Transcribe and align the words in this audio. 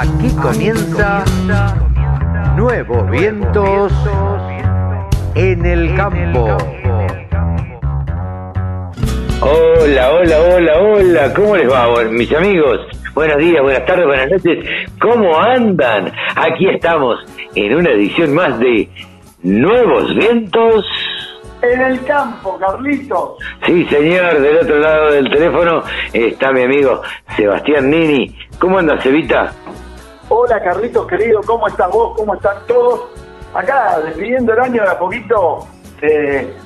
Aquí 0.00 0.28
comienza 0.40 1.24
Nuevos 2.54 3.10
Vientos 3.10 3.92
en 5.34 5.66
el 5.66 5.96
Campo. 5.96 6.56
Hola, 9.40 10.12
hola, 10.12 10.40
hola, 10.40 10.78
hola, 10.78 11.34
¿cómo 11.34 11.56
les 11.56 11.68
va, 11.68 12.04
mis 12.12 12.32
amigos? 12.32 12.78
Buenos 13.12 13.38
días, 13.38 13.60
buenas 13.60 13.84
tardes, 13.86 14.06
buenas 14.06 14.30
noches, 14.30 14.64
¿cómo 15.00 15.36
andan? 15.36 16.12
Aquí 16.36 16.68
estamos 16.68 17.18
en 17.56 17.74
una 17.74 17.90
edición 17.90 18.32
más 18.34 18.56
de 18.60 18.88
Nuevos 19.42 20.14
Vientos 20.14 20.84
en 21.60 21.80
el 21.80 22.04
campo, 22.04 22.56
Carlitos. 22.56 23.32
Sí, 23.66 23.84
señor, 23.86 24.40
del 24.40 24.58
otro 24.58 24.78
lado 24.78 25.10
del 25.10 25.28
teléfono 25.28 25.82
está 26.12 26.52
mi 26.52 26.62
amigo 26.62 27.02
Sebastián 27.36 27.90
Nini. 27.90 28.38
¿Cómo 28.60 28.78
andas, 28.78 29.04
Evita? 29.04 29.52
Hola, 30.30 30.62
Carlitos, 30.62 31.06
querido, 31.06 31.40
¿cómo 31.46 31.66
estás 31.68 31.90
vos? 31.90 32.14
¿Cómo 32.14 32.34
están 32.34 32.58
todos? 32.66 33.08
Acá, 33.54 33.98
despidiendo 34.04 34.52
el 34.52 34.60
año 34.60 34.82
de 34.82 34.90
a 34.90 34.98
poquito, 34.98 35.66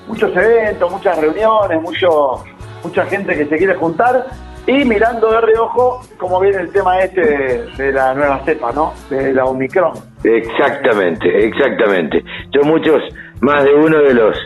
muchos 0.08 0.36
eventos, 0.36 0.90
muchas 0.90 1.16
reuniones, 1.20 1.80
mucho, 1.80 2.42
mucha 2.82 3.06
gente 3.06 3.36
que 3.36 3.46
se 3.46 3.56
quiere 3.56 3.76
juntar 3.76 4.26
y 4.66 4.84
mirando 4.84 5.30
de 5.30 5.42
reojo 5.42 6.00
cómo 6.18 6.40
viene 6.40 6.62
el 6.62 6.72
tema 6.72 6.98
este 6.98 7.20
de, 7.76 7.92
la 7.92 8.12
nueva 8.14 8.40
cepa, 8.44 8.72
¿no? 8.72 8.94
De 9.08 9.32
la 9.32 9.44
Omicron. 9.44 9.92
Exactamente, 10.24 11.46
exactamente. 11.46 12.24
Yo 12.50 12.62
muchos, 12.64 13.00
más 13.40 13.62
de 13.62 13.74
uno 13.74 13.98
de 13.98 14.14
los 14.14 14.36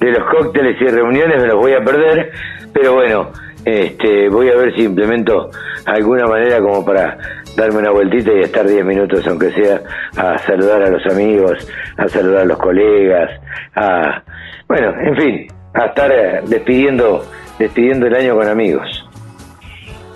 de 0.00 0.12
los 0.12 0.28
cócteles 0.30 0.80
y 0.80 0.86
reuniones 0.86 1.42
me 1.42 1.48
los 1.48 1.56
voy 1.56 1.74
a 1.74 1.84
perder, 1.84 2.32
pero 2.72 2.94
bueno, 2.94 3.28
este, 3.64 4.30
voy 4.30 4.48
a 4.48 4.56
ver 4.56 4.74
si 4.74 4.84
implemento 4.84 5.50
alguna 5.86 6.26
manera 6.26 6.60
como 6.60 6.84
para 6.84 7.18
darme 7.56 7.78
una 7.78 7.90
vueltita 7.90 8.32
y 8.32 8.40
estar 8.40 8.66
10 8.66 8.84
minutos, 8.84 9.26
aunque 9.26 9.52
sea, 9.52 9.80
a 10.16 10.38
saludar 10.38 10.82
a 10.82 10.90
los 10.90 11.06
amigos, 11.06 11.66
a 11.96 12.08
saludar 12.08 12.42
a 12.42 12.44
los 12.44 12.58
colegas, 12.58 13.30
a, 13.74 14.22
bueno, 14.68 14.94
en 15.00 15.16
fin, 15.16 15.46
a 15.74 15.86
estar 15.86 16.10
eh, 16.10 16.42
despidiendo, 16.46 17.24
despidiendo 17.58 18.06
el 18.06 18.14
año 18.14 18.36
con 18.36 18.48
amigos. 18.48 19.08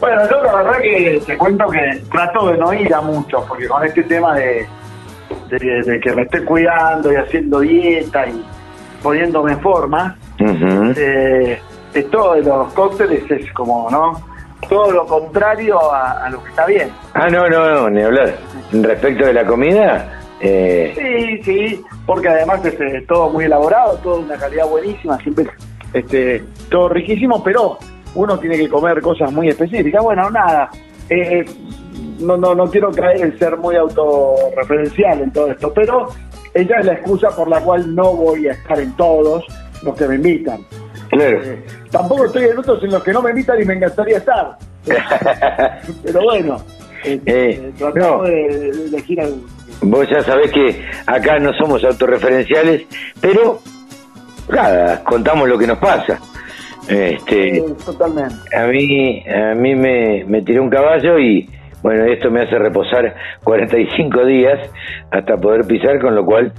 Bueno, 0.01 0.29
yo 0.29 0.43
la 0.43 0.57
verdad 0.57 0.81
que 0.83 1.23
te 1.27 1.39
cuento 1.39 1.67
que 1.69 2.03
trato 2.11 2.49
de 2.49 2.59
no 2.59 2.73
ir 2.73 2.93
a 2.95 3.01
mucho, 3.01 3.45
porque 3.49 3.67
con 3.67 3.85
este 3.85 4.03
tema 4.03 4.35
de, 4.35 4.67
de 5.51 6.01
que 6.01 6.13
me 6.13 6.23
estoy 6.23 6.45
cuidando 6.45 7.13
y 7.13 7.17
haciendo 7.17 7.61
dieta 7.61 8.27
y 8.27 8.45
poniéndome 9.03 9.53
en 9.53 9.61
forma, 9.61 10.17
eh, 10.39 11.59
esto 11.95 12.35
de 12.35 12.43
los 12.43 12.73
cócteles 12.75 13.31
es 13.31 13.53
como, 13.53 13.89
¿no? 13.91 14.36
Todo 14.69 14.91
lo 14.91 15.07
contrario 15.07 15.79
a, 15.93 16.29
lo 16.31 16.43
que 16.43 16.51
está 16.51 16.67
bien. 16.67 16.91
Ah, 17.15 17.29
no, 17.29 17.49
no, 17.49 17.69
no, 17.75 17.91
ni 17.91 18.03
hablar. 18.03 18.37
Respecto 18.73 19.27
de 19.27 19.33
la 19.33 19.47
comida, 19.47 20.21
eh... 20.41 20.93
Sí, 20.97 21.43
sí, 21.43 21.85
porque 22.05 22.29
además 22.29 22.65
es 22.65 22.73
este, 22.73 23.03
todo 23.03 23.31
muy 23.31 23.45
elaborado, 23.45 23.97
todo 23.99 24.19
de 24.19 24.25
una 24.25 24.37
calidad 24.37 24.67
buenísima, 24.67 25.17
siempre 25.19 25.47
este, 25.93 26.45
todo 26.71 26.89
riquísimo, 26.91 27.43
pero 27.43 27.79
uno 28.15 28.39
tiene 28.39 28.57
que 28.57 28.69
comer 28.69 29.01
cosas 29.01 29.33
muy 29.33 29.49
específicas. 29.49 30.03
Bueno, 30.03 30.31
nada, 30.31 30.71
eh, 31.09 31.45
no, 32.21 32.37
no, 32.37 32.55
no 32.55 32.67
quiero 32.71 32.91
caer 32.91 33.23
en 33.23 33.39
ser 33.39 33.57
muy 33.57 33.77
autorreferencial 33.77 35.23
en 35.23 35.33
todo 35.33 35.51
esto, 35.51 35.73
pero 35.75 36.09
ella 36.55 36.77
es 36.81 36.87
la 36.87 36.93
excusa 36.95 37.29
por 37.35 37.49
la 37.49 37.61
cual 37.61 37.95
no 37.95 38.15
voy 38.15 38.49
a 38.49 38.53
estar 38.53 38.79
en 38.79 38.95
todos 38.97 39.45
los 39.83 39.97
que 39.97 40.09
me 40.09 40.17
invitan. 40.17 40.61
Claro. 41.11 41.43
Eh, 41.43 41.65
tampoco 41.91 42.27
estoy 42.27 42.45
en 42.45 42.59
otros 42.59 42.83
en 42.83 42.91
los 42.91 43.03
que 43.03 43.13
no 43.13 43.23
me 43.23 43.31
invitan 43.31 43.61
y 43.61 43.65
me 43.65 43.75
encantaría 43.75 44.19
estar. 44.19 44.57
Pero 46.05 46.21
bueno, 46.23 46.57
eh, 47.05 47.21
eh, 47.27 47.73
tratamos 47.79 48.29
de, 48.29 48.69
elegir 48.69 49.21
algo. 49.21 49.37
Vos 49.83 50.09
ya 50.11 50.23
sabés 50.23 50.51
que 50.53 50.85
acá 51.07 51.39
no 51.39 51.53
somos 51.55 51.85
autorreferenciales, 51.85 52.87
pero 53.21 53.61
nada, 54.49 55.05
contamos 55.05 55.47
lo 55.49 55.59
que 55.59 55.67
nos 55.67 55.79
pasa. 55.79 56.19
Este, 56.89 57.63
totalmente. 57.85 58.35
A 58.57 58.67
mí, 58.69 59.23
a 59.29 59.55
mí 59.55 59.75
me, 59.75 60.25
me 60.25 60.41
tiró 60.43 60.63
un 60.63 60.71
caballo 60.71 61.19
y 61.19 61.47
bueno, 61.83 62.05
esto 62.07 62.31
me 62.31 62.43
hace 62.43 62.59
reposar 62.59 63.15
45 63.45 64.25
días 64.25 64.59
hasta 65.11 65.37
poder 65.37 65.67
pisar, 65.67 66.01
con 66.01 66.15
lo 66.15 66.25
cual, 66.25 66.53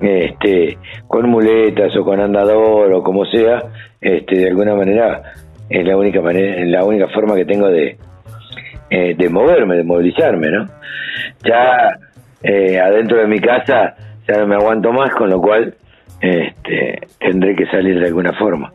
este, 0.00 0.78
con 1.06 1.28
muletas 1.28 1.96
o 1.96 2.04
con 2.04 2.20
andador 2.20 2.92
o 2.92 3.02
como 3.02 3.24
sea, 3.26 3.62
este, 4.00 4.38
de 4.38 4.48
alguna 4.48 4.74
manera 4.74 5.22
es 5.68 5.86
la 5.86 5.96
única 5.96 6.20
manera, 6.20 6.64
la 6.64 6.84
única 6.84 7.08
forma 7.08 7.34
que 7.34 7.44
tengo 7.44 7.68
de, 7.68 7.98
eh, 8.90 9.14
de 9.16 9.28
moverme, 9.28 9.76
de 9.76 9.84
movilizarme, 9.84 10.48
¿no? 10.50 10.66
Ya 11.44 11.98
eh, 12.42 12.78
adentro 12.78 13.18
de 13.18 13.26
mi 13.26 13.40
casa 13.40 13.94
ya 14.26 14.38
no 14.38 14.46
me 14.46 14.54
aguanto 14.56 14.92
más, 14.92 15.10
con 15.14 15.30
lo 15.30 15.40
cual 15.40 15.74
este, 16.20 17.00
tendré 17.18 17.54
que 17.54 17.66
salir 17.66 17.98
de 17.98 18.06
alguna 18.06 18.32
forma. 18.32 18.72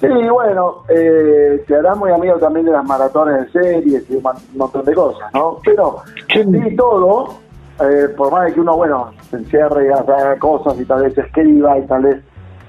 Sí, 0.00 0.08
bueno, 0.08 0.82
eh, 0.90 1.62
te 1.66 1.74
harás 1.74 1.96
muy 1.96 2.10
amigo 2.10 2.36
también 2.38 2.66
de 2.66 2.72
las 2.72 2.84
maratones 2.84 3.52
de 3.52 3.60
series 3.60 4.10
y 4.10 4.16
un 4.16 4.22
montón 4.54 4.84
de 4.84 4.92
cosas, 4.92 5.32
¿no? 5.32 5.58
Pero, 5.64 5.96
sí, 6.28 6.76
todo, 6.76 7.38
eh, 7.80 8.08
por 8.16 8.32
más 8.32 8.46
de 8.46 8.54
que 8.54 8.60
uno, 8.60 8.76
bueno, 8.76 9.12
se 9.30 9.36
encierre 9.36 9.86
y 9.86 9.92
haga 9.92 10.38
cosas 10.38 10.80
y 10.80 10.84
tal 10.84 11.02
vez 11.02 11.16
escriba 11.16 11.78
y 11.78 11.86
tal 11.86 12.02
vez, 12.02 12.16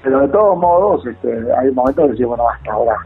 pero 0.02 0.20
de 0.20 0.28
todos 0.28 0.58
modos, 0.58 1.06
este, 1.06 1.28
hay 1.58 1.70
momentos 1.72 2.04
de 2.04 2.10
decir, 2.12 2.26
bueno, 2.26 2.44
basta, 2.44 2.72
ahora. 2.72 2.96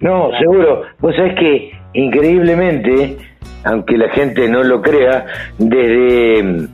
No, 0.00 0.30
seguro. 0.38 0.82
Vos 1.00 1.14
sabés 1.16 1.34
que, 1.38 1.72
increíblemente, 1.94 3.18
aunque 3.64 3.98
la 3.98 4.08
gente 4.10 4.48
no 4.48 4.62
lo 4.62 4.80
crea, 4.80 5.26
desde, 5.58 6.68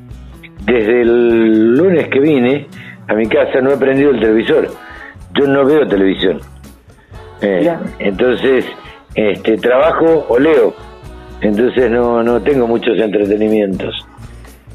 desde 0.64 1.02
el 1.02 1.74
lunes 1.76 2.08
que 2.08 2.20
vine 2.20 2.68
a 3.08 3.14
mi 3.14 3.26
casa 3.26 3.60
no 3.60 3.72
he 3.72 3.76
prendido 3.76 4.10
el 4.10 4.20
televisor. 4.20 4.68
Yo 5.38 5.46
no 5.46 5.64
veo 5.64 5.86
televisión. 5.86 6.40
Eh, 7.40 7.72
entonces, 7.98 8.64
este, 9.14 9.56
trabajo 9.58 10.26
o 10.28 10.38
leo. 10.38 10.74
Entonces 11.40 11.90
no, 11.90 12.22
no 12.22 12.40
tengo 12.40 12.66
muchos 12.66 12.98
entretenimientos. 12.98 14.06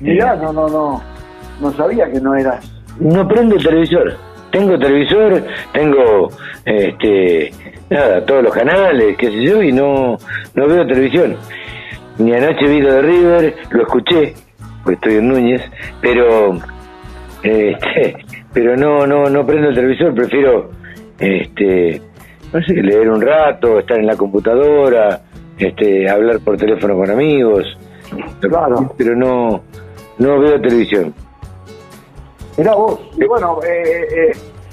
Mirá, 0.01 0.35
no, 0.35 0.51
no, 0.51 0.67
no. 0.67 1.03
No 1.59 1.71
sabía 1.73 2.11
que 2.11 2.19
no 2.19 2.35
eras. 2.35 2.71
No 2.99 3.27
prendo 3.27 3.55
el 3.55 3.63
televisor. 3.63 4.15
Tengo 4.51 4.77
televisor, 4.77 5.43
tengo 5.73 6.29
este 6.65 7.51
nada, 7.89 8.25
todos 8.25 8.43
los 8.43 8.53
canales, 8.53 9.15
qué 9.17 9.27
sé 9.27 9.43
yo, 9.43 9.61
y 9.61 9.71
no, 9.71 10.17
no 10.55 10.67
veo 10.67 10.85
televisión. 10.85 11.37
Ni 12.17 12.33
anoche 12.33 12.67
vi 12.67 12.81
lo 12.81 12.93
de 12.93 13.01
River, 13.01 13.55
lo 13.69 13.83
escuché, 13.83 14.33
porque 14.83 14.95
estoy 14.95 15.15
en 15.15 15.27
Núñez, 15.29 15.61
pero 16.01 16.57
este, 17.43 18.17
pero 18.53 18.75
no, 18.75 19.07
no, 19.07 19.29
no 19.29 19.45
prendo 19.45 19.69
el 19.69 19.75
televisor, 19.75 20.13
prefiero 20.13 20.69
este 21.19 22.01
no 22.53 22.61
sé, 22.63 22.73
leer 22.73 23.09
un 23.09 23.21
rato, 23.21 23.79
estar 23.79 23.97
en 23.97 24.07
la 24.07 24.15
computadora, 24.15 25.21
este, 25.57 26.09
hablar 26.09 26.39
por 26.39 26.57
teléfono 26.57 26.95
con 26.95 27.09
amigos, 27.09 27.65
claro. 28.39 28.93
pero 28.97 29.15
no, 29.15 29.61
no 30.17 30.39
veo 30.39 30.61
televisión. 30.61 31.13
Mirá 32.57 32.75
vos, 32.75 32.99
y 33.17 33.25
bueno, 33.25 33.59
eh, 33.63 34.07
eh, 34.11 34.31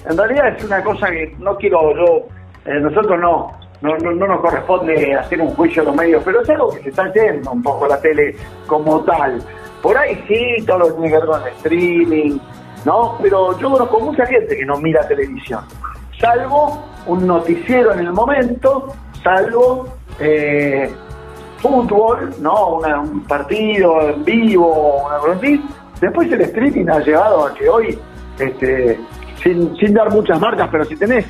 en 0.08 0.16
realidad 0.16 0.56
es 0.56 0.64
una 0.64 0.82
cosa 0.82 1.10
que 1.10 1.34
no 1.38 1.56
quiero 1.56 1.94
yo, 1.94 2.26
eh, 2.64 2.80
nosotros 2.80 3.18
no, 3.20 3.52
no, 3.80 3.96
no, 3.96 4.26
nos 4.26 4.40
corresponde 4.40 5.14
hacer 5.14 5.40
un 5.40 5.54
juicio 5.54 5.82
a 5.82 5.86
los 5.86 5.96
medios, 5.96 6.22
pero 6.24 6.42
es 6.42 6.50
algo 6.50 6.70
que 6.70 6.82
se 6.82 6.88
está 6.90 7.04
haciendo 7.04 7.52
un 7.52 7.62
poco 7.62 7.86
la 7.86 8.00
tele 8.00 8.34
como 8.66 9.00
tal. 9.04 9.40
Por 9.80 9.96
ahí 9.96 10.22
sí, 10.26 10.64
todo 10.66 10.78
lo 10.78 10.86
que 10.86 10.92
tiene 10.92 11.08
que 11.08 11.16
ver 11.16 11.26
con 11.26 11.42
el 11.42 11.48
streaming, 11.48 12.38
¿no? 12.84 13.16
Pero 13.22 13.58
yo 13.58 13.70
conozco 13.70 14.00
mucha 14.00 14.26
gente 14.26 14.56
que 14.56 14.66
no 14.66 14.76
mira 14.78 15.06
televisión 15.06 15.60
salvo 16.20 16.84
un 17.06 17.26
noticiero 17.26 17.92
en 17.92 18.00
el 18.00 18.12
momento, 18.12 18.88
salvo 19.22 19.88
eh, 20.18 20.90
fútbol, 21.58 22.34
¿no? 22.40 22.78
un 22.78 23.24
partido 23.24 24.08
en 24.10 24.24
vivo, 24.24 25.04
una 25.06 25.18
cosa 25.18 25.32
así. 25.34 25.60
Después 26.00 26.30
el 26.32 26.40
streaming 26.42 26.86
ha 26.88 27.00
llevado 27.00 27.46
a 27.46 27.54
que 27.54 27.68
hoy, 27.68 27.98
este, 28.38 28.98
sin, 29.42 29.76
sin 29.76 29.94
dar 29.94 30.10
muchas 30.10 30.40
marcas, 30.40 30.68
pero 30.70 30.84
si 30.84 30.96
tenés 30.96 31.24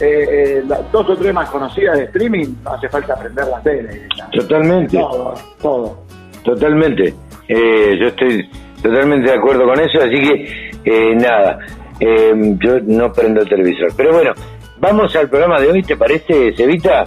eh, 0.00 0.26
eh, 0.28 0.62
dos 0.90 1.08
o 1.08 1.16
tres 1.16 1.32
más 1.32 1.48
conocidas 1.50 1.98
de 1.98 2.04
streaming, 2.04 2.54
hace 2.64 2.88
falta 2.88 3.14
aprender 3.14 3.46
las 3.46 3.62
tele. 3.62 4.08
Totalmente. 4.32 4.96
Todo, 4.98 5.34
todo. 5.60 6.04
Totalmente. 6.44 7.14
yo 7.48 8.06
estoy 8.06 8.48
totalmente 8.82 9.30
de 9.30 9.38
acuerdo 9.38 9.64
con 9.64 9.80
eso, 9.80 9.98
así 9.98 10.20
que 10.20 11.14
nada, 11.16 11.58
eh, 12.00 12.32
yo 12.58 12.80
no 12.86 13.12
prendo 13.12 13.40
el 13.40 13.48
televisor. 13.48 13.92
Pero 13.96 14.12
bueno, 14.12 14.32
vamos 14.78 15.14
al 15.16 15.28
programa 15.28 15.60
de 15.60 15.70
hoy, 15.70 15.82
¿te 15.82 15.96
parece, 15.96 16.52
Cevita? 16.56 17.04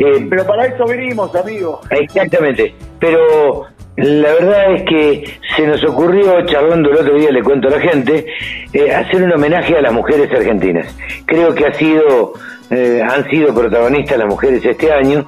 Eh, 0.00 0.26
pero 0.30 0.46
para 0.46 0.66
eso 0.66 0.86
venimos, 0.86 1.34
amigo. 1.36 1.80
Exactamente. 1.90 2.74
Pero 2.98 3.66
la 3.96 4.32
verdad 4.32 4.74
es 4.74 4.82
que 4.84 5.24
se 5.54 5.66
nos 5.66 5.84
ocurrió, 5.84 6.44
charlando 6.46 6.90
el 6.90 6.96
otro 6.96 7.18
día, 7.18 7.30
le 7.30 7.42
cuento 7.42 7.68
a 7.68 7.72
la 7.72 7.80
gente, 7.80 8.24
eh, 8.72 8.94
hacer 8.94 9.22
un 9.22 9.32
homenaje 9.32 9.76
a 9.76 9.82
las 9.82 9.92
mujeres 9.92 10.30
argentinas. 10.32 10.96
Creo 11.26 11.54
que 11.54 11.66
ha 11.66 11.72
sido, 11.74 12.32
eh, 12.70 13.02
han 13.06 13.28
sido 13.28 13.54
protagonistas 13.54 14.16
las 14.16 14.26
mujeres 14.26 14.64
este 14.64 14.90
año 14.90 15.26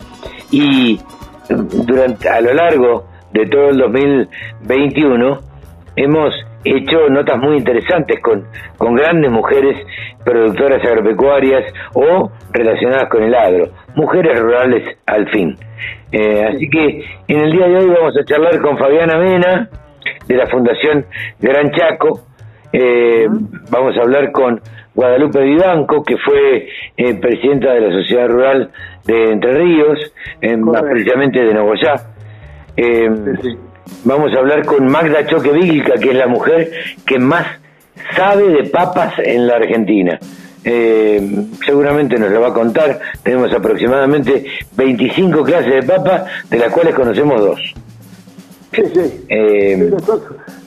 y 0.51 0.99
durante 1.49 2.31
a 2.31 2.41
lo 2.41 2.55
largo 2.55 3.05
de 3.33 3.47
todo 3.47 3.69
el 3.71 3.79
2021, 3.79 5.41
hemos 5.97 6.35
hecho 6.65 7.09
notas 7.09 7.39
muy 7.39 7.57
interesantes 7.57 8.21
con, 8.21 8.45
con 8.77 8.95
grandes 8.95 9.31
mujeres 9.31 9.77
productoras 10.25 10.85
agropecuarias 10.85 11.73
o 11.95 12.31
relacionadas 12.53 13.09
con 13.11 13.23
el 13.23 13.35
agro, 13.35 13.67
mujeres 13.95 14.39
rurales 14.41 14.97
al 15.07 15.29
fin. 15.31 15.57
Eh, 16.13 16.45
así 16.45 16.69
que 16.69 17.05
en 17.29 17.41
el 17.41 17.53
día 17.53 17.67
de 17.67 17.77
hoy 17.77 17.87
vamos 17.89 18.17
a 18.17 18.25
charlar 18.25 18.61
con 18.61 18.79
Fabiana 18.79 19.19
Mena 19.19 19.69
de 20.27 20.37
la 20.37 20.47
Fundación 20.47 21.07
Gran 21.41 21.71
Chaco, 21.73 22.21
eh, 22.73 23.27
vamos 23.71 23.97
a 23.97 24.03
hablar 24.03 24.31
con 24.33 24.61
Guadalupe 24.95 25.43
Vivanco, 25.43 26.03
que 26.03 26.17
fue 26.19 26.69
eh, 26.97 27.15
presidenta 27.21 27.73
de 27.73 27.81
la 27.81 27.93
Sociedad 27.93 28.29
Rural 28.29 28.71
de 29.05 29.33
Entre 29.33 29.53
Ríos, 29.53 30.15
más 30.59 30.83
precisamente 30.83 31.45
de 31.45 31.55
Nogoyá. 31.55 31.95
Vamos 34.05 34.33
a 34.35 34.39
hablar 34.39 34.65
con 34.65 34.87
Magda 34.87 35.27
Choque 35.27 35.51
que 36.01 36.11
es 36.11 36.17
la 36.17 36.27
mujer 36.27 36.71
que 37.07 37.19
más 37.19 37.47
sabe 38.17 38.49
de 38.49 38.65
papas 38.71 39.15
en 39.19 39.47
la 39.47 39.57
Argentina. 39.57 40.19
Eh, 40.65 41.47
seguramente 41.65 42.19
nos 42.19 42.31
lo 42.31 42.41
va 42.41 42.49
a 42.49 42.55
contar. 42.55 43.01
Tenemos 43.23 43.53
aproximadamente 43.53 44.45
25 44.77 45.43
clases 45.43 45.75
de 45.75 45.83
papas, 45.83 46.25
de 46.49 46.59
las 46.59 46.73
cuales 46.73 46.95
conocemos 46.95 47.41
dos. 47.41 47.61
Sí, 48.73 48.83
sí. 48.95 49.25
Eh, 49.29 49.91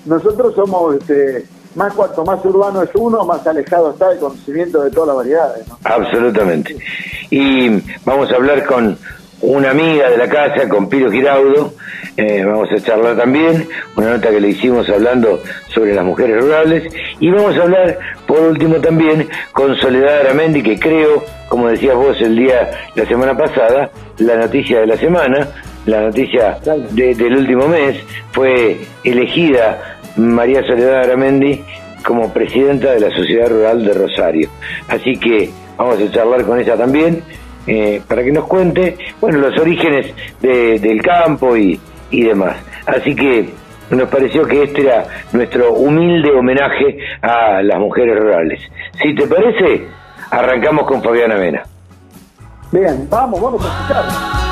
nosotros, 0.05 0.53
somos, 0.53 0.95
este, 0.95 1.45
más 1.75 1.93
cuanto 1.93 2.23
más 2.23 2.43
urbano 2.45 2.83
es 2.83 2.89
uno, 2.93 3.25
más 3.25 3.45
alejado 3.47 3.91
está 3.91 4.11
el 4.11 4.19
conocimiento 4.19 4.83
de 4.83 4.91
todas 4.91 5.07
las 5.07 5.15
variedades. 5.17 5.65
Absolutamente. 5.83 6.75
Y 7.31 7.81
vamos 8.05 8.31
a 8.31 8.35
hablar 8.35 8.65
con 8.65 8.97
una 9.45 9.71
amiga 9.71 10.09
de 10.09 10.17
la 10.17 10.27
casa, 10.27 10.67
con 10.67 10.89
Piro 10.89 11.11
Giraudo, 11.11 11.73
eh, 12.17 12.43
vamos 12.45 12.69
a 12.71 12.81
charlar 12.81 13.15
también, 13.15 13.67
una 13.95 14.11
nota 14.11 14.29
que 14.29 14.39
le 14.39 14.49
hicimos 14.49 14.89
hablando 14.89 15.41
sobre 15.67 15.93
las 15.93 16.03
mujeres 16.03 16.41
rurales, 16.41 16.83
y 17.19 17.29
vamos 17.29 17.57
a 17.57 17.63
hablar, 17.63 17.99
por 18.25 18.39
último 18.39 18.75
también, 18.77 19.27
con 19.51 19.75
Soledad 19.77 20.21
Aramendi, 20.21 20.63
que 20.63 20.79
creo, 20.79 21.23
como 21.47 21.67
decías 21.67 21.95
vos 21.95 22.19
el 22.21 22.35
día, 22.35 22.69
la 22.95 23.05
semana 23.05 23.37
pasada, 23.37 23.91
la 24.17 24.35
noticia 24.37 24.79
de 24.79 24.87
la 24.87 24.97
semana, 24.97 25.47
la 25.85 26.01
noticia 26.01 26.57
del 26.91 27.37
último 27.37 27.67
mes, 27.67 27.97
fue 28.31 28.77
elegida 29.03 29.99
María 30.17 30.63
Soledad 30.65 31.03
Aramendi 31.03 31.63
como 32.03 32.31
presidenta 32.31 32.91
de 32.91 32.99
la 32.99 33.09
Sociedad 33.11 33.49
Rural 33.49 33.85
de 33.85 33.93
Rosario. 33.93 34.49
Así 34.87 35.17
que 35.17 35.49
vamos 35.77 35.99
a 35.99 36.11
charlar 36.11 36.43
con 36.45 36.59
ella 36.59 36.75
también 36.75 37.23
eh, 37.67 38.01
para 38.07 38.23
que 38.23 38.31
nos 38.31 38.45
cuente, 38.45 38.97
bueno, 39.19 39.39
los 39.39 39.57
orígenes 39.59 40.13
del 40.41 41.01
campo 41.01 41.55
y, 41.57 41.79
y 42.11 42.23
demás. 42.23 42.55
Así 42.85 43.15
que 43.15 43.49
nos 43.89 44.09
pareció 44.09 44.45
que 44.45 44.63
este 44.63 44.81
era 44.81 45.05
nuestro 45.31 45.73
humilde 45.73 46.31
homenaje 46.31 46.97
a 47.21 47.61
las 47.61 47.79
mujeres 47.79 48.17
rurales. 48.17 48.59
Si 49.01 49.13
te 49.13 49.27
parece, 49.27 49.87
arrancamos 50.31 50.87
con 50.87 51.03
Fabiana 51.03 51.35
Mena. 51.35 51.63
Bien, 52.71 53.07
vamos, 53.09 53.41
vamos 53.41 53.65
a 53.65 53.67
escuchar. 53.67 54.44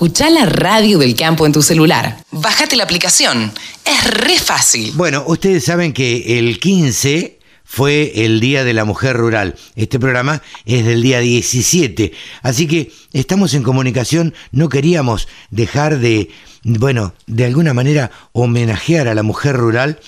Escucha 0.00 0.30
la 0.30 0.46
radio 0.46 0.96
del 0.96 1.14
campo 1.14 1.44
en 1.44 1.52
tu 1.52 1.60
celular. 1.60 2.16
Bájate 2.30 2.74
la 2.74 2.84
aplicación. 2.84 3.52
Es 3.84 4.02
re 4.10 4.38
fácil. 4.38 4.92
Bueno, 4.94 5.24
ustedes 5.26 5.62
saben 5.62 5.92
que 5.92 6.38
el 6.38 6.58
15 6.58 7.38
fue 7.64 8.10
el 8.24 8.40
Día 8.40 8.64
de 8.64 8.72
la 8.72 8.86
Mujer 8.86 9.14
Rural. 9.18 9.56
Este 9.76 9.98
programa 9.98 10.40
es 10.64 10.86
del 10.86 11.02
día 11.02 11.20
17. 11.20 12.12
Así 12.40 12.66
que 12.66 12.90
estamos 13.12 13.52
en 13.52 13.62
comunicación. 13.62 14.32
No 14.52 14.70
queríamos 14.70 15.28
dejar 15.50 15.98
de, 15.98 16.30
bueno, 16.64 17.12
de 17.26 17.44
alguna 17.44 17.74
manera 17.74 18.10
homenajear 18.32 19.06
a 19.06 19.14
la 19.14 19.22
mujer 19.22 19.54
rural. 19.54 20.00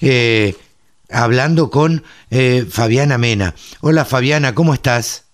Eh, 0.00 0.54
hablando 1.10 1.70
con 1.70 2.04
eh, 2.30 2.66
Fabiana 2.70 3.18
Mena. 3.18 3.56
Hola 3.80 4.04
Fabiana, 4.04 4.54
¿cómo 4.54 4.74
estás? 4.74 5.24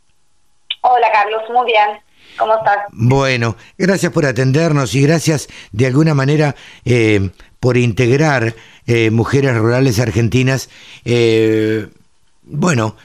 Hola 0.80 1.08
Carlos, 1.12 1.42
muy 1.52 1.66
bien. 1.66 2.05
¿Cómo 2.38 2.54
estás? 2.56 2.78
Bueno, 2.90 3.56
gracias 3.78 4.12
por 4.12 4.26
atendernos 4.26 4.94
y 4.94 5.02
gracias 5.02 5.48
de 5.72 5.86
alguna 5.86 6.14
manera 6.14 6.54
eh, 6.84 7.30
por 7.60 7.76
integrar 7.76 8.54
eh, 8.86 9.10
mujeres 9.10 9.56
rurales 9.56 9.98
argentinas, 9.98 10.70
eh, 11.04 11.88
bueno, 12.42 12.96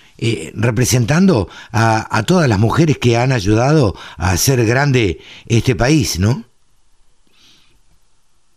representando 0.53 1.49
a, 1.71 2.15
a, 2.15 2.23
todas 2.23 2.47
las 2.47 2.59
mujeres 2.59 2.99
que 2.99 3.17
han 3.17 3.31
ayudado 3.31 3.95
a 4.17 4.31
hacer 4.31 4.63
grande 4.67 5.19
este 5.47 5.75
país, 5.75 6.19
¿no? 6.19 6.43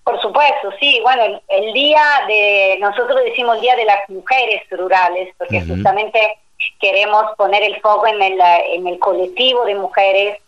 Por 0.04 0.20
supuesto, 0.20 0.70
sí. 0.78 1.00
Bueno, 1.02 1.40
el, 1.48 1.72
día 1.72 2.02
de, 2.28 2.76
nosotros 2.78 3.18
decimos 3.24 3.58
Día 3.62 3.74
de 3.74 3.86
las 3.86 4.06
Mujeres 4.10 4.62
Rurales, 4.70 5.34
porque 5.38 5.62
justamente 5.62 6.36
queremos 6.78 7.24
poner 7.38 7.62
el 7.62 7.80
foco 7.80 8.06
en 8.06 8.20
el, 8.20 8.38
en 8.72 8.86
el 8.86 8.98
colectivo 8.98 9.64
de 9.64 9.74
mujeres 9.74 10.38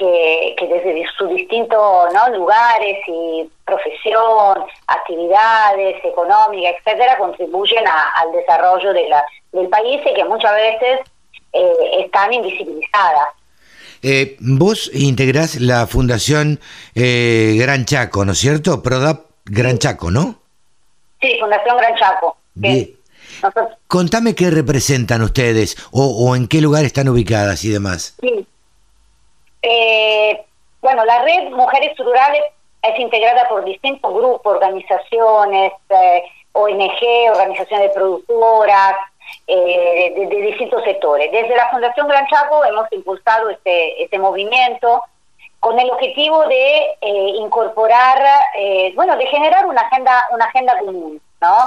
que, 0.00 0.66
desde 0.66 1.04
sus 1.18 1.28
distintos 1.28 2.08
lugares 2.32 2.98
y 3.06 3.48
profesión, 3.66 4.64
actividades 4.86 6.02
económicas, 6.04 6.74
etcétera, 6.78 7.18
contribuyen 7.18 7.84
al 7.86 8.32
desarrollo 8.32 8.92
de 8.94 9.08
la, 9.08 9.24
del 9.52 9.68
país 9.68 10.00
y 10.04 10.14
que 10.14 10.24
muchas 10.24 10.52
veces 10.54 11.00
eh, 11.52 12.04
están 12.04 12.32
invisibilizadas. 12.32 13.28
Eh, 14.02 14.36
vos 14.40 14.90
integrás 14.94 15.60
la 15.60 15.86
Fundación 15.86 16.60
eh, 16.94 17.56
Gran 17.58 17.84
Chaco, 17.84 18.24
¿no 18.24 18.32
es 18.32 18.38
cierto? 18.38 18.82
PRODAP 18.82 19.26
Gran 19.44 19.78
Chaco, 19.78 20.10
¿no? 20.10 20.36
Sí, 21.20 21.36
Fundación 21.38 21.76
Gran 21.76 21.94
Chaco. 21.96 22.36
Bien. 22.54 22.96
Contame 23.86 24.34
qué 24.34 24.50
representan 24.50 25.22
ustedes 25.22 25.76
o, 25.90 26.06
o, 26.06 26.36
en 26.36 26.48
qué 26.48 26.60
lugar 26.60 26.84
están 26.84 27.08
ubicadas 27.08 27.64
y 27.64 27.68
demás. 27.70 28.16
Sí, 28.20 28.46
eh, 29.62 30.44
bueno, 30.80 31.04
la 31.04 31.22
red 31.22 31.50
Mujeres 31.50 31.96
Rurales 31.98 32.42
es 32.82 32.98
integrada 32.98 33.48
por 33.48 33.64
distintos 33.64 34.12
grupos, 34.12 34.54
organizaciones, 34.54 35.72
eh, 35.90 36.22
ONG, 36.52 37.30
organizaciones 37.30 37.88
de 37.88 37.94
productoras, 37.94 38.96
eh, 39.46 40.12
de, 40.16 40.36
distintos 40.40 40.82
sectores. 40.84 41.30
Desde 41.30 41.54
la 41.54 41.68
Fundación 41.70 42.08
Gran 42.08 42.26
Chaco 42.28 42.64
hemos 42.64 42.90
impulsado 42.92 43.50
este, 43.50 44.02
este 44.02 44.18
movimiento 44.18 45.04
con 45.60 45.78
el 45.78 45.90
objetivo 45.90 46.46
de 46.46 46.96
eh, 47.02 47.32
incorporar, 47.36 48.18
bueno, 48.94 49.14
de 49.18 49.26
generar 49.26 49.66
una 49.66 49.82
agenda, 49.82 50.26
una 50.32 50.46
agenda 50.46 50.78
común, 50.78 51.20
¿no? 51.38 51.58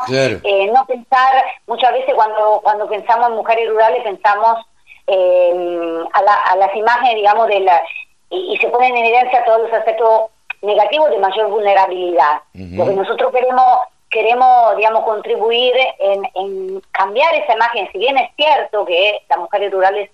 no 0.74 0.86
pensar, 0.88 1.46
muchas 1.68 1.94
veces 1.94 2.16
cuando, 2.16 2.60
cuando 2.64 2.90
pensamos 2.90 3.30
en 3.30 3.36
mujeres 3.36 3.70
rurales 3.70 4.02
pensamos 4.04 4.66
eh, 5.08 6.04
a, 6.14 6.56
las 6.56 6.76
imágenes, 6.76 7.16
digamos, 7.16 7.48
de 7.48 7.60
la, 7.62 7.82
y, 8.30 8.58
se 8.58 8.68
ponen 8.70 8.96
en 8.96 9.06
evidencia 9.06 9.44
todos 9.46 9.62
los 9.64 9.74
aspectos 9.74 10.32
negativos 10.62 11.10
de 11.10 11.20
mayor 11.20 11.50
vulnerabilidad. 11.50 12.42
Lo 12.54 12.86
que 12.86 12.94
nosotros 12.94 13.32
queremos 13.32 13.66
queremos, 14.14 14.78
digamos, 14.78 15.04
contribuir 15.04 15.74
en, 16.00 16.82
cambiar 16.92 17.34
esa 17.34 17.56
imagen. 17.56 17.90
Si 17.92 17.98
bien 17.98 18.16
es 18.18 18.30
cierto 18.36 18.86
que 18.86 19.20
las 19.28 19.40
mujeres 19.40 19.72
rurales, 19.72 20.10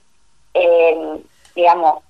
eh, 0.53 1.19
digamos, 1.53 2.01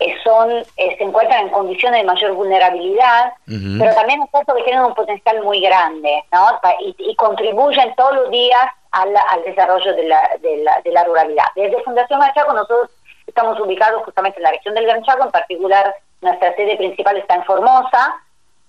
eh, 0.00 0.14
son 0.22 0.50
eh, 0.50 0.96
se 0.96 1.04
encuentran 1.04 1.46
en 1.46 1.48
condiciones 1.48 2.00
de 2.00 2.06
mayor 2.06 2.32
vulnerabilidad, 2.32 3.32
pero 3.46 3.94
también 3.94 4.22
es 4.22 4.30
cierto 4.30 4.54
que 4.54 4.62
tienen 4.64 4.84
un 4.84 4.94
potencial 4.94 5.42
muy 5.42 5.60
grande, 5.60 6.24
¿no? 6.32 6.60
Y, 6.80 6.94
y 6.98 7.14
contribuyen 7.14 7.94
todos 7.96 8.14
los 8.14 8.30
días 8.30 8.66
al, 8.92 9.14
al 9.16 9.42
desarrollo 9.44 9.94
de 9.94 10.04
la, 10.04 10.30
de, 10.40 10.56
la, 10.58 10.80
de 10.82 10.92
la 10.92 11.04
ruralidad. 11.04 11.44
Desde 11.54 11.82
Fundación 11.82 12.20
Gran 12.20 12.34
Chaco 12.34 12.52
nosotros 12.52 12.90
estamos 13.26 13.60
ubicados 13.60 14.02
justamente 14.04 14.38
en 14.38 14.44
la 14.44 14.50
región 14.50 14.74
del 14.74 14.86
Gran 14.86 15.02
Chaco, 15.04 15.24
en 15.24 15.30
particular 15.30 15.94
nuestra 16.20 16.54
sede 16.56 16.76
principal 16.76 17.16
está 17.16 17.36
en 17.36 17.44
Formosa. 17.44 18.16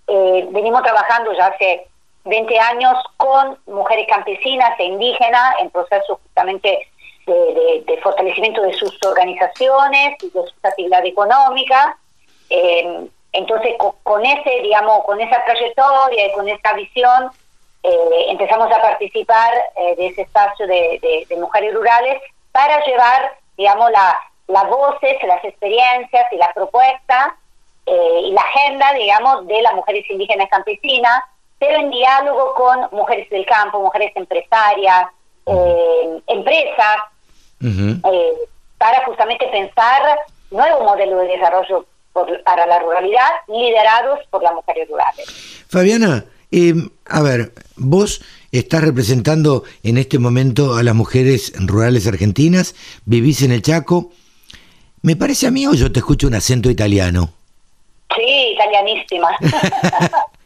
Eh, 0.08 0.48
venimos 0.52 0.84
trabajando 0.84 1.34
ya 1.34 1.48
hace 1.48 1.88
20 2.26 2.60
años 2.60 2.96
con 3.18 3.58
mujeres 3.68 4.08
campesinas 4.08 4.80
e 4.80 4.84
indígenas 4.84 5.56
en 5.60 5.70
procesos 5.72 6.20
justamente 6.24 6.88
de, 7.26 7.84
de, 7.86 7.98
fortalecimiento 8.02 8.62
de 8.62 8.74
sus 8.74 8.98
organizaciones 9.04 10.16
y 10.24 10.30
de 10.30 10.42
sus 10.42 10.56
actividades 10.64 11.12
económicas. 11.12 11.96
Eh, 12.50 13.08
entonces, 13.32 13.76
con, 13.78 13.92
con, 14.04 14.26
ese, 14.26 14.62
digamos, 14.62 15.04
con 15.06 15.22
esa 15.22 15.44
trayectoria 15.46 16.28
y 16.28 16.32
con 16.34 16.50
esa 16.50 16.74
visión, 16.74 17.30
eh, 17.84 18.26
empezamos 18.30 18.72
a 18.72 18.82
participar 18.82 19.54
eh, 19.78 19.96
de 19.96 20.08
ese 20.08 20.22
espacio 20.24 20.68
de, 20.68 21.28
mujeres 21.40 21.74
rurales 21.74 22.22
para 22.52 22.84
llevar, 22.86 23.32
digamos, 23.58 23.92
las 24.48 24.70
voces, 24.70 25.18
las 25.28 25.44
experiencias 25.46 26.26
y 26.32 26.38
las 26.38 26.54
propuestas 26.54 27.34
eh, 27.86 28.22
y 28.26 28.32
la 28.32 28.42
agenda, 28.42 28.94
digamos, 28.94 29.48
de 29.48 29.62
las 29.64 29.74
mujeres 29.74 30.06
indígenas 30.10 30.48
campesinas, 30.50 31.24
pero 31.58 31.80
en 31.80 31.90
diálogo 31.90 32.54
con 32.54 32.88
mujeres 32.92 33.28
del 33.32 33.46
campo, 33.48 33.82
mujeres 33.82 34.12
empresarias, 34.16 35.08
eh, 35.48 36.22
empresas, 36.28 36.98
eh, 37.62 38.34
para 38.78 39.04
justamente 39.06 39.48
pensar 39.48 40.20
nuevo 40.52 40.84
modelo 40.84 41.18
de 41.18 41.28
desarrollo 41.30 41.86
para 42.46 42.66
la 42.66 42.80
ruralidad 42.80 43.30
liderados 43.48 44.20
por 44.30 44.44
las 44.44 44.54
mujeres 44.54 44.88
rurales. 44.88 45.66
Fabiana, 45.68 46.26
a 47.10 47.22
ver, 47.22 47.54
vos 47.76 48.22
estás 48.52 48.82
representando 48.82 49.64
en 49.84 49.98
este 49.98 50.20
momento 50.20 50.76
a 50.76 50.84
las 50.84 50.96
mujeres 50.96 51.54
rurales 51.58 52.08
argentinas, 52.08 52.76
vivís 53.06 53.42
en 53.42 53.52
el 53.52 53.62
Chaco. 53.62 54.12
¿Me 55.02 55.16
parece 55.16 55.48
a 55.48 55.52
mí 55.52 55.66
o 55.66 55.74
yo 55.74 55.92
te 55.92 56.00
escucho 56.00 56.28
un 56.28 56.36
acento 56.36 56.70
italiano? 56.70 57.32
Sí, 58.16 58.54
italianísima. 58.54 59.30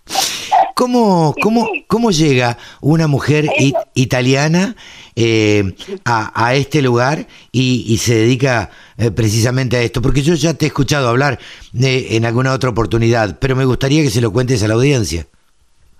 ¿Cómo, 0.76 1.34
cómo, 1.42 1.70
cómo 1.88 2.12
llega 2.12 2.58
una 2.82 3.08
mujer 3.08 3.50
italiana 3.94 4.76
eh, 5.16 5.64
a, 6.04 6.56
este 6.56 6.82
lugar 6.82 7.28
y, 7.52 7.98
se 7.98 8.16
dedica 8.16 8.70
eh, 8.98 9.12
precisamente 9.12 9.78
a 9.78 9.82
esto? 9.82 10.02
Porque 10.02 10.22
yo 10.22 10.34
ya 10.34 10.54
te 10.54 10.66
he 10.66 10.68
escuchado 10.68 11.10
hablar 11.10 11.40
eh, 11.80 12.08
en 12.12 12.26
alguna 12.26 12.54
otra 12.54 12.70
oportunidad, 12.70 13.40
pero 13.40 13.56
me 13.56 13.66
gustaría 13.66 14.04
que 14.04 14.10
se 14.10 14.22
lo 14.22 14.32
cuentes 14.34 14.62
a 14.64 14.68
la 14.68 14.74
audiencia. 14.74 15.28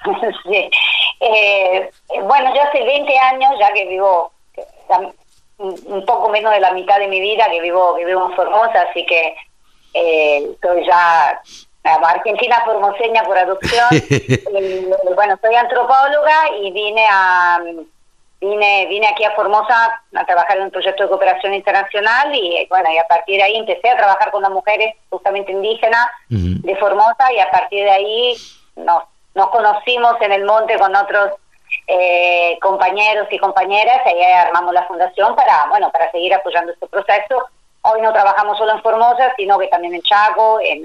Sí. 0.44 0.70
bueno, 2.22 2.54
yo 2.54 2.62
hace 2.64 2.84
20 2.84 3.18
años 3.18 3.52
ya 3.60 3.72
que 3.72 3.86
vivo, 3.86 4.32
un 5.58 6.06
poco 6.06 6.30
menos 6.30 6.52
de 6.52 6.60
la 6.60 6.72
mitad 6.72 7.00
de 7.00 7.08
mi 7.08 7.20
vida 7.20 7.48
que 7.50 7.62
vivo, 7.62 7.96
que 7.96 8.06
vivo 8.06 8.28
en 8.30 8.36
Formosa, 8.36 8.86
así 8.90 9.06
que 9.06 9.36
eh, 9.94 10.52
soy 10.62 10.86
ya 10.86 11.42
argentina 11.84 12.62
formoseña 12.66 13.24
por 13.24 13.38
adopción. 13.38 13.88
bueno, 15.16 15.38
soy 15.42 15.56
antropóloga 15.56 16.50
y 16.62 16.72
vine 16.72 17.06
a 17.10 17.60
vine 18.40 18.88
vine 18.88 19.08
aquí 19.08 19.24
a 19.24 19.32
Formosa 19.32 20.02
a 20.14 20.26
trabajar 20.26 20.58
en 20.58 20.64
un 20.64 20.72
proyecto 20.72 21.04
de 21.04 21.10
cooperación 21.10 21.54
internacional 21.54 22.34
y 22.36 22.66
bueno, 22.70 22.92
y 22.92 22.98
a 22.98 23.08
partir 23.08 23.38
de 23.38 23.44
ahí 23.44 23.56
empecé 23.56 23.90
a 23.90 23.98
trabajar 23.98 24.32
con 24.32 24.42
las 24.42 24.52
mujeres 24.52 24.96
justamente 25.10 25.52
indígenas 25.52 26.08
de 26.30 26.76
Formosa 26.76 27.32
y 27.34 27.40
a 27.40 27.50
partir 27.52 27.86
de 27.86 27.92
ahí 27.92 28.36
nos, 28.76 29.04
nos 29.36 29.50
conocimos 29.50 30.16
en 30.22 30.32
el 30.32 30.46
monte 30.46 30.78
con 30.78 30.96
otros 30.96 31.32
eh, 31.88 32.58
compañeros 32.62 33.28
y 33.32 33.38
compañeras 33.40 34.02
y 34.06 34.10
ahí 34.10 34.32
armamos 34.34 34.74
la 34.74 34.86
fundación 34.88 35.36
para, 35.36 35.66
bueno, 35.70 35.92
para 35.92 36.12
seguir 36.12 36.34
apoyando 36.34 36.72
este 36.72 36.88
proceso 36.88 37.48
Hoy 37.86 38.00
no 38.00 38.14
trabajamos 38.14 38.58
solo 38.58 38.72
en 38.72 38.82
Formosa, 38.82 39.34
sino 39.36 39.60
que 39.60 39.68
también 39.68 39.94
en 39.94 40.02
Chaco, 40.04 40.58
en, 40.62 40.84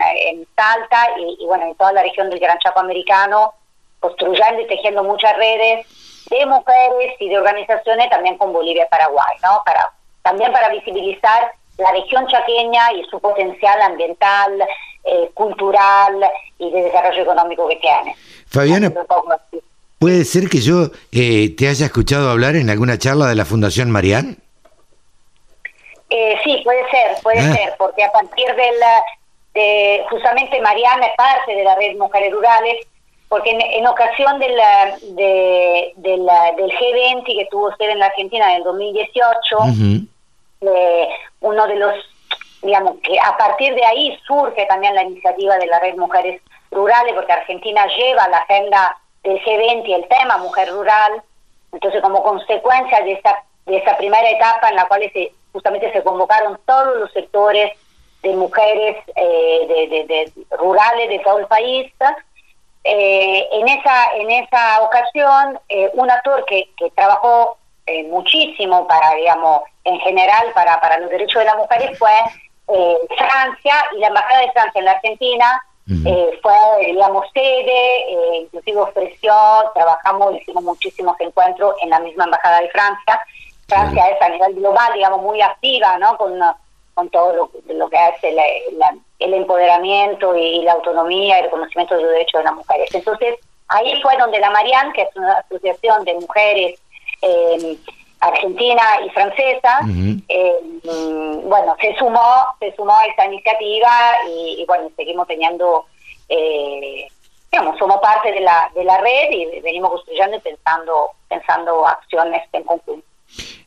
Salta 0.56 1.10
y, 1.16 1.46
bueno, 1.46 1.66
en 1.66 1.76
toda 1.76 1.92
la 1.92 2.02
región 2.02 2.28
del 2.28 2.40
Gran 2.40 2.58
Chaco 2.58 2.80
americano, 2.80 3.54
construyendo 4.00 4.62
y 4.62 4.66
tejiendo 4.66 5.04
muchas 5.04 5.36
redes 5.36 5.86
de 6.28 6.46
mujeres 6.46 7.14
y 7.20 7.28
de 7.28 7.38
organizaciones 7.38 8.10
también 8.10 8.36
con 8.36 8.52
Bolivia 8.52 8.82
y 8.82 8.88
Paraguay, 8.88 9.36
¿no? 9.44 9.62
Para, 9.64 9.92
también 10.22 10.50
para 10.50 10.70
visibilizar 10.70 11.52
la 11.76 11.92
región 11.92 12.26
chaqueña 12.26 12.92
y 12.94 13.04
su 13.04 13.20
potencial 13.20 13.80
ambiental, 13.80 14.60
eh, 15.04 15.30
cultural 15.34 16.28
y 16.58 16.68
de 16.72 16.82
desarrollo 16.82 17.22
económico 17.22 17.68
que 17.68 17.76
tiene. 17.76 18.16
Fabiana, 18.50 18.92
¿puede 19.98 20.24
ser 20.24 20.48
que 20.48 20.58
yo 20.58 20.90
eh, 21.12 21.54
te 21.56 21.68
haya 21.68 21.86
escuchado 21.86 22.30
hablar 22.30 22.56
en 22.56 22.70
alguna 22.70 22.98
charla 22.98 23.26
de 23.26 23.34
la 23.34 23.44
Fundación 23.44 23.90
Marián? 23.90 24.38
Eh, 26.10 26.38
sí, 26.42 26.60
puede 26.64 26.88
ser, 26.90 27.22
puede 27.22 27.40
ah. 27.40 27.54
ser, 27.54 27.74
porque 27.78 28.02
a 28.02 28.10
partir 28.10 28.46
de 28.46 28.78
la, 28.78 29.02
de, 29.54 30.04
justamente 30.08 30.60
Mariana 30.60 31.06
es 31.06 31.16
parte 31.16 31.54
de 31.54 31.64
la 31.64 31.74
red 31.74 31.96
Mujeres 31.96 32.32
Rurales, 32.32 32.86
porque 33.28 33.50
en, 33.50 33.86
ocasión 33.86 34.38
de 34.38 34.48
la, 34.48 34.96
de, 35.02 36.16
la, 36.16 36.52
del 36.56 36.70
G20 36.70 37.24
que 37.26 37.46
tuvo 37.50 37.68
usted 37.68 37.90
en 37.90 37.98
la 37.98 38.06
Argentina 38.06 38.50
en 38.50 38.58
el 38.58 38.64
2018, 38.64 39.56
eh, 40.62 41.08
uno 41.40 41.66
de 41.66 41.76
los, 41.76 41.94
digamos, 42.62 42.96
que 43.02 43.20
a 43.20 43.36
partir 43.36 43.74
de 43.74 43.84
ahí 43.84 44.18
surge 44.26 44.64
también 44.64 44.94
la 44.94 45.02
iniciativa 45.02 45.58
de 45.58 45.66
la 45.66 45.78
red 45.78 45.96
Mujeres 45.96 46.40
Rurales, 46.70 47.14
porque 47.14 47.32
Argentina 47.32 47.86
lleva 47.86 48.28
la 48.28 48.38
agenda 48.38 48.96
del 49.22 49.40
G20 49.42 49.86
y 49.86 49.94
el 49.94 50.08
tema 50.08 50.38
mujer 50.38 50.70
rural, 50.70 51.22
entonces 51.72 52.00
como 52.00 52.22
consecuencia 52.22 53.00
de 53.00 53.12
esta, 53.12 53.42
de 53.66 53.76
esta 53.76 53.96
primera 53.96 54.28
etapa 54.28 54.68
en 54.68 54.76
la 54.76 54.86
cual 54.86 55.08
se 55.12 55.32
justamente 55.52 55.92
se 55.92 56.02
convocaron 56.02 56.58
todos 56.66 56.96
los 56.98 57.12
sectores 57.12 57.72
de 58.22 58.34
mujeres 58.34 58.96
eh, 59.16 60.06
de, 60.08 60.32
rurales 60.56 61.08
de 61.08 61.18
todo 61.20 61.38
el 61.38 61.46
país. 61.46 61.92
Eh, 62.84 63.48
en 63.52 63.68
esa 63.68 64.16
en 64.16 64.30
esa 64.30 64.82
ocasión, 64.82 65.58
eh, 65.68 65.90
un 65.94 66.10
actor 66.10 66.44
que, 66.46 66.68
trabajó 66.94 67.58
muchísimo 68.08 68.86
para, 68.86 69.14
digamos, 69.14 69.62
en 69.84 69.98
general 70.00 70.52
para, 70.52 70.78
para 70.78 70.98
los 70.98 71.08
derechos 71.08 71.40
de 71.40 71.46
las 71.46 71.56
mujeres 71.56 71.98
fue 71.98 72.12
Francia 73.16 73.74
y 73.96 73.98
la 73.98 74.08
Embajada 74.08 74.40
de 74.40 74.52
Francia 74.52 74.78
en 74.78 74.84
la 74.84 74.90
Argentina 74.92 75.64
fue, 76.42 76.86
digamos, 76.86 77.24
sede, 77.32 78.40
inclusive 78.42 78.78
ofreció, 78.78 79.32
trabajamos, 79.74 80.34
hicimos 80.36 80.62
muchísimos 80.62 81.16
encuentros 81.20 81.74
en 81.82 81.90
la 81.90 82.00
misma 82.00 82.24
Embajada 82.24 82.60
de 82.60 82.68
Francia 82.68 83.20
Francia 83.68 84.08
es 84.08 84.22
a 84.22 84.28
nivel 84.30 84.54
global, 84.54 84.92
digamos, 84.94 85.22
muy 85.22 85.40
activa, 85.42 85.98
¿no? 85.98 86.16
Con, 86.16 86.40
con 86.94 87.08
todo 87.10 87.32
lo, 87.34 87.50
lo 87.74 87.88
que 87.90 87.98
hace 87.98 88.34
el 89.18 89.34
empoderamiento 89.34 90.34
y 90.34 90.62
la 90.62 90.72
autonomía 90.72 91.36
y 91.36 91.38
el 91.40 91.44
reconocimiento 91.44 91.94
de 91.94 92.02
los 92.02 92.12
derechos 92.12 92.40
de 92.40 92.44
las 92.44 92.54
mujeres. 92.54 92.94
Entonces, 92.94 93.36
ahí 93.68 94.00
fue 94.00 94.16
donde 94.16 94.40
la 94.40 94.50
Marianne, 94.50 94.92
que 94.94 95.02
es 95.02 95.16
una 95.16 95.34
asociación 95.34 96.04
de 96.04 96.14
mujeres 96.14 96.80
eh, 97.20 97.76
argentina 98.20 98.82
y 99.06 99.10
francesa, 99.10 99.80
eh, 100.28 100.54
bueno, 101.44 101.76
se 101.80 101.94
sumó, 101.96 102.46
se 102.58 102.74
sumó 102.74 102.96
a 102.96 103.06
esta 103.06 103.26
iniciativa 103.26 103.90
y, 104.28 104.64
bueno, 104.66 104.90
seguimos 104.96 105.26
teniendo, 105.26 105.86
eh, 106.28 107.06
digamos, 107.50 107.78
somos 107.78 108.00
parte 108.00 108.32
de 108.32 108.40
la, 108.40 108.70
de 108.74 108.84
la 108.84 108.98
red 108.98 109.30
y 109.30 109.60
venimos 109.60 109.90
construyendo 109.92 110.36
y 110.36 110.40
pensando, 110.40 111.10
pensando 111.28 111.86
acciones 111.86 112.42
en 112.52 112.64
conjunto. 112.64 113.06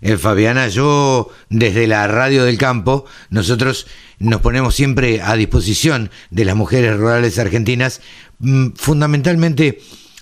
Eh, 0.02 0.18
Fabiana, 0.18 0.68
yo 0.68 1.30
desde 1.50 1.86
la 1.88 2.08
radio 2.08 2.44
del 2.44 2.58
campo, 2.58 3.06
nosotros 3.30 3.88
nos 4.18 4.42
ponemos 4.42 4.74
siempre 4.76 5.22
a 5.22 5.36
disposición 5.36 6.10
de 6.32 6.46
las 6.46 6.56
mujeres 6.56 6.98
rurales 6.98 7.38
argentinas, 7.38 8.02
mm, 8.40 8.72
fundamentalmente 8.74 9.80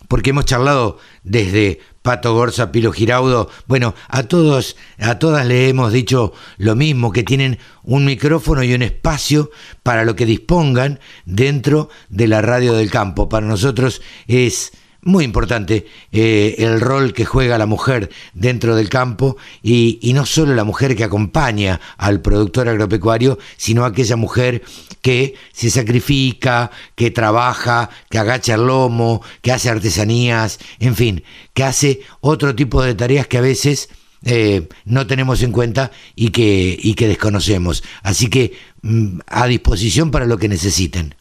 porque 0.09 0.31
hemos 0.31 0.45
charlado 0.45 0.97
desde 1.23 1.79
Pato 2.09 2.33
Gorza, 2.33 2.71
Pilo 2.71 2.91
Giraudo, 2.91 3.51
bueno, 3.67 3.93
a 4.07 4.23
todos, 4.23 4.77
a 4.97 5.19
todas 5.19 5.45
le 5.45 5.69
hemos 5.69 5.93
dicho 5.93 6.33
lo 6.57 6.75
mismo, 6.75 7.11
que 7.11 7.21
tienen 7.21 7.59
un 7.83 8.03
micrófono 8.03 8.63
y 8.63 8.73
un 8.73 8.81
espacio 8.81 9.51
para 9.83 10.05
lo 10.05 10.15
que 10.15 10.25
dispongan 10.25 10.99
dentro 11.25 11.89
de 12.09 12.27
la 12.27 12.41
radio 12.41 12.73
del 12.73 12.89
campo. 12.89 13.29
Para 13.29 13.45
nosotros 13.45 14.01
es 14.25 14.71
muy 15.01 15.23
importante 15.23 15.85
eh, 16.11 16.55
el 16.57 16.81
rol 16.81 17.13
que 17.13 17.25
juega 17.25 17.57
la 17.57 17.65
mujer 17.65 18.09
dentro 18.33 18.75
del 18.75 18.89
campo 18.89 19.37
y, 19.63 19.99
no 20.13 20.25
solo 20.25 20.53
la 20.55 20.63
mujer 20.63 20.95
que 20.95 21.03
acompaña 21.03 21.79
al 21.97 22.21
productor 22.21 22.67
agropecuario, 22.67 23.39
sino 23.57 23.85
aquella 23.85 24.15
mujer 24.15 24.63
que 25.01 25.35
se 25.53 25.69
sacrifica, 25.69 26.71
que 26.95 27.11
trabaja, 27.11 27.89
que 28.09 28.17
agacha 28.17 28.55
el 28.55 28.67
lomo, 28.67 29.21
que 29.41 29.51
hace 29.51 29.69
artesanías, 29.69 30.59
en 30.79 30.95
fin, 30.95 31.23
que 31.53 31.63
hace 31.63 32.01
otro 32.19 32.55
tipo 32.55 32.81
de 32.81 32.95
tareas 32.95 33.27
que 33.27 33.37
a 33.37 33.41
veces 33.41 33.89
eh, 34.25 34.67
no 34.83 35.07
tenemos 35.07 35.41
en 35.43 35.51
cuenta 35.51 35.91
y 36.15 36.31
que, 36.31 37.07
desconocemos. 37.07 37.83
Así 38.03 38.27
que 38.27 38.53
mm, 38.81 39.19
a 39.27 39.47
disposición 39.47 40.11
para 40.11 40.25
lo 40.25 40.37
que 40.37 40.49
necesiten. 40.49 41.15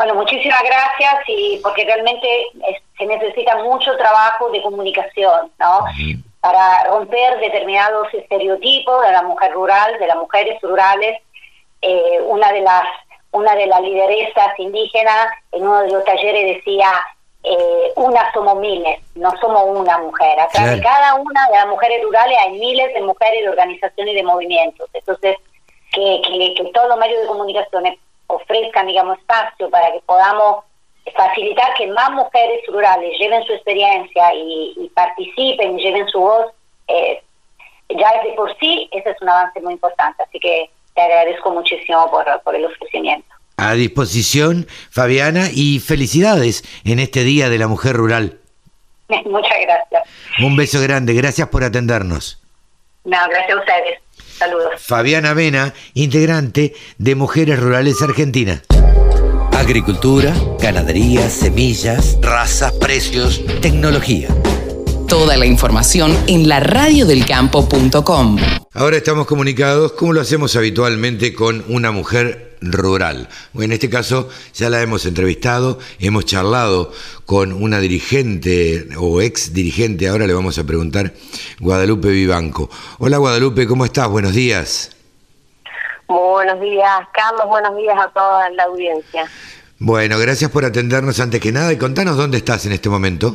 Bueno, 0.00 0.14
muchísimas 0.14 0.62
gracias 0.62 1.24
y 1.26 1.60
porque 1.62 1.84
realmente 1.84 2.26
se 2.96 3.04
necesita 3.04 3.62
mucho 3.62 3.94
trabajo 3.98 4.48
de 4.48 4.62
comunicación, 4.62 5.52
¿no? 5.58 5.84
Para 6.40 6.84
romper 6.84 7.38
determinados 7.38 8.08
estereotipos 8.14 9.06
de 9.06 9.12
la 9.12 9.20
mujer 9.24 9.52
rural, 9.52 9.98
de 9.98 10.06
las 10.06 10.16
mujeres 10.16 10.58
rurales. 10.62 11.20
Eh, 11.82 12.18
una 12.24 12.50
de 12.50 12.62
las 12.62 12.84
una 13.32 13.54
de 13.54 13.66
las 13.66 13.82
lideresas 13.82 14.58
indígenas 14.58 15.26
en 15.52 15.64
uno 15.68 15.82
de 15.82 15.90
los 15.90 16.02
talleres 16.04 16.56
decía 16.56 16.90
eh, 17.42 17.92
una 17.96 18.32
somos 18.32 18.58
miles, 18.58 19.00
no 19.16 19.30
somos 19.38 19.64
una 19.66 19.98
mujer. 19.98 20.40
Acá 20.40 20.64
de 20.64 20.80
cada 20.80 21.16
una 21.16 21.46
de 21.48 21.56
las 21.58 21.66
mujeres 21.66 22.02
rurales 22.02 22.38
hay 22.38 22.58
miles 22.58 22.94
de 22.94 23.02
mujeres 23.02 23.42
de 23.42 23.50
organizaciones 23.50 24.14
y 24.14 24.16
de 24.16 24.22
movimientos. 24.22 24.88
Entonces, 24.94 25.36
que, 25.92 26.22
que, 26.26 26.54
que 26.54 26.70
todos 26.72 26.88
los 26.88 26.98
medios 26.98 27.20
de 27.20 27.26
comunicación 27.26 27.84
ofrezcan, 28.36 28.86
digamos, 28.86 29.18
espacio 29.18 29.70
para 29.70 29.92
que 29.92 30.00
podamos 30.06 30.64
facilitar 31.16 31.74
que 31.74 31.86
más 31.88 32.10
mujeres 32.12 32.60
rurales 32.68 33.18
lleven 33.18 33.44
su 33.44 33.52
experiencia 33.52 34.34
y, 34.34 34.90
participen 34.94 35.78
y 35.78 35.82
lleven 35.82 36.08
su 36.08 36.20
voz, 36.20 36.52
eh, 36.88 37.22
ya 37.88 38.22
de 38.22 38.32
por 38.36 38.56
sí 38.58 38.88
ese 38.92 39.10
es 39.10 39.16
un 39.20 39.28
avance 39.28 39.60
muy 39.60 39.74
importante. 39.74 40.22
Así 40.22 40.38
que 40.38 40.70
te 40.94 41.02
agradezco 41.02 41.50
muchísimo 41.50 42.10
por, 42.10 42.24
por 42.42 42.54
el 42.54 42.64
ofrecimiento. 42.66 43.28
A 43.56 43.74
disposición, 43.74 44.66
Fabiana, 44.90 45.48
y 45.52 45.80
felicidades 45.80 46.62
en 46.84 46.98
este 46.98 47.24
Día 47.24 47.48
de 47.48 47.58
la 47.58 47.68
Mujer 47.68 47.94
Rural. 47.94 48.38
Muchas 49.26 49.60
gracias. 49.60 50.02
Un 50.42 50.56
beso 50.56 50.80
grande, 50.80 51.12
gracias 51.14 51.48
por 51.48 51.64
atendernos. 51.64 52.42
No, 53.04 53.18
gracias 53.28 53.56
a 53.56 53.60
ustedes. 53.60 54.00
Saludos. 54.40 54.70
Fabiana 54.78 55.34
Vena, 55.34 55.74
integrante 55.92 56.74
de 56.96 57.14
Mujeres 57.14 57.60
Rurales 57.60 58.00
Argentina. 58.00 58.62
Agricultura, 59.52 60.34
ganadería, 60.58 61.28
semillas, 61.28 62.16
razas, 62.22 62.72
precios, 62.72 63.42
tecnología. 63.60 64.28
Toda 65.06 65.36
la 65.36 65.44
información 65.44 66.16
en 66.26 66.48
la 66.48 66.58
radiodelcampo.com. 66.60 68.38
Ahora 68.72 68.96
estamos 68.96 69.26
comunicados, 69.26 69.92
como 69.92 70.14
lo 70.14 70.22
hacemos 70.22 70.56
habitualmente, 70.56 71.34
con 71.34 71.62
una 71.68 71.90
mujer 71.90 72.49
rural. 72.60 73.28
En 73.54 73.72
este 73.72 73.88
caso 73.88 74.28
ya 74.54 74.68
la 74.70 74.82
hemos 74.82 75.06
entrevistado, 75.06 75.78
hemos 75.98 76.24
charlado 76.24 76.92
con 77.26 77.52
una 77.52 77.80
dirigente 77.80 78.88
o 78.98 79.20
ex 79.20 79.52
dirigente, 79.52 80.08
ahora 80.08 80.26
le 80.26 80.34
vamos 80.34 80.58
a 80.58 80.64
preguntar, 80.64 81.12
Guadalupe 81.58 82.08
Vivanco. 82.08 82.70
Hola 82.98 83.18
Guadalupe, 83.18 83.66
¿cómo 83.66 83.84
estás? 83.84 84.08
Buenos 84.08 84.34
días. 84.34 84.96
buenos 86.06 86.60
días, 86.60 87.00
Carlos, 87.12 87.46
buenos 87.46 87.76
días 87.76 87.96
a 87.98 88.08
toda 88.08 88.50
la 88.50 88.64
audiencia. 88.64 89.26
Bueno, 89.78 90.18
gracias 90.18 90.50
por 90.50 90.64
atendernos 90.64 91.20
antes 91.20 91.40
que 91.40 91.52
nada 91.52 91.72
y 91.72 91.78
contanos 91.78 92.16
dónde 92.16 92.36
estás 92.38 92.66
en 92.66 92.72
este 92.72 92.90
momento. 92.90 93.34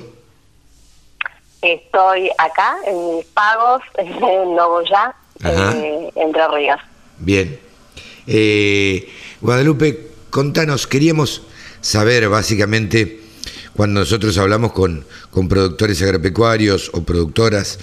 Estoy 1.61 2.29
acá 2.37 2.77
en 2.85 3.25
pagos 3.33 3.81
en 3.97 4.55
Nogoyá, 4.55 5.15
eh, 5.43 6.11
Entre 6.15 6.47
Ríos. 6.49 6.79
Bien. 7.17 7.64
Eh, 8.27 9.07
Guadalupe, 9.41 10.07
contanos, 10.29 10.87
queríamos 10.87 11.43
saber 11.81 12.27
básicamente 12.29 13.21
cuando 13.75 13.99
nosotros 14.01 14.37
hablamos 14.37 14.71
con, 14.71 15.05
con 15.29 15.47
productores 15.47 16.01
agropecuarios 16.01 16.89
o 16.93 17.03
productoras, 17.03 17.79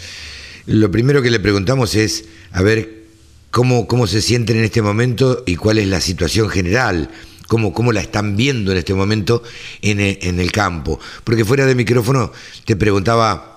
lo 0.67 0.91
primero 0.91 1.23
que 1.23 1.31
le 1.31 1.41
preguntamos 1.41 1.95
es 1.95 2.25
a 2.53 2.63
ver 2.63 3.05
cómo, 3.51 3.87
cómo 3.87 4.07
se 4.07 4.23
sienten 4.23 4.57
en 4.57 4.65
este 4.65 4.83
momento 4.83 5.43
y 5.47 5.57
cuál 5.57 5.79
es 5.79 5.89
la 5.89 6.01
situación 6.01 6.49
general 6.49 7.11
cómo, 7.53 7.75
cómo 7.75 7.93
la 7.93 8.01
están 8.01 8.35
viendo 8.35 8.73
en 8.73 8.79
este 8.79 8.95
momento 8.95 9.43
en 9.83 10.01
en 10.01 10.41
el, 10.41 10.51
campo. 10.51 10.99
Porque 11.23 11.45
fuera 11.45 11.67
de 11.67 11.75
micrófono 11.75 12.33
te 12.65 12.77
preguntaba 12.77 13.52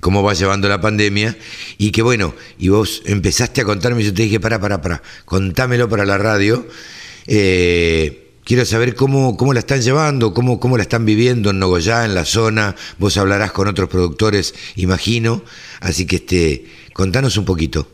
cómo 0.00 0.22
va 0.22 0.34
llevando 0.34 0.68
la 0.68 0.80
pandemia 0.80 1.36
y 1.78 1.92
que 1.92 2.02
bueno, 2.02 2.34
y 2.58 2.68
vos 2.68 3.02
empezaste 3.06 3.60
a 3.60 3.64
contarme 3.64 4.02
yo 4.02 4.12
te 4.12 4.22
dije, 4.22 4.40
para, 4.40 4.60
para, 4.60 4.80
para, 4.80 5.02
contámelo 5.24 5.88
para 5.88 6.04
la 6.04 6.18
radio. 6.18 6.66
Eh, 7.26 8.32
quiero 8.44 8.64
saber 8.64 8.94
cómo, 8.94 9.36
cómo 9.36 9.52
la 9.52 9.60
están 9.60 9.80
llevando, 9.80 10.34
cómo, 10.34 10.60
cómo 10.60 10.76
la 10.76 10.82
están 10.82 11.04
viviendo 11.04 11.50
en 11.50 11.58
Nogoyá, 11.58 12.04
en 12.04 12.14
la 12.14 12.24
zona. 12.24 12.74
Vos 12.98 13.16
hablarás 13.16 13.52
con 13.52 13.68
otros 13.68 13.88
productores, 13.88 14.54
imagino. 14.76 15.42
Así 15.80 16.06
que 16.06 16.16
este, 16.16 16.66
contanos 16.92 17.36
un 17.36 17.44
poquito. 17.44 17.86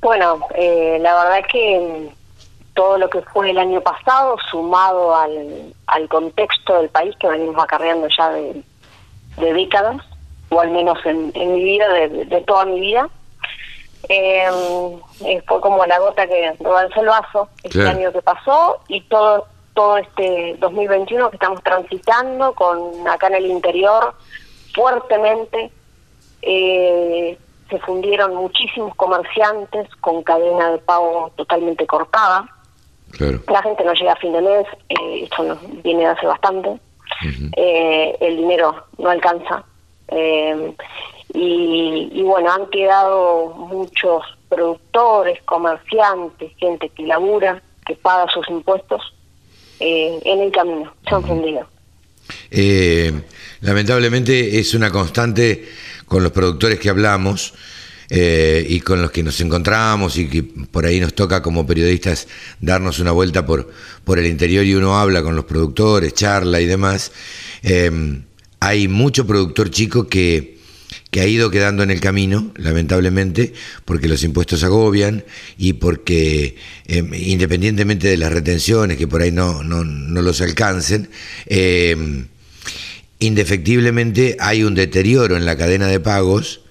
Bueno, 0.00 0.46
eh, 0.54 0.98
la 1.00 1.12
verdad 1.24 1.48
que 1.50 2.08
todo 2.74 2.98
lo 2.98 3.10
que 3.10 3.20
fue 3.32 3.50
el 3.50 3.58
año 3.58 3.80
pasado, 3.80 4.36
sumado 4.48 5.16
al, 5.16 5.74
al 5.88 6.08
contexto 6.08 6.78
del 6.78 6.88
país 6.88 7.16
que 7.18 7.26
venimos 7.26 7.60
acarreando 7.60 8.06
ya 8.16 8.30
de, 8.30 8.62
de 9.38 9.52
décadas, 9.52 10.02
o 10.50 10.60
al 10.60 10.70
menos 10.70 10.98
en, 11.04 11.32
mi 11.34 11.62
vida, 11.62 11.88
de, 11.92 12.44
toda 12.46 12.64
mi 12.64 12.80
vida. 12.80 13.08
Em, 14.08 15.00
eh, 15.26 15.42
fue 15.46 15.60
como 15.60 15.84
la 15.84 15.98
gota 15.98 16.26
que 16.26 16.54
rebalsó 16.60 17.00
el 17.00 17.06
vaso 17.08 17.48
este 17.64 17.86
año 17.86 18.12
que 18.12 18.22
pasó 18.22 18.80
y 18.86 19.00
todo 19.02 19.46
todo 19.74 19.98
este 19.98 20.56
2021 20.58 21.30
que 21.30 21.36
estamos 21.36 21.62
transitando 21.62 22.52
con 22.54 23.06
acá 23.06 23.28
en 23.28 23.34
el 23.34 23.46
interior 23.46 24.14
fuertemente 24.74 25.70
eh, 26.42 27.38
se 27.70 27.78
fundieron 27.80 28.34
muchísimos 28.34 28.94
comerciantes 28.96 29.88
con 30.00 30.22
cadena 30.22 30.72
de 30.72 30.78
pago 30.78 31.30
totalmente 31.36 31.86
cortada. 31.86 32.48
La 33.48 33.62
gente 33.62 33.84
no 33.84 33.92
llega 33.94 34.12
a 34.12 34.16
fin 34.16 34.32
de 34.32 34.42
mes 34.42 34.66
eh, 34.88 35.24
esto 35.24 35.58
viene 35.84 36.00
de 36.00 36.06
hace 36.06 36.26
bastante 36.26 36.78
eh, 37.56 38.16
el 38.20 38.36
dinero 38.36 38.86
no 38.98 39.10
alcanza. 39.10 39.64
Eh, 40.08 40.72
y, 41.34 42.22
bueno, 42.22 42.50
han 42.50 42.66
quedado 42.70 43.54
muchos 43.54 44.22
productores, 44.48 45.42
comerciantes, 45.42 46.52
gente 46.56 46.88
que 46.90 47.02
labura, 47.04 47.62
que 47.86 47.94
paga 47.96 48.26
sus 48.32 48.48
impuestos 48.48 49.02
eh, 49.78 50.18
en 50.24 50.40
el 50.40 50.50
camino, 50.50 50.92
se 51.06 51.14
han 51.14 51.24
fundido. 51.24 51.68
lamentablemente 53.60 54.58
es 54.58 54.74
una 54.74 54.90
constante 54.90 55.68
con 56.06 56.22
los 56.22 56.32
productores 56.32 56.78
que 56.78 56.88
hablamos. 56.88 57.54
Y 58.10 58.80
con 58.80 59.02
los 59.02 59.10
que 59.10 59.22
nos 59.22 59.38
encontramos 59.40 60.16
y 60.16 60.28
que 60.28 60.42
por 60.42 60.86
ahí 60.86 60.98
nos 60.98 61.14
toca 61.14 61.42
como 61.42 61.66
periodistas 61.66 62.26
darnos 62.60 63.00
una 63.00 63.12
vuelta 63.12 63.44
por, 63.44 63.70
por 64.04 64.18
el 64.18 64.26
interior 64.26 64.64
y 64.64 64.74
uno 64.74 64.98
habla 64.98 65.22
con 65.22 65.36
los 65.36 65.44
productores, 65.44 66.14
charla 66.14 66.60
y 66.60 66.66
demás, 66.66 67.12
em, 67.62 68.22
hay 68.60 68.88
mucho 68.88 69.26
productor 69.26 69.70
chico 69.70 70.08
que, 70.08 70.58
que 71.10 71.20
ha 71.20 71.26
ido 71.26 71.50
quedando 71.50 71.82
en 71.82 71.90
el 71.90 72.00
camino, 72.00 72.52
lamentablemente, 72.56 73.52
porque 73.84 74.08
los 74.08 74.22
impuestos 74.24 74.64
agobian 74.64 75.24
y 75.56 75.74
porque, 75.74 76.56
em, 76.86 77.12
independientemente 77.14 78.08
de 78.08 78.16
las 78.16 78.32
retenciones, 78.32 78.96
que 78.96 79.06
por 79.06 79.22
ahí 79.22 79.32
no, 79.32 79.62
no, 79.62 79.84
no 79.84 80.22
los 80.22 80.40
alcancen, 80.40 81.10
em, 81.46 82.26
indefectiblemente 83.18 84.36
hay 84.40 84.62
un 84.62 84.74
deterioro 84.74 85.36
en 85.36 85.44
la 85.44 85.56
cadena 85.56 85.88
de 85.88 86.00
pagos 86.00 86.62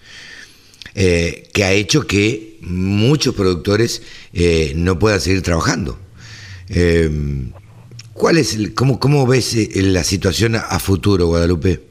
eh, 0.97 1.47
que 1.53 1.63
ha 1.63 1.71
hecho 1.71 2.07
que 2.07 2.57
muchos 2.61 3.35
productores 3.35 4.01
eh, 4.33 4.73
no 4.75 4.97
puedan 4.97 5.21
seguir 5.21 5.43
trabajando. 5.43 5.97
Eh, 6.69 7.09
¿Cuál 8.13 8.39
es 8.39 8.57
cómo, 8.75 8.99
cómo 8.99 9.27
ves 9.27 9.55
eh, 9.55 9.69
la 9.75 10.03
situación 10.03 10.55
a 10.55 10.79
futuro, 10.79 11.27
Guadalupe? 11.27 11.81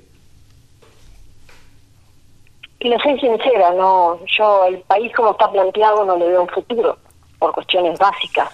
Y 2.81 2.89
lo 2.89 2.99
soy 2.99 3.19
sincera, 3.21 3.73
no, 3.75 4.19
yo 4.37 4.67
el 4.67 4.79
país 4.81 5.13
como 5.15 5.31
está 5.31 5.53
planteado 5.53 6.05
no 6.05 6.17
le 6.19 6.27
veo 6.27 6.43
un 6.43 6.49
futuro 6.49 6.99
por 7.39 7.53
cuestiones 7.53 7.99
básicas. 7.99 8.51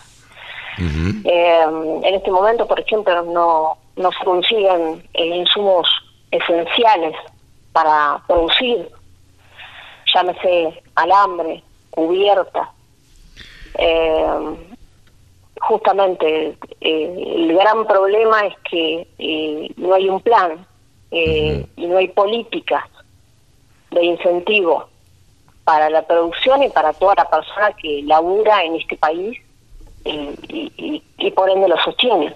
Eh, 0.79 1.61
en 2.05 2.15
este 2.15 2.31
momento, 2.31 2.67
por 2.67 2.79
ejemplo, 2.79 3.23
no, 3.23 3.79
no 3.97 4.11
se 4.13 4.25
consiguen 4.25 5.03
insumos 5.15 5.89
esenciales 6.31 7.15
para 7.73 8.23
producir, 8.27 8.89
llámese 10.13 10.83
alambre, 10.95 11.63
cubierta, 11.91 12.73
eh, 13.79 14.57
justamente 15.61 16.57
eh, 16.81 17.35
el 17.37 17.55
gran 17.55 17.87
problema 17.87 18.47
es 18.47 18.55
que 18.71 19.07
eh, 19.19 19.71
no 19.77 19.95
hay 19.95 20.09
un 20.09 20.21
plan 20.21 20.67
y 21.15 21.87
no 21.87 21.99
hay 21.99 22.09
políticas 22.09 22.85
de 23.91 24.03
incentivo 24.03 24.89
para 25.65 25.91
la 25.91 26.07
producción 26.07 26.63
y 26.63 26.71
para 26.71 26.95
toda 26.95 27.15
la 27.17 27.29
persona 27.29 27.71
que 27.75 28.03
labura 28.05 28.65
en 28.65 28.77
este 28.77 28.97
país 28.97 29.39
y, 30.07 31.03
y, 31.19 31.31
por 31.33 31.51
ende 31.51 31.69
lo 31.69 31.77
sostiene. 31.81 32.35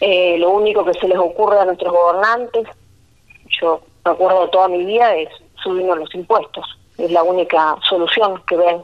lo 0.00 0.50
único 0.50 0.84
que 0.84 0.94
se 0.94 1.06
les 1.06 1.16
ocurre 1.16 1.60
a 1.60 1.64
nuestros 1.64 1.92
gobernantes, 1.92 2.66
yo 3.60 3.80
recuerdo 4.04 4.48
toda 4.48 4.66
mi 4.66 4.84
vida, 4.84 5.14
es 5.14 5.28
subirnos 5.66 5.98
los 5.98 6.14
impuestos. 6.14 6.64
Es 6.96 7.10
la 7.10 7.22
única 7.22 7.76
solución 7.88 8.40
que 8.46 8.56
ven 8.56 8.82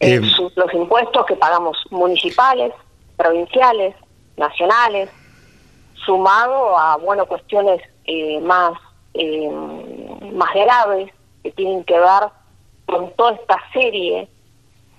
eh, 0.00 0.20
los 0.56 0.74
impuestos 0.74 1.26
que 1.26 1.36
pagamos 1.36 1.76
municipales, 1.90 2.72
provinciales, 3.16 3.94
nacionales, 4.36 5.10
sumado 6.04 6.76
a 6.78 6.96
bueno 6.96 7.26
cuestiones 7.26 7.80
eh, 8.04 8.40
más 8.40 8.72
eh, 9.14 9.50
más 10.32 10.52
graves 10.54 11.10
que 11.42 11.52
tienen 11.52 11.84
que 11.84 11.98
ver 11.98 12.28
con 12.86 13.10
toda 13.16 13.32
esta 13.32 13.58
serie 13.72 14.28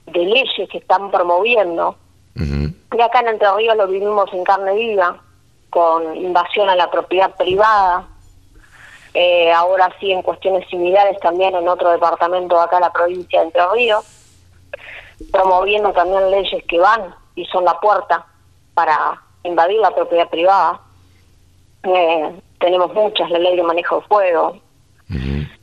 de 0.05 0.19
leyes 0.19 0.69
que 0.69 0.77
están 0.77 1.11
promoviendo. 1.11 1.95
Y 2.35 3.01
acá 3.01 3.19
en 3.19 3.27
Entre 3.29 3.51
Ríos 3.55 3.75
lo 3.75 3.87
vivimos 3.87 4.31
en 4.31 4.43
carne 4.43 4.73
viva, 4.73 5.21
con 5.69 6.15
invasión 6.15 6.69
a 6.69 6.75
la 6.75 6.89
propiedad 6.89 7.35
privada. 7.35 8.07
Ahora 9.55 9.89
sí, 9.99 10.11
en 10.11 10.21
cuestiones 10.21 10.67
similares 10.69 11.19
también 11.19 11.55
en 11.55 11.67
otro 11.67 11.89
departamento 11.91 12.59
acá 12.59 12.77
en 12.77 12.81
la 12.83 12.93
provincia 12.93 13.39
de 13.39 13.45
Entre 13.47 13.67
Ríos 13.73 14.17
promoviendo 15.31 15.91
también 15.93 16.29
leyes 16.31 16.63
que 16.67 16.79
van 16.79 17.13
y 17.35 17.45
son 17.45 17.65
la 17.65 17.79
puerta 17.79 18.25
para 18.73 19.21
invadir 19.43 19.79
la 19.79 19.91
propiedad 19.91 20.29
privada. 20.29 20.81
Eh, 21.83 22.39
tenemos 22.59 22.93
muchas, 22.93 23.29
la 23.29 23.39
ley 23.39 23.55
de 23.55 23.63
manejo 23.63 23.97
de 23.97 24.07
fuego, 24.07 24.57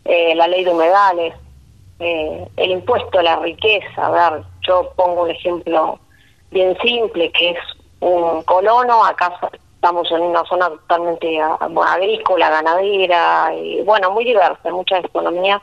eh, 0.04 0.34
la 0.34 0.46
ley 0.48 0.64
de 0.64 0.70
humedales, 0.70 1.34
eh, 1.98 2.48
el 2.56 2.70
impuesto 2.70 3.18
a 3.18 3.22
la 3.22 3.36
riqueza. 3.36 4.06
A 4.06 4.10
ver, 4.10 4.44
yo 4.66 4.92
pongo 4.96 5.22
un 5.22 5.30
ejemplo 5.30 5.98
bien 6.50 6.76
simple, 6.82 7.30
que 7.32 7.50
es 7.50 7.58
un 8.00 8.42
colono, 8.42 9.04
acá 9.04 9.38
estamos 9.84 10.10
en 10.12 10.22
una 10.22 10.42
zona 10.46 10.70
totalmente 10.70 11.38
ah, 11.38 11.58
agrícola, 11.88 12.48
ganadera, 12.48 13.54
y, 13.54 13.82
bueno, 13.82 14.10
muy 14.12 14.24
diversa, 14.24 14.70
muchas 14.70 15.04
economías, 15.04 15.60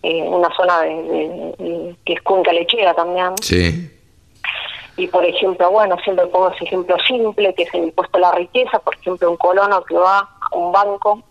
eh, 0.00 0.22
una 0.22 0.48
zona 0.54 0.82
de, 0.82 1.96
que 2.04 2.12
es 2.12 2.22
cuenca 2.22 2.52
lechera 2.52 2.94
también. 2.94 3.36
Sí. 3.42 3.90
Y 4.96 5.08
por 5.08 5.24
ejemplo, 5.24 5.72
bueno, 5.72 5.96
siempre 6.04 6.24
pongo 6.28 6.50
ese 6.50 6.66
ejemplo 6.66 6.96
simple, 7.04 7.52
que 7.54 7.64
es 7.64 7.74
el 7.74 7.84
impuesto 7.84 8.16
a 8.18 8.20
la 8.20 8.32
riqueza, 8.32 8.78
por 8.78 8.94
ejemplo, 8.94 9.28
un 9.28 9.36
colono 9.38 9.82
que 9.82 9.96
va 9.96 10.20
a 10.20 10.56
un 10.56 10.70
banco 10.70 11.24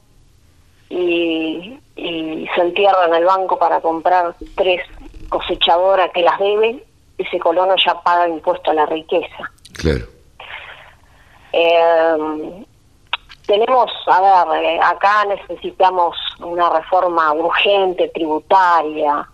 y, 0.89 1.79
y 1.95 2.45
se 2.53 2.61
entierra 2.61 3.05
en 3.07 3.13
el 3.13 3.23
banco 3.23 3.57
para 3.57 3.79
comprar 3.79 4.35
tres 4.55 4.81
cosechadoras 5.29 6.11
que 6.11 6.23
las 6.23 6.37
debe, 6.39 6.83
ese 7.17 7.39
colono 7.39 7.75
ya 7.77 8.01
paga 8.01 8.27
impuesto 8.27 8.71
a 8.71 8.73
la 8.73 8.85
riqueza. 8.85 9.49
Claro. 9.71 10.12
Eh, 11.53 12.65
tenemos, 13.45 13.91
a 14.07 14.45
ver, 14.45 14.63
eh, 14.63 14.79
acá 14.81 15.25
necesitamos 15.25 16.15
una 16.39 16.69
reforma 16.69 17.31
urgente, 17.33 18.09
tributaria, 18.09 19.27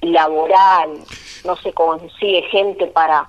laboral, 0.00 0.98
no 1.44 1.56
se 1.56 1.72
consigue 1.72 2.42
gente 2.50 2.86
para 2.86 3.28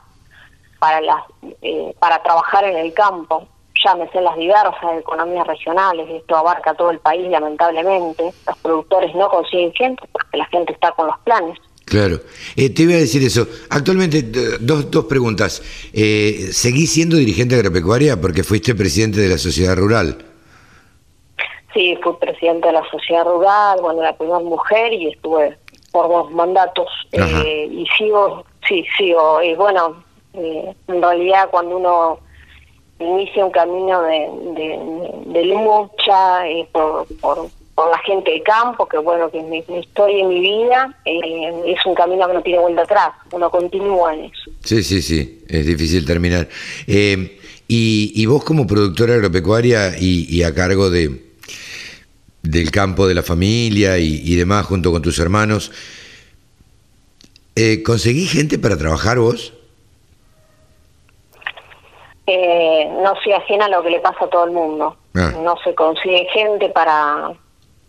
para 0.80 1.02
las 1.02 1.24
eh, 1.62 1.94
para 2.00 2.24
trabajar 2.24 2.64
en 2.64 2.78
el 2.78 2.94
campo, 2.94 3.46
llámese 3.84 4.22
las 4.22 4.36
diversas 4.36 4.98
economías 5.00 5.46
regionales, 5.46 6.10
esto 6.10 6.36
abarca 6.36 6.74
todo 6.74 6.90
el 6.90 7.00
país 7.00 7.30
lamentablemente, 7.30 8.34
los 8.48 8.58
productores 8.60 9.14
no 9.14 9.30
consiguen 9.30 9.74
gente 9.74 10.04
porque 10.12 10.38
la 10.38 10.46
gente 10.46 10.74
está 10.74 10.92
con 10.94 11.08
los 11.08 11.20
planes. 11.20 11.60
Claro. 11.92 12.22
Eh, 12.56 12.70
te 12.70 12.84
iba 12.84 12.94
a 12.94 13.00
decir 13.00 13.22
eso. 13.22 13.46
Actualmente, 13.70 14.24
dos, 14.62 14.90
dos 14.90 15.06
preguntas. 15.06 15.62
Eh, 15.92 16.48
¿Seguís 16.54 16.94
siendo 16.94 17.18
dirigente 17.18 17.56
agropecuaria 17.56 18.16
porque 18.16 18.46
fuiste 18.46 18.74
presidente 18.74 19.20
de 19.20 19.28
la 19.28 19.38
sociedad 19.38 19.76
rural? 19.76 20.24
Sí, 21.74 21.98
fui 22.02 22.14
presidente 22.22 22.68
de 22.68 22.74
la 22.76 22.90
sociedad 22.90 23.26
rural, 23.26 23.80
bueno, 23.82 24.04
la 24.04 24.16
primera 24.16 24.40
mujer 24.40 24.94
y 24.94 25.10
estuve 25.10 25.58
por 25.92 26.08
dos 26.08 26.32
mandatos. 26.32 26.88
Eh, 27.12 27.68
y 27.70 27.86
sigo, 27.98 28.46
sí, 28.66 28.86
sigo. 28.98 29.44
Y 29.44 29.54
bueno, 29.56 30.02
eh, 30.34 30.74
en 30.88 31.02
realidad 31.02 31.50
cuando 31.52 31.76
uno 31.76 32.20
inicia 33.00 33.44
un 33.44 33.52
camino 33.52 34.02
de, 34.04 34.30
de, 35.26 35.44
lucha 35.44 36.48
eh, 36.48 36.70
por, 36.72 37.06
por 37.82 37.90
la 37.90 37.98
gente 38.00 38.30
de 38.30 38.44
campo, 38.44 38.88
que 38.88 39.00
bueno, 39.00 39.32
que 39.32 39.40
es 39.40 39.46
mi, 39.46 39.80
historia 39.80 40.20
y 40.20 40.24
mi 40.24 40.40
vida, 40.40 40.96
eh, 41.04 41.64
es 41.66 41.84
un 41.86 41.96
camino 41.96 42.28
que 42.28 42.34
no 42.34 42.42
tiene 42.44 42.60
vuelta 42.60 42.84
atrás, 42.84 43.10
uno 43.32 43.50
continúa 43.50 44.14
en 44.14 44.26
eso. 44.26 44.52
Sí, 44.64 44.84
sí, 44.84 45.02
sí, 45.02 45.44
es 45.48 45.66
difícil 45.66 46.06
terminar. 46.06 46.48
Eh, 46.86 47.40
y, 47.68 48.26
vos 48.28 48.44
como 48.44 48.68
productora 48.68 49.16
agropecuaria 49.16 49.98
y, 49.98 50.44
a 50.44 50.54
cargo 50.54 50.90
de 50.90 51.32
del 52.44 52.70
campo 52.70 53.08
de 53.08 53.14
la 53.16 53.24
familia 53.24 53.98
y, 53.98 54.36
demás 54.36 54.66
junto 54.66 54.92
con 54.92 55.02
tus 55.02 55.18
hermanos, 55.18 55.72
eh, 57.56 57.82
¿conseguí 57.82 58.28
gente 58.28 58.60
para 58.60 58.78
trabajar 58.78 59.18
vos? 59.18 59.54
no 62.28 63.14
soy 63.24 63.34
ajena 63.34 63.66
a 63.66 63.70
lo 63.70 63.84
que 63.84 63.90
le 63.90 64.00
pasa 64.00 64.24
a 64.24 64.30
todo 64.30 64.46
el 64.46 64.52
mundo. 64.52 64.96
Ah. 65.16 65.34
No 65.44 65.58
se 65.66 65.76
consigue 65.76 66.28
gente 66.32 66.70
para, 66.70 67.34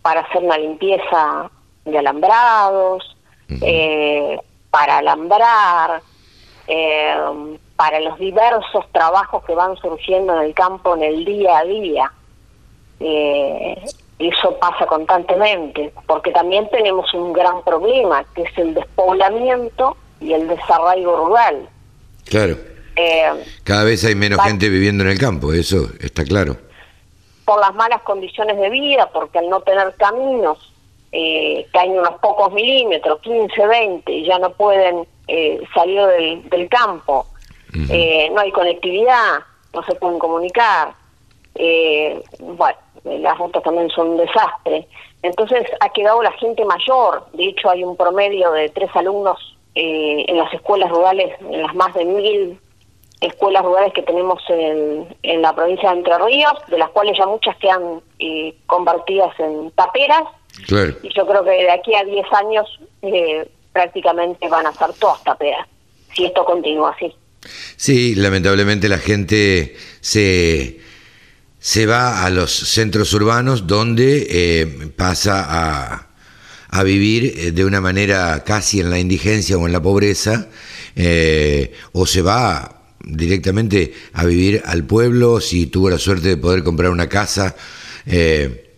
para 0.02 0.20
hacer 0.20 0.42
una 0.42 0.58
limpieza 0.58 1.50
de 1.84 1.98
alambrados, 1.98 3.16
eh, 3.48 4.38
para 4.70 4.98
alambrar, 4.98 6.02
eh, 6.66 7.14
para 7.76 8.00
los 8.00 8.18
diversos 8.18 8.84
trabajos 8.92 9.44
que 9.44 9.54
van 9.54 9.76
surgiendo 9.76 10.34
en 10.36 10.46
el 10.46 10.54
campo 10.54 10.94
en 10.96 11.02
el 11.02 11.24
día 11.24 11.58
a 11.58 11.64
día. 11.64 12.12
Eh, 13.00 13.82
eso 14.18 14.56
pasa 14.60 14.86
constantemente, 14.86 15.92
porque 16.06 16.30
también 16.30 16.68
tenemos 16.70 17.12
un 17.14 17.32
gran 17.32 17.62
problema, 17.62 18.24
que 18.34 18.42
es 18.42 18.58
el 18.58 18.74
despoblamiento 18.74 19.96
y 20.20 20.32
el 20.32 20.46
desarraigo 20.46 21.26
rural. 21.26 21.68
Claro. 22.26 22.56
Cada 23.64 23.84
vez 23.84 24.04
hay 24.04 24.14
menos 24.14 24.40
gente 24.42 24.68
viviendo 24.68 25.02
en 25.02 25.10
el 25.10 25.18
campo, 25.18 25.52
eso 25.52 25.88
está 26.00 26.24
claro 26.24 26.56
por 27.44 27.60
las 27.60 27.74
malas 27.74 28.02
condiciones 28.02 28.58
de 28.58 28.70
vida, 28.70 29.10
porque 29.12 29.38
al 29.38 29.48
no 29.48 29.60
tener 29.60 29.94
caminos, 29.96 30.72
eh, 31.12 31.66
caen 31.72 31.92
unos 31.92 32.18
pocos 32.20 32.52
milímetros, 32.52 33.20
15, 33.20 33.66
20, 33.66 34.12
y 34.12 34.24
ya 34.24 34.38
no 34.38 34.50
pueden 34.52 35.06
eh, 35.28 35.60
salir 35.74 36.00
del, 36.50 36.68
campo. 36.68 37.26
Eh, 37.90 38.30
no 38.32 38.40
hay 38.40 38.50
conectividad, 38.50 39.40
no 39.72 39.82
se 39.84 39.94
pueden 39.94 40.18
comunicar. 40.18 40.94
Eh, 41.54 42.22
bueno, 42.40 42.78
las 43.04 43.38
rutas 43.38 43.62
también 43.62 43.88
son 43.90 44.10
un 44.10 44.16
desastre. 44.18 44.88
Entonces 45.22 45.66
ha 45.80 45.88
quedado 45.90 46.22
la 46.22 46.32
gente 46.32 46.64
mayor. 46.64 47.26
De 47.32 47.46
hecho, 47.46 47.70
hay 47.70 47.84
un 47.84 47.96
promedio 47.96 48.52
de 48.52 48.68
tres 48.70 48.90
alumnos 48.94 49.38
en 49.74 50.36
las 50.36 50.52
escuelas 50.52 50.90
rurales, 50.90 51.34
en 51.40 51.62
las 51.62 51.74
más 51.74 51.94
de 51.94 52.04
mil 52.04 52.60
escuelas 53.22 53.62
rurales 53.62 53.92
que 53.94 54.02
tenemos 54.02 54.42
en, 54.48 55.06
en, 55.22 55.42
la 55.42 55.54
provincia 55.54 55.90
de 55.90 55.98
Entre 55.98 56.18
Ríos, 56.18 56.54
de 56.68 56.78
las 56.78 56.90
cuales 56.90 57.16
ya 57.16 57.26
muchas 57.26 57.56
quedan 57.56 58.00
eh, 58.18 58.54
convertidas 58.66 59.30
en 59.38 59.70
taperas. 59.72 60.24
Y 60.68 61.08
yo 61.16 61.26
creo 61.26 61.44
que 61.44 61.50
de 61.50 61.70
aquí 61.70 61.94
a 61.94 62.04
10 62.04 62.26
años 62.32 62.80
eh, 63.02 63.48
prácticamente 63.72 64.48
van 64.48 64.66
a 64.66 64.72
ser 64.74 64.92
todas 64.94 65.22
taperas, 65.24 65.66
si 66.14 66.26
esto 66.26 66.44
continúa 66.44 66.90
así. 66.90 67.14
Sí, 67.76 68.14
lamentablemente 68.14 68.88
la 68.88 68.98
gente 68.98 69.76
se, 70.00 70.80
se 71.58 71.86
va 71.86 72.24
a 72.24 72.30
los 72.30 72.52
centros 72.52 73.12
urbanos 73.14 73.66
donde 73.66 74.26
eh, 74.28 74.92
pasa 74.96 75.46
a, 75.48 76.08
a 76.68 76.82
vivir 76.82 77.54
de 77.54 77.64
una 77.64 77.80
manera 77.80 78.44
casi 78.44 78.80
en 78.80 78.90
la 78.90 78.98
indigencia 78.98 79.56
o 79.56 79.66
en 79.66 79.72
la 79.72 79.80
pobreza, 79.80 80.48
o 81.92 82.06
se 82.06 82.20
va 82.20 82.81
directamente 83.04 83.92
a 84.12 84.24
vivir 84.24 84.62
al 84.64 84.84
pueblo, 84.84 85.40
si 85.40 85.66
tuvo 85.66 85.90
la 85.90 85.98
suerte 85.98 86.28
de 86.28 86.36
poder 86.36 86.62
comprar 86.62 86.90
una 86.90 87.08
casa, 87.08 87.56
eh, 88.06 88.68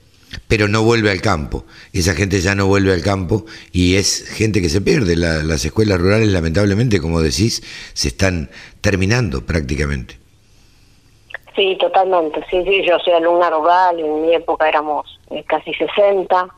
pero 0.48 0.68
no 0.68 0.82
vuelve 0.82 1.10
al 1.10 1.20
campo. 1.20 1.64
Esa 1.92 2.14
gente 2.14 2.40
ya 2.40 2.54
no 2.54 2.66
vuelve 2.66 2.92
al 2.92 3.02
campo 3.02 3.44
y 3.72 3.96
es 3.96 4.28
gente 4.28 4.60
que 4.60 4.68
se 4.68 4.80
pierde. 4.80 5.16
las 5.16 5.64
escuelas 5.64 6.00
rurales, 6.00 6.28
lamentablemente, 6.28 7.00
como 7.00 7.20
decís, 7.20 7.62
se 7.92 8.08
están 8.08 8.50
terminando 8.80 9.44
prácticamente. 9.44 10.18
Sí, 11.54 11.76
totalmente. 11.78 12.44
Sí, 12.50 12.64
sí, 12.64 12.82
yo 12.84 12.98
soy 12.98 13.12
alumna 13.12 13.48
rural, 13.48 14.00
en 14.00 14.22
mi 14.22 14.34
época 14.34 14.68
éramos 14.68 15.20
eh, 15.30 15.44
casi 15.46 15.72
60 15.72 16.48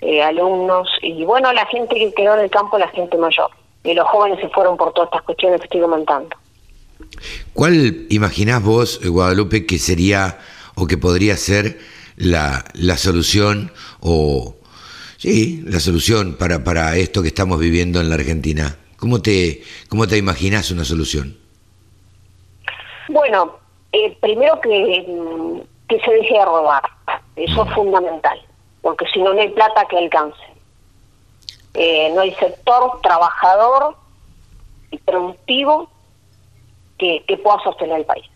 eh, 0.00 0.22
alumnos 0.22 0.88
y 1.02 1.24
bueno, 1.24 1.52
la 1.52 1.66
gente 1.66 1.96
que 1.96 2.14
quedó 2.14 2.34
en 2.34 2.42
el 2.42 2.50
campo, 2.50 2.78
la 2.78 2.88
gente 2.88 3.16
mayor. 3.16 3.50
Y 3.82 3.94
los 3.94 4.06
jóvenes 4.08 4.38
se 4.40 4.48
fueron 4.50 4.76
por 4.76 4.92
todas 4.92 5.08
estas 5.08 5.22
cuestiones 5.22 5.60
que 5.60 5.64
estoy 5.64 5.80
comentando. 5.80 6.36
¿Cuál 7.52 8.06
imaginás 8.10 8.62
vos, 8.62 9.00
eh, 9.02 9.08
Guadalupe, 9.08 9.66
que 9.66 9.78
sería 9.78 10.38
o 10.74 10.86
que 10.86 10.96
podría 10.96 11.36
ser 11.36 11.78
la, 12.16 12.64
la 12.74 12.96
solución 12.96 13.72
o 14.00 14.56
sí, 15.16 15.62
la 15.66 15.80
solución 15.80 16.36
para, 16.38 16.62
para 16.64 16.96
esto 16.96 17.22
que 17.22 17.28
estamos 17.28 17.58
viviendo 17.58 18.00
en 18.00 18.08
la 18.08 18.14
Argentina? 18.14 18.76
¿Cómo 18.96 19.22
te, 19.22 19.62
cómo 19.88 20.06
te 20.06 20.16
imaginás 20.16 20.70
una 20.70 20.84
solución? 20.84 21.36
Bueno, 23.08 23.58
eh, 23.92 24.16
primero 24.20 24.60
que, 24.60 25.62
que 25.88 26.00
se 26.00 26.10
deje 26.10 26.34
de 26.34 26.44
robar, 26.44 26.82
eso 27.36 27.64
es 27.64 27.74
fundamental, 27.74 28.38
porque 28.82 29.06
si 29.12 29.22
no, 29.22 29.32
no 29.32 29.40
hay 29.40 29.48
plata 29.50 29.86
que 29.88 29.98
alcance. 29.98 30.38
Eh, 31.74 32.10
no 32.14 32.22
hay 32.22 32.34
sector 32.34 33.00
trabajador 33.02 33.96
y 34.90 34.98
productivo 34.98 35.88
que, 36.98 37.40
pueda 37.42 37.58
sostener 37.62 38.00
el 38.00 38.04
país. 38.04 38.26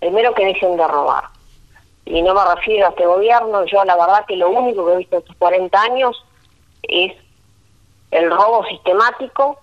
Primero 0.00 0.34
que 0.34 0.44
dejen 0.44 0.76
de 0.76 0.86
robar. 0.86 1.24
Y 2.04 2.22
no 2.22 2.34
me 2.34 2.54
refiero 2.54 2.86
a 2.86 2.90
este 2.90 3.06
gobierno, 3.06 3.64
yo 3.66 3.84
la 3.84 3.96
verdad 3.96 4.24
que 4.26 4.36
lo 4.36 4.50
único 4.50 4.86
que 4.86 4.92
he 4.92 4.96
visto 4.98 5.18
estos 5.18 5.36
40 5.36 5.80
años 5.80 6.24
es 6.82 7.12
el 8.12 8.30
robo 8.30 8.64
sistemático 8.66 9.58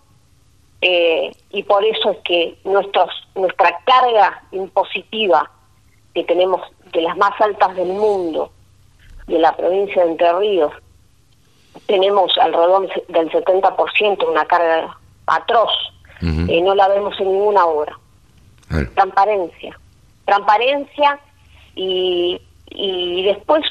eh, 0.81 1.31
y 1.51 1.63
por 1.63 1.85
eso 1.85 2.11
es 2.11 2.17
que 2.25 2.57
nuestros, 2.65 3.09
nuestra 3.35 3.79
carga 3.85 4.43
impositiva 4.51 5.49
que 6.13 6.25
tenemos 6.25 6.61
de 6.91 7.01
las 7.01 7.15
más 7.15 7.39
altas 7.39 7.75
del 7.75 7.87
mundo, 7.87 8.51
de 9.27 9.39
la 9.39 9.55
provincia 9.55 10.03
de 10.03 10.11
Entre 10.11 10.33
Ríos, 10.33 10.73
tenemos 11.87 12.37
alrededor 12.37 12.89
del 13.07 13.31
70% 13.31 14.29
una 14.29 14.45
carga 14.45 14.97
atroz, 15.25 15.71
y 16.21 16.61
no 16.61 16.73
la 16.73 16.87
vemos 16.87 17.19
en 17.19 17.27
ninguna 17.27 17.65
obra. 17.65 17.99
Transparencia. 18.95 19.79
Transparencia 20.25 21.19
y, 21.75 22.41
y 22.69 23.23
después 23.23 23.63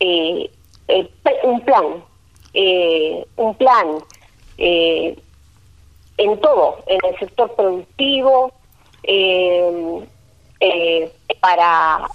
eh, 0.00 0.50
un 1.44 1.60
plan. 1.64 2.04
Eh, 2.54 3.26
un 3.36 3.54
plan 3.54 3.86
eh, 4.58 5.18
en 6.18 6.40
todo, 6.40 6.78
en 6.86 6.98
el 7.08 7.18
sector 7.18 7.54
productivo, 7.54 8.52
eh, 9.02 10.06
para 11.40 12.06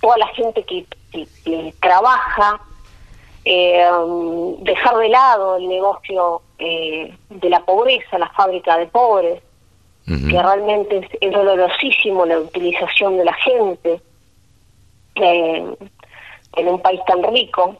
toda 0.00 0.18
la 0.18 0.26
gente 0.28 0.64
que, 0.64 0.86
trabaja, 1.80 2.60
eh, 3.44 3.88
dejar 4.60 4.96
de 4.96 5.08
lado 5.08 5.56
el 5.56 5.68
negocio 5.68 6.42
de 6.58 7.48
la 7.48 7.64
pobreza, 7.64 8.18
la 8.18 8.30
fábrica 8.30 8.76
de 8.78 8.86
pobres, 8.86 9.42
que 10.06 10.42
realmente 10.42 11.08
es, 11.20 11.32
dolorosísimo 11.32 12.24
la 12.26 12.38
utilización 12.38 13.18
de 13.18 13.24
la 13.24 13.34
gente 13.34 14.00
en 15.16 16.68
un 16.68 16.80
país 16.80 17.00
tan 17.06 17.22
rico, 17.24 17.76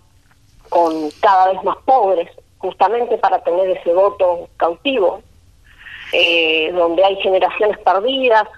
con 0.68 1.10
cada 1.20 1.52
vez 1.52 1.62
más 1.62 1.76
pobres, 1.84 2.28
justamente 2.58 3.16
para 3.18 3.42
tener 3.42 3.70
ese 3.70 3.92
voto 3.92 4.48
cautivo, 4.56 5.22
eh, 6.12 6.72
donde 6.72 7.04
hay 7.04 7.16
generaciones 7.16 7.78
perdidas, 7.78 8.48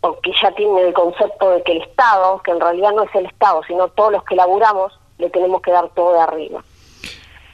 o 0.00 0.18
que 0.20 0.32
ya 0.40 0.52
tienen 0.52 0.86
el 0.86 0.92
concepto 0.92 1.50
de 1.50 1.62
que 1.62 1.72
el 1.72 1.82
Estado, 1.82 2.40
que 2.42 2.52
en 2.52 2.60
realidad 2.60 2.92
no 2.92 3.02
es 3.02 3.14
el 3.14 3.26
Estado, 3.26 3.62
sino 3.66 3.88
todos 3.88 4.12
los 4.12 4.24
que 4.24 4.36
laburamos, 4.36 4.98
le 5.18 5.28
tenemos 5.30 5.60
que 5.62 5.72
dar 5.72 5.88
todo 5.90 6.14
de 6.14 6.20
arriba. 6.20 6.62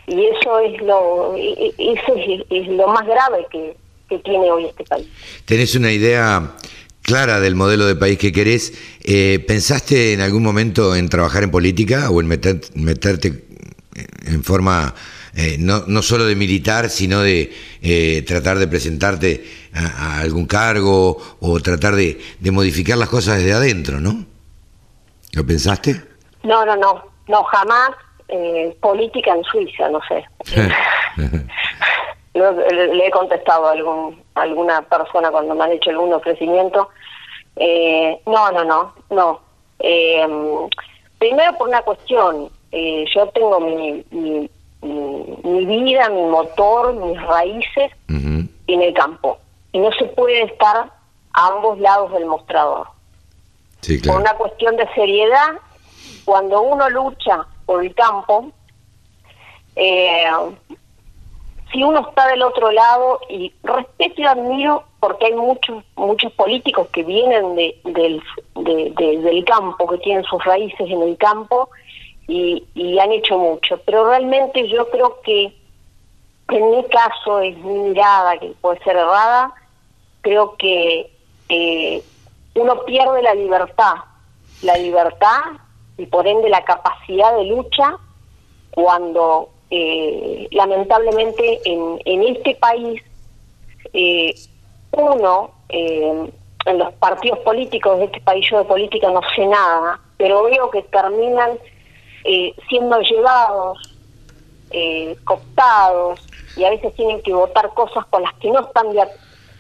Y 0.06 0.26
eso 0.26 0.58
es 0.58 0.82
lo, 0.82 1.34
eso 1.34 2.14
es, 2.50 2.68
lo 2.68 2.88
más 2.88 3.06
grave 3.06 3.46
que, 3.50 3.76
tiene 4.08 4.50
hoy 4.50 4.66
este 4.66 4.84
país. 4.84 5.06
¿Tenés 5.44 5.74
una 5.74 5.92
idea 5.92 6.56
clara 7.02 7.40
del 7.40 7.54
modelo 7.54 7.86
de 7.86 7.96
país 7.96 8.18
que 8.18 8.32
querés? 8.32 8.72
Eh, 9.02 9.44
¿Pensaste 9.46 10.12
en 10.12 10.20
algún 10.20 10.42
momento 10.42 10.94
en 10.94 11.08
trabajar 11.08 11.42
en 11.42 11.50
política 11.50 12.10
o 12.10 12.20
en 12.20 12.28
meterte 12.28 13.44
en 14.26 14.42
forma 14.42 14.94
eh, 15.36 15.56
no, 15.58 15.82
no 15.88 16.00
solo 16.00 16.26
de 16.26 16.36
militar, 16.36 16.88
sino 16.90 17.20
de 17.20 17.52
eh, 17.82 18.22
tratar 18.22 18.58
de 18.58 18.68
presentarte 18.68 19.44
a, 19.74 20.20
algún 20.20 20.46
cargo 20.46 21.18
o 21.40 21.60
tratar 21.60 21.96
de, 21.96 22.20
modificar 22.52 22.96
las 22.96 23.08
cosas 23.08 23.38
desde 23.38 23.52
adentro, 23.52 23.98
¿no? 23.98 24.24
¿Lo 25.32 25.44
pensaste? 25.44 26.00
No, 26.44 26.64
no, 26.64 26.76
no, 26.76 27.02
no, 27.26 27.42
jamás. 27.44 27.90
Eh, 28.28 28.74
política 28.80 29.34
en 29.34 29.42
Suiza, 29.44 29.88
no 29.90 30.00
sé. 30.08 30.24
le, 32.34 33.06
he 33.06 33.10
contestado 33.10 33.66
a 33.66 33.72
algún, 33.72 34.22
alguna 34.34 34.82
persona 34.82 35.30
cuando 35.30 35.54
me 35.54 35.64
han 35.64 35.72
hecho 35.72 35.90
algún 35.90 36.12
ofrecimiento. 36.12 36.88
no, 38.26 38.52
no, 38.52 38.64
no, 38.64 38.92
no. 39.10 39.40
primero 41.18 41.58
por 41.58 41.68
una 41.68 41.82
cuestión, 41.82 42.50
yo 42.72 43.28
tengo 43.28 43.60
mi, 43.60 44.04
mi, 44.10 45.64
vida, 45.64 46.08
mi 46.10 46.22
motor, 46.22 46.94
mis 46.94 47.20
raíces 47.22 47.92
en 48.08 48.82
el 48.82 48.94
campo. 48.94 49.38
Y 49.72 49.78
no 49.78 49.90
se 49.92 50.04
puede 50.06 50.42
estar 50.42 50.90
a 51.32 51.46
ambos 51.48 51.78
lados 51.78 52.12
del 52.12 52.26
mostrador. 52.26 52.88
Por 54.06 54.20
una 54.20 54.34
cuestión 54.34 54.76
de 54.76 54.88
seriedad, 54.94 55.54
cuando 56.24 56.62
uno 56.62 56.88
lucha 56.88 57.46
por 57.66 57.84
el 57.84 57.94
campo, 57.94 58.50
eh, 59.76 60.24
si 61.74 61.82
uno 61.82 62.08
está 62.08 62.28
del 62.28 62.42
otro 62.42 62.70
lado, 62.70 63.20
y 63.28 63.52
respeto 63.64 64.22
y 64.22 64.24
admiro 64.24 64.84
porque 65.00 65.26
hay 65.26 65.34
muchos 65.34 65.82
muchos 65.96 66.32
políticos 66.32 66.88
que 66.92 67.02
vienen 67.02 67.56
de, 67.56 67.78
del, 67.84 68.22
del 68.54 69.44
campo, 69.44 69.88
que 69.88 69.98
tienen 69.98 70.24
sus 70.24 70.42
raíces 70.44 70.88
en 70.88 71.02
el 71.02 71.16
campo, 71.18 71.68
y, 72.28 72.98
han 72.98 73.10
hecho 73.12 73.36
mucho. 73.36 73.78
Pero 73.84 74.08
realmente 74.08 74.68
yo 74.68 74.88
creo 74.88 75.20
que 75.22 75.52
en 76.48 76.70
mi 76.70 76.84
caso 76.84 77.40
es 77.40 77.56
mi 77.58 77.74
mirada, 77.74 78.38
que 78.38 78.54
puede 78.60 78.78
ser 78.84 78.96
errada, 78.96 79.52
creo 80.20 80.56
que 80.56 81.10
eh, 81.48 82.02
uno 82.54 82.84
pierde 82.84 83.20
la 83.20 83.34
libertad, 83.34 83.94
la 84.62 84.76
libertad 84.76 85.40
y 85.98 86.06
por 86.06 86.26
ende 86.26 86.48
la 86.48 86.64
capacidad 86.64 87.36
de 87.36 87.44
lucha 87.44 87.96
cuando 88.70 89.50
eh, 89.70 90.48
lamentablemente 90.50 91.60
en, 91.64 91.98
en 92.04 92.22
este 92.36 92.54
país 92.56 93.02
eh, 93.92 94.34
uno 94.92 95.50
en 95.68 96.78
los 96.78 96.92
partidos 96.94 97.40
políticos 97.40 97.98
de 97.98 98.04
este 98.04 98.20
país 98.20 98.46
yo 98.48 98.58
de 98.58 98.64
política 98.64 99.10
no 99.10 99.20
sé 99.34 99.46
nada 99.46 100.00
pero 100.16 100.44
veo 100.44 100.70
que 100.70 100.82
terminan 100.82 101.58
eh, 102.24 102.54
siendo 102.68 102.98
llevados, 103.00 103.78
eh, 104.70 105.14
cooptados, 105.24 106.20
y 106.56 106.64
a 106.64 106.70
veces 106.70 106.94
tienen 106.94 107.20
que 107.22 107.34
votar 107.34 107.68
cosas 107.74 108.06
con 108.06 108.22
las 108.22 108.32
que 108.34 108.50
no 108.50 108.60
están 108.60 108.92
de 108.92 109.02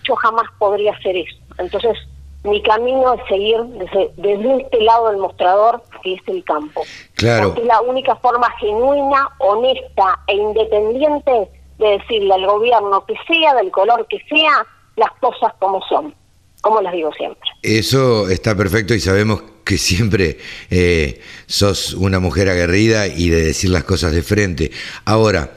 Yo 0.04 0.16
jamás 0.16 0.46
podría 0.58 0.92
hacer 0.92 1.16
eso. 1.16 1.36
Entonces, 1.58 1.98
mi 2.44 2.62
camino 2.62 3.14
es 3.14 3.20
seguir 3.28 3.58
desde, 3.62 4.12
desde 4.16 4.62
este 4.62 4.80
lado 4.82 5.08
del 5.10 5.18
mostrador, 5.18 5.82
que 6.02 6.14
es 6.14 6.20
el 6.26 6.44
campo. 6.44 6.84
Claro. 7.14 7.48
Porque 7.48 7.62
es 7.62 7.66
la 7.66 7.80
única 7.80 8.16
forma 8.16 8.50
genuina, 8.60 9.30
honesta 9.38 10.20
e 10.26 10.34
independiente 10.34 11.48
de 11.78 11.88
decirle 11.98 12.34
al 12.34 12.46
gobierno 12.46 13.04
que 13.06 13.14
sea, 13.26 13.54
del 13.54 13.70
color 13.70 14.06
que 14.08 14.18
sea, 14.28 14.66
las 14.96 15.10
cosas 15.20 15.52
como 15.58 15.80
son, 15.88 16.14
como 16.60 16.80
las 16.80 16.92
digo 16.92 17.10
siempre. 17.14 17.50
Eso 17.62 18.28
está 18.28 18.54
perfecto 18.54 18.94
y 18.94 19.00
sabemos 19.00 19.42
que 19.64 19.78
siempre 19.78 20.38
eh, 20.70 21.20
sos 21.46 21.94
una 21.94 22.20
mujer 22.20 22.48
aguerrida 22.50 23.06
y 23.06 23.30
de 23.30 23.42
decir 23.42 23.70
las 23.70 23.84
cosas 23.84 24.12
de 24.12 24.22
frente. 24.22 24.70
Ahora, 25.06 25.52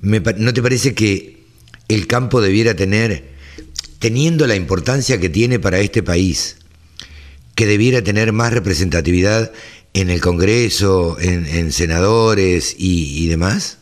¿no 0.00 0.52
te 0.52 0.62
parece 0.62 0.94
que 0.94 1.44
el 1.88 2.06
campo 2.06 2.40
debiera 2.40 2.74
tener, 2.74 3.33
teniendo 4.04 4.46
la 4.46 4.54
importancia 4.54 5.18
que 5.18 5.30
tiene 5.30 5.58
para 5.58 5.78
este 5.78 6.02
país, 6.02 6.58
que 7.56 7.64
debiera 7.64 8.04
tener 8.04 8.34
más 8.34 8.52
representatividad 8.52 9.50
en 9.94 10.10
el 10.10 10.20
Congreso, 10.20 11.16
en, 11.18 11.72
senadores 11.72 12.76
y, 12.78 13.26
demás? 13.28 13.78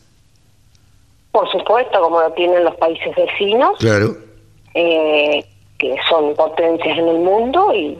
Por 1.33 1.51
supuesto, 1.51 1.99
como 1.99 2.21
lo 2.21 2.31
tienen 2.31 2.63
los 2.63 2.73
países 2.77 3.13
vecinos. 3.17 3.77
Claro. 3.79 4.15
Eh, 4.75 5.43
que 5.77 5.93
son 6.09 6.33
potencias 6.35 6.97
en 6.97 7.09
el 7.09 7.19
mundo 7.19 7.73
y, 7.73 7.97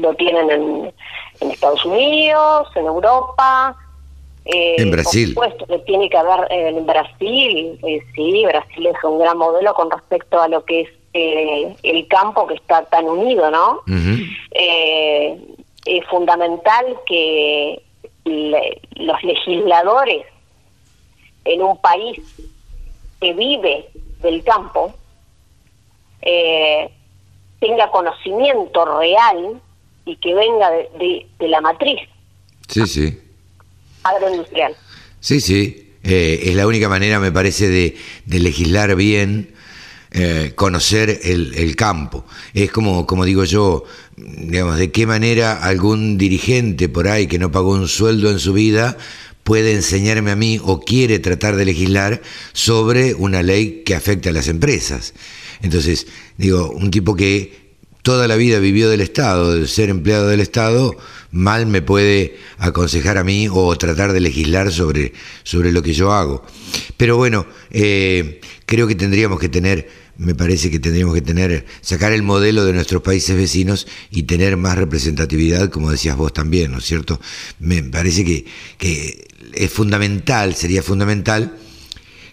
lo 0.00 0.12
tienen 0.14 0.50
en, 0.50 1.48
Estados 1.48 1.84
Unidos, 1.84 2.66
en 2.74 2.86
Europa. 2.86 3.76
Eh, 4.46 4.82
en 4.82 4.90
Brasil. 4.90 5.32
Por 5.32 5.44
supuesto 5.44 5.66
que 5.68 5.78
tiene 5.84 6.10
que 6.10 6.16
haber 6.16 6.50
eh, 6.50 6.70
en 6.70 6.84
Brasil, 6.86 7.78
eh, 7.84 8.00
sí, 8.16 8.44
Brasil 8.46 8.84
es 8.84 9.04
un 9.04 9.20
gran 9.20 9.38
modelo 9.38 9.72
con 9.74 9.92
respecto 9.92 10.42
a 10.42 10.48
lo 10.48 10.64
que 10.64 10.80
es 10.80 10.88
el 11.12 12.08
campo 12.08 12.46
que 12.46 12.54
está 12.54 12.84
tan 12.86 13.06
unido, 13.06 13.50
¿no? 13.50 13.80
es 15.84 16.06
fundamental 16.08 16.96
que 17.06 17.82
los 18.24 19.22
legisladores 19.24 20.24
en 21.44 21.62
un 21.62 21.76
país 21.78 22.20
que 23.20 23.32
vive 23.32 23.88
del 24.20 24.42
campo 24.44 24.94
eh, 26.22 26.88
tenga 27.60 27.90
conocimiento 27.90 28.98
real 28.98 29.60
y 30.04 30.16
que 30.16 30.34
venga 30.34 30.70
de, 30.70 31.26
la 31.40 31.60
matriz. 31.60 32.00
Sí, 32.68 32.86
sí. 32.86 33.20
Agroindustrial. 34.02 34.74
Sí, 35.20 35.40
sí. 35.40 35.94
Eh, 36.02 36.40
es 36.44 36.54
la 36.56 36.66
única 36.66 36.88
manera, 36.88 37.20
me 37.20 37.30
parece, 37.30 37.68
de, 37.68 37.96
legislar 38.26 38.94
bien, 38.96 39.54
eh, 40.12 40.52
conocer 40.54 41.20
el, 41.24 41.74
campo. 41.76 42.24
Es 42.54 42.70
como, 42.70 43.06
como 43.06 43.24
digo 43.24 43.44
yo, 43.44 43.84
digamos, 44.16 44.78
de 44.78 44.90
qué 44.90 45.06
manera 45.06 45.54
algún 45.54 46.18
dirigente 46.18 46.88
por 46.88 47.08
ahí 47.08 47.26
que 47.26 47.38
no 47.38 47.50
pagó 47.50 47.72
un 47.72 47.88
sueldo 47.88 48.30
en 48.30 48.38
su 48.38 48.52
vida 48.52 48.96
puede 49.42 49.72
enseñarme 49.72 50.30
a 50.30 50.36
mí 50.36 50.60
o 50.62 50.80
quiere 50.80 51.18
tratar 51.18 51.56
de 51.56 51.64
legislar 51.64 52.22
sobre 52.52 53.14
una 53.14 53.42
ley 53.42 53.82
que 53.84 53.94
afecte 53.94 54.28
a 54.28 54.32
las 54.32 54.48
empresas. 54.48 55.14
Entonces, 55.62 56.06
digo, 56.36 56.70
un 56.70 56.90
tipo 56.90 57.16
que 57.16 57.62
toda 58.02 58.26
la 58.28 58.36
vida 58.36 58.58
vivió 58.58 58.90
del 58.90 59.00
Estado, 59.00 59.54
de 59.54 59.66
ser 59.66 59.88
empleado 59.88 60.28
del 60.28 60.40
Estado, 60.40 60.96
mal 61.30 61.66
me 61.66 61.82
puede 61.82 62.36
aconsejar 62.58 63.16
a 63.16 63.24
mí 63.24 63.48
o 63.50 63.76
tratar 63.76 64.12
de 64.12 64.20
legislar 64.20 64.72
sobre, 64.72 65.12
sobre 65.44 65.72
lo 65.72 65.82
que 65.82 65.92
yo 65.92 66.12
hago. 66.12 66.44
Pero 66.96 67.16
bueno, 67.16 67.46
eh, 67.70 68.40
creo 68.66 68.86
que 68.86 68.94
tendríamos 68.94 69.38
que 69.38 69.48
tener, 69.48 69.88
me 70.16 70.34
parece 70.34 70.70
que 70.70 70.78
tendríamos 70.78 71.14
que 71.14 71.22
tener, 71.22 71.66
sacar 71.80 72.12
el 72.12 72.22
modelo 72.22 72.64
de 72.64 72.72
nuestros 72.72 73.02
países 73.02 73.36
vecinos 73.36 73.86
y 74.10 74.24
tener 74.24 74.56
más 74.56 74.76
representatividad, 74.76 75.70
como 75.70 75.90
decías 75.90 76.16
vos 76.16 76.32
también, 76.32 76.72
¿no 76.72 76.78
es 76.78 76.84
cierto? 76.84 77.20
Me 77.58 77.82
parece 77.82 78.24
que, 78.24 78.44
que 78.78 79.26
es 79.54 79.70
fundamental, 79.70 80.54
sería 80.54 80.82
fundamental 80.82 81.56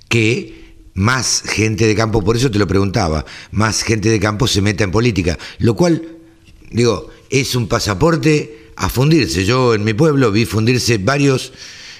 que 0.07 0.59
más 0.93 1.43
gente 1.45 1.87
de 1.87 1.95
campo, 1.95 2.23
por 2.23 2.35
eso 2.35 2.51
te 2.51 2.59
lo 2.59 2.67
preguntaba, 2.67 3.25
más 3.51 3.83
gente 3.83 4.09
de 4.09 4.19
campo 4.19 4.47
se 4.47 4.61
meta 4.61 4.83
en 4.83 4.91
política, 4.91 5.37
lo 5.59 5.75
cual, 5.75 6.17
digo, 6.71 7.09
es 7.29 7.55
un 7.55 7.67
pasaporte 7.67 8.71
a 8.75 8.89
fundirse. 8.89 9.45
Yo 9.45 9.73
en 9.73 9.83
mi 9.83 9.93
pueblo 9.93 10.31
vi 10.31 10.45
fundirse 10.45 10.97
varios 10.97 11.53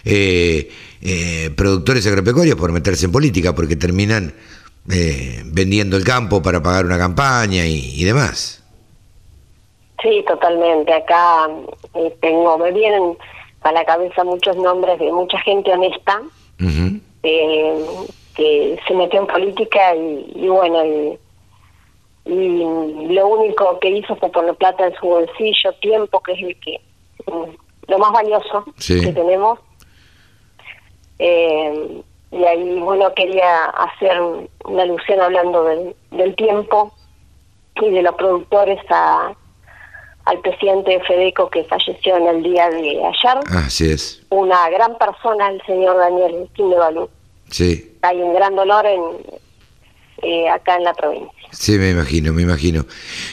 eh, 0.06 0.70
eh, 1.02 1.50
productores 1.56 2.06
agropecuarios 2.08 2.58
por 2.58 2.72
meterse 2.72 3.06
en 3.06 3.12
política, 3.12 3.56
porque 3.56 3.76
terminan 3.76 4.34
eh, 4.92 5.44
vendiendo 5.46 5.98
el 5.98 6.04
campo 6.04 6.42
para 6.42 6.62
pagar 6.62 6.86
una 6.86 6.98
campaña 6.98 7.66
y, 7.66 8.04
demás. 8.04 8.64
Sí, 10.02 10.24
totalmente. 10.28 10.94
Acá 10.94 11.48
eh, 11.94 12.16
tengo, 12.22 12.58
me 12.58 12.72
vienen 12.72 13.18
a 13.62 13.72
la 13.72 13.86
cabeza 13.86 14.24
muchos 14.24 14.56
nombres 14.58 14.98
de 15.00 15.12
mucha 15.12 15.38
gente 15.40 15.72
honesta 15.72 16.22
eh, 17.24 17.86
que 18.36 18.80
se 18.88 18.94
metió 18.94 19.20
en 19.20 19.28
política 19.28 19.96
y, 19.96 20.48
bueno, 20.48 20.84
y, 20.86 21.18
lo 22.26 23.28
único 23.28 23.80
que 23.80 23.90
hizo 23.90 24.16
fue 24.16 24.32
poner 24.32 24.56
plata 24.56 24.88
en 24.88 24.96
su 24.96 25.08
bolsillo, 25.08 25.74
tiempo, 25.82 26.22
que 26.22 26.34
es 26.34 26.44
el 26.44 26.60
que 26.60 26.80
mm, 27.26 27.92
lo 27.92 28.00
más 28.00 28.12
valioso 28.12 28.66
que 28.78 29.12
tenemos. 29.14 29.60
Eh, 31.18 32.02
y 32.32 32.44
ahí, 32.44 32.80
bueno, 32.80 33.14
quería 33.16 33.66
hacer 33.66 34.22
una 34.66 34.84
alusión 34.84 35.20
hablando 35.20 35.64
del, 35.64 35.96
del 36.12 36.36
tiempo 36.36 36.94
y 37.82 37.90
de 37.90 38.02
los 38.04 38.16
productores 38.16 38.80
a 38.90 39.34
al 40.30 40.40
presidente 40.42 40.92
de 40.92 41.00
Fedeco 41.02 41.50
que 41.50 41.64
falleció 41.64 42.18
en 42.18 42.28
el 42.28 42.44
día 42.44 42.70
de 42.70 43.04
ayer. 43.04 43.40
Así 43.48 43.90
es. 43.90 44.22
Una 44.30 44.70
gran 44.70 44.96
persona, 44.98 45.50
el 45.50 45.62
señor 45.66 45.98
Daniel 45.98 46.48
Quindevalú. 46.54 47.10
Sí. 47.50 47.98
Hay 48.04 48.22
un 48.22 48.36
gran 48.36 48.56
dolor 48.56 48.86
en, 48.86 49.02
eh, 50.22 50.48
acá 50.50 50.76
en 50.76 50.84
la 50.84 50.94
provincia. 50.94 51.32
Sí, 51.52 51.80
me 51.80 51.90
imagino, 51.90 52.32
me 52.32 52.44
imagino. 52.44 52.86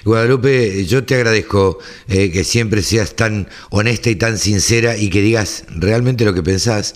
Guadalupe, 0.05 0.87
yo 0.87 1.05
te 1.05 1.17
agradezco 1.17 1.79
eh, 2.09 2.33
que 2.33 2.45
siempre 2.45 2.81
seas 2.81 3.15
tan 3.15 3.49
honesta 3.71 4.09
y 4.09 4.17
tan 4.17 4.39
sincera 4.39 4.97
y 4.97 5.11
que 5.11 5.21
digas 5.21 5.67
realmente 5.69 6.25
lo 6.25 6.33
que 6.33 6.43
pensás. 6.43 6.95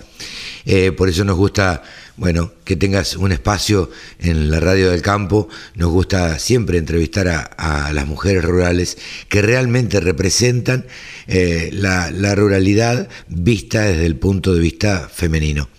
Eh, 0.64 0.92
por 0.92 1.08
eso 1.08 1.24
nos 1.24 1.36
gusta 1.36 1.82
bueno, 2.20 2.52
que 2.64 2.76
tengas 2.76 3.16
un 3.16 3.32
espacio 3.32 3.90
en 4.18 4.50
la 4.50 4.60
radio 4.60 4.90
del 4.90 5.00
campo. 5.00 5.48
Nos 5.74 5.90
gusta 5.90 6.38
siempre 6.38 6.76
entrevistar 6.76 7.28
a, 7.28 7.92
las 7.94 8.06
mujeres 8.06 8.44
rurales 8.44 8.98
que 9.30 9.40
realmente 9.40 10.00
representan 10.00 10.84
eh, 11.26 11.70
la, 11.72 12.34
ruralidad 12.34 13.08
vista 13.28 13.84
desde 13.84 14.04
el 14.04 14.16
punto 14.16 14.52
de 14.52 14.60
vista 14.60 15.08
femenino. 15.12 15.70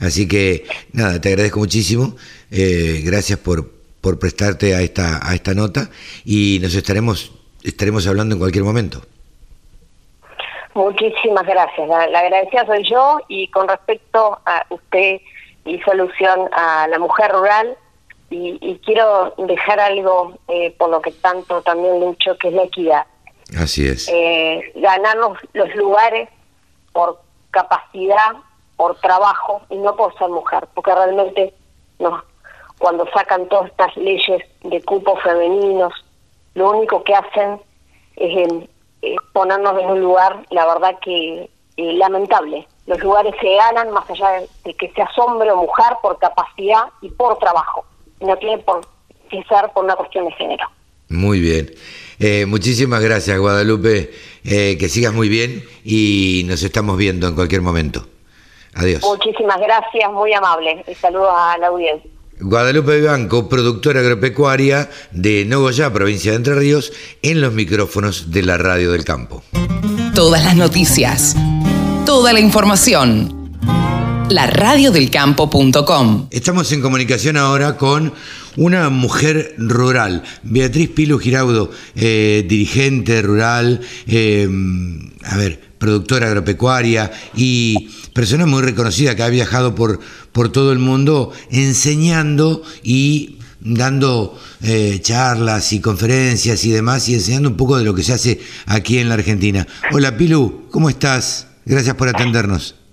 Así 0.00 0.26
que 0.26 0.64
nada, 0.92 1.20
te 1.20 1.28
agradezco 1.28 1.60
muchísimo. 1.60 2.16
Eh, 2.50 3.02
gracias 3.04 3.38
por, 3.38 3.72
por 4.00 4.18
prestarte 4.18 4.74
a 4.74 4.82
esta, 4.82 5.24
a 5.24 5.36
esta 5.36 5.54
nota 5.54 5.90
y 6.24 6.58
nos 6.60 6.74
estaremos, 6.74 7.30
estaremos 7.62 8.08
hablando 8.08 8.34
en 8.34 8.40
cualquier 8.40 8.64
momento. 8.64 9.06
Muchísimas 10.76 11.46
gracias. 11.46 11.88
La, 11.88 12.06
la 12.06 12.18
agradecida 12.20 12.66
soy 12.66 12.82
yo 12.84 13.18
y 13.28 13.48
con 13.48 13.66
respecto 13.66 14.38
a 14.44 14.66
usted 14.68 15.20
y 15.64 15.80
solución 15.80 16.48
a 16.52 16.86
la 16.88 16.98
mujer 16.98 17.32
rural 17.32 17.76
y, 18.30 18.80
quiero 18.84 19.34
dejar 19.38 19.80
algo 19.80 20.34
eh, 20.48 20.74
por 20.78 20.90
lo 20.90 21.00
que 21.00 21.12
tanto 21.12 21.62
también 21.62 22.00
lucho, 22.00 22.36
que 22.38 22.48
es 22.48 22.54
la 22.54 22.64
equidad. 22.64 23.06
Así 23.58 23.86
es. 23.86 24.08
Eh, 24.08 24.72
ganarnos 24.74 25.38
los 25.52 25.74
lugares 25.76 26.28
por 26.92 27.20
capacidad, 27.50 28.32
por 28.76 28.98
trabajo 29.00 29.62
y 29.70 29.76
no 29.76 29.96
por 29.96 30.16
ser 30.18 30.28
mujer, 30.28 30.66
porque 30.74 30.94
realmente 30.94 31.54
no, 31.98 32.22
cuando 32.78 33.08
sacan 33.12 33.48
todas 33.48 33.70
estas 33.70 33.96
leyes 33.96 34.42
de 34.62 34.82
cupos 34.82 35.22
femeninos, 35.22 35.92
lo 36.54 36.72
único 36.72 37.02
que 37.04 37.14
hacen 37.14 37.60
es, 38.16 38.52
es 38.52 38.68
ponernos 39.36 39.78
en 39.78 39.90
un 39.90 40.00
lugar, 40.00 40.46
la 40.48 40.64
verdad 40.66 40.98
que 41.04 41.50
eh, 41.76 41.92
lamentable. 41.92 42.66
Los 42.86 42.98
lugares 43.00 43.34
se 43.38 43.54
ganan 43.54 43.90
más 43.90 44.08
allá 44.08 44.42
de, 44.64 44.72
que 44.72 44.90
sea 44.92 45.10
hombre 45.18 45.50
o 45.50 45.56
mujer 45.56 45.92
por 46.00 46.18
capacidad 46.18 46.84
y 47.02 47.10
por 47.10 47.38
trabajo. 47.38 47.84
No 48.22 48.34
tiene 48.38 48.56
por 48.62 48.80
que 49.28 49.42
ser 49.44 49.70
por 49.74 49.84
una 49.84 49.94
cuestión 49.94 50.24
de 50.24 50.32
género. 50.32 50.66
Muy 51.10 51.40
bien. 51.40 51.70
Eh, 52.18 52.46
muchísimas 52.46 53.02
gracias, 53.02 53.38
Guadalupe. 53.38 54.10
Eh, 54.42 54.78
que 54.78 54.88
sigas 54.88 55.12
muy 55.12 55.28
bien 55.28 55.62
y 55.84 56.44
nos 56.46 56.62
estamos 56.62 56.96
viendo 56.96 57.28
en 57.28 57.34
cualquier 57.34 57.60
momento. 57.60 58.06
Adiós. 58.74 59.02
Muchísimas 59.02 59.60
gracias, 59.60 60.10
muy 60.12 60.32
amable. 60.32 60.82
Y 60.88 60.94
saludos 60.94 61.28
a 61.30 61.58
la 61.58 61.66
audiencia. 61.66 62.10
Guadalupe 62.40 63.00
Banco, 63.02 63.48
productora 63.48 64.00
agropecuaria 64.00 64.90
de 65.12 65.44
Nogoyá, 65.44 65.92
provincia 65.92 66.32
de 66.32 66.36
Entre 66.36 66.54
Ríos, 66.54 66.92
en 67.22 67.40
los 67.40 67.52
micrófonos 67.52 68.30
de 68.30 68.42
la 68.42 68.58
Radio 68.58 68.92
del 68.92 69.04
Campo. 69.04 69.42
Todas 70.14 70.44
las 70.44 70.56
noticias 70.56 71.36
toda 72.06 72.32
la 72.32 72.38
información. 72.38 73.50
La 74.30 74.46
radiodelcampo.com. 74.46 76.28
Estamos 76.30 76.70
en 76.70 76.80
comunicación 76.80 77.36
ahora 77.36 77.76
con 77.76 78.14
una 78.56 78.88
mujer 78.90 79.54
rural, 79.58 80.22
Beatriz 80.44 80.88
Pilo 80.90 81.18
Giraudo, 81.18 81.70
eh, 81.96 82.44
dirigente 82.48 83.22
rural, 83.22 83.80
eh, 84.06 84.48
a 85.24 85.36
ver, 85.36 85.65
productora 85.86 86.26
agropecuaria 86.26 87.12
y 87.36 87.90
persona 88.12 88.44
muy 88.44 88.60
reconocida 88.60 89.14
que 89.14 89.22
ha 89.22 89.28
viajado 89.28 89.76
por, 89.76 90.00
por 90.32 90.50
todo 90.50 90.72
el 90.72 90.80
mundo 90.80 91.32
enseñando 91.52 92.64
y 92.82 93.38
dando 93.60 94.36
eh, 94.62 94.98
charlas 95.00 95.72
y 95.72 95.80
conferencias 95.80 96.64
y 96.64 96.70
demás 96.72 97.08
y 97.08 97.14
enseñando 97.14 97.48
un 97.48 97.56
poco 97.56 97.78
de 97.78 97.84
lo 97.84 97.94
que 97.94 98.02
se 98.02 98.14
hace 98.14 98.40
aquí 98.66 98.98
en 98.98 99.08
la 99.08 99.14
Argentina. 99.14 99.64
Hola 99.92 100.16
Pilu, 100.16 100.66
¿cómo 100.72 100.90
estás? 100.90 101.46
Gracias 101.64 101.94
por 101.94 102.08
atendernos. 102.08 102.85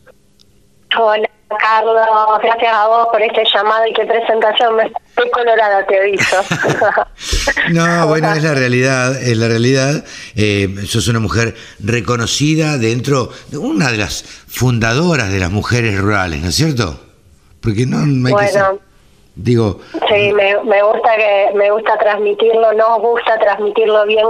Hola, 0.99 1.29
Carlos. 1.47 1.95
Gracias 2.41 2.73
a 2.73 2.87
vos 2.87 3.07
por 3.11 3.21
este 3.21 3.43
llamado 3.53 3.87
y 3.87 3.93
qué 3.93 4.05
presentación. 4.05 4.75
Me 4.75 4.83
estoy 4.83 5.29
colorada, 5.31 5.85
te 5.85 5.99
aviso. 5.99 6.37
no, 7.71 8.07
bueno, 8.07 8.33
es 8.33 8.43
la 8.43 8.53
realidad. 8.53 9.21
Es 9.21 9.37
la 9.37 9.47
realidad. 9.47 10.03
Eh, 10.35 10.69
sos 10.87 11.07
una 11.07 11.19
mujer 11.19 11.55
reconocida 11.79 12.77
dentro 12.77 13.31
de 13.49 13.57
una 13.57 13.91
de 13.91 13.97
las 13.97 14.23
fundadoras 14.47 15.31
de 15.31 15.39
las 15.39 15.51
mujeres 15.51 15.99
rurales, 15.99 16.41
¿no 16.41 16.49
es 16.49 16.55
cierto? 16.55 16.99
Porque 17.59 17.85
no, 17.85 17.99
hay 17.99 18.33
bueno, 18.33 18.79
Digo. 19.35 19.79
Sí, 20.09 20.31
me, 20.31 20.83
gusta 20.83 21.15
que 21.15 21.51
me 21.55 21.71
gusta 21.71 21.97
transmitirlo, 21.97 22.71
nos 22.73 22.99
gusta 22.99 23.39
transmitirlo 23.39 24.05
bien 24.05 24.27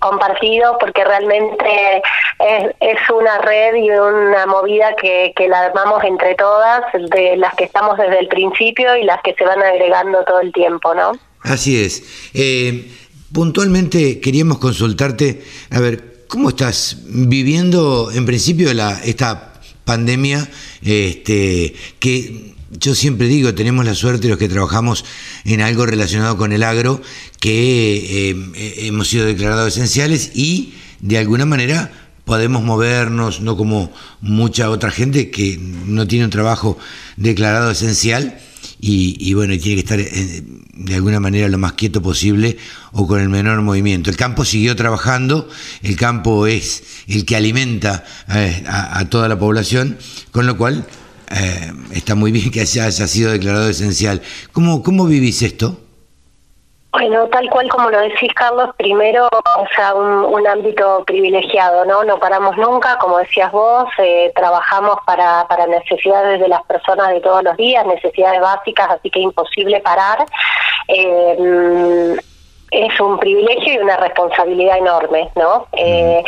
compartido 0.00 0.76
porque 0.80 1.04
realmente 1.04 2.02
es, 2.40 2.74
es 2.80 3.10
una 3.10 3.38
red 3.38 3.76
y 3.76 3.90
una 3.90 4.44
movida 4.46 4.96
que, 4.96 5.32
que 5.36 5.48
la 5.48 5.66
armamos 5.66 6.02
entre 6.02 6.34
todas, 6.34 6.82
de 7.10 7.36
las 7.36 7.54
que 7.54 7.64
estamos 7.64 7.96
desde 7.96 8.18
el 8.18 8.28
principio 8.28 8.96
y 8.96 9.04
las 9.04 9.22
que 9.22 9.34
se 9.34 9.44
van 9.44 9.62
agregando 9.62 10.24
todo 10.24 10.40
el 10.40 10.52
tiempo, 10.52 10.94
¿no? 10.94 11.12
Así 11.42 11.84
es. 11.84 12.30
Eh, 12.34 12.90
puntualmente 13.32 14.20
queríamos 14.20 14.58
consultarte, 14.58 15.42
a 15.70 15.78
ver, 15.78 16.26
¿cómo 16.26 16.48
estás 16.48 17.04
viviendo 17.06 18.10
en 18.10 18.26
principio 18.26 18.74
la, 18.74 18.98
esta 19.04 19.52
pandemia 19.84 20.48
este, 20.82 21.74
que 22.00 22.53
yo 22.80 22.94
siempre 22.94 23.28
digo, 23.28 23.54
tenemos 23.54 23.84
la 23.84 23.94
suerte 23.94 24.28
los 24.28 24.38
que 24.38 24.48
trabajamos 24.48 25.04
en 25.44 25.60
algo 25.60 25.86
relacionado 25.86 26.36
con 26.36 26.52
el 26.52 26.62
agro, 26.62 27.00
que 27.40 28.30
eh, 28.30 28.36
eh, 28.54 28.74
hemos 28.86 29.08
sido 29.08 29.26
declarados 29.26 29.76
esenciales 29.76 30.32
y 30.34 30.74
de 31.00 31.18
alguna 31.18 31.46
manera 31.46 31.92
podemos 32.24 32.62
movernos, 32.62 33.40
no 33.40 33.56
como 33.56 33.92
mucha 34.20 34.70
otra 34.70 34.90
gente 34.90 35.30
que 35.30 35.58
no 35.58 36.06
tiene 36.06 36.24
un 36.24 36.30
trabajo 36.30 36.78
declarado 37.16 37.70
esencial 37.70 38.38
y, 38.80 39.32
bueno, 39.34 39.56
tiene 39.58 39.76
que 39.76 39.80
estar 39.80 40.00
eh, 40.00 40.42
de 40.74 40.94
alguna 40.94 41.20
manera 41.20 41.48
lo 41.48 41.58
más 41.58 41.72
quieto 41.72 42.02
posible 42.02 42.58
o 42.92 43.06
con 43.06 43.20
el 43.20 43.28
menor 43.28 43.60
movimiento. 43.62 44.10
El 44.10 44.16
campo 44.16 44.44
siguió 44.44 44.76
trabajando, 44.76 45.48
el 45.82 45.96
campo 45.96 46.46
es 46.46 46.82
el 47.06 47.24
que 47.24 47.36
alimenta 47.36 48.04
a 48.26 49.04
toda 49.08 49.28
la 49.28 49.38
población, 49.38 49.96
con 50.32 50.46
lo 50.46 50.56
cual 50.56 50.86
eh, 51.30 51.72
está 51.92 52.14
muy 52.14 52.32
bien 52.32 52.50
que 52.50 52.60
haya, 52.60 52.90
sido 52.90 53.32
declarado 53.32 53.68
esencial. 53.68 54.22
¿Cómo, 54.52 54.82
¿Cómo 54.82 55.06
vivís 55.06 55.42
esto? 55.42 55.78
Bueno, 56.92 57.26
tal 57.26 57.50
cual 57.50 57.68
como 57.68 57.90
lo 57.90 57.98
decís, 57.98 58.32
Carlos, 58.34 58.70
primero, 58.76 59.26
o 59.26 59.66
sea, 59.74 59.94
un, 59.94 60.46
ámbito 60.46 61.02
privilegiado, 61.04 61.84
¿no? 61.84 62.04
No 62.04 62.20
paramos 62.20 62.56
nunca, 62.56 62.98
como 62.98 63.18
decías 63.18 63.50
vos, 63.50 63.88
eh, 63.98 64.30
trabajamos 64.36 64.98
para, 65.04 65.44
para 65.48 65.66
necesidades 65.66 66.38
de 66.38 66.46
las 66.46 66.62
personas 66.64 67.08
de 67.08 67.20
todos 67.20 67.42
los 67.42 67.56
días, 67.56 67.84
necesidades 67.84 68.40
básicas, 68.40 68.90
así 68.90 69.10
que 69.10 69.18
imposible 69.18 69.80
parar. 69.80 70.24
Eh, 70.86 72.16
es 72.74 73.00
un 73.00 73.18
privilegio 73.18 73.74
y 73.74 73.78
una 73.78 73.96
responsabilidad 73.96 74.78
enorme, 74.78 75.30
¿no? 75.36 75.66
Eh, 75.72 76.24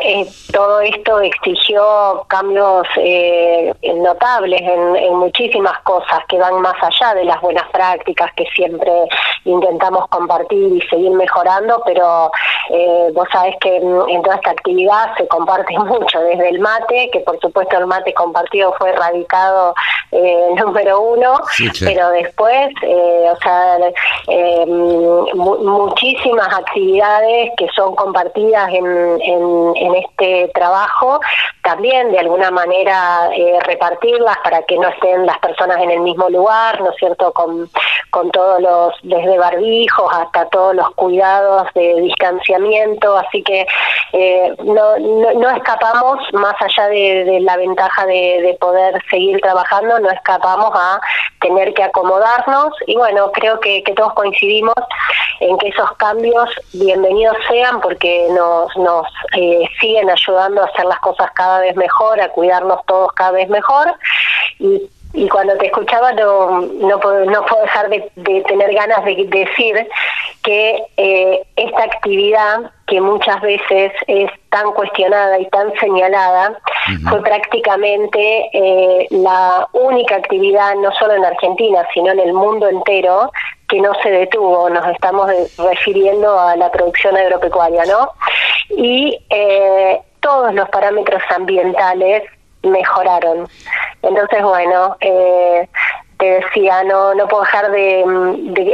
eh, 0.00 0.26
todo 0.50 0.80
esto 0.80 1.20
exigió 1.20 2.24
cambios 2.28 2.86
eh, 2.96 3.74
notables 3.96 4.62
en, 4.62 5.14
muchísimas 5.14 5.78
cosas 5.80 6.20
que 6.28 6.38
van 6.38 6.60
más 6.60 6.74
allá 6.82 7.14
de 7.14 7.24
las 7.24 7.40
buenas 7.40 7.68
prácticas 7.70 8.32
que 8.34 8.44
siempre 8.54 8.90
intentamos 9.44 10.08
compartir 10.08 10.72
y 10.72 10.80
seguir 10.88 11.10
mejorando, 11.10 11.82
pero 11.84 12.30
eh, 12.70 13.10
vos 13.12 13.28
sabés 13.32 13.54
que 13.60 13.76
en, 13.76 14.22
toda 14.22 14.36
esta 14.36 14.50
actividad 14.50 15.16
se 15.16 15.26
comparte 15.28 15.76
mucho, 15.78 16.20
desde 16.20 16.48
el 16.48 16.60
mate, 16.60 17.10
que 17.12 17.20
por 17.20 17.38
supuesto 17.40 17.78
el 17.78 17.86
mate 17.86 18.12
compartido 18.14 18.74
fue 18.78 18.90
erradicado 18.90 19.74
eh, 20.12 20.48
número 20.56 21.00
uno, 21.00 21.40
pero 21.80 22.10
después, 22.10 22.68
eh, 22.82 23.32
o 23.32 23.36
sea, 23.36 23.78
eh, 24.28 24.66
muchísimas 24.66 26.48
actividades 26.48 27.50
que 27.56 27.66
son 27.74 27.94
compartidas 27.94 28.68
en, 28.72 28.86
en, 29.22 29.94
este 29.94 30.50
trabajo, 30.54 31.20
también 31.64 32.12
de 32.12 32.20
alguna 32.20 32.50
manera 32.50 33.30
repartirlas 33.64 34.36
para 34.44 34.62
que 34.62 34.78
no 34.78 34.88
estén 34.88 35.26
las 35.26 35.38
personas 35.38 35.80
en 35.80 35.90
el 35.90 36.00
mismo 36.00 36.28
lugar, 36.28 36.80
¿no 36.80 36.90
es 36.90 36.96
cierto?, 36.96 37.32
con, 37.32 37.68
con 38.10 38.30
todos 38.30 38.60
los, 38.60 38.94
desde 39.02 39.38
barbijos 39.38 40.12
hasta 40.12 40.46
todos 40.50 40.76
los 40.76 40.90
cuidados 40.90 41.66
de 41.74 42.00
distanciamiento, 42.02 43.16
así 43.16 43.42
que 43.42 43.66
no, 44.62 44.98
no, 44.98 45.50
escapamos 45.50 46.18
más 46.34 46.54
allá 46.60 46.88
de, 46.88 47.40
la 47.40 47.56
ventaja 47.56 48.06
de, 48.06 48.40
de 48.42 48.54
poder 48.60 49.02
seguir 49.10 49.40
trabajando, 49.40 49.98
no 49.98 50.10
escapamos 50.10 50.70
a 50.74 51.00
tener 51.40 51.74
que 51.74 51.82
acomodarnos 51.82 52.72
y 52.86 52.96
bueno, 52.96 53.30
creo 53.32 53.60
que, 53.60 53.82
todos 53.94 54.14
coincidimos 54.14 54.74
en 55.40 55.56
que 55.58 55.68
esos 55.68 55.92
cambios 55.92 56.48
bienvenidos 56.72 57.36
sean 57.48 57.80
porque 57.80 58.26
nos, 58.30 58.74
nos 58.76 59.06
eh, 59.36 59.68
siguen 59.80 60.10
ayudando 60.10 60.62
a 60.62 60.66
hacer 60.66 60.86
las 60.86 60.98
cosas 61.00 61.30
cada 61.34 61.53
vez 61.60 61.76
mejor, 61.76 62.20
a 62.20 62.28
cuidarnos 62.30 62.84
todos 62.86 63.12
cada 63.12 63.32
vez 63.32 63.48
mejor 63.48 63.94
y 64.58 64.88
y 65.14 65.28
cuando 65.28 65.56
te 65.58 65.66
escuchaba 65.66 66.12
no, 66.12 66.60
no, 66.60 66.98
puedo, 66.98 67.24
no 67.24 67.44
puedo 67.46 67.62
dejar 67.62 67.88
de, 67.88 68.00
tener 68.48 68.74
ganas 68.74 69.04
de 69.04 69.24
decir 69.28 69.88
que 70.42 70.82
eh, 70.96 71.42
esta 71.54 71.84
actividad 71.84 72.72
que 72.88 73.00
muchas 73.00 73.40
veces 73.40 73.92
es 74.08 74.30
tan 74.50 74.72
cuestionada 74.72 75.38
y 75.38 75.48
tan 75.48 75.72
señalada, 75.78 76.58
fue 77.08 77.22
prácticamente 77.22 78.50
eh, 78.52 79.06
la 79.10 79.66
única 79.72 80.16
actividad, 80.16 80.74
no 80.74 80.92
solo 80.92 81.14
en 81.14 81.24
Argentina, 81.24 81.86
sino 81.94 82.10
en 82.10 82.20
el 82.20 82.34
mundo 82.34 82.68
entero, 82.68 83.30
que 83.68 83.80
no 83.80 83.92
se 84.02 84.10
detuvo. 84.10 84.68
Nos 84.68 84.86
estamos 84.88 85.30
refiriendo 85.56 86.38
a 86.38 86.56
la 86.56 86.70
producción 86.70 87.16
agropecuaria, 87.16 87.84
¿no? 87.86 88.10
Y 88.76 89.18
eh, 89.30 90.00
todos 90.24 90.54
los 90.54 90.68
parámetros 90.70 91.22
ambientales 91.36 92.22
mejoraron. 92.62 93.46
Entonces, 94.02 94.42
bueno, 94.42 94.96
eh, 95.00 95.68
te 96.18 96.40
decía, 96.40 96.82
no, 96.84 97.14
no 97.14 97.28
puedo 97.28 97.42
dejar 97.42 97.70
de, 97.70 98.04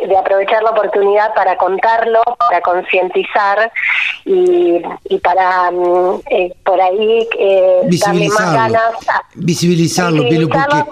de, 0.06 0.16
aprovechar 0.16 0.62
la 0.62 0.70
oportunidad 0.70 1.34
para 1.34 1.56
contarlo, 1.56 2.22
para 2.38 2.60
concientizar 2.60 3.72
y, 4.24 4.80
y, 5.08 5.18
para 5.18 5.72
mm, 5.72 6.20
eh, 6.30 6.54
por 6.64 6.80
ahí 6.80 7.28
eh, 7.36 7.80
darle 8.06 8.28
más 8.28 8.54
ganas. 8.54 8.92
visibilizarlo, 9.34 10.22
porque 10.22 10.84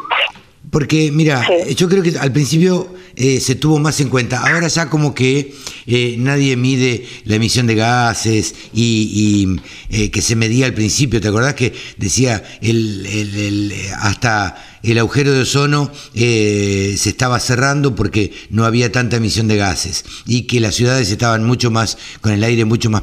porque, 0.70 1.10
mira, 1.12 1.46
yo 1.76 1.88
creo 1.88 2.02
que 2.02 2.18
al 2.18 2.32
principio 2.32 2.92
eh, 3.16 3.40
se 3.40 3.54
tuvo 3.54 3.78
más 3.78 4.00
en 4.00 4.08
cuenta. 4.08 4.40
Ahora 4.40 4.68
ya 4.68 4.88
como 4.88 5.14
que 5.14 5.54
eh, 5.86 6.16
nadie 6.18 6.56
mide 6.56 7.04
la 7.24 7.36
emisión 7.36 7.66
de 7.66 7.74
gases 7.74 8.54
y, 8.72 9.56
eh, 9.90 10.10
que 10.10 10.22
se 10.22 10.36
medía 10.36 10.66
al 10.66 10.74
principio. 10.74 11.20
¿Te 11.20 11.28
acordás 11.28 11.54
que 11.54 11.72
decía 11.96 12.42
el, 12.60 13.06
el, 13.06 13.74
hasta 13.98 14.67
el 14.82 14.98
agujero 14.98 15.32
de 15.32 15.42
ozono 15.42 15.90
se 16.14 16.94
estaba 16.94 17.38
cerrando 17.40 17.94
porque 17.94 18.32
no 18.50 18.64
había 18.64 18.92
tanta 18.92 19.16
emisión 19.16 19.48
de 19.48 19.56
gases 19.56 20.04
y 20.26 20.42
que 20.42 20.60
las 20.60 20.74
ciudades 20.74 21.10
estaban 21.10 21.44
mucho 21.44 21.70
más 21.70 21.98
con 22.20 22.32
el 22.32 22.44
aire 22.44 22.64
mucho 22.64 22.90
más 22.90 23.02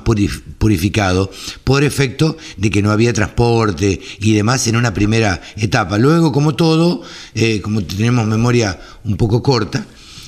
purificado 0.57 1.31
por 1.63 1.83
efecto 1.83 2.37
de 2.57 2.69
que 2.69 2.81
no 2.81 2.91
había 2.91 3.13
transporte 3.13 3.99
y 4.19 4.33
demás 4.33 4.67
en 4.67 4.75
una 4.75 4.93
primera 4.93 5.41
etapa. 5.57 5.97
Luego, 5.97 6.31
como 6.31 6.55
todo, 6.55 7.01
como 7.61 7.83
tenemos 7.83 8.27
memoria 8.27 8.79
un 9.03 9.17
poco 9.17 9.43
corta, 9.43 9.85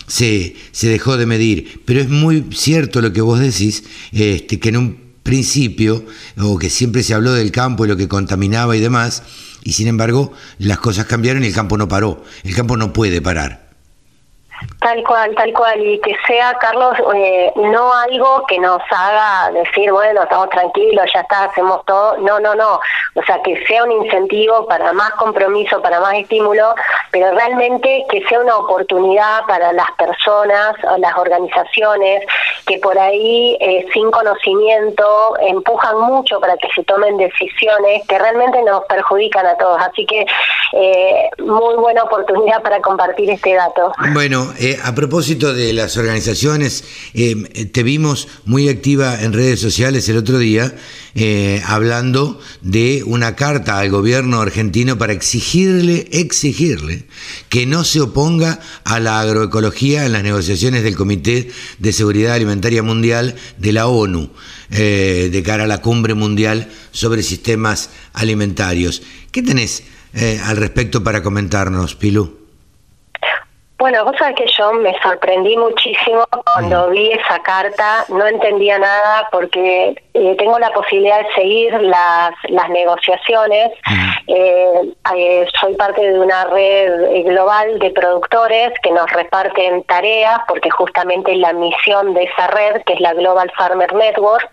se, 0.07 0.55
se 0.71 0.87
dejó 0.87 1.17
de 1.17 1.25
medir. 1.25 1.81
Pero 1.85 2.01
es 2.01 2.09
muy 2.09 2.45
cierto 2.51 3.01
lo 3.01 3.13
que 3.13 3.21
vos 3.21 3.39
decís, 3.39 3.83
este, 4.11 4.59
que 4.59 4.69
en 4.69 4.77
un 4.77 5.06
principio, 5.27 6.05
o 6.39 6.57
que 6.57 6.69
siempre 6.69 7.03
se 7.03 7.13
habló 7.13 7.33
del 7.33 7.51
campo 7.51 7.83
y 7.83 7.89
lo 7.89 7.97
que 7.97 8.07
contaminaba 8.07 8.77
y 8.77 8.79
demás, 8.79 9.23
y 9.61 9.73
sin 9.73 9.87
embargo 9.87 10.31
las 10.57 10.79
cosas 10.79 11.05
cambiaron 11.05 11.43
y 11.43 11.47
el 11.47 11.53
campo 11.53 11.77
no 11.77 11.89
paró. 11.89 12.23
El 12.45 12.55
campo 12.55 12.77
no 12.77 12.93
puede 12.93 13.21
parar. 13.21 13.66
Tal 14.79 15.03
cual, 15.03 15.33
tal 15.35 15.51
cual, 15.53 15.85
y 15.85 15.99
que 16.01 16.15
sea, 16.27 16.53
Carlos, 16.59 16.93
eh, 17.15 17.51
no 17.55 17.91
algo 17.93 18.45
que 18.47 18.59
nos 18.59 18.81
haga 18.91 19.51
decir, 19.51 19.91
bueno, 19.91 20.21
estamos 20.21 20.49
tranquilos, 20.49 21.05
ya 21.13 21.21
está, 21.21 21.45
hacemos 21.45 21.83
todo. 21.85 22.17
No, 22.19 22.39
no, 22.39 22.53
no. 22.53 22.79
O 23.15 23.23
sea, 23.25 23.41
que 23.41 23.65
sea 23.65 23.83
un 23.83 23.91
incentivo 23.91 24.67
para 24.67 24.93
más 24.93 25.11
compromiso, 25.13 25.81
para 25.81 25.99
más 25.99 26.13
estímulo, 26.15 26.75
pero 27.11 27.31
realmente 27.31 28.05
que 28.09 28.23
sea 28.27 28.39
una 28.39 28.55
oportunidad 28.55 29.45
para 29.47 29.73
las 29.73 29.89
personas 29.93 30.75
o 30.83 30.97
las 30.99 31.17
organizaciones 31.17 32.23
que 32.67 32.77
por 32.77 32.97
ahí, 32.99 33.57
eh, 33.59 33.85
sin 33.93 34.11
conocimiento, 34.11 35.35
empujan 35.39 35.97
mucho 36.01 36.39
para 36.39 36.55
que 36.57 36.67
se 36.75 36.83
tomen 36.83 37.17
decisiones 37.17 38.05
que 38.07 38.19
realmente 38.19 38.61
nos 38.61 38.85
perjudican 38.85 39.45
a 39.47 39.57
todos. 39.57 39.81
Así 39.81 40.05
que 40.05 40.25
eh, 40.73 41.29
muy 41.39 41.75
buena 41.75 42.03
oportunidad 42.03 42.61
para 42.61 42.79
compartir 42.81 43.29
este 43.31 43.55
dato. 43.55 43.91
Bueno, 44.13 44.46
eh, 44.57 44.77
a 44.83 44.95
propósito 44.95 45.53
de 45.53 45.73
las 45.73 45.97
organizaciones, 45.97 46.83
eh, 47.13 47.35
te 47.71 47.83
vimos 47.83 48.27
muy 48.45 48.69
activa 48.69 49.21
en 49.21 49.33
redes 49.33 49.59
sociales 49.59 50.07
el 50.09 50.17
otro 50.17 50.39
día 50.39 50.75
eh, 51.15 51.61
hablando 51.65 52.39
de 52.61 53.03
una 53.05 53.35
carta 53.35 53.79
al 53.79 53.89
gobierno 53.89 54.41
argentino 54.41 54.97
para 54.97 55.13
exigirle, 55.13 56.07
exigirle 56.11 57.05
que 57.49 57.65
no 57.65 57.83
se 57.83 58.01
oponga 58.01 58.59
a 58.83 58.99
la 58.99 59.19
agroecología 59.19 60.05
en 60.05 60.13
las 60.13 60.23
negociaciones 60.23 60.83
del 60.83 60.95
Comité 60.95 61.49
de 61.79 61.93
Seguridad 61.93 62.33
Alimentaria 62.33 62.83
Mundial 62.83 63.35
de 63.57 63.71
la 63.71 63.87
ONU 63.87 64.29
de 64.69 65.43
cara 65.45 65.63
a 65.63 65.67
la 65.67 65.81
cumbre 65.81 66.13
mundial 66.13 66.69
sobre 66.91 67.23
sistemas 67.23 67.89
alimentarios. 68.13 69.01
¿Qué 69.31 69.41
tenés 69.41 69.83
al 70.43 70.57
respecto 70.57 71.03
para 71.03 71.23
comentarnos, 71.23 71.95
Pilu? 71.95 72.46
Bueno, 73.79 74.03
vos 74.05 74.15
sabés 74.17 74.35
que 74.35 74.47
yo 74.57 74.73
me 74.73 74.99
sorprendí 75.01 75.55
muchísimo 75.55 76.25
cuando 76.45 76.87
mm. 76.87 76.91
vi 76.91 77.11
esa 77.11 77.39
carta, 77.43 78.05
no 78.09 78.25
entendía 78.25 78.79
nada 78.79 79.27
porque 79.31 79.95
eh, 80.15 80.35
tengo 80.39 80.57
la 80.57 80.71
posibilidad 80.71 81.19
de 81.19 81.33
seguir 81.35 81.73
las, 81.81 82.31
las 82.49 82.69
negociaciones. 82.69 83.71
Mm. 83.85 84.09
Eh, 84.29 84.93
eh, 85.15 85.47
soy 85.59 85.75
parte 85.75 86.01
de 86.01 86.19
una 86.19 86.45
red 86.45 87.23
global 87.25 87.77
de 87.77 87.91
productores 87.91 88.73
que 88.81 88.89
nos 88.89 89.11
reparten 89.11 89.83
tareas 89.83 90.39
porque 90.47 90.71
justamente 90.71 91.35
la 91.35 91.53
misión 91.53 92.15
de 92.15 92.23
esa 92.23 92.47
red, 92.47 92.81
que 92.81 92.93
es 92.93 92.99
la 92.99 93.13
Global 93.13 93.51
Farmer 93.55 93.93
Network, 93.93 94.49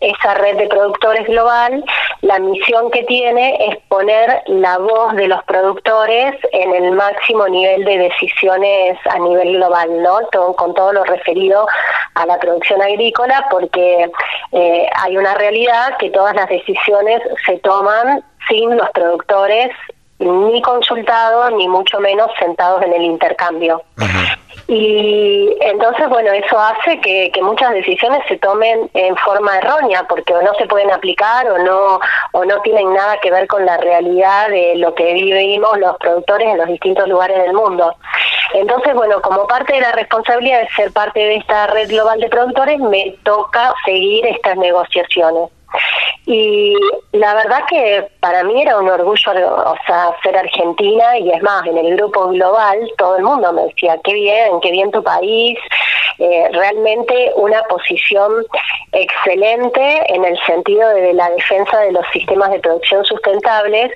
esa 0.00 0.34
red 0.34 0.56
de 0.56 0.66
productores 0.66 1.26
global, 1.28 1.84
la 2.22 2.38
misión 2.40 2.90
que 2.90 3.04
tiene 3.04 3.68
es 3.68 3.76
poner 3.88 4.42
la 4.46 4.78
voz 4.78 5.14
de 5.14 5.28
los 5.28 5.42
productores 5.44 6.34
en 6.52 6.74
el 6.74 6.92
máximo 6.92 7.46
nivel 7.46 7.84
de 7.84 8.07
decisiones 8.08 8.98
a 9.08 9.18
nivel 9.18 9.54
global, 9.54 10.02
¿no? 10.02 10.18
con 10.54 10.74
todo 10.74 10.92
lo 10.92 11.04
referido 11.04 11.66
a 12.14 12.26
la 12.26 12.38
producción 12.38 12.82
agrícola, 12.82 13.46
porque 13.50 14.10
eh, 14.52 14.86
hay 14.96 15.16
una 15.16 15.34
realidad 15.34 15.96
que 15.98 16.10
todas 16.10 16.34
las 16.34 16.48
decisiones 16.48 17.20
se 17.46 17.58
toman 17.58 18.22
sin 18.48 18.76
los 18.76 18.88
productores 18.90 19.70
ni 20.18 20.60
consultados, 20.62 21.52
ni 21.52 21.68
mucho 21.68 22.00
menos 22.00 22.30
sentados 22.38 22.82
en 22.82 22.92
el 22.92 23.02
intercambio. 23.02 23.82
Y 24.70 25.48
entonces, 25.62 26.10
bueno, 26.10 26.30
eso 26.30 26.58
hace 26.58 27.00
que, 27.00 27.32
muchas 27.40 27.72
decisiones 27.72 28.20
se 28.28 28.36
tomen 28.36 28.90
en 28.92 29.16
forma 29.16 29.56
errónea, 29.56 30.06
porque 30.06 30.34
o 30.34 30.42
no 30.42 30.52
se 30.54 30.66
pueden 30.66 30.90
aplicar 30.90 31.50
o 31.50 31.56
no, 31.56 31.98
o 32.32 32.44
no 32.44 32.60
tienen 32.60 32.92
nada 32.92 33.18
que 33.22 33.30
ver 33.30 33.46
con 33.46 33.64
la 33.64 33.78
realidad 33.78 34.50
de 34.50 34.74
lo 34.76 34.94
que 34.94 35.14
vivimos 35.14 35.78
los 35.78 35.96
productores 35.96 36.48
en 36.48 36.58
los 36.58 36.66
distintos 36.66 37.08
lugares 37.08 37.38
del 37.38 37.54
mundo. 37.54 37.94
Entonces, 38.52 38.94
bueno, 38.94 39.22
como 39.22 39.46
parte 39.46 39.72
de 39.72 39.80
la 39.80 39.92
responsabilidad 39.92 40.60
de 40.60 40.68
ser 40.76 40.92
parte 40.92 41.18
de 41.18 41.36
esta 41.36 41.66
red 41.68 41.88
global 41.88 42.20
de 42.20 42.28
productores, 42.28 42.78
me 42.78 43.16
toca 43.22 43.72
seguir 43.86 44.26
estas 44.26 44.58
negociaciones. 44.58 45.50
Y 46.26 46.74
la 47.12 47.34
verdad 47.34 47.64
que 47.68 48.06
para 48.20 48.44
mí 48.44 48.60
era 48.60 48.78
un 48.78 48.88
orgullo, 48.88 49.32
o 49.32 49.76
sea, 49.86 50.14
ser 50.22 50.36
argentina 50.36 51.18
y 51.18 51.30
es 51.30 51.42
más, 51.42 51.66
en 51.66 51.78
el 51.78 51.96
grupo 51.96 52.28
global 52.28 52.78
todo 52.98 53.16
el 53.16 53.24
mundo 53.24 53.52
me 53.52 53.62
decía, 53.62 53.98
qué 54.04 54.12
bien, 54.12 54.60
qué 54.60 54.70
bien 54.70 54.90
tu 54.90 55.02
país, 55.02 55.58
eh, 56.18 56.48
realmente 56.52 57.32
una 57.36 57.62
posición 57.64 58.44
excelente 58.92 60.14
en 60.14 60.24
el 60.24 60.38
sentido 60.44 60.88
de 60.90 61.12
la 61.12 61.30
defensa 61.30 61.78
de 61.78 61.92
los 61.92 62.04
sistemas 62.12 62.50
de 62.50 62.60
producción 62.60 63.04
sustentables. 63.04 63.92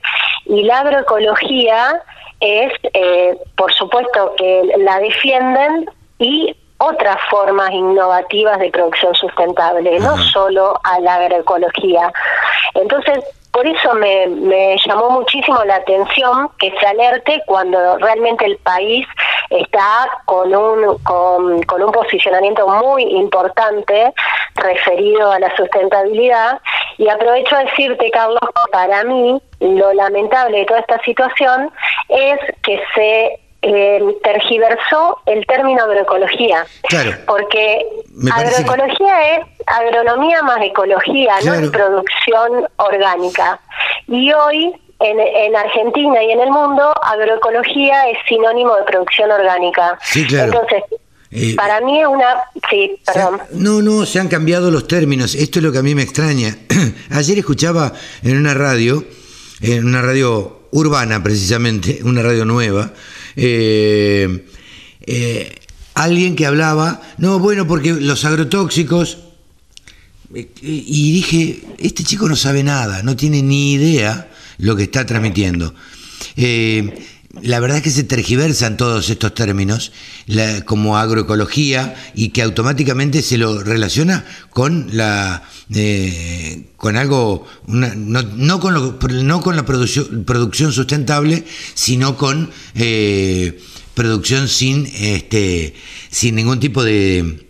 Y 0.47 0.63
la 0.63 0.81
agroecología 0.81 2.03
es, 2.41 2.73
eh, 2.95 3.37
por 3.57 3.73
supuesto, 3.73 4.35
que 4.37 4.73
la 4.79 4.99
defienden 5.01 5.91
y 6.19 6.57
otras 6.83 7.17
formas 7.31 7.71
innovativas 7.71 8.59
de 8.59 8.71
producción 8.71 9.15
sustentable, 9.15 10.01
no 10.01 10.17
solo 10.19 10.81
a 10.83 10.99
la 11.01 11.15
agroecología. 11.15 12.13
Entonces, 12.75 13.25
por 13.53 13.67
eso 13.67 13.93
me, 13.95 14.27
me, 14.29 14.77
llamó 14.85 15.11
muchísimo 15.11 15.63
la 15.65 15.77
atención 15.77 16.49
que 16.59 16.73
se 16.79 16.87
alerte 16.87 17.43
cuando 17.47 17.99
realmente 17.99 18.47
el 18.47 18.57
país 18.59 19.07
está 19.51 20.09
con 20.25 20.55
un, 20.55 20.99
con, 21.05 21.63
con 21.65 21.83
un 21.83 21.93
posicionamiento 21.93 22.67
muy 22.67 23.03
importante 23.03 24.13
referido 24.55 25.31
a 25.31 25.39
la 25.39 25.55
sustentabilidad. 25.55 26.61
Y 26.97 27.09
aprovecho 27.09 27.55
a 27.55 27.65
decirte, 27.65 28.11
Carlos, 28.11 28.41
para 28.73 29.05
mí 29.05 29.41
lo 29.61 29.93
lamentable 29.93 30.59
de 30.59 30.65
toda 30.65 30.81
esta 30.81 30.99
situación 31.03 31.71
es 32.09 32.39
que 32.63 32.83
se 32.95 33.39
eh, 33.63 34.01
tergiversó 34.25 35.19
el 35.27 35.47
término 35.47 35.83
agroecología. 35.85 36.67
Claro. 36.89 37.13
Porque 37.27 37.85
agroecología 38.33 39.37
es 39.37 39.47
agronomía 39.67 40.43
más 40.43 40.61
ecología, 40.63 41.35
no 41.45 41.55
es 41.55 41.71
producción 41.71 42.67
orgánica. 42.77 43.61
Y 44.09 44.33
hoy 44.33 44.73
en, 45.01 45.21
en, 45.21 45.57
Argentina 45.57 46.23
y 46.23 46.31
en 46.33 46.41
el 46.41 46.51
mundo, 46.51 46.93
agroecología 47.03 48.09
es 48.11 48.19
sinónimo 48.29 48.77
de 48.77 48.83
producción 48.85 49.31
orgánica. 49.31 49.99
Sí, 50.03 50.27
claro. 50.27 50.53
Entonces, 50.53 50.83
Eh, 51.35 51.55
para 51.57 51.81
mí 51.81 52.01
es 52.01 52.07
una... 52.07 52.43
Sí, 52.69 53.01
perdón. 53.07 53.41
ha- 53.41 53.47
no, 53.53 53.81
no, 53.81 54.05
se 54.05 54.21
han 54.21 54.29
cambiado 54.29 54.71
los 54.71 54.87
términos. 54.87 55.35
Esto 55.35 55.59
es 55.61 55.65
lo 55.65 55.73
que 55.73 55.79
a 55.79 55.83
mí 55.83 55.95
me 55.95 56.03
extraña. 56.03 56.55
Ayer 57.11 57.39
escuchaba 57.39 57.93
en 58.23 58.37
una 58.37 58.53
radio, 58.55 59.03
en 59.63 59.87
una 59.87 60.03
radio 60.03 60.61
urbana 60.73 61.23
precisamente, 61.23 62.01
una 62.05 62.23
radio 62.23 62.45
nueva, 62.45 62.91
eh, 63.37 64.47
eh, 65.01 65.55
alguien 65.95 66.37
que 66.37 66.47
hablaba, 66.47 67.01
no, 67.19 67.39
bueno, 67.39 67.67
porque 67.67 67.93
los 67.93 68.25
agrotóxicos, 68.25 69.19
eh, 70.35 70.49
y 70.63 71.13
dije, 71.13 71.63
este 71.79 72.05
chico 72.05 72.29
no 72.29 72.37
sabe 72.37 72.63
nada, 72.63 73.03
no 73.03 73.17
tiene 73.17 73.43
ni 73.43 73.73
idea 73.73 74.31
lo 74.59 74.77
que 74.77 74.85
está 74.85 75.05
transmitiendo. 75.07 75.75
La 77.41 77.61
verdad 77.61 77.79
es 77.79 77.83
que 77.83 77.91
se 77.91 78.03
tergiversan 78.05 78.77
todos 78.77 79.09
estos 79.09 79.35
términos, 79.35 79.93
la- 80.27 80.63
como 80.65 80.99
agroecología, 80.99 81.95
y 82.15 82.29
que 82.31 82.43
automáticamente 82.43 83.23
se 83.23 83.39
lo 83.39 83.63
relaciona 83.63 84.25
con 84.51 84.89
la 84.93 85.43
eh, 85.75 86.65
con 86.77 86.97
algo, 86.99 87.47
una- 87.67 87.95
no, 87.95 88.23
no 88.23 88.61
con 88.61 89.57
la 89.57 89.65
producción, 89.65 90.25
producción 90.25 90.73
sustentable, 90.73 91.45
sino 91.75 92.19
con 92.19 92.51
eh, 92.75 93.59
producción 93.95 94.49
sin 94.49 94.87
este 94.95 95.75
sin 96.11 96.35
ningún 96.35 96.61
tipo 96.61 96.85
de, 96.85 97.47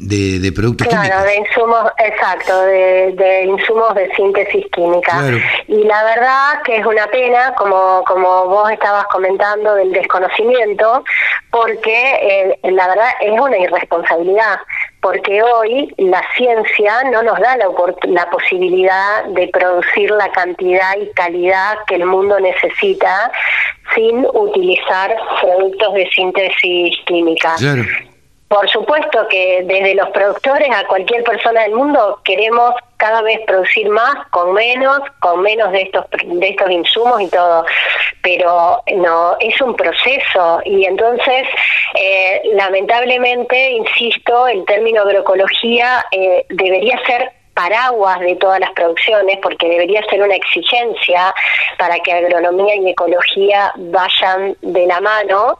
de, 0.00 0.38
de 0.38 0.52
productos 0.52 0.86
Claro, 0.86 1.02
químicos. 1.02 1.24
de 1.24 1.36
insumos, 1.36 1.92
exacto, 1.98 2.60
de, 2.62 3.12
de 3.12 3.44
insumos 3.44 3.94
de 3.94 4.14
síntesis 4.14 4.66
química. 4.72 5.12
Claro. 5.18 5.38
Y 5.68 5.84
la 5.84 6.04
verdad 6.04 6.62
que 6.64 6.76
es 6.76 6.86
una 6.86 7.06
pena, 7.08 7.54
como, 7.56 8.02
como 8.06 8.46
vos 8.46 8.70
estabas 8.70 9.04
comentando, 9.06 9.74
del 9.74 9.92
desconocimiento, 9.92 11.04
porque 11.50 11.94
eh, 12.62 12.70
la 12.70 12.88
verdad 12.88 13.08
es 13.20 13.38
una 13.38 13.58
irresponsabilidad, 13.58 14.58
porque 15.00 15.42
hoy 15.42 15.92
la 15.98 16.22
ciencia 16.36 17.02
no 17.10 17.22
nos 17.22 17.38
da 17.40 17.56
la, 17.56 17.66
la 18.02 18.30
posibilidad 18.30 19.24
de 19.24 19.48
producir 19.48 20.10
la 20.10 20.30
cantidad 20.32 20.96
y 21.00 21.10
calidad 21.12 21.78
que 21.86 21.96
el 21.96 22.06
mundo 22.06 22.38
necesita 22.40 23.30
sin 23.94 24.24
utilizar 24.34 25.14
productos 25.40 25.94
de 25.94 26.08
síntesis 26.10 26.96
química. 27.06 27.54
Claro. 27.58 27.82
Por 28.50 28.68
supuesto 28.68 29.28
que 29.28 29.62
desde 29.64 29.94
los 29.94 30.08
productores 30.08 30.68
a 30.74 30.84
cualquier 30.88 31.22
persona 31.22 31.62
del 31.62 31.72
mundo 31.76 32.20
queremos 32.24 32.74
cada 32.96 33.22
vez 33.22 33.38
producir 33.46 33.88
más 33.88 34.26
con 34.30 34.54
menos, 34.54 34.98
con 35.20 35.40
menos 35.40 35.70
de 35.70 35.82
estos 35.82 36.04
de 36.24 36.48
estos 36.48 36.68
insumos 36.68 37.20
y 37.20 37.28
todo, 37.28 37.64
pero 38.22 38.82
no 38.96 39.36
es 39.38 39.60
un 39.60 39.76
proceso. 39.76 40.60
Y 40.64 40.84
entonces 40.84 41.46
eh, 41.94 42.42
lamentablemente, 42.54 43.70
insisto, 43.70 44.48
el 44.48 44.64
término 44.64 45.02
agroecología 45.02 46.04
eh, 46.10 46.44
debería 46.48 46.98
ser 47.06 47.30
paraguas 47.54 48.18
de 48.18 48.34
todas 48.36 48.58
las 48.58 48.70
producciones 48.72 49.38
porque 49.42 49.68
debería 49.68 50.02
ser 50.08 50.22
una 50.22 50.34
exigencia 50.34 51.32
para 51.78 51.98
que 52.00 52.12
agronomía 52.12 52.74
y 52.76 52.90
ecología 52.90 53.72
vayan 53.76 54.56
de 54.62 54.86
la 54.86 55.00
mano 55.00 55.56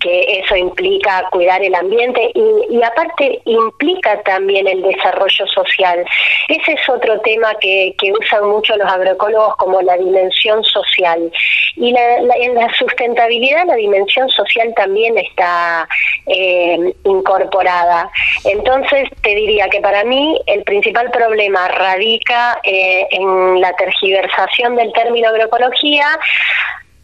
que 0.00 0.38
eso 0.40 0.56
implica 0.56 1.24
cuidar 1.30 1.62
el 1.62 1.74
ambiente 1.74 2.30
y, 2.34 2.76
y 2.76 2.82
aparte 2.82 3.40
implica 3.44 4.20
también 4.22 4.66
el 4.68 4.82
desarrollo 4.82 5.46
social. 5.48 6.04
Ese 6.48 6.72
es 6.72 6.88
otro 6.88 7.20
tema 7.20 7.54
que, 7.60 7.94
usan 8.20 8.48
mucho 8.48 8.76
los 8.76 8.90
agroecólogos 8.90 9.56
como 9.56 9.82
la 9.82 9.96
dimensión 9.96 10.62
social. 10.64 11.30
Y 11.76 11.92
la- 11.92 12.16
en 12.40 12.54
la 12.54 12.68
sustentabilidad 12.74 13.66
la 13.66 13.74
dimensión 13.74 14.28
social 14.30 14.72
también 14.74 15.16
está 15.18 15.86
eh, 16.26 16.78
incorporada. 17.04 18.10
Entonces 18.44 19.08
te 19.22 19.34
diría 19.34 19.68
que 19.68 19.80
para 19.80 20.04
mí 20.04 20.40
el 20.46 20.62
principal 20.64 21.10
problema 21.10 21.68
radica 21.68 22.58
eh, 22.62 23.06
en 23.10 23.60
la 23.60 23.72
tergiversación 23.74 24.76
del 24.76 24.92
término 24.92 25.28
agroecología 25.28 26.06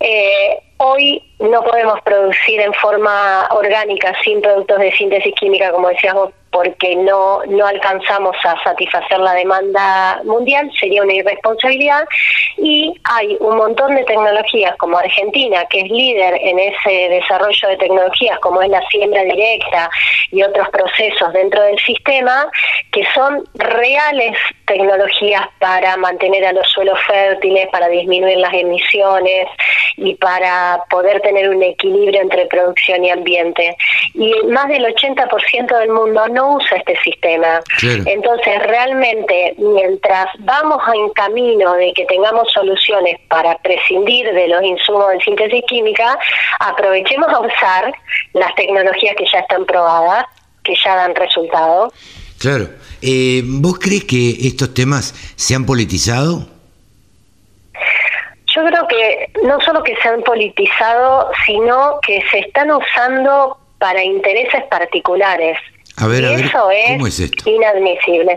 eh, 0.01 0.61
hoy 0.79 1.23
no 1.39 1.63
podemos 1.63 2.01
producir 2.03 2.61
en 2.61 2.73
forma 2.75 3.47
orgánica 3.51 4.13
sin 4.23 4.41
productos 4.41 4.79
de 4.79 4.93
síntesis 4.93 5.35
química, 5.35 5.71
como 5.73 5.89
decías 5.89 6.15
vos, 6.15 6.31
porque 6.51 6.95
no, 6.95 7.45
no 7.47 7.67
alcanzamos 7.67 8.37
a 8.45 8.63
satisfacer 8.63 9.19
la 9.19 9.35
demanda 9.35 10.21
mundial, 10.25 10.71
sería 10.79 11.03
una 11.03 11.15
irresponsabilidad. 11.15 12.05
Y 12.59 12.95
hay 13.03 13.37
un 13.41 13.57
montón 13.57 13.97
de 13.97 14.05
tecnologías 14.05 14.77
como 14.77 14.97
Argentina, 14.97 15.65
que 15.69 15.81
es 15.81 15.91
líder 15.91 16.39
en 16.41 16.61
ese 16.61 17.09
desarrollo 17.09 17.69
de 17.69 17.77
tecnologías, 17.79 18.39
como 18.39 18.63
es 18.63 18.69
la 18.69 18.81
siembra 18.87 19.25
directa 19.25 19.91
y 20.31 20.45
otros 20.45 20.69
procesos 20.69 21.33
dentro 21.33 21.61
del 21.61 21.79
sistema, 21.81 22.49
que 22.93 23.05
son 23.13 23.43
reales 23.55 24.37
tecnologías 24.67 25.43
para 25.59 25.97
mantener 25.97 26.47
a 26.47 26.53
los 26.53 26.69
suelos 26.69 26.99
fértiles, 27.09 27.67
para 27.73 27.89
disminuir 27.89 28.39
las 28.39 28.55
emisiones 28.55 29.49
y 29.97 30.15
para 30.15 30.83
poder 30.91 31.21
tener 31.21 31.49
un 31.49 31.63
equilibrio 31.63 32.21
entre 32.21 32.47
producción 32.47 33.05
y 33.05 33.11
ambiente. 33.11 33.77
Y 34.15 34.33
más 34.49 34.69
del 34.69 34.85
80% 34.85 35.79
del 35.79 35.91
mundo 35.91 36.27
no 36.29 36.57
usa 36.57 36.79
este 36.79 36.97
sistema. 37.03 37.61
Claro. 37.79 38.03
Entonces, 38.07 38.63
realmente, 38.65 39.55
mientras 39.59 40.27
vamos 40.41 40.83
en 40.95 41.11
camino 41.11 41.75
de 41.75 41.93
que 41.93 42.05
tengamos 42.07 42.51
soluciones 42.53 43.19
para 43.29 43.57
prescindir 43.59 44.33
de 44.33 44.49
los 44.49 44.63
insumos 44.63 45.11
de 45.11 45.21
síntesis 45.21 45.65
química, 45.69 46.19
aprovechemos 46.61 47.29
a 47.29 47.41
usar 47.41 47.93
las 48.33 48.55
tecnologías 48.55 49.15
que 49.17 49.25
ya 49.31 49.41
están 49.41 49.65
probadas, 49.65 50.25
que 50.63 50.75
ya 50.83 50.97
dan 50.97 51.15
resultado. 51.15 51.93
Claro. 52.39 52.69
Eh, 53.01 53.43
¿Vos 53.45 53.79
crees 53.79 54.05
que 54.05 54.31
estos 54.47 54.73
temas 54.75 55.15
se 55.37 55.55
han 55.55 55.67
politizado? 55.67 56.47
Yo 58.55 58.65
creo 58.65 58.87
que 58.87 59.31
no 59.43 59.61
solo 59.61 59.83
que 59.83 59.97
se 59.97 60.09
han 60.09 60.23
politizado, 60.23 61.31
sino 61.47 61.99
que 62.07 62.23
se 62.31 62.41
están 62.41 62.71
usando 62.71 63.59
para 63.79 64.03
intereses 64.03 64.63
particulares. 64.71 65.59
A 65.97 66.09
ver, 66.09 66.25
y 66.25 66.27
a 66.27 66.31
ver, 66.31 66.47
eso 66.47 66.71
es, 66.71 66.89
¿cómo 66.89 67.07
es 67.07 67.21
esto? 67.21 67.49
inadmisible. 67.49 68.37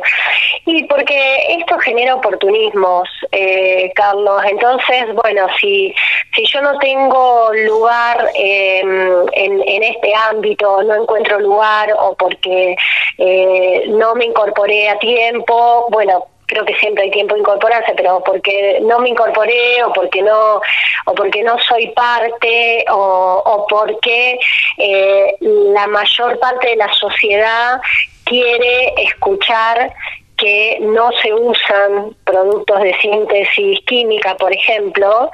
Y 0.66 0.84
porque 0.84 1.58
esto 1.58 1.80
genera 1.80 2.14
oportunismos, 2.16 3.10
eh, 3.32 3.92
Carlos. 3.96 4.44
Entonces, 4.48 5.06
bueno, 5.16 5.48
si, 5.60 5.94
si 6.36 6.46
yo 6.46 6.62
no 6.62 6.78
tengo 6.78 7.52
lugar 7.66 8.30
eh, 8.36 8.82
en, 8.82 9.64
en 9.66 9.84
este 9.84 10.14
ámbito, 10.30 10.84
no 10.84 11.02
encuentro 11.02 11.40
lugar 11.40 11.92
o 12.00 12.16
porque 12.16 12.76
eh, 13.18 13.86
no 13.90 14.14
me 14.14 14.26
incorporé 14.26 14.90
a 14.90 15.00
tiempo, 15.00 15.88
bueno, 15.90 16.26
creo 16.48 16.66
que 16.66 16.76
siempre 16.76 17.04
hay 17.04 17.12
tiempo 17.12 17.36
de 17.36 17.42
incorporarse, 17.42 17.94
pero 17.96 18.24
porque 18.26 18.80
no 18.82 19.00
me 19.00 19.10
incorporé 19.10 19.84
o 19.84 19.94
porque 19.94 20.22
no 20.22 20.62
o 21.06 21.14
porque 21.14 21.44
no 21.44 21.60
soy 21.60 21.90
parte 21.90 22.86
o, 22.90 23.66
porque 23.70 24.40
eh, 24.78 25.36
la 25.40 25.88
mayor 25.88 26.40
parte 26.40 26.70
de 26.70 26.76
la 26.78 26.92
sociedad 26.94 27.80
quiere 28.24 28.94
escuchar 28.98 29.94
que 30.38 30.78
no 30.82 31.10
se 31.22 31.34
usan 31.34 32.16
productos 32.24 32.82
de 32.82 32.96
síntesis 33.00 33.80
química, 33.86 34.36
por 34.36 34.54
ejemplo, 34.54 35.32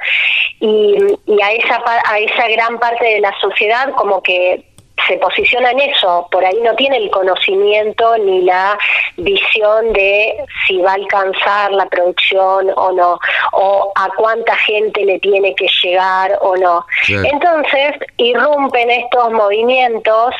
y, 0.60 0.96
y 1.26 1.42
a 1.42 1.52
esa 1.52 1.82
a 2.06 2.18
esa 2.18 2.48
gran 2.48 2.78
parte 2.78 3.04
de 3.04 3.20
la 3.20 3.34
sociedad 3.40 3.90
como 3.96 4.22
que 4.22 4.64
se 5.06 5.18
posiciona 5.18 5.70
en 5.70 5.80
eso, 5.80 6.26
por 6.30 6.44
ahí 6.44 6.58
no 6.62 6.74
tiene 6.76 6.96
el 6.96 7.10
conocimiento 7.10 8.16
ni 8.18 8.42
la 8.42 8.78
visión 9.16 9.92
de 9.92 10.36
si 10.66 10.78
va 10.78 10.92
a 10.92 10.94
alcanzar 10.94 11.72
la 11.72 11.86
producción 11.86 12.70
o 12.76 12.92
no, 12.92 13.18
o 13.52 13.92
a 13.94 14.08
cuánta 14.16 14.56
gente 14.56 15.04
le 15.04 15.18
tiene 15.20 15.54
que 15.54 15.66
llegar 15.82 16.38
o 16.40 16.56
no. 16.56 16.84
Claro. 17.06 17.28
Entonces 17.32 17.94
irrumpen 18.16 18.90
estos 18.90 19.32
movimientos 19.32 20.34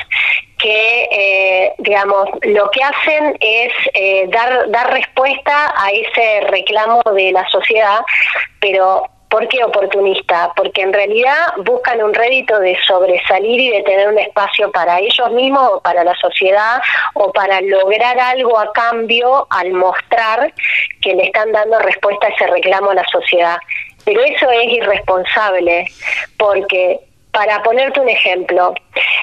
que, 0.57 1.03
eh, 1.11 1.73
digamos, 1.79 2.29
lo 2.43 2.69
que 2.71 2.83
hacen 2.83 3.37
es 3.39 3.71
eh, 3.93 4.27
dar, 4.29 4.69
dar 4.71 4.91
respuesta 4.91 5.73
a 5.77 5.91
ese 5.91 6.41
reclamo 6.49 7.01
de 7.13 7.31
la 7.31 7.47
sociedad, 7.49 7.99
pero 8.59 9.03
¿Por 9.35 9.49
qué 9.49 9.61
oportunista? 9.65 10.53
Porque 10.55 10.81
en 10.81 10.93
realidad 10.93 11.35
buscan 11.65 12.01
un 12.01 12.13
rédito 12.13 12.57
de 12.57 12.77
sobresalir 12.87 13.59
y 13.59 13.69
de 13.69 13.83
tener 13.83 14.07
un 14.07 14.17
espacio 14.17 14.71
para 14.71 14.97
ellos 14.97 15.29
mismos 15.31 15.71
o 15.73 15.81
para 15.81 16.05
la 16.05 16.15
sociedad 16.15 16.81
o 17.15 17.33
para 17.33 17.59
lograr 17.59 18.17
algo 18.17 18.57
a 18.57 18.71
cambio 18.71 19.45
al 19.49 19.73
mostrar 19.73 20.53
que 21.01 21.15
le 21.15 21.25
están 21.25 21.51
dando 21.51 21.77
respuesta 21.79 22.27
a 22.27 22.29
ese 22.29 22.47
reclamo 22.47 22.91
a 22.91 22.95
la 22.95 23.05
sociedad. 23.11 23.57
Pero 24.05 24.21
eso 24.23 24.49
es 24.49 24.71
irresponsable 24.71 25.85
porque 26.37 27.01
para 27.35 27.61
ponerte 27.63 27.99
un 27.99 28.07
ejemplo, 28.07 28.73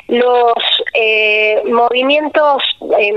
los 0.09 0.55
eh, 0.93 1.63
movimientos 1.65 2.63
em, 2.99 3.17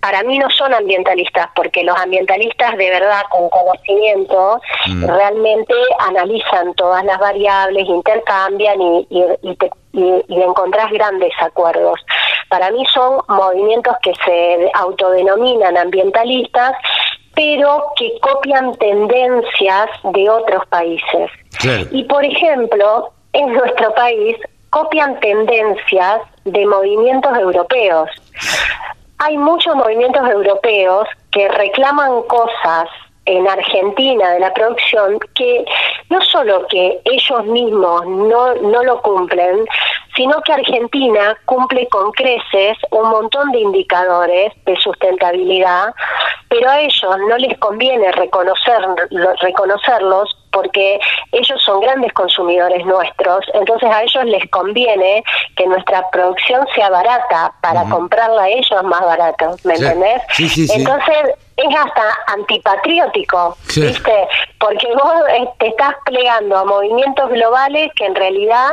para 0.00 0.22
mí 0.24 0.38
no 0.38 0.50
son 0.50 0.74
ambientalistas, 0.74 1.48
porque 1.56 1.82
los 1.82 1.98
ambientalistas 1.98 2.76
de 2.76 2.90
verdad 2.90 3.22
con 3.30 3.48
conocimiento 3.48 4.60
mm. 4.88 5.06
realmente 5.06 5.72
analizan 6.00 6.74
todas 6.74 7.02
las 7.06 7.18
variables, 7.18 7.88
intercambian 7.88 8.78
y, 8.82 9.06
y, 9.10 9.56
y, 9.94 10.42
encontrás 10.42 10.92
grandes 10.92 11.32
acuerdos. 11.40 11.98
Para 12.50 12.70
mí 12.72 12.84
son 12.92 13.22
movimientos 13.28 13.96
que 14.02 14.12
se 14.22 14.70
autodenominan 14.74 15.78
ambientalistas, 15.78 16.74
pero 17.34 17.86
que 17.96 18.12
copian 18.20 18.74
tendencias 18.76 19.88
de 20.04 20.28
otros 20.28 20.66
países. 20.66 21.30
Y 21.90 22.04
por 22.04 22.22
ejemplo, 22.22 23.12
en 23.36 23.52
nuestro 23.52 23.94
país 23.94 24.36
copian 24.70 25.18
tendencias 25.20 26.22
de 26.44 26.66
movimientos 26.66 27.36
europeos. 27.38 28.10
Hay 29.18 29.36
muchos 29.36 29.74
movimientos 29.76 30.28
europeos 30.28 31.06
que 31.30 31.48
reclaman 31.48 32.22
cosas 32.22 32.88
en 33.26 33.46
Argentina 33.48 34.30
de 34.30 34.40
la 34.40 34.54
producción 34.54 35.18
que 35.34 35.64
no 36.10 36.20
solo 36.22 36.66
que 36.68 37.00
ellos 37.04 37.44
mismos 37.46 38.06
no, 38.06 38.54
no 38.54 38.82
lo 38.84 39.02
cumplen, 39.02 39.66
sino 40.16 40.40
que 40.42 40.52
Argentina 40.52 41.36
cumple 41.44 41.86
con 41.88 42.10
creces 42.12 42.78
un 42.90 43.08
montón 43.10 43.52
de 43.52 43.60
indicadores 43.60 44.52
de 44.64 44.76
sustentabilidad, 44.76 45.94
pero 46.48 46.70
a 46.70 46.80
ellos 46.80 47.16
no 47.28 47.36
les 47.36 47.56
conviene 47.58 48.10
reconocer, 48.12 48.80
reconocerlos 49.40 50.36
porque 50.50 50.98
ellos 51.32 51.62
son 51.62 51.80
grandes 51.80 52.12
consumidores 52.14 52.84
nuestros, 52.86 53.44
entonces 53.52 53.90
a 53.90 54.02
ellos 54.02 54.24
les 54.24 54.48
conviene 54.50 55.22
que 55.54 55.66
nuestra 55.66 56.08
producción 56.10 56.66
sea 56.74 56.88
barata 56.88 57.52
para 57.60 57.84
comprarla 57.90 58.44
a 58.44 58.48
ellos 58.48 58.82
más 58.84 59.02
barata, 59.02 59.50
¿me 59.64 59.74
entendés? 59.74 60.22
entonces 60.70 61.34
es 61.56 61.74
hasta 61.74 62.18
antipatriótico, 62.26 63.56
¿viste? 63.74 64.28
Porque 64.58 64.86
vos 64.94 65.14
eh, 65.30 65.48
te 65.58 65.68
estás 65.68 65.94
plegando 66.04 66.58
a 66.58 66.64
movimientos 66.64 67.30
globales 67.30 67.90
que 67.94 68.04
en 68.04 68.14
realidad 68.14 68.72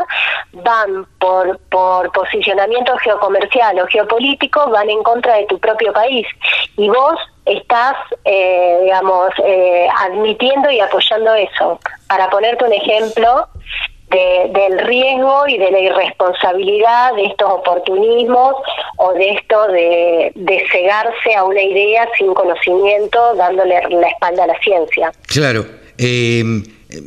van 0.52 1.06
por, 1.20 1.60
por 1.70 2.12
posicionamiento 2.12 2.98
geocomercial 2.98 3.80
o 3.80 3.88
geopolítico, 3.88 4.70
van 4.70 4.90
en 4.90 5.02
contra 5.04 5.36
de 5.36 5.46
tu 5.46 5.60
propio 5.60 5.94
país. 5.94 6.28
Y 6.76 6.90
vos 6.90 7.16
estás, 7.46 7.96
eh, 8.26 8.80
digamos, 8.84 9.30
eh, 9.46 9.88
admitiendo 10.00 10.70
y 10.70 10.80
apoyando 10.82 11.34
eso. 11.36 11.80
Para 12.08 12.30
ponerte 12.30 12.66
un 12.66 12.74
ejemplo, 12.74 13.48
del 14.14 14.80
riesgo 14.80 15.47
y 15.47 15.57
de 15.57 15.72
la 15.72 15.80
irresponsabilidad 15.80 17.16
de 17.16 17.26
estos 17.26 17.51
oportunismos 17.51 18.55
o 18.97 19.14
de 19.14 19.30
esto 19.32 19.68
de, 19.68 20.66
cegarse 20.72 21.36
a 21.36 21.43
una 21.43 21.61
idea 21.61 22.07
sin 22.18 22.34
conocimiento, 22.34 23.36
dándole 23.36 23.82
la 23.89 24.07
espalda 24.07 24.43
a 24.43 24.47
la 24.47 24.59
ciencia. 24.59 25.11
Claro. 25.28 25.66
Em, 25.97 26.64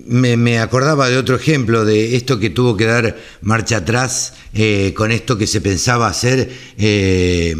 me, 0.07 0.59
acordaba 0.59 1.09
de 1.09 1.17
otro 1.17 1.37
ejemplo 1.37 1.85
de 1.85 2.17
esto 2.17 2.39
que 2.39 2.51
tuvo 2.51 2.77
que 2.77 2.87
dar 2.87 3.17
marcha 3.41 3.79
atrás 3.79 4.35
eh, 4.55 4.93
con 4.95 5.13
esto 5.13 5.39
que 5.39 5.47
se 5.47 5.61
pensaba 5.61 6.09
hacer 6.09 6.49
eh, 6.79 7.55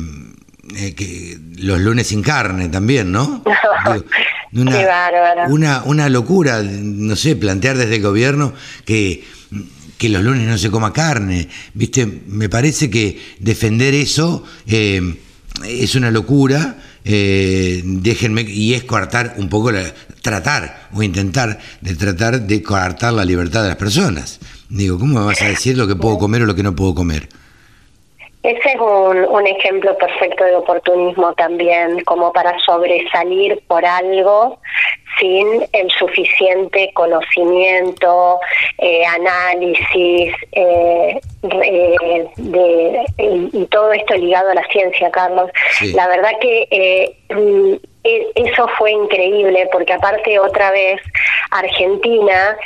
eh, 0.77 0.95
que 0.95 1.37
los 1.57 1.81
lunes 1.81 2.07
sin 2.09 2.23
carne 2.23 2.69
también, 2.69 3.13
¿no? 3.13 3.43
una, 4.53 5.49
una, 5.49 5.83
una, 5.85 6.09
locura, 6.09 6.63
no 6.63 7.17
sé, 7.17 7.37
plantear 7.37 7.77
desde 7.77 7.97
el 7.97 8.03
gobierno 8.03 8.53
que 8.85 9.25
que 9.99 10.09
los 10.09 10.23
lunes 10.23 10.47
no 10.47 10.59
se 10.59 10.71
coma 10.71 10.93
carne. 10.93 11.49
¿Viste? 11.75 12.07
Me 12.27 12.49
parece 12.49 12.91
que 12.91 13.19
defender 13.39 13.95
eso 13.95 14.45
eh, 14.67 15.17
es 15.65 15.95
una 15.95 16.11
locura. 16.11 16.79
Eh, 17.05 17.83
déjenme, 17.85 18.43
y 18.43 18.75
es 18.75 18.85
coartar 18.85 19.35
un 19.39 19.49
poco, 19.49 19.71
la, 19.71 19.95
tratar 20.23 20.89
o 20.93 21.03
intentar 21.03 21.59
de 21.81 21.95
tratar 21.95 22.47
de 22.47 22.63
coartar 22.63 23.13
la 23.13 23.25
libertad 23.25 23.63
de 23.63 23.69
las 23.69 23.77
personas. 23.77 24.41
Digo, 24.69 24.99
¿cómo 24.99 25.21
me 25.21 25.27
vas 25.27 25.41
a 25.43 25.49
decir 25.49 25.79
lo 25.79 25.87
que 25.87 25.95
puedo 25.95 26.19
comer 26.19 26.43
o 26.43 26.47
lo 26.47 26.55
que 26.55 26.65
no 26.65 26.75
puedo 26.75 26.95
comer? 26.95 27.29
Ese 28.47 28.69
es 28.69 28.81
un, 28.81 29.25
un, 29.25 29.45
ejemplo 29.45 29.99
perfecto 29.99 30.45
de 30.45 30.55
oportunismo 30.55 31.35
también, 31.35 32.05
como 32.05 32.33
para 32.33 32.57
sobresalir 32.61 33.61
por 33.67 33.85
algo 33.85 34.61
sin 35.19 35.67
el 35.73 35.91
suficiente 35.91 36.93
conocimiento, 36.95 38.39
eh, 38.79 39.05
análisis 39.05 40.33
eh, 40.53 41.21
eh, 41.43 42.29
de, 42.37 43.05
y, 43.19 43.65
todo 43.67 43.93
esto 43.93 44.15
ligado 44.15 44.51
a 44.51 44.55
la 44.55 44.67
ciencia, 44.69 45.11
Carlos. 45.11 45.51
La 45.95 46.07
verdad 46.07 46.31
que 46.41 47.17
mm, 47.31 47.73
e, 48.05 48.33
eso 48.37 48.69
fue 48.79 48.93
increíble 48.93 49.69
porque 49.73 49.93
aparte 49.93 50.39
otra 50.39 50.71
vez 50.71 51.01
Argentina 51.51 52.57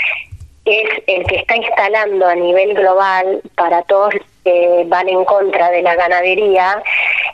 es 0.67 0.89
el 1.07 1.25
que 1.27 1.37
está 1.37 1.57
instalando 1.57 2.27
a 2.27 2.35
nivel 2.35 2.75
global 2.75 3.41
para 3.55 3.83
todos 3.85 4.15
que 4.45 4.85
van 4.89 5.09
en 5.09 5.25
contra 5.25 5.71
de 5.71 5.83
la 5.83 5.95
ganadería, 5.95 6.83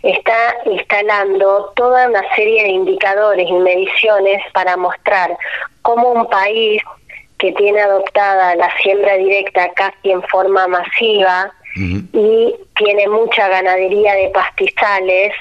está 0.02 0.56
instalando 0.66 1.72
toda 1.76 2.08
una 2.08 2.22
serie 2.34 2.64
de 2.64 2.70
indicadores 2.70 3.48
y 3.48 3.52
mediciones 3.52 4.42
para 4.52 4.76
mostrar 4.76 5.36
cómo 5.82 6.10
un 6.10 6.28
país 6.28 6.82
que 7.38 7.52
tiene 7.52 7.80
adoptada 7.80 8.54
la 8.56 8.70
siembra 8.78 9.16
directa 9.16 9.70
casi 9.74 10.10
en 10.10 10.22
forma 10.24 10.66
masiva 10.66 11.52
y 11.76 12.54
tiene 12.74 13.06
mucha 13.06 13.48
ganadería 13.48 14.14
de 14.14 14.30
pastizales, 14.30 15.34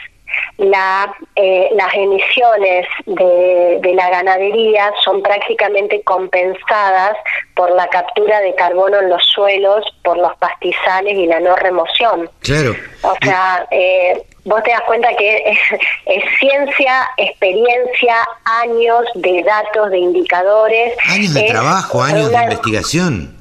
la, 0.57 1.13
eh, 1.35 1.69
las 1.73 1.93
emisiones 1.93 2.87
de, 3.05 3.79
de, 3.81 3.93
la 3.93 4.09
ganadería 4.09 4.91
son 5.03 5.21
prácticamente 5.21 6.01
compensadas 6.03 7.17
por 7.55 7.71
la 7.71 7.87
captura 7.87 8.39
de 8.39 8.55
carbono 8.55 8.99
en 8.99 9.09
los 9.09 9.23
suelos, 9.33 9.85
por 10.03 10.17
los 10.17 10.35
pastizales 10.37 11.13
y 11.17 11.25
la 11.25 11.39
no 11.39 11.55
remoción. 11.55 12.29
Claro. 12.41 12.75
O 13.01 13.15
sea, 13.21 13.67
eh, 13.71 14.23
vos 14.45 14.63
te 14.63 14.71
das 14.71 14.81
cuenta 14.81 15.09
que 15.15 15.37
es, 15.37 15.59
es, 16.05 16.23
ciencia, 16.39 17.09
experiencia, 17.17 18.15
años 18.45 19.05
de 19.15 19.43
datos, 19.43 19.91
de 19.91 19.99
indicadores. 19.99 20.97
Años 21.09 21.33
de 21.33 21.43
trabajo, 21.43 22.01
años 22.01 22.31
de 22.31 22.37
investigación. 22.37 23.34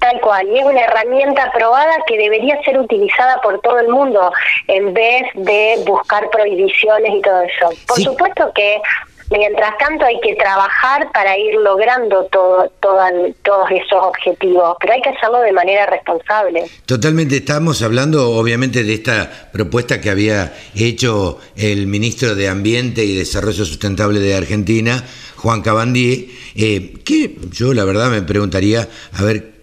Tal 0.00 0.18
cual, 0.20 0.48
y 0.48 0.58
es 0.58 0.64
una 0.64 0.80
herramienta 0.80 1.52
probada 1.52 1.94
que 2.06 2.16
debería 2.16 2.60
ser 2.62 2.78
utilizada 2.78 3.40
por 3.42 3.60
todo 3.60 3.78
el 3.78 3.88
mundo 3.88 4.32
en 4.66 4.94
vez 4.94 5.24
de 5.34 5.76
buscar 5.86 6.30
prohibiciones 6.30 7.12
y 7.14 7.20
todo 7.20 7.42
eso. 7.42 7.68
Por 7.86 8.00
supuesto 8.00 8.50
que 8.54 8.80
mientras 9.30 9.76
tanto 9.78 10.04
hay 10.04 10.18
que 10.20 10.34
trabajar 10.34 11.10
para 11.12 11.36
ir 11.38 11.54
logrando 11.54 12.24
todo, 12.32 12.70
todos 12.80 13.70
esos 13.70 14.02
objetivos, 14.02 14.76
pero 14.80 14.92
hay 14.94 15.02
que 15.02 15.10
hacerlo 15.10 15.40
de 15.40 15.52
manera 15.52 15.86
responsable. 15.86 16.64
Totalmente, 16.86 17.36
estamos 17.36 17.82
hablando 17.82 18.30
obviamente 18.30 18.82
de 18.82 18.94
esta 18.94 19.50
propuesta 19.52 20.00
que 20.00 20.10
había 20.10 20.52
hecho 20.74 21.38
el 21.56 21.86
ministro 21.86 22.34
de 22.34 22.48
Ambiente 22.48 23.04
y 23.04 23.16
Desarrollo 23.16 23.64
Sustentable 23.64 24.18
de 24.18 24.34
Argentina, 24.34 25.04
Juan 25.36 25.62
Cabandier, 25.62 26.26
eh, 26.56 26.94
que 27.04 27.36
yo 27.52 27.72
la 27.72 27.84
verdad 27.84 28.10
me 28.10 28.22
preguntaría, 28.22 28.88
a 29.16 29.22
ver, 29.22 29.59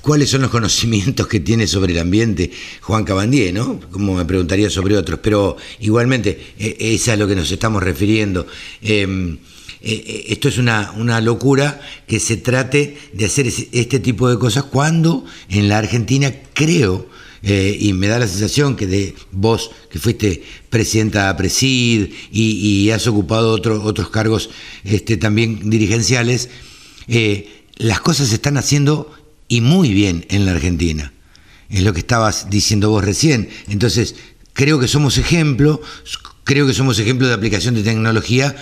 cuáles 0.00 0.30
son 0.30 0.42
los 0.42 0.50
conocimientos 0.50 1.26
que 1.26 1.40
tiene 1.40 1.66
sobre 1.66 1.92
el 1.92 2.00
ambiente 2.00 2.50
Juan 2.80 3.04
Cabandier, 3.04 3.54
¿no? 3.54 3.80
Como 3.90 4.14
me 4.14 4.24
preguntaría 4.24 4.70
sobre 4.70 4.96
otros, 4.96 5.20
pero 5.22 5.56
igualmente 5.80 6.54
e, 6.58 6.76
es 6.94 7.08
a 7.08 7.16
lo 7.16 7.28
que 7.28 7.36
nos 7.36 7.50
estamos 7.50 7.82
refiriendo. 7.82 8.46
Em, 8.82 9.38
e, 9.82 9.92
e, 9.92 10.32
esto 10.32 10.48
es 10.48 10.58
una, 10.58 10.92
una, 10.96 11.20
locura 11.20 11.80
que 12.06 12.18
se 12.18 12.36
trate 12.36 12.96
de 13.12 13.26
hacer 13.26 13.46
este 13.46 14.00
tipo 14.00 14.28
de 14.28 14.38
cosas 14.38 14.64
cuando 14.64 15.24
en 15.48 15.68
la 15.68 15.78
Argentina 15.78 16.32
creo, 16.54 17.08
eh, 17.42 17.76
y 17.78 17.92
me 17.92 18.08
da 18.08 18.18
la 18.18 18.26
sensación 18.26 18.74
que 18.74 18.88
de 18.88 19.14
vos 19.30 19.70
que 19.90 20.00
fuiste 20.00 20.42
presidenta 20.70 21.28
de 21.28 21.34
Presid 21.34 22.08
y, 22.32 22.90
has 22.90 23.06
ocupado 23.06 23.52
otros 23.52 24.10
cargos 24.10 24.50
este, 24.82 25.16
también 25.16 25.70
dirigenciales, 25.70 26.48
eh, 27.06 27.48
las 27.76 28.00
cosas 28.00 28.28
se 28.28 28.36
están 28.36 28.56
haciendo 28.56 29.12
y 29.48 29.60
muy 29.60 29.92
bien 29.92 30.26
en 30.28 30.46
la 30.46 30.52
Argentina. 30.52 31.12
es 31.68 31.82
lo 31.82 31.92
que 31.92 32.00
estabas 32.00 32.48
diciendo 32.48 32.90
vos 32.90 33.04
recién. 33.04 33.48
Entonces, 33.68 34.14
creo 34.52 34.78
que 34.78 34.88
somos 34.88 35.18
ejemplo, 35.18 35.80
creo 36.44 36.66
que 36.66 36.74
somos 36.74 36.98
ejemplo 36.98 37.26
de 37.26 37.34
aplicación 37.34 37.74
de 37.74 37.82
tecnología, 37.82 38.56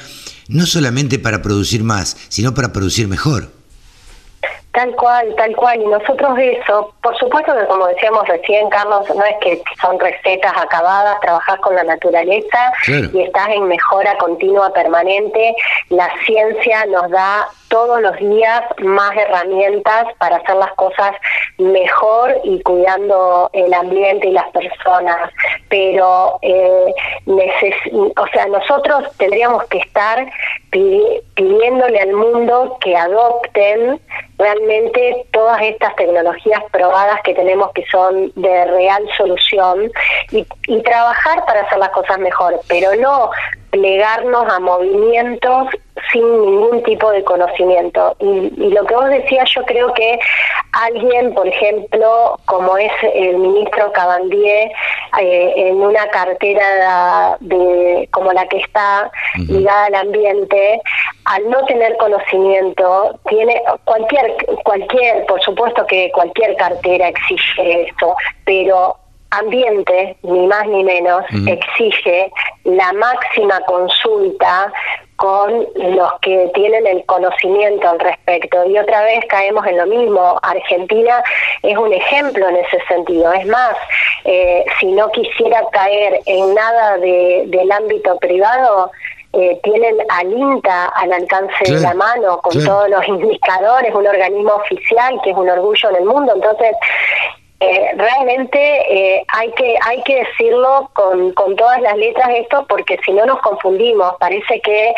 no 0.49 0.67
solamente 0.67 1.19
para 1.19 1.43
producir 1.43 1.85
más, 1.85 2.17
sino 2.29 2.55
para 2.55 2.73
producir 2.73 3.09
mejor. 3.09 3.53
Tal 4.75 4.93
cual, 4.97 5.33
tal 5.37 5.55
cual. 5.55 5.81
Y 5.81 5.87
nosotros 5.87 6.37
eso, 6.37 6.93
por 7.01 7.17
supuesto 7.17 7.55
que 7.57 7.65
como 7.67 7.87
decíamos 7.87 8.27
recién, 8.27 8.69
Carlos, 8.71 9.09
no 9.15 9.25
es 9.25 9.37
que 9.41 9.63
son 9.81 10.01
recetas 10.01 10.53
acabadas, 10.57 11.21
trabajas 11.21 11.61
con 11.61 11.77
la 11.77 11.85
naturaleza 11.85 12.73
y 12.89 13.23
estás 13.23 13.49
en 13.51 13.69
mejora 13.69 14.17
continua, 14.19 14.73
permanente. 14.73 15.55
La 15.91 16.11
ciencia 16.27 16.87
nos 16.87 17.09
da 17.11 17.47
todos 17.69 18.01
los 18.01 18.17
días 18.17 18.63
más 18.79 19.17
herramientas 19.17 20.07
para 20.19 20.37
hacer 20.37 20.57
las 20.57 20.73
cosas 20.75 21.13
mejor 21.59 22.37
y 22.43 22.61
cuidando 22.63 23.51
el 23.53 23.73
ambiente 23.73 24.29
y 24.29 24.33
las 24.33 24.51
personas. 24.51 25.31
Pero, 25.69 26.39
eh, 26.43 26.95
o 27.27 28.27
sea, 28.33 28.47
nosotros 28.47 29.05
tendríamos 29.19 29.65
que 29.65 29.79
estar 29.79 30.27
pidiéndole 30.71 32.01
al 32.01 32.13
mundo 32.13 32.77
que 32.81 32.97
adopten 32.97 34.01
realmente 34.45 35.27
todas 35.33 35.63
estas 35.63 35.97
tecnologías 35.97 36.63
probadas 36.71 37.21
que 37.23 37.35
tenemos 37.35 37.73
que 37.73 37.85
son 37.87 38.31
de 38.35 38.65
real 38.67 39.03
solución 39.17 39.91
y, 40.31 40.47
y 40.69 40.83
trabajar 40.83 41.45
para 41.47 41.63
hacer 41.63 41.79
las 41.79 41.91
cosas 41.91 42.19
mejor, 42.19 42.61
pero 42.69 42.95
no 42.97 43.31
plegarnos 43.75 44.47
a 44.53 44.61
movimientos 44.61 45.67
sin 46.13 46.23
ningún 46.23 46.83
tipo 46.85 47.11
de 47.11 47.25
conocimiento. 47.25 48.17
Y, 48.21 48.51
lo 48.71 48.85
que 48.87 48.95
vos 48.95 49.09
decías, 49.09 49.51
yo 49.53 49.65
creo 49.65 49.93
que 49.95 50.19
alguien, 50.73 51.35
por 51.35 51.49
ejemplo, 51.49 52.39
como 52.45 52.77
es 52.77 52.93
el 53.15 53.37
ministro 53.39 53.91
Cabandier, 53.93 54.71
eh, 55.21 55.53
en 55.57 55.81
una 55.81 56.07
cartera 56.09 57.37
de, 57.41 58.09
como 58.13 58.33
la 58.33 58.47
que 58.47 58.59
está 58.59 59.11
ligada 59.49 59.87
al 59.87 59.95
ambiente, 59.97 60.81
al 61.25 61.49
no 61.49 61.65
tener 61.65 61.97
conocimiento, 61.97 63.19
tiene 63.29 63.63
cualquier, 63.85 64.37
cualquier, 64.63 65.27
por 65.27 65.41
supuesto 65.43 65.87
que 65.87 66.11
cualquier 66.13 66.57
cartera 66.57 67.09
exige 67.09 67.89
eso, 67.89 68.15
pero 68.45 68.97
ambiente, 69.31 70.17
ni 70.23 70.47
más 70.47 70.67
ni 70.67 70.85
menos, 70.85 71.25
exige 71.47 72.31
la 72.65 72.93
máxima 72.93 73.61
consulta 73.63 74.73
con 75.17 75.67
los 75.77 76.13
que 76.21 76.51
tienen 76.55 76.87
el 76.87 77.05
conocimiento 77.07 77.89
al 77.89 78.01
respecto. 78.01 78.65
Y 78.67 78.79
otra 78.79 79.03
vez 79.03 79.25
caemos 79.29 79.67
en 79.67 79.79
lo 79.79 79.87
mismo. 79.87 80.39
Argentina 80.43 81.23
es 81.63 81.77
un 81.77 81.93
ejemplo 81.93 82.49
en 82.49 82.57
ese 82.57 82.81
sentido. 82.89 83.33
Es 83.33 83.47
más, 83.47 83.77
eh, 84.25 84.65
si 84.81 84.87
no 84.87 85.11
quisiera 85.11 85.63
caer 85.73 86.21
en 86.27 86.55
nada 86.55 86.99
de, 86.99 87.45
del 87.47 87.71
ámbito 87.71 88.19
privado, 88.19 88.91
eh, 89.37 89.61
tienen 89.63 89.97
al 90.09 90.33
INTA 90.33 90.87
al 90.87 91.13
alcance 91.13 91.73
de 91.73 91.81
la 91.81 91.95
mano 91.95 92.41
con 92.41 92.53
todos 92.65 92.89
los 92.89 93.07
indicadores, 93.09 93.95
un 93.95 94.07
organismo 94.07 94.55
oficial 94.55 95.21
que 95.23 95.31
es 95.31 95.37
un 95.37 95.49
orgullo 95.49 95.91
en 95.91 95.97
el 95.97 96.05
mundo. 96.05 96.33
Entonces, 96.35 96.77
eh, 97.61 97.91
realmente 97.97 98.59
eh, 98.59 99.25
hay 99.29 99.51
que 99.53 99.77
hay 99.87 100.03
que 100.03 100.25
decirlo 100.25 100.91
con, 100.93 101.33
con 101.35 101.55
todas 101.55 101.81
las 101.81 101.97
letras 101.97 102.29
esto 102.35 102.67
porque 102.69 102.99
si 103.05 103.13
no 103.13 103.25
nos 103.27 103.41
confundimos 103.41 104.15
parece 104.19 104.61
que 104.61 104.93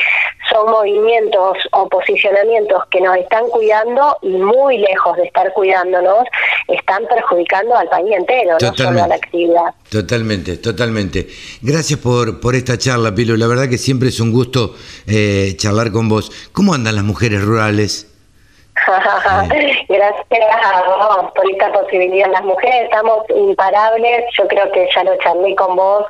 son 0.51 0.71
movimientos 0.71 1.59
o 1.73 1.89
posicionamientos 1.89 2.83
que 2.91 3.03
nos 3.03 3.17
están 3.19 3.47
cuidando 3.49 4.17
y 4.23 4.31
muy 4.31 4.79
lejos 4.79 5.17
de 5.19 5.25
estar 5.25 5.53
cuidándonos 5.53 6.25
están 6.67 7.07
perjudicando 7.07 7.77
al 7.77 7.89
país 7.89 8.11
entero 8.17 8.57
no 8.61 8.75
solo 8.75 9.05
a 9.05 9.09
la 9.09 9.17
actividad. 9.17 9.75
Totalmente 9.91 10.57
totalmente. 10.57 11.29
Gracias 11.61 12.01
por 12.01 12.41
por 12.41 12.55
esta 12.55 12.79
charla 12.79 13.15
Pilo 13.15 13.37
la 13.37 13.47
verdad 13.47 13.69
que 13.69 13.79
siempre 13.79 14.09
es 14.09 14.19
un 14.19 14.33
gusto 14.33 14.75
eh, 15.07 15.55
charlar 15.59 15.93
con 15.93 16.09
vos. 16.09 16.33
Cómo 16.53 16.73
andan 16.73 16.97
las 16.97 17.05
mujeres 17.05 17.45
rurales 17.45 18.16
Gracias 19.89 20.27
a 20.65 21.33
por 21.35 21.51
esta 21.51 21.73
posibilidad. 21.73 22.31
Las 22.31 22.45
mujeres 22.45 22.85
estamos 22.85 23.25
imparables, 23.35 24.25
yo 24.37 24.47
creo 24.49 24.71
que 24.73 24.89
ya 24.95 25.05
lo 25.05 25.17
charlé 25.19 25.55
con 25.57 25.77
vos 25.77 26.07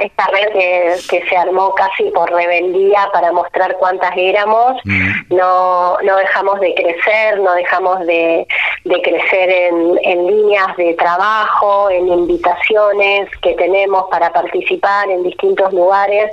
esta 0.00 0.26
red 0.26 0.52
que, 1.08 1.22
se 1.28 1.36
armó 1.36 1.74
casi 1.74 2.04
por 2.10 2.30
rebeldía 2.30 3.08
para 3.12 3.32
mostrar 3.32 3.76
cuántas 3.78 4.12
éramos, 4.16 4.80
mm. 4.84 5.34
no, 5.34 5.98
no 6.02 6.16
dejamos 6.16 6.58
de 6.60 6.74
crecer, 6.74 7.38
no 7.40 7.54
dejamos 7.54 8.00
de, 8.06 8.46
de 8.84 9.02
crecer 9.02 9.50
en, 9.50 9.98
en, 10.02 10.26
líneas 10.26 10.76
de 10.76 10.94
trabajo, 10.94 11.90
en 11.90 12.08
invitaciones 12.08 13.30
que 13.40 13.54
tenemos 13.54 14.04
para 14.10 14.32
participar 14.32 15.08
en 15.10 15.22
distintos 15.22 15.72
lugares. 15.72 16.32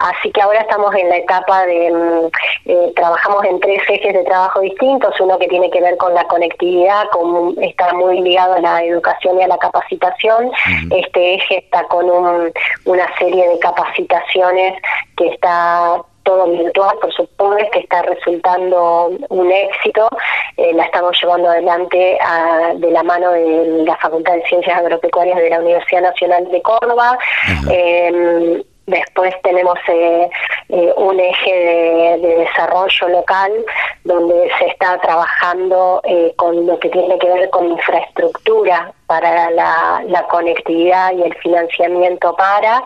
Así 0.00 0.32
que 0.32 0.42
ahora 0.42 0.60
estamos 0.60 0.94
en 0.94 1.08
la 1.08 1.18
etapa 1.18 1.66
de, 1.66 1.90
mm, 1.90 2.70
eh, 2.70 2.92
trabajamos 2.96 3.44
en 3.44 3.60
tres 3.60 3.82
ejes 3.88 4.14
de 4.14 4.24
trabajo 4.24 4.60
distintos, 4.60 5.18
uno 5.20 5.38
que 5.38 5.46
tiene 5.46 5.70
que 5.70 5.80
ver 5.80 5.96
con 5.96 6.12
la 6.14 6.24
conectividad, 6.24 7.08
con, 7.10 7.54
está 7.62 7.92
muy 7.92 8.20
ligado 8.20 8.54
a 8.54 8.60
la 8.60 8.82
educación 8.82 9.38
y 9.38 9.44
a 9.44 9.48
la 9.48 9.58
capacitación. 9.58 10.50
Este 10.90 11.34
eje 11.34 11.58
está 11.58 11.84
con 11.84 12.10
un 12.10 12.52
una 12.84 13.06
serie 13.18 13.48
de 13.48 13.58
capacitaciones 13.58 14.80
que 15.16 15.28
está 15.28 16.02
todo 16.24 16.46
virtual, 16.50 16.96
por 17.00 17.12
supuesto, 17.12 17.70
que 17.70 17.80
está 17.80 18.02
resultando 18.02 19.10
un 19.28 19.52
éxito. 19.52 20.08
Eh, 20.56 20.72
la 20.74 20.84
estamos 20.84 21.16
llevando 21.20 21.50
adelante 21.50 22.18
de 22.76 22.90
la 22.90 23.02
mano 23.02 23.30
de 23.30 23.84
la 23.84 23.96
Facultad 23.96 24.34
de 24.34 24.46
Ciencias 24.46 24.78
Agropecuarias 24.78 25.36
de 25.36 25.50
la 25.50 25.60
Universidad 25.60 26.02
Nacional 26.02 26.50
de 26.50 26.62
Córdoba. 26.62 27.18
Después 28.86 29.34
tenemos 29.42 29.78
eh, 29.88 30.28
eh, 30.68 30.92
un 30.96 31.18
eje 31.18 32.18
de, 32.18 32.36
desarrollo 32.44 33.08
local 33.08 33.50
donde 34.04 34.50
se 34.58 34.66
está 34.66 34.98
trabajando 34.98 36.02
eh, 36.04 36.34
con 36.36 36.66
lo 36.66 36.78
que 36.78 36.90
tiene 36.90 37.18
que 37.18 37.26
ver 37.26 37.48
con 37.48 37.70
infraestructura 37.70 38.92
para 39.06 39.50
la, 39.50 40.26
conectividad 40.28 41.12
y 41.12 41.22
el 41.22 41.34
financiamiento 41.36 42.34
para, 42.36 42.82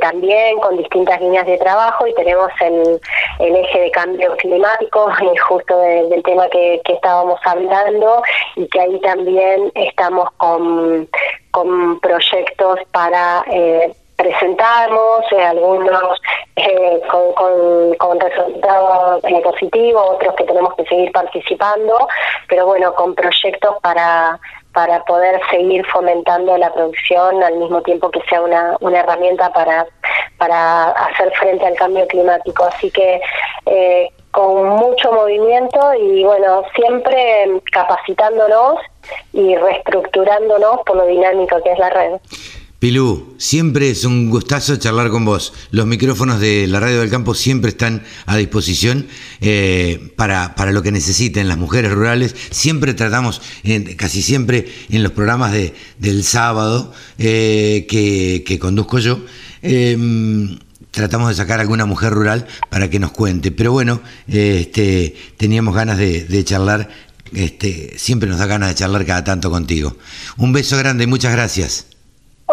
también 0.00 0.58
con 0.58 0.76
distintas 0.76 1.20
líneas 1.20 1.46
de 1.46 1.58
trabajo 1.58 2.06
y 2.06 2.14
tenemos 2.14 2.50
el, 2.60 3.00
el 3.38 3.56
eje 3.56 3.80
de 3.80 3.90
cambio 3.90 4.36
climático, 4.36 5.10
justo 5.48 5.78
del 5.78 6.22
tema 6.22 6.48
que, 6.48 6.80
que 6.84 6.94
estábamos 6.94 7.38
hablando, 7.44 8.22
y 8.56 8.66
que 8.68 8.80
ahí 8.80 9.00
también 9.00 9.70
estamos 9.74 10.30
con, 10.38 11.08
con 11.52 12.00
proyectos 12.00 12.80
para 12.90 13.44
presentamos, 14.16 15.24
eh, 15.32 15.42
algunos 15.42 16.20
eh, 16.56 17.00
con, 17.98 18.20
resultados 18.20 19.24
eh, 19.24 19.40
positivos, 19.42 20.10
otros 20.14 20.34
que 20.36 20.44
tenemos 20.44 20.74
que 20.74 20.84
seguir 20.84 21.12
participando, 21.12 22.08
pero 22.48 22.66
bueno, 22.66 22.94
con 22.94 23.14
proyectos 23.14 23.76
para 23.82 24.38
para 24.72 25.02
poder 25.04 25.40
seguir 25.50 25.86
fomentando 25.86 26.54
la 26.58 26.70
producción 26.70 27.42
al 27.42 27.56
mismo 27.56 27.80
tiempo 27.80 28.10
que 28.10 28.20
sea 28.28 28.42
una, 28.42 28.76
una 28.80 29.00
herramienta 29.00 29.50
para, 29.50 29.86
para 30.36 30.90
hacer 30.90 31.32
frente 31.32 31.64
al 31.64 31.74
cambio 31.76 32.06
climático. 32.08 32.62
Así 32.64 32.90
que 32.90 33.22
con 34.32 34.68
mucho 34.68 35.10
movimiento 35.12 35.94
y 35.94 36.24
bueno, 36.24 36.62
siempre 36.74 37.58
capacitándonos 37.72 38.80
y 39.32 39.56
reestructurándonos 39.56 40.82
por 40.84 40.96
lo 40.96 41.06
dinámico 41.06 41.62
que 41.62 41.72
es 41.72 41.78
la 41.78 41.88
red. 41.88 42.20
Pilú, 42.86 43.34
siempre 43.36 43.90
es 43.90 44.04
un 44.04 44.30
gustazo 44.30 44.76
charlar 44.76 45.10
con 45.10 45.24
vos. 45.24 45.52
Los 45.72 45.88
micrófonos 45.88 46.38
de 46.38 46.68
la 46.68 46.78
Radio 46.78 47.00
del 47.00 47.10
Campo 47.10 47.34
siempre 47.34 47.70
están 47.70 48.04
a 48.26 48.36
disposición 48.36 49.08
eh, 49.40 50.12
para, 50.14 50.54
para, 50.54 50.70
lo 50.70 50.84
que 50.84 50.92
necesiten 50.92 51.48
las 51.48 51.58
mujeres 51.58 51.90
rurales. 51.90 52.36
Siempre 52.52 52.94
tratamos, 52.94 53.42
casi 53.96 54.22
siempre 54.22 54.68
en 54.88 55.02
los 55.02 55.10
programas 55.10 55.50
de, 55.50 55.74
del 55.98 56.22
sábado 56.22 56.92
eh, 57.18 57.86
que, 57.88 58.58
conduzco 58.60 59.00
yo, 59.00 59.18
em, 59.62 60.56
tratamos 60.92 61.30
de 61.30 61.34
sacar 61.34 61.58
alguna 61.58 61.86
mujer 61.86 62.12
rural 62.12 62.46
para 62.70 62.88
que 62.88 63.00
nos 63.00 63.10
cuente. 63.10 63.50
Pero 63.50 63.72
bueno, 63.72 64.00
este, 64.28 65.16
teníamos 65.36 65.74
ganas 65.74 65.98
de, 65.98 66.24
de 66.24 66.44
charlar. 66.44 66.88
Este, 67.32 67.94
siempre 67.98 68.28
nos 68.28 68.38
da 68.38 68.46
ganas 68.46 68.68
de 68.68 68.76
charlar 68.76 69.04
cada 69.04 69.24
tanto 69.24 69.50
contigo. 69.50 69.96
Un 70.36 70.52
beso 70.52 70.78
grande 70.78 71.02
y 71.02 71.08
muchas 71.08 71.32
gracias. 71.32 71.95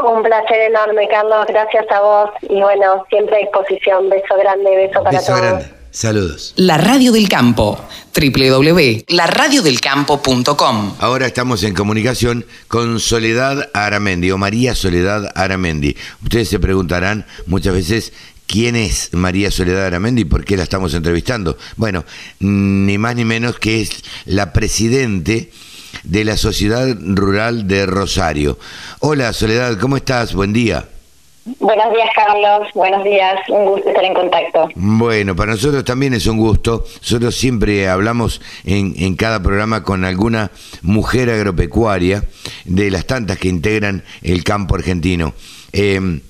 Un 0.04 0.22
placer 0.22 0.60
enorme, 0.70 1.08
Carlos. 1.08 1.48
Gracias 1.48 1.90
a 1.90 2.02
vos. 2.02 2.30
Y 2.42 2.62
bueno, 2.62 3.06
siempre 3.10 3.38
a 3.38 3.40
disposición. 3.40 4.10
Beso 4.10 4.36
grande, 4.38 4.76
beso 4.76 5.02
para 5.02 5.18
beso 5.18 5.34
Grande. 5.36 5.66
Saludos. 5.92 6.54
La 6.58 6.78
Radio 6.78 7.12
del 7.12 7.28
Campo, 7.30 7.80
www.laradiodelcampo.com. 8.14 10.96
Ahora 11.00 11.26
estamos 11.28 11.62
en 11.64 11.76
comunicación 11.76 12.46
con 12.68 13.00
Soledad 13.00 13.70
Aramendi 13.74 14.32
o 14.32 14.40
María 14.40 14.76
Soledad 14.76 15.32
Aramendi. 15.36 15.96
Ustedes 16.24 16.50
se 16.50 16.60
preguntarán 16.60 17.26
muchas 17.46 17.76
veces 17.76 18.12
quién 18.48 18.76
es 18.76 19.14
María 19.14 19.52
Soledad 19.52 19.86
Aramendi 19.86 20.24
y 20.24 20.26
por 20.26 20.44
qué 20.44 20.58
la 20.58 20.64
estamos 20.64 20.96
entrevistando. 20.96 21.58
Bueno, 21.78 22.04
ni 22.40 22.98
más 22.98 23.16
ni 23.16 23.24
menos 23.24 23.60
que 23.60 23.82
es 23.82 24.04
la 24.26 24.52
presidente 24.52 25.52
de 26.04 26.24
la 26.26 26.38
Sociedad 26.38 26.88
Rural 27.00 27.68
de 27.68 27.86
Rosario. 27.86 28.58
Hola 29.00 29.34
Soledad, 29.34 29.78
¿cómo 29.80 29.98
estás? 29.98 30.34
Buen 30.34 30.54
día. 30.54 30.88
Buenos 31.60 31.94
días, 31.94 32.10
Carlos. 32.16 32.70
Buenos 32.74 33.04
días. 33.04 33.36
Un 33.50 33.66
gusto 33.66 33.90
estar 33.90 34.06
en 34.06 34.14
contacto. 34.14 34.70
Bueno, 34.76 35.36
para 35.36 35.52
nosotros 35.52 35.84
también 35.84 36.14
es 36.14 36.26
un 36.26 36.38
gusto. 36.38 36.86
Nosotros 37.02 37.36
siempre 37.36 37.90
hablamos 37.90 38.40
en, 38.64 38.94
en 38.98 39.16
cada 39.16 39.44
programa 39.44 39.84
con 39.84 40.06
alguna 40.06 40.52
mujer 40.82 41.30
agropecuaria 41.30 42.24
de 42.64 42.90
las 42.90 43.06
tantas 43.06 43.38
que 43.40 43.50
integran 43.50 44.06
el 44.22 44.46
campo 44.46 44.76
argentino. 44.76 45.34
Eh, 45.74 46.22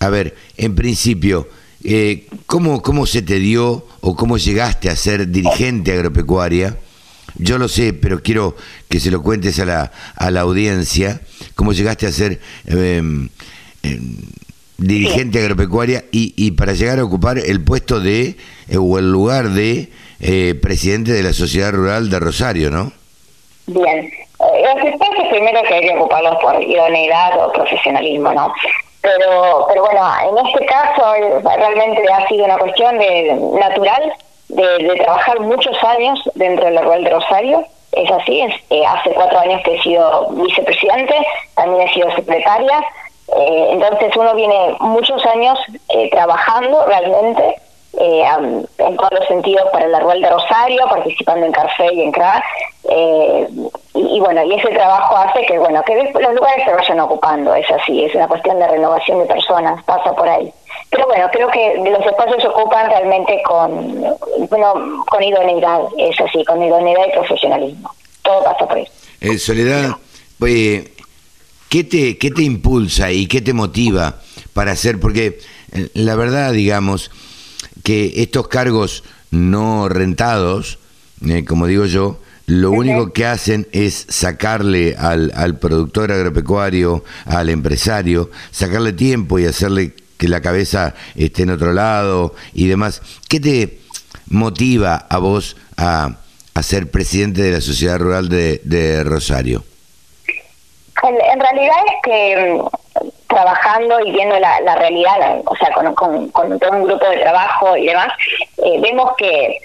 a 0.00 0.08
ver, 0.10 0.36
en 0.58 0.74
principio, 0.74 1.48
eh, 1.82 2.26
¿cómo, 2.44 2.82
¿cómo 2.82 3.06
se 3.06 3.22
te 3.22 3.38
dio 3.38 3.86
o 4.02 4.14
cómo 4.14 4.36
llegaste 4.36 4.90
a 4.90 4.96
ser 4.96 5.28
dirigente 5.28 5.92
agropecuaria? 5.92 6.76
Yo 7.36 7.58
lo 7.58 7.68
sé, 7.68 7.92
pero 7.92 8.22
quiero 8.22 8.56
que 8.88 9.00
se 9.00 9.10
lo 9.10 9.22
cuentes 9.22 9.58
a 9.58 9.64
la, 9.64 9.92
a 10.16 10.30
la 10.30 10.42
audiencia. 10.42 11.20
¿Cómo 11.54 11.72
llegaste 11.72 12.06
a 12.06 12.12
ser 12.12 12.40
eh, 12.66 13.02
eh, 13.82 14.00
dirigente 14.78 15.38
agropecuaria 15.40 16.04
y, 16.12 16.34
y 16.36 16.52
para 16.52 16.72
llegar 16.72 16.98
a 16.98 17.04
ocupar 17.04 17.38
el 17.38 17.62
puesto 17.62 18.00
de, 18.00 18.36
eh, 18.68 18.76
o 18.78 18.98
el 18.98 19.10
lugar 19.10 19.50
de 19.50 19.90
eh, 20.20 20.54
presidente 20.60 21.12
de 21.12 21.22
la 21.22 21.32
Sociedad 21.32 21.72
Rural 21.72 22.10
de 22.10 22.20
Rosario, 22.20 22.70
¿no? 22.70 22.92
Bien. 23.66 23.98
Eh, 23.98 24.12
Los 24.38 24.84
espacios 24.92 25.28
primero 25.30 25.62
que 25.66 25.74
hay 25.74 25.80
que 25.82 25.96
ocuparlos 25.96 26.36
por 26.40 26.62
idoneidad 26.62 27.38
o 27.44 27.52
profesionalismo, 27.52 28.32
¿no? 28.32 28.52
Pero, 29.00 29.66
pero 29.68 29.82
bueno, 29.84 30.00
en 30.30 30.46
este 30.46 30.64
caso 30.66 31.02
realmente 31.44 32.00
ha 32.12 32.26
sido 32.28 32.46
una 32.46 32.56
cuestión 32.58 32.98
de 32.98 33.38
natural 33.60 34.12
de, 34.54 34.94
trabajar 34.96 35.40
muchos 35.40 35.76
años 35.84 36.20
dentro 36.34 36.64
del 36.66 36.82
Rural 36.82 37.04
de 37.04 37.10
Rosario. 37.10 37.64
Es 37.92 38.10
así, 38.10 38.40
es, 38.40 38.54
eh, 38.70 38.84
hace 38.86 39.10
cuatro 39.10 39.38
años 39.38 39.60
que 39.64 39.74
he 39.76 39.82
sido 39.82 40.28
vicepresidente, 40.30 41.14
también 41.54 41.88
he 41.88 41.94
sido 41.94 42.10
secretaria. 42.12 42.80
Eh, 43.36 43.68
entonces 43.70 44.16
uno 44.16 44.34
viene 44.34 44.76
muchos 44.80 45.24
años 45.26 45.58
eh, 45.88 46.10
trabajando 46.10 46.84
realmente 46.86 47.56
eh, 48.00 48.24
en 48.78 48.96
todos 48.96 49.12
los 49.12 49.28
sentidos 49.28 49.68
para 49.72 49.86
la 49.86 50.00
Rural 50.00 50.20
de 50.20 50.30
Rosario, 50.30 50.88
participando 50.88 51.46
en 51.46 51.52
Carfe 51.52 51.92
y 51.92 52.02
en 52.02 52.12
CRA. 52.12 52.42
eh, 52.90 53.48
y, 53.94 54.16
y 54.16 54.20
bueno, 54.20 54.42
y 54.42 54.54
ese 54.54 54.68
trabajo 54.70 55.16
hace 55.16 55.46
que 55.46 55.58
bueno 55.58 55.80
que 55.84 55.94
los 55.94 56.34
lugares 56.34 56.64
se 56.64 56.74
vayan 56.74 57.00
ocupando, 57.00 57.54
es 57.54 57.70
así, 57.70 58.04
es 58.04 58.14
una 58.14 58.26
cuestión 58.26 58.58
de 58.58 58.66
renovación 58.66 59.20
de 59.20 59.26
personas, 59.26 59.82
pasa 59.84 60.12
por 60.14 60.28
ahí. 60.28 60.52
Pero 60.90 61.06
bueno, 61.06 61.28
creo 61.32 61.48
que 61.50 61.90
los 61.90 62.06
espacios 62.06 62.42
se 62.42 62.48
ocupan 62.48 62.88
realmente 62.88 63.42
con, 63.44 64.04
bueno, 64.48 65.04
con 65.06 65.22
idoneidad, 65.22 65.80
es 65.98 66.20
así, 66.20 66.44
con 66.44 66.62
idoneidad 66.62 67.06
y 67.08 67.12
profesionalismo. 67.12 67.92
Todo 68.22 68.44
pasa 68.44 68.66
por 68.66 68.76
ahí. 68.76 68.86
Eh, 69.20 69.38
Soledad, 69.38 69.96
oye, 70.38 70.92
¿qué 71.68 71.84
te, 71.84 72.16
¿qué 72.18 72.30
te 72.30 72.42
impulsa 72.42 73.10
y 73.10 73.26
qué 73.26 73.40
te 73.40 73.52
motiva 73.52 74.20
para 74.52 74.72
hacer? 74.72 75.00
Porque 75.00 75.40
eh, 75.72 75.88
la 75.94 76.14
verdad, 76.14 76.52
digamos, 76.52 77.10
que 77.82 78.22
estos 78.22 78.48
cargos 78.48 79.02
no 79.30 79.88
rentados, 79.88 80.78
eh, 81.26 81.44
como 81.44 81.66
digo 81.66 81.86
yo, 81.86 82.18
lo 82.46 82.70
único 82.70 83.12
que 83.12 83.24
hacen 83.26 83.66
es 83.72 84.06
sacarle 84.08 84.96
al, 84.98 85.32
al 85.34 85.58
productor 85.58 86.12
agropecuario, 86.12 87.02
al 87.24 87.48
empresario, 87.48 88.30
sacarle 88.50 88.92
tiempo 88.92 89.38
y 89.38 89.46
hacerle 89.46 89.94
que 90.18 90.28
la 90.28 90.40
cabeza 90.40 90.94
esté 91.16 91.42
en 91.42 91.50
otro 91.50 91.72
lado 91.72 92.34
y 92.52 92.68
demás. 92.68 93.02
¿Qué 93.28 93.40
te 93.40 93.78
motiva 94.28 95.06
a 95.08 95.18
vos 95.18 95.56
a, 95.76 96.16
a 96.54 96.62
ser 96.62 96.90
presidente 96.90 97.42
de 97.42 97.52
la 97.52 97.60
Sociedad 97.60 97.98
Rural 97.98 98.28
de, 98.28 98.60
de 98.64 99.04
Rosario? 99.04 99.64
En, 101.02 101.40
realidad 101.40 101.76
es 101.86 101.94
que 102.02 102.54
mm, 102.54 103.08
trabajando 103.28 104.00
y 104.00 104.12
viendo 104.12 104.38
la, 104.38 104.60
la 104.60 104.76
realidad, 104.76 105.40
o 105.44 105.56
sea, 105.56 105.70
con, 105.74 105.94
con, 105.94 106.28
con 106.28 106.58
todo 106.58 106.70
un 106.70 106.84
grupo 106.84 107.06
de 107.10 107.18
trabajo 107.18 107.76
y 107.76 107.86
demás, 107.86 108.08
eh, 108.58 108.80
vemos 108.80 109.12
que, 109.18 109.58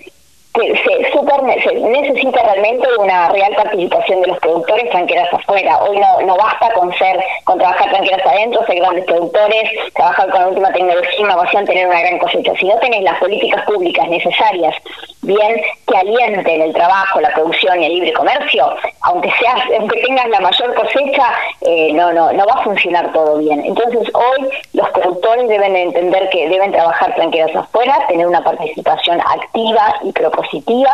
que 0.53 0.75
se, 0.77 1.11
super, 1.11 1.43
necesita 1.43 2.41
realmente 2.41 2.87
una 2.97 3.29
real 3.29 3.53
participación 3.55 4.21
de 4.21 4.27
los 4.27 4.39
productores 4.39 4.89
tranqueras 4.89 5.31
afuera. 5.33 5.77
Hoy 5.83 5.99
no, 5.99 6.21
no 6.21 6.37
basta 6.37 6.71
con 6.73 6.91
ser, 6.97 7.19
con 7.43 7.59
trabajar 7.59 7.89
tranqueras 7.89 8.25
adentro, 8.25 8.65
ser 8.65 8.77
grandes 8.77 9.05
productores, 9.05 9.69
trabajar 9.93 10.29
con 10.29 10.39
la 10.41 10.47
última 10.47 10.71
tecnología, 10.71 11.19
innovación, 11.19 11.65
tener 11.65 11.87
una 11.87 12.01
gran 12.01 12.17
cosecha. 12.17 12.53
Si 12.59 12.67
no 12.67 12.77
tenés 12.79 13.03
las 13.03 13.19
políticas 13.19 13.63
públicas 13.65 14.07
necesarias, 14.09 14.75
bien, 15.29 15.61
que 15.87 15.97
alienten 15.97 16.61
el 16.61 16.73
trabajo, 16.73 17.21
la 17.21 17.33
producción 17.33 17.81
y 17.81 17.85
el 17.85 17.93
libre 17.93 18.13
comercio, 18.13 18.75
aunque 19.01 19.31
seas, 19.39 19.61
aunque 19.79 20.01
tengas 20.01 20.27
la 20.29 20.39
mayor 20.39 20.73
cosecha, 20.73 21.27
eh, 21.61 21.93
no, 21.93 22.11
no, 22.11 22.33
no 22.33 22.45
va 22.45 22.53
a 22.53 22.63
funcionar 22.63 23.11
todo 23.13 23.37
bien. 23.37 23.63
Entonces 23.63 24.09
hoy 24.13 24.49
los 24.73 24.89
productores 24.89 25.47
deben 25.47 25.75
entender 25.75 26.29
que 26.29 26.49
deben 26.49 26.71
trabajar 26.71 27.13
tranquilos 27.15 27.55
afuera, 27.55 28.05
tener 28.07 28.25
una 28.25 28.43
participación 28.43 29.21
activa 29.21 29.95
y 30.03 30.11
propositiva. 30.11 30.91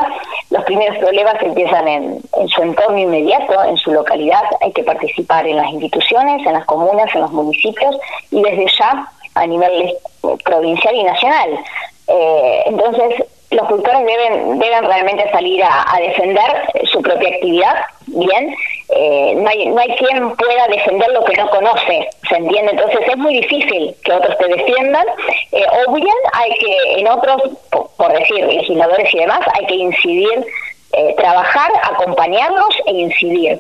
Los 0.50 0.64
primeros 0.66 0.98
problemas 0.98 1.42
empiezan 1.42 1.88
en, 1.88 2.22
en 2.38 2.48
su 2.50 2.62
entorno 2.62 2.98
inmediato, 2.98 3.64
en 3.64 3.78
su 3.78 3.92
localidad. 3.92 4.44
Hay 4.62 4.74
que 4.74 4.84
participar 4.84 5.48
en 5.48 5.58
las 5.58 5.70
instituciones, 5.72 6.46
en 6.46 6.54
las 6.54 6.66
comunas, 6.66 7.14
en 7.16 7.22
los 7.22 7.32
municipios 7.32 7.96
y 8.32 8.42
desde 8.42 8.68
ya 8.78 9.08
a 9.36 9.48
nivel 9.48 9.74
eh, 9.82 9.96
provincial 10.44 10.96
y 10.96 11.04
nacional. 11.04 11.60
Eh, 12.08 12.64
entonces, 12.68 13.24
los 13.56 13.68
cultores 13.68 14.06
deben, 14.06 14.60
deben 14.60 14.84
realmente 14.86 15.30
salir 15.32 15.64
a, 15.64 15.98
defender 16.00 16.86
su 16.92 17.02
propia 17.02 17.30
actividad, 17.30 17.76
bien. 18.08 18.56
Eh, 18.90 19.34
no, 19.36 19.50
hay, 19.50 19.68
no 19.68 19.80
hay 19.80 19.96
quien 19.96 20.36
pueda 20.36 20.68
defender 20.68 21.10
lo 21.12 21.24
que 21.26 21.36
no 21.36 21.50
conoce, 21.50 22.08
¿se 22.30 22.36
entiende? 22.36 22.72
Entonces 22.72 23.00
es 23.08 23.18
muy 23.18 23.42
difícil 23.42 23.96
que 24.04 24.14
otros 24.14 24.38
te 24.38 24.48
defiendan, 24.48 25.06
eh, 25.52 25.66
o 25.88 25.94
bien 25.94 26.16
hay 26.34 26.52
que, 26.58 27.00
en 27.00 27.08
otros, 27.08 27.42
por, 27.72 27.90
por 27.98 28.14
decir, 28.14 28.46
legisladores 28.46 29.14
y 29.14 29.20
demás, 29.20 29.42
hay 29.58 29.66
que 29.66 29.76
incidir 29.76 30.46
eh, 30.98 31.14
trabajar, 31.18 31.72
acompañarlos 31.84 32.74
e 32.86 32.92
incidir. 32.92 33.60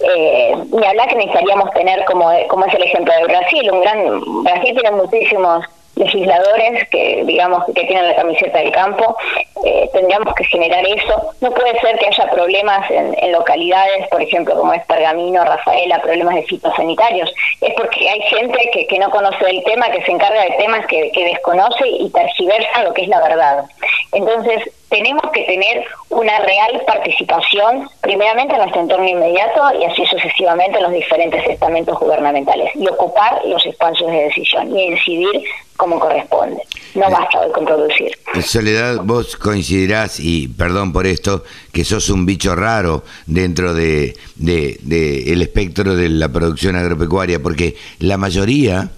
Eh, 0.00 0.54
ni 0.70 0.86
hablar 0.86 1.08
que 1.08 1.16
necesitaríamos 1.16 1.72
tener, 1.72 2.04
como, 2.04 2.30
como 2.46 2.66
es 2.66 2.74
el 2.74 2.84
ejemplo 2.84 3.12
de 3.14 3.24
Brasil, 3.24 3.70
un 3.72 3.80
gran 3.80 4.44
Brasil 4.44 4.78
tiene 4.80 4.92
muchísimos 4.92 5.64
legisladores 5.98 6.88
que 6.90 7.22
digamos 7.26 7.64
que 7.66 7.84
tienen 7.84 8.06
la 8.06 8.16
camiseta 8.16 8.58
del 8.58 8.72
campo 8.72 9.16
eh, 9.64 9.90
tendríamos 9.92 10.34
que 10.34 10.44
generar 10.44 10.84
eso. 10.86 11.34
No 11.40 11.50
puede 11.50 11.78
ser 11.80 11.98
que 11.98 12.06
haya 12.06 12.30
problemas 12.30 12.88
en, 12.90 13.32
localidades 13.32 14.08
por 14.08 14.22
ejemplo 14.22 14.54
como 14.54 14.72
es 14.72 14.84
Pergamino 14.86 15.44
Rafaela 15.44 16.00
problemas 16.00 16.36
de 16.36 16.42
fitosanitarios. 16.44 17.32
Es 17.60 17.74
porque 17.74 18.08
hay 18.08 18.20
gente 18.22 18.70
que, 18.72 18.86
que 18.86 18.98
no 18.98 19.10
conoce 19.10 19.50
el 19.50 19.62
tema 19.64 19.90
que 19.90 20.02
se 20.02 20.12
encarga 20.12 20.42
de 20.42 20.52
temas 20.52 20.86
que, 20.86 21.10
que 21.12 21.24
desconoce 21.24 21.86
y 21.86 22.08
tergiversa 22.10 22.84
lo 22.84 22.94
que 22.94 23.02
es 23.02 23.08
la 23.08 23.20
verdad. 23.20 23.64
Entonces 24.12 24.70
tenemos 24.88 25.30
que 25.32 25.42
tener 25.42 25.84
una 26.10 26.38
real 26.40 26.82
participación, 26.86 27.88
primeramente 28.00 28.54
en 28.54 28.60
nuestro 28.60 28.80
entorno 28.82 29.06
inmediato 29.06 29.62
y 29.80 29.84
así 29.84 30.04
sucesivamente 30.06 30.78
en 30.78 30.84
los 30.84 30.92
diferentes 30.92 31.46
estamentos 31.46 31.98
gubernamentales 31.98 32.70
y 32.74 32.88
ocupar 32.88 33.40
los 33.44 33.64
espacios 33.66 34.10
de 34.10 34.24
decisión 34.24 34.74
y 34.76 34.86
incidir 34.86 35.44
como 35.76 36.00
corresponde. 36.00 36.60
No 36.94 37.08
basta 37.08 37.40
hoy 37.40 37.52
con 37.52 37.64
producir. 37.64 38.10
Soledad, 38.42 38.96
vos 39.04 39.36
coincidirás, 39.36 40.18
y 40.18 40.48
perdón 40.48 40.92
por 40.92 41.06
esto, 41.06 41.44
que 41.72 41.84
sos 41.84 42.10
un 42.10 42.26
bicho 42.26 42.56
raro 42.56 43.04
dentro 43.26 43.74
de, 43.74 44.16
de, 44.34 44.78
de 44.80 45.32
el 45.32 45.42
espectro 45.42 45.94
de 45.94 46.08
la 46.08 46.28
producción 46.28 46.74
agropecuaria, 46.74 47.40
porque 47.40 47.76
la 48.00 48.16
mayoría 48.16 48.90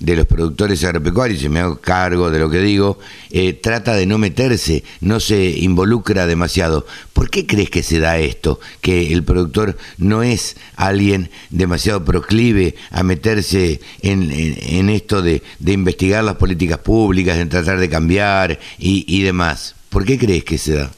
de 0.00 0.16
los 0.16 0.26
productores 0.26 0.82
agropecuarios, 0.84 1.42
y 1.42 1.48
me 1.48 1.60
hago 1.60 1.80
cargo 1.80 2.30
de 2.30 2.38
lo 2.38 2.50
que 2.50 2.60
digo, 2.60 2.98
eh, 3.30 3.52
trata 3.52 3.94
de 3.94 4.06
no 4.06 4.18
meterse, 4.18 4.84
no 5.00 5.20
se 5.20 5.50
involucra 5.50 6.26
demasiado. 6.26 6.86
¿Por 7.12 7.30
qué 7.30 7.46
crees 7.46 7.70
que 7.70 7.82
se 7.82 7.98
da 7.98 8.18
esto? 8.18 8.60
Que 8.80 9.12
el 9.12 9.24
productor 9.24 9.76
no 9.96 10.22
es 10.22 10.56
alguien 10.76 11.30
demasiado 11.50 12.04
proclive 12.04 12.74
a 12.90 13.02
meterse 13.02 13.80
en, 14.02 14.30
en, 14.30 14.56
en 14.60 14.88
esto 14.90 15.22
de, 15.22 15.42
de, 15.58 15.72
investigar 15.72 16.24
las 16.24 16.36
políticas 16.36 16.78
públicas, 16.78 17.36
de 17.36 17.46
tratar 17.46 17.78
de 17.78 17.88
cambiar 17.88 18.58
y, 18.78 19.04
y 19.06 19.22
demás. 19.22 19.74
¿Por 19.88 20.04
qué 20.04 20.18
crees 20.18 20.44
que 20.44 20.58
se 20.58 20.74
da? 20.74 20.90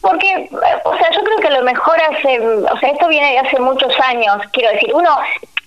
Porque, 0.00 0.50
o 0.90 0.96
sea, 0.96 1.10
yo 1.10 1.22
creo 1.22 1.38
que 1.38 1.50
lo 1.50 1.62
mejor 1.62 1.96
hace, 2.00 2.40
o 2.40 2.78
sea, 2.78 2.90
esto 2.90 3.08
viene 3.08 3.32
de 3.32 3.38
hace 3.38 3.58
muchos 3.60 3.92
años, 4.00 4.36
quiero 4.52 4.70
decir, 4.72 4.94
uno 4.94 5.10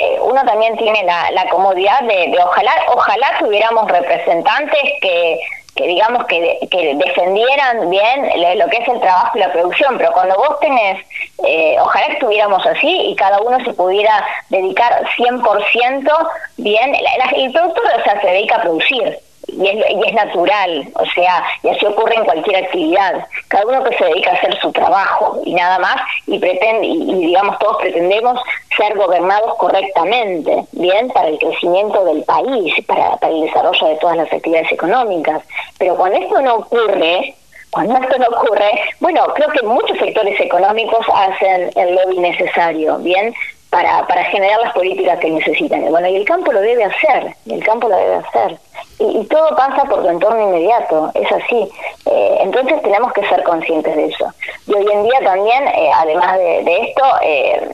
eh, 0.02 0.18
uno 0.20 0.44
también 0.46 0.76
tiene 0.78 1.04
la, 1.04 1.48
comodidad 1.52 2.02
de, 2.02 2.36
ojalá 2.44 2.72
ojalá 2.88 3.28
tuviéramos 3.38 3.88
representantes 3.92 4.82
que, 5.00 5.40
que 5.76 5.86
digamos 5.86 6.26
que, 6.26 6.58
que 6.72 6.96
defendieran 6.96 7.88
bien 7.92 8.30
lo 8.58 8.68
que 8.68 8.78
es 8.78 8.88
el 8.88 9.00
trabajo 9.00 9.38
y 9.38 9.42
la 9.42 9.52
producción, 9.52 10.00
pero 10.00 10.12
cuando 10.12 10.36
vos 10.38 10.60
tenés, 10.60 11.06
eh, 11.46 11.78
ojalá 11.80 12.08
estuviéramos 12.08 12.66
así 12.66 12.90
y 12.90 13.16
cada 13.16 13.42
uno 13.42 13.64
se 13.64 13.74
pudiera 13.74 14.26
dedicar 14.50 15.04
100% 15.18 16.30
bien, 16.58 16.94
la, 16.94 17.26
el 17.36 17.52
productor 17.52 17.84
o 18.00 18.04
sea, 18.04 18.20
se 18.22 18.28
dedica 18.28 18.56
a 18.56 18.62
producir, 18.62 19.20
y 19.48 19.68
es, 19.68 19.76
y 19.90 20.08
es 20.08 20.14
natural, 20.14 20.90
o 20.96 21.06
sea, 21.08 21.44
y 21.64 21.70
así 21.70 21.86
ocurre 21.86 22.16
en 22.16 22.26
cualquier 22.26 22.64
actividad. 22.64 23.26
Cada 23.48 23.66
uno 23.66 23.84
que 23.84 23.98
se 23.98 24.06
dedica 24.06 24.32
a 24.32 24.36
hacer 24.36 24.58
su 24.60 24.72
trabajo 24.72 25.42
y 25.46 25.54
nada 25.54 25.80
más, 25.80 25.98
y 26.28 26.40
pretende, 26.40 26.88
y, 26.88 27.14
digamos 27.28 27.58
todos 27.60 27.78
pretendemos 27.78 28.40
ser 28.78 28.96
gobernados 28.98 29.56
correctamente, 29.56 30.66
bien, 30.72 31.10
para 31.10 31.28
el 31.28 31.40
crecimiento 31.40 32.06
del 32.06 32.24
país, 32.24 32.74
para, 32.86 33.18
para 33.18 33.34
el 33.34 33.42
desarrollo 33.42 33.88
de 33.88 33.96
todas 33.98 34.18
las 34.18 34.32
actividades 34.32 34.72
económicas. 34.72 35.44
Pero 35.78 35.96
cuando 35.96 36.18
esto 36.18 36.42
no 36.42 36.56
ocurre, 36.56 37.36
cuando 37.72 37.96
esto 37.98 38.18
no 38.18 38.28
ocurre, 38.38 38.72
bueno, 39.00 39.26
creo 39.34 39.50
que 39.50 39.66
muchos 39.66 39.98
sectores 39.98 40.40
económicos 40.40 41.06
hacen 41.14 41.72
el 41.76 41.96
lobby 41.96 42.20
necesario, 42.20 42.98
¿bien? 43.00 43.34
Para, 43.72 44.06
para 44.06 44.26
generar 44.26 44.60
las 44.60 44.74
políticas 44.74 45.18
que 45.20 45.32
necesitan. 45.32 45.82
Bueno, 45.90 46.08
y 46.08 46.18
el 46.18 46.26
campo 46.26 46.52
lo 46.52 46.60
debe 46.60 46.84
hacer, 46.84 47.34
el 47.50 47.64
campo 47.64 47.88
lo 47.88 47.96
debe 47.96 48.16
hacer. 48.16 48.60
Y, 49.00 49.26
todo 49.26 49.56
pasa 49.56 49.86
por 49.86 50.04
tu 50.04 50.10
entorno 50.10 50.50
inmediato, 50.50 51.10
es 51.16 51.32
así. 51.32 51.68
Eh, 52.06 52.38
entonces 52.42 52.82
tenemos 52.84 53.14
que 53.14 53.22
ser 53.28 53.42
conscientes 53.44 53.96
de 53.96 54.08
eso. 54.08 54.26
Y 54.68 54.74
hoy 54.74 54.86
en 54.92 55.04
día 55.04 55.20
también, 55.24 55.68
eh, 55.70 55.90
además 55.96 56.38
de, 56.38 56.78
esto, 56.82 57.04
eh, 57.24 57.70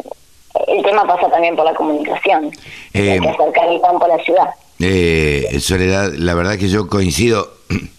el 0.67 0.83
tema 0.83 1.05
pasa 1.05 1.29
también 1.29 1.55
por 1.55 1.65
la 1.65 1.73
comunicación. 1.73 2.51
Hay 2.93 3.19
que 3.19 3.29
acercar 3.29 3.67
el 3.67 3.81
campo 3.81 4.05
a 4.05 4.09
la 4.09 4.23
ciudad. 4.23 4.49
Soledad, 5.59 6.13
la 6.13 6.35
verdad 6.35 6.57
que 6.57 6.69
yo 6.69 6.87
coincido 6.87 7.49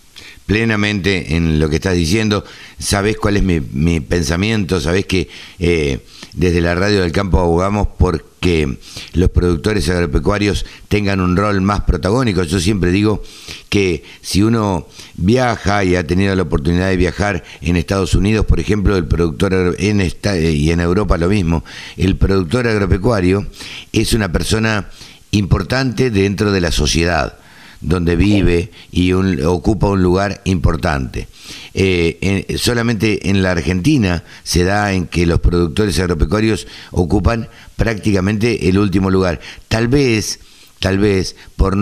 plenamente 0.48 1.36
en 1.36 1.60
lo 1.60 1.68
que 1.68 1.76
estás 1.76 1.94
diciendo, 1.94 2.42
sabes 2.78 3.18
cuál 3.18 3.36
es 3.36 3.42
mi, 3.42 4.00
pensamiento, 4.00 4.80
sabes 4.80 5.04
que 5.04 5.28
eh, 5.58 5.98
desde 6.38 6.60
la 6.60 6.76
radio 6.76 7.02
del 7.02 7.10
campo 7.10 7.40
abogamos 7.40 7.88
porque 7.98 8.78
los 9.12 9.28
productores 9.30 9.88
agropecuarios 9.88 10.64
tengan 10.86 11.20
un 11.20 11.36
rol 11.36 11.60
más 11.60 11.80
protagónico. 11.80 12.44
Yo 12.44 12.60
siempre 12.60 12.92
digo 12.92 13.24
que 13.68 14.04
si 14.22 14.42
uno 14.42 14.86
viaja 15.16 15.82
y 15.82 15.96
ha 15.96 16.06
tenido 16.06 16.36
la 16.36 16.42
oportunidad 16.42 16.88
de 16.88 16.96
viajar 16.96 17.42
en 17.60 17.76
Estados 17.76 18.14
Unidos, 18.14 18.46
por 18.46 18.60
ejemplo, 18.60 18.96
el 18.96 19.06
productor 19.06 19.74
en 19.80 20.00
esta, 20.00 20.38
y 20.38 20.70
en 20.70 20.78
Europa 20.78 21.18
lo 21.18 21.28
mismo, 21.28 21.64
el 21.96 22.16
productor 22.16 22.68
agropecuario 22.68 23.44
es 23.92 24.12
una 24.12 24.30
persona 24.30 24.88
importante 25.32 26.10
dentro 26.10 26.52
de 26.52 26.60
la 26.60 26.70
sociedad 26.70 27.36
donde 27.80 28.16
vive 28.16 28.70
y 28.90 29.12
ocupa 29.12 29.88
un 29.88 30.02
lugar 30.02 30.40
importante. 30.44 31.28
Eh, 31.74 32.56
solamente 32.58 33.30
en 33.30 33.42
la 33.42 33.52
Argentina 33.52 34.24
se 34.42 34.64
da 34.64 34.92
en 34.92 35.06
que 35.06 35.26
los 35.26 35.40
productores 35.40 35.98
agropecuarios 35.98 36.66
ocupan 36.90 37.48
prácticamente 37.76 38.68
el 38.68 38.78
último 38.78 39.10
lugar. 39.10 39.40
Tal 39.68 39.88
vez 39.88 40.40
tal 40.80 40.98
vez 40.98 41.36
por 41.56 41.74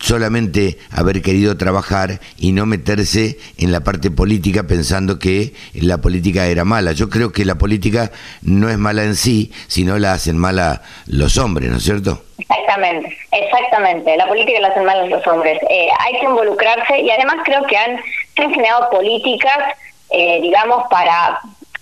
solamente 0.00 0.78
haber 0.90 1.22
querido 1.22 1.56
trabajar 1.56 2.20
y 2.38 2.52
no 2.52 2.66
meterse 2.66 3.38
en 3.58 3.72
la 3.72 3.80
parte 3.80 4.10
política 4.10 4.64
pensando 4.64 5.18
que 5.18 5.54
la 5.74 5.98
política 5.98 6.46
era 6.46 6.64
mala. 6.64 6.92
Yo 6.92 7.08
creo 7.08 7.32
que 7.32 7.44
la 7.44 7.56
política 7.56 8.10
no 8.42 8.68
es 8.68 8.78
mala 8.78 9.04
en 9.04 9.14
sí, 9.14 9.52
sino 9.68 9.98
la 9.98 10.12
hacen 10.12 10.36
mala 10.36 10.82
los 11.06 11.38
hombres, 11.38 11.70
¿no 11.70 11.76
es 11.76 11.82
cierto? 11.84 12.22
Exactamente, 12.38 13.16
exactamente. 13.32 14.16
La 14.16 14.26
política 14.26 14.60
la 14.60 14.68
hacen 14.68 14.84
mal 14.84 15.08
los 15.08 15.26
hombres. 15.26 15.60
Eh, 15.70 15.88
hay 16.00 16.18
que 16.18 16.26
involucrarse 16.26 17.00
y 17.00 17.10
además 17.10 17.36
creo 17.44 17.64
que 17.66 17.76
han, 17.76 17.98
han 18.36 18.50
generado 18.52 18.90
políticas, 18.90 19.74
eh, 20.10 20.40
digamos, 20.42 20.84
para 20.90 21.40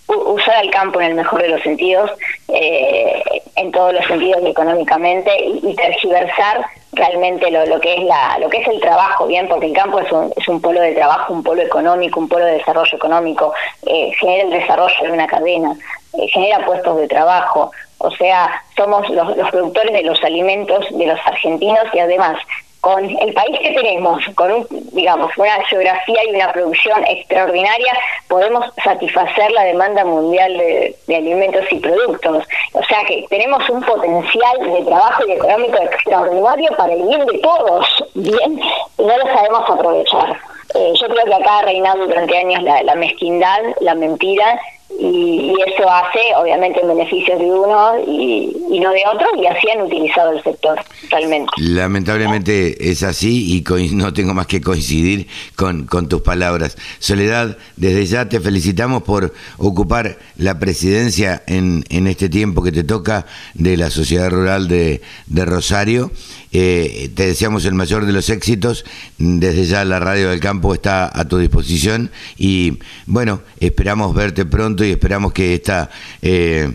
usar 0.09 0.57
al 0.57 0.71
campo 0.71 1.01
en 1.01 1.09
el 1.09 1.15
mejor 1.15 1.43
de 1.43 1.49
los 1.49 1.63
sentidos, 1.63 2.11
eh, 2.49 3.23
en 3.57 3.73
todos 3.73 3.93
los 3.93 4.05
sentidos 4.07 4.45
económicamente, 4.45 5.31
y, 5.45 5.75
tergiversar 5.75 6.65
realmente 6.93 7.51
lo, 7.51 7.67
lo, 7.67 7.81
que 7.81 7.95
es 7.95 8.05
la 8.05 8.39
lo 8.39 8.49
que 8.49 8.59
es 8.59 8.69
el 8.69 8.81
trabajo 8.81 9.27
bien 9.27 9.49
porque 9.49 9.67
el 9.67 9.73
campo 9.73 9.99
es 9.99 10.11
un, 10.13 10.33
es 10.37 10.47
un 10.47 10.61
polo 10.61 10.81
de 10.81 10.93
trabajo 10.93 11.33
un 11.33 11.43
polo 11.43 11.61
económico 11.61 12.21
un 12.21 12.29
polo 12.29 12.45
de 12.45 12.53
desarrollo 12.53 12.97
económico 12.97 13.53
eh, 13.85 14.13
genera 14.21 14.45
el 14.45 14.51
desarrollo 14.51 14.95
de 15.03 15.11
una 15.11 15.27
cadena 15.27 15.77
eh, 16.17 16.29
genera 16.29 16.65
puestos 16.65 16.97
de 16.97 17.09
trabajo. 17.09 17.73
O 17.99 18.11
sea 18.13 18.63
somos 18.77 19.09
los, 19.11 19.37
los 19.37 19.51
productores 19.51 19.93
de 19.93 20.03
los 20.03 20.23
alimentos 20.23 20.87
de 20.91 21.07
los 21.07 21.19
argentinos 21.27 21.85
y 21.93 21.99
además 21.99 22.37
con 22.85 23.03
el 23.03 23.33
país 23.33 23.59
que 23.61 23.71
tenemos, 23.71 24.23
con 24.35 24.53
un, 24.53 24.67
digamos 24.93 25.31
una 25.39 25.65
geografía 25.65 26.23
y 26.27 26.35
una 26.35 26.53
producción 26.53 27.03
extraordinaria, 27.07 27.95
podemos 28.29 28.67
satisfacer 28.85 29.51
la 29.53 29.65
demanda 29.65 30.05
mundial 30.05 30.53
de, 30.59 30.95
alimentos 31.09 31.65
y 31.71 31.79
productos. 31.79 32.45
O 32.75 32.85
sea 32.85 33.03
que 33.07 33.25
tenemos 33.31 33.67
un 33.71 33.83
potencial 33.83 34.59
de 34.61 34.83
trabajo 34.83 35.23
y 35.27 35.33
económico 35.33 35.79
extraordinario 35.79 36.77
para 36.77 36.93
el 36.93 37.05
bien 37.05 37.25
de 37.25 37.39
todos, 37.39 38.05
bien, 38.13 38.61
y 38.99 39.03
no 39.03 39.17
lo 39.17 39.27
sabemos 39.33 39.71
aprovechar. 39.71 40.37
Eh, 40.75 40.93
yo 41.01 41.09
creo 41.09 41.25
que 41.25 41.35
acá 41.35 41.61
ha 41.61 41.63
reinado 41.63 42.07
durante 42.07 42.37
años 42.37 42.63
la, 42.65 42.83
la 42.83 42.97
mezquindad, 42.97 43.61
la 43.81 43.95
mentira 43.95 44.61
y, 44.99 45.55
eso 45.67 45.91
hace 45.91 46.21
obviamente 46.37 46.81
en 46.81 46.89
beneficio 46.89 47.39
de 47.39 47.45
uno 47.45 47.93
y, 48.07 48.79
no 48.81 48.91
de 48.91 49.03
otro 49.13 49.27
y 49.41 49.47
así 49.47 49.71
han 49.71 49.83
utilizado 49.83 50.33
el 50.33 50.43
sector 50.43 50.79
realmente. 51.11 51.51
Lamentablemente 51.57 52.91
es 52.91 53.03
así 53.03 53.57
y 53.57 53.95
no 53.95 54.13
tengo 54.13 54.35
más 54.35 54.47
que 54.47 54.61
coincidir 54.61 55.27
con, 55.57 55.87
con 55.87 56.09
tus 56.09 56.23
palabras. 56.23 56.77
Soledad, 56.99 57.57
desde 57.77 58.05
ya 58.05 58.29
te 58.29 58.41
felicitamos 58.41 59.05
por 59.05 59.33
ocupar 59.59 60.19
la 60.37 60.59
presidencia 60.59 61.43
en, 61.47 61.85
en 61.89 62.07
este 62.07 62.29
tiempo 62.29 62.63
que 62.63 62.73
te 62.73 62.85
toca 62.85 63.27
de 63.55 63.77
la 63.77 63.91
Sociedad 63.91 64.31
Rural 64.31 64.69
de, 64.69 65.01
de 65.27 65.45
Rosario 65.45 66.11
eh, 66.57 67.11
te 67.17 67.27
deseamos 67.27 67.65
el 67.65 67.75
mayor 67.75 68.07
de 68.07 68.13
los 68.13 68.31
éxitos. 68.31 68.85
Desde 69.19 69.67
ya 69.67 69.85
la 69.85 69.99
radio 69.99 70.31
del 70.31 70.39
campo 70.39 70.73
está 70.73 71.11
a 71.13 71.27
tu 71.27 71.37
disposición 71.37 72.13
y 72.39 72.79
bueno, 73.07 73.43
esperamos 73.59 74.15
verte 74.15 74.45
pronto 74.45 74.85
y 74.85 74.93
esperamos 74.93 75.33
que 75.33 75.55
esta 75.55 75.91
eh, 76.23 76.71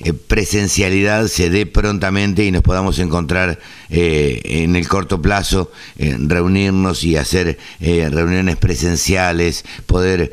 eh, 0.00 0.12
presencialidad 0.14 1.26
se 1.26 1.50
dé 1.50 1.66
prontamente 1.66 2.42
y 2.46 2.50
nos 2.50 2.62
podamos 2.62 2.98
encontrar 2.98 3.58
en 3.90 4.74
el 4.74 4.88
corto 4.88 5.20
plazo, 5.20 5.70
reunirnos 5.98 7.04
y 7.04 7.16
hacer 7.16 7.58
reuniones 7.78 8.56
presenciales, 8.56 9.66
poder 9.84 10.32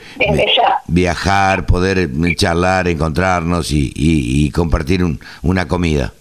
viajar, 0.88 1.66
poder 1.66 2.10
charlar, 2.38 2.88
encontrarnos 2.88 3.72
y, 3.72 4.50
compartir 4.52 5.06
una 5.42 5.68
comida. 5.68 6.14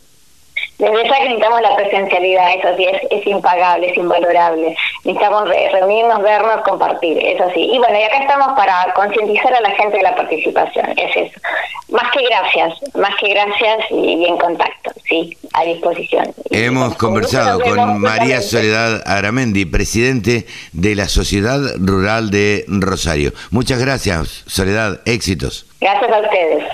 Desde 0.79 1.09
ya 1.09 1.17
que 1.17 1.25
necesitamos 1.25 1.61
la 1.61 1.75
presencialidad, 1.75 2.55
eso 2.55 2.77
sí, 2.77 2.87
es, 3.11 3.27
impagable, 3.27 3.91
es 3.91 3.97
invalorable. 3.97 4.77
Necesitamos 5.05 5.49
reunirnos, 5.73 6.23
vernos, 6.23 6.61
compartir, 6.63 7.19
eso 7.19 7.45
sí. 7.53 7.69
Y 7.73 7.79
bueno, 7.79 7.99
y 7.99 8.03
acá 8.05 8.19
estamos 8.19 8.57
para 8.57 8.93
concientizar 8.95 9.53
a 9.55 9.61
la 9.61 9.71
gente 9.71 9.97
de 9.97 10.03
la 10.05 10.15
participación, 10.15 10.87
es 10.97 11.17
eso. 11.17 11.41
Más 11.89 12.05
que 12.13 12.23
gracias, 12.23 12.95
más 12.95 13.13
que 13.17 13.31
gracias 13.31 13.91
y, 13.91 14.25
en 14.25 14.37
contacto, 14.37 14.93
sí, 15.09 15.37
a 15.55 15.65
disposición. 15.65 16.33
Hemos 16.51 16.95
conversado 16.97 17.61
con 17.61 18.01
María 18.01 18.41
Soledad 18.41 19.03
Aramendi, 19.05 19.65
presidente 19.65 20.47
de 20.73 20.95
la 20.95 21.09
Sociedad 21.09 21.59
Rural 21.79 22.31
de 22.31 22.65
Rosario. 22.69 23.33
Muchas 23.51 23.81
gracias, 23.81 24.45
Soledad, 24.47 25.01
éxitos. 25.07 25.67
Gracias 25.81 26.13
a 26.13 26.21
ustedes. 26.21 26.65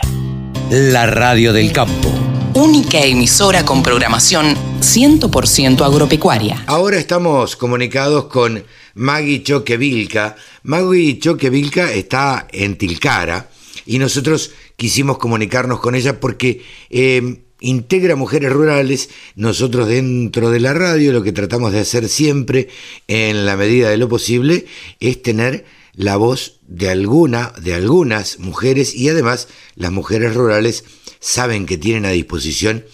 La 0.71 1.07
Radio 1.07 1.53
del 1.53 1.73
Campo 1.73 2.11
única 2.55 3.05
emisora 3.05 3.65
con 3.65 3.83
programación 3.83 4.55
100% 4.81 5.85
agropecuaria. 5.85 6.63
Ahora 6.67 6.99
estamos 6.99 7.57
comunicados 7.57 8.27
con 8.27 8.63
Maggie 8.95 9.43
Choquevilca. 9.43 10.37
Maggie 10.63 11.19
Choquevilca 11.19 11.93
está 11.93 12.47
en 12.53 12.77
Tilcara 12.77 13.51
y 13.87 13.99
nosotros 13.99 14.53
quisimos 14.77 15.19
comunicarnos 15.19 15.81
con 15.81 15.97
ella 15.97 16.21
porque 16.21 16.63
em, 16.91 17.39
integra 17.59 18.15
mujeres 18.15 18.53
rurales. 18.53 19.11
Nosotros 19.35 19.89
dentro 19.89 20.51
de 20.51 20.61
la 20.61 20.75
radio 20.75 21.13
lo 21.13 21.25
que 21.25 21.33
tratamos 21.33 21.73
de 21.73 21.81
hacer 21.81 22.09
siempre, 22.09 22.69
en 23.09 23.47
la 23.47 23.57
medida 23.57 23.91
de 23.91 23.97
lo 23.97 24.09
posible, 24.09 24.67
es 25.01 25.21
tener 25.23 25.65
la 25.97 26.17
voz 26.17 26.61
de 26.69 26.89
alguna, 26.91 27.53
de 27.61 27.75
algunas 27.75 28.39
mujeres 28.39 28.95
y 28.95 29.09
además 29.09 29.49
las 29.75 29.93
mujeres 29.93 30.35
rurales 30.35 30.85
saben 31.25 31.65
que 31.65 31.79
tienen 31.79 32.05
a 32.05 32.11
disposición 32.11 32.85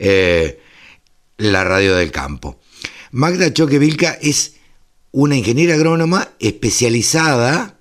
eh, 0.00 0.60
la 1.36 1.62
radio 1.62 1.94
del 1.94 2.10
campo. 2.10 2.60
Magda 3.12 3.52
Choque 3.52 3.78
Vilca 3.78 4.18
es 4.20 4.56
una 5.12 5.36
ingeniera 5.36 5.74
agrónoma 5.74 6.28
especializada 6.40 7.78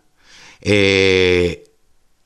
eh, 0.62 1.64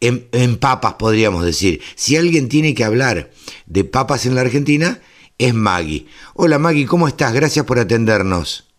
en, 0.02 0.28
en, 0.34 0.58
papas, 0.58 0.96
podríamos 0.96 1.46
decir. 1.46 1.82
Si 1.96 2.18
alguien 2.18 2.50
tiene 2.50 2.76
que 2.76 2.84
hablar 2.84 3.32
de 3.68 3.84
papas 3.86 4.26
en 4.26 4.36
la 4.36 4.42
Argentina, 4.42 5.02
es 5.38 5.54
Maggie. 5.54 6.08
Hola 6.34 6.60
Maggie, 6.60 6.86
¿cómo 6.86 7.08
estás? 7.08 7.34
Gracias 7.34 7.66
por 7.66 7.80
atendernos. 7.80 8.71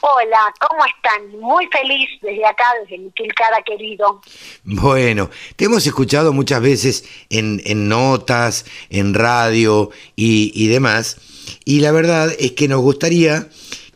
Hola, 0.00 0.52
¿cómo 0.60 0.84
están? 0.84 1.40
Muy 1.40 1.66
feliz 1.68 2.08
desde 2.20 2.44
acá, 2.46 2.64
desde 2.82 2.98
mi 2.98 3.10
Tilcara 3.10 3.62
querido. 3.62 4.20
Bueno, 4.64 5.30
te 5.56 5.66
hemos 5.66 5.86
escuchado 5.86 6.32
muchas 6.32 6.60
veces 6.60 7.04
en, 7.30 7.62
en 7.64 7.88
notas, 7.88 8.66
en 8.90 9.14
radio 9.14 9.90
y, 10.16 10.52
y 10.54 10.68
demás, 10.68 11.18
y 11.64 11.80
la 11.80 11.92
verdad 11.92 12.34
es 12.38 12.52
que 12.52 12.68
nos 12.68 12.80
gustaría 12.80 13.48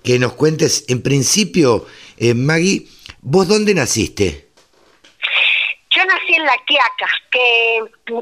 que 0.03 0.19
nos 0.19 0.33
cuentes, 0.33 0.85
en 0.89 1.03
principio, 1.03 1.87
eh, 2.17 2.35
Maggie, 2.35 2.87
¿vos 3.21 3.47
dónde 3.49 3.75
naciste? 3.75 4.48
Yo 5.99 6.05
nací 6.05 6.33
en 6.33 6.45
La 6.45 6.57
Quiaca, 6.65 7.09
que 7.29 7.79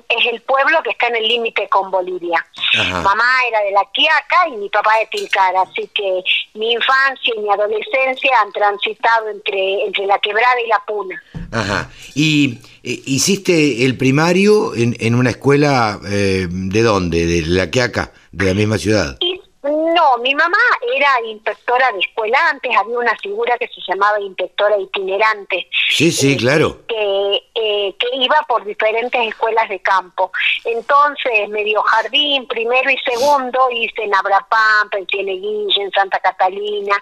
es 0.08 0.26
el 0.32 0.40
pueblo 0.40 0.82
que 0.82 0.90
está 0.90 1.08
en 1.08 1.16
el 1.16 1.28
límite 1.28 1.68
con 1.68 1.90
Bolivia. 1.90 2.42
Ajá. 2.78 3.02
Mamá 3.02 3.28
era 3.48 3.60
de 3.60 3.72
La 3.72 3.84
Quiaca 3.92 4.48
y 4.48 4.52
mi 4.52 4.70
papá 4.70 4.92
de 4.98 5.06
Tilcara, 5.08 5.60
así 5.60 5.86
que 5.92 6.22
mi 6.54 6.72
infancia 6.72 7.34
y 7.36 7.40
mi 7.40 7.50
adolescencia 7.50 8.40
han 8.40 8.50
transitado 8.52 9.28
entre, 9.28 9.84
entre 9.84 10.06
La 10.06 10.18
Quebrada 10.20 10.58
y 10.64 10.68
La 10.68 10.82
Puna. 10.86 11.22
Ajá. 11.52 11.90
¿Y 12.14 12.60
eh, 12.82 13.02
hiciste 13.04 13.84
el 13.84 13.98
primario 13.98 14.74
en, 14.74 14.96
en 14.98 15.14
una 15.14 15.28
escuela 15.28 16.00
eh, 16.08 16.46
de 16.48 16.82
dónde? 16.82 17.26
¿De 17.26 17.42
la 17.42 17.70
que 17.70 17.82
acá? 17.82 18.10
¿De 18.32 18.46
la 18.46 18.54
misma 18.54 18.78
ciudad? 18.78 19.18
Y 19.20 19.38
no, 19.68 20.18
mi 20.18 20.34
mamá 20.34 20.58
era 20.94 21.20
inspectora 21.26 21.90
de 21.92 22.00
escuela, 22.00 22.38
antes 22.50 22.76
había 22.76 22.98
una 22.98 23.16
figura 23.16 23.56
que 23.58 23.68
se 23.68 23.80
llamaba 23.86 24.20
inspectora 24.20 24.78
itinerante. 24.78 25.68
Sí, 25.88 26.10
sí, 26.12 26.32
eh, 26.32 26.36
claro. 26.36 26.78
Que, 26.86 27.42
eh, 27.54 27.94
que 27.98 28.06
iba 28.14 28.36
por 28.48 28.64
diferentes 28.64 29.28
escuelas 29.28 29.68
de 29.68 29.80
campo. 29.80 30.30
Entonces 30.64 31.48
me 31.48 31.64
dio 31.64 31.82
jardín, 31.82 32.46
primero 32.46 32.90
y 32.90 32.98
segundo, 32.98 33.68
hice 33.70 34.04
en 34.04 34.14
Abrapampa, 34.14 34.98
en 34.98 35.06
Cieneguilla, 35.06 35.82
en 35.82 35.90
Santa 35.92 36.18
Catalina. 36.20 36.96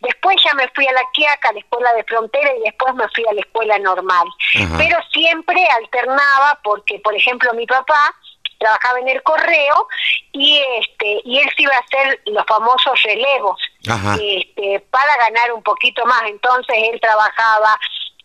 Después 0.00 0.36
ya 0.44 0.54
me 0.54 0.68
fui 0.74 0.86
a 0.86 0.92
la 0.92 1.02
Quiaca, 1.12 1.48
a 1.48 1.52
la 1.52 1.60
escuela 1.60 1.92
de 1.94 2.04
frontera, 2.04 2.50
y 2.56 2.60
después 2.62 2.94
me 2.94 3.08
fui 3.08 3.24
a 3.28 3.34
la 3.34 3.40
escuela 3.40 3.78
normal. 3.78 4.26
Ajá. 4.54 4.76
Pero 4.78 4.98
siempre 5.12 5.64
alternaba 5.66 6.58
porque, 6.62 7.00
por 7.00 7.14
ejemplo, 7.14 7.52
mi 7.54 7.66
papá 7.66 8.14
trabajaba 8.58 9.00
en 9.00 9.08
el 9.08 9.22
correo 9.22 9.88
y 10.32 10.58
este 10.78 11.20
y 11.24 11.38
él 11.38 11.50
se 11.56 11.62
iba 11.62 11.74
a 11.74 11.78
hacer 11.78 12.20
los 12.26 12.44
famosos 12.46 13.02
relevos 13.02 13.60
Ajá. 13.88 14.16
este 14.20 14.80
para 14.90 15.16
ganar 15.16 15.52
un 15.52 15.62
poquito 15.62 16.04
más 16.06 16.22
entonces 16.26 16.76
él 16.92 17.00
trabajaba 17.00 17.78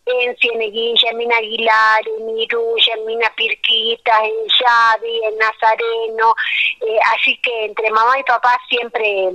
en 0.06 0.36
Cieneguilla, 0.38 1.12
en 1.12 1.18
Mina 1.18 1.38
Aguilar, 1.38 2.02
en 2.20 2.38
Iruya, 2.38 2.94
en 2.98 3.06
Mina 3.06 3.32
Pirquita, 3.38 4.12
en 4.26 4.34
Yavi, 4.60 5.22
en 5.24 5.38
Nazareno, 5.38 6.36
eh, 6.82 7.00
así 7.16 7.38
que 7.38 7.66
entre 7.66 7.90
mamá 7.90 8.20
y 8.20 8.24
papá 8.24 8.60
siempre 8.68 9.32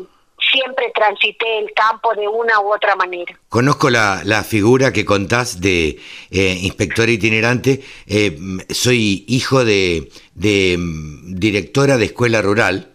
siempre 0.53 0.93
transité 0.95 1.59
el 1.59 1.73
campo 1.75 2.15
de 2.15 2.27
una 2.29 2.61
u 2.61 2.75
otra 2.75 2.97
manera. 2.97 3.39
Conozco 3.49 3.91
la, 3.91 4.23
la 4.25 4.45
figura 4.45 4.93
que 4.93 5.05
contás 5.05 5.61
de 5.61 5.99
eh, 6.31 6.59
inspector 6.63 7.09
itinerante. 7.09 7.83
Eh, 8.07 8.39
soy 8.71 9.25
hijo 9.29 9.65
de, 9.65 10.11
de 10.35 10.77
mm, 10.79 11.35
directora 11.35 11.97
de 11.97 12.07
escuela 12.07 12.43
rural. 12.43 12.89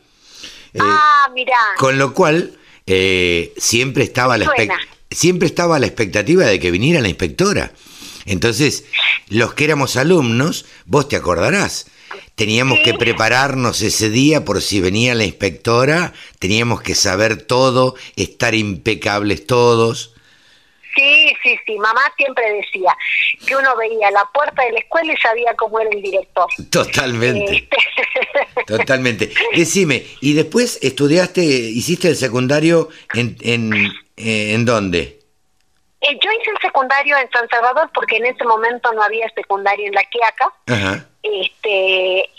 Eh, 0.74 0.80
ah, 0.82 1.30
mira. 1.34 1.58
Con 1.78 1.98
lo 1.98 2.14
cual, 2.14 2.58
eh, 2.86 3.54
siempre 3.58 4.04
estaba 4.04 4.38
la 4.38 4.52
siempre 5.10 5.48
estaba 5.48 5.78
la 5.78 5.86
expectativa 5.86 6.46
de 6.46 6.60
que 6.60 6.72
viniera 6.72 7.00
la 7.02 7.08
inspectora. 7.08 7.72
Entonces, 8.26 8.86
los 9.30 9.54
que 9.54 9.66
éramos 9.66 9.96
alumnos, 9.96 10.66
vos 10.86 11.08
te 11.08 11.16
acordarás, 11.16 11.88
teníamos 12.36 12.78
Sí. 12.80 12.84
que 12.84 12.94
prepararnos 12.96 13.82
ese 13.82 14.10
día 14.10 14.44
por 14.46 14.62
si 14.62 14.82
venía 14.82 15.16
la 15.16 15.24
inspectora, 15.26 16.14
teníamos 16.40 16.82
que 16.82 16.96
saber 16.96 17.42
todo, 17.44 17.96
estar 18.16 18.56
impecables 18.56 19.46
todos. 19.48 20.10
Sí, 20.96 21.34
sí, 21.42 21.58
sí. 21.66 21.76
Mamá 21.80 22.02
siempre 22.18 22.44
decía 22.54 22.96
que 23.48 23.56
uno 23.56 23.76
veía 23.76 24.12
la 24.12 24.26
puerta 24.32 24.64
de 24.64 24.74
la 24.74 24.80
escuela 24.80 25.12
y 25.12 25.18
sabía 25.18 25.52
cómo 25.58 25.80
era 25.80 25.90
el 25.92 26.04
director. 26.04 26.46
Totalmente, 26.70 27.56
Este, 27.56 27.78
totalmente. 28.68 29.32
Decime, 29.56 30.06
¿y 30.22 30.34
después 30.34 30.78
estudiaste, 30.84 31.42
hiciste 31.44 32.10
el 32.10 32.16
secundario 32.16 32.90
en, 33.16 33.36
en, 33.42 33.74
eh, 34.18 34.54
en 34.54 34.66
dónde? 34.66 35.20
Eh, 36.02 36.20
Yo 36.24 36.30
hice 36.40 36.52
el 36.52 36.62
secundario 36.62 37.18
en 37.18 37.28
San 37.32 37.48
Salvador 37.50 37.90
porque 37.92 38.18
en 38.18 38.28
ese 38.28 38.44
momento 38.44 38.92
no 38.94 39.02
había 39.02 39.28
secundario 39.34 39.88
en 39.88 39.94
La 39.94 40.04
Quiaca. 40.04 40.54
Ajá. 40.68 41.08
Este, 41.24 42.30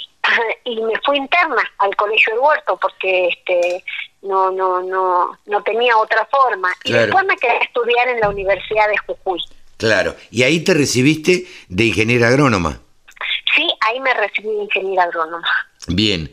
y 0.64 0.80
me 0.80 0.94
fui 1.04 1.16
interna 1.16 1.62
al 1.78 1.94
colegio 1.96 2.34
del 2.34 2.42
huerto 2.42 2.78
porque 2.80 3.28
este 3.28 3.84
no 4.22 4.50
no 4.50 4.82
no 4.82 5.38
no 5.46 5.62
tenía 5.62 5.96
otra 5.96 6.26
forma. 6.30 6.72
Y 6.84 6.92
después 6.92 7.24
me 7.24 7.36
quedé 7.36 7.52
a 7.52 7.58
estudiar 7.58 8.08
en 8.08 8.20
la 8.20 8.28
Universidad 8.28 8.88
de 8.88 8.98
Jujuy. 8.98 9.40
Claro, 9.76 10.14
y 10.30 10.42
ahí 10.44 10.60
te 10.60 10.74
recibiste 10.74 11.46
de 11.68 11.84
ingeniera 11.84 12.28
agrónoma. 12.28 12.80
sí 13.54 13.68
ahí 13.80 14.00
me 14.00 14.14
recibí 14.14 14.48
de 14.48 14.64
ingeniera 14.64 15.04
agrónoma. 15.04 15.48
Bien. 15.88 16.32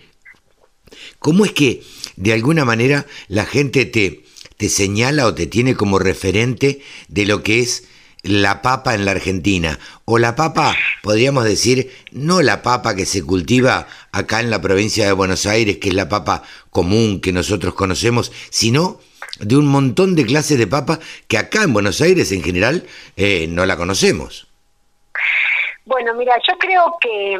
¿Cómo 1.19 1.45
es 1.45 1.53
que 1.53 1.81
de 2.15 2.33
alguna 2.33 2.65
manera 2.65 3.05
la 3.27 3.45
gente 3.45 3.85
te, 3.85 4.23
te 4.57 4.69
señala 4.69 5.25
o 5.25 5.33
te 5.33 5.47
tiene 5.47 5.75
como 5.75 5.99
referente 5.99 6.81
de 7.07 7.25
lo 7.25 7.43
que 7.43 7.59
es 7.59 7.87
la 8.23 8.61
papa 8.61 8.93
en 8.95 9.05
la 9.05 9.11
Argentina? 9.11 9.79
O 10.05 10.17
la 10.19 10.35
papa, 10.35 10.75
podríamos 11.01 11.43
decir, 11.45 11.91
no 12.11 12.41
la 12.41 12.61
papa 12.61 12.95
que 12.95 13.05
se 13.05 13.23
cultiva 13.23 13.87
acá 14.11 14.39
en 14.39 14.49
la 14.49 14.61
provincia 14.61 15.05
de 15.05 15.11
Buenos 15.13 15.45
Aires, 15.45 15.77
que 15.77 15.89
es 15.89 15.95
la 15.95 16.09
papa 16.09 16.43
común 16.69 17.19
que 17.21 17.31
nosotros 17.31 17.73
conocemos, 17.73 18.31
sino 18.49 18.99
de 19.39 19.55
un 19.57 19.65
montón 19.67 20.15
de 20.15 20.25
clases 20.25 20.57
de 20.57 20.67
papa 20.67 20.99
que 21.27 21.37
acá 21.37 21.63
en 21.63 21.73
Buenos 21.73 22.01
Aires 22.01 22.31
en 22.31 22.43
general 22.43 22.85
eh, 23.17 23.47
no 23.49 23.65
la 23.65 23.77
conocemos. 23.77 24.47
bueno 25.85 26.13
mira 26.13 26.33
yo 26.47 26.57
creo 26.57 26.95
que 27.01 27.37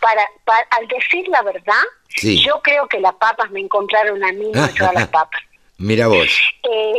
para, 0.00 0.22
para- 0.44 0.66
al 0.70 0.88
decir 0.88 1.26
la 1.28 1.42
verdad 1.42 1.82
Sí. 2.16 2.44
yo 2.44 2.60
creo 2.62 2.86
que 2.86 3.00
las 3.00 3.14
papas 3.14 3.50
me 3.50 3.60
encontraron 3.60 4.22
a 4.22 4.32
mí 4.32 4.50
no 4.52 4.62
a 4.62 4.92
las 4.92 5.08
papas 5.18 5.40
Mira 5.76 6.06
vos. 6.06 6.28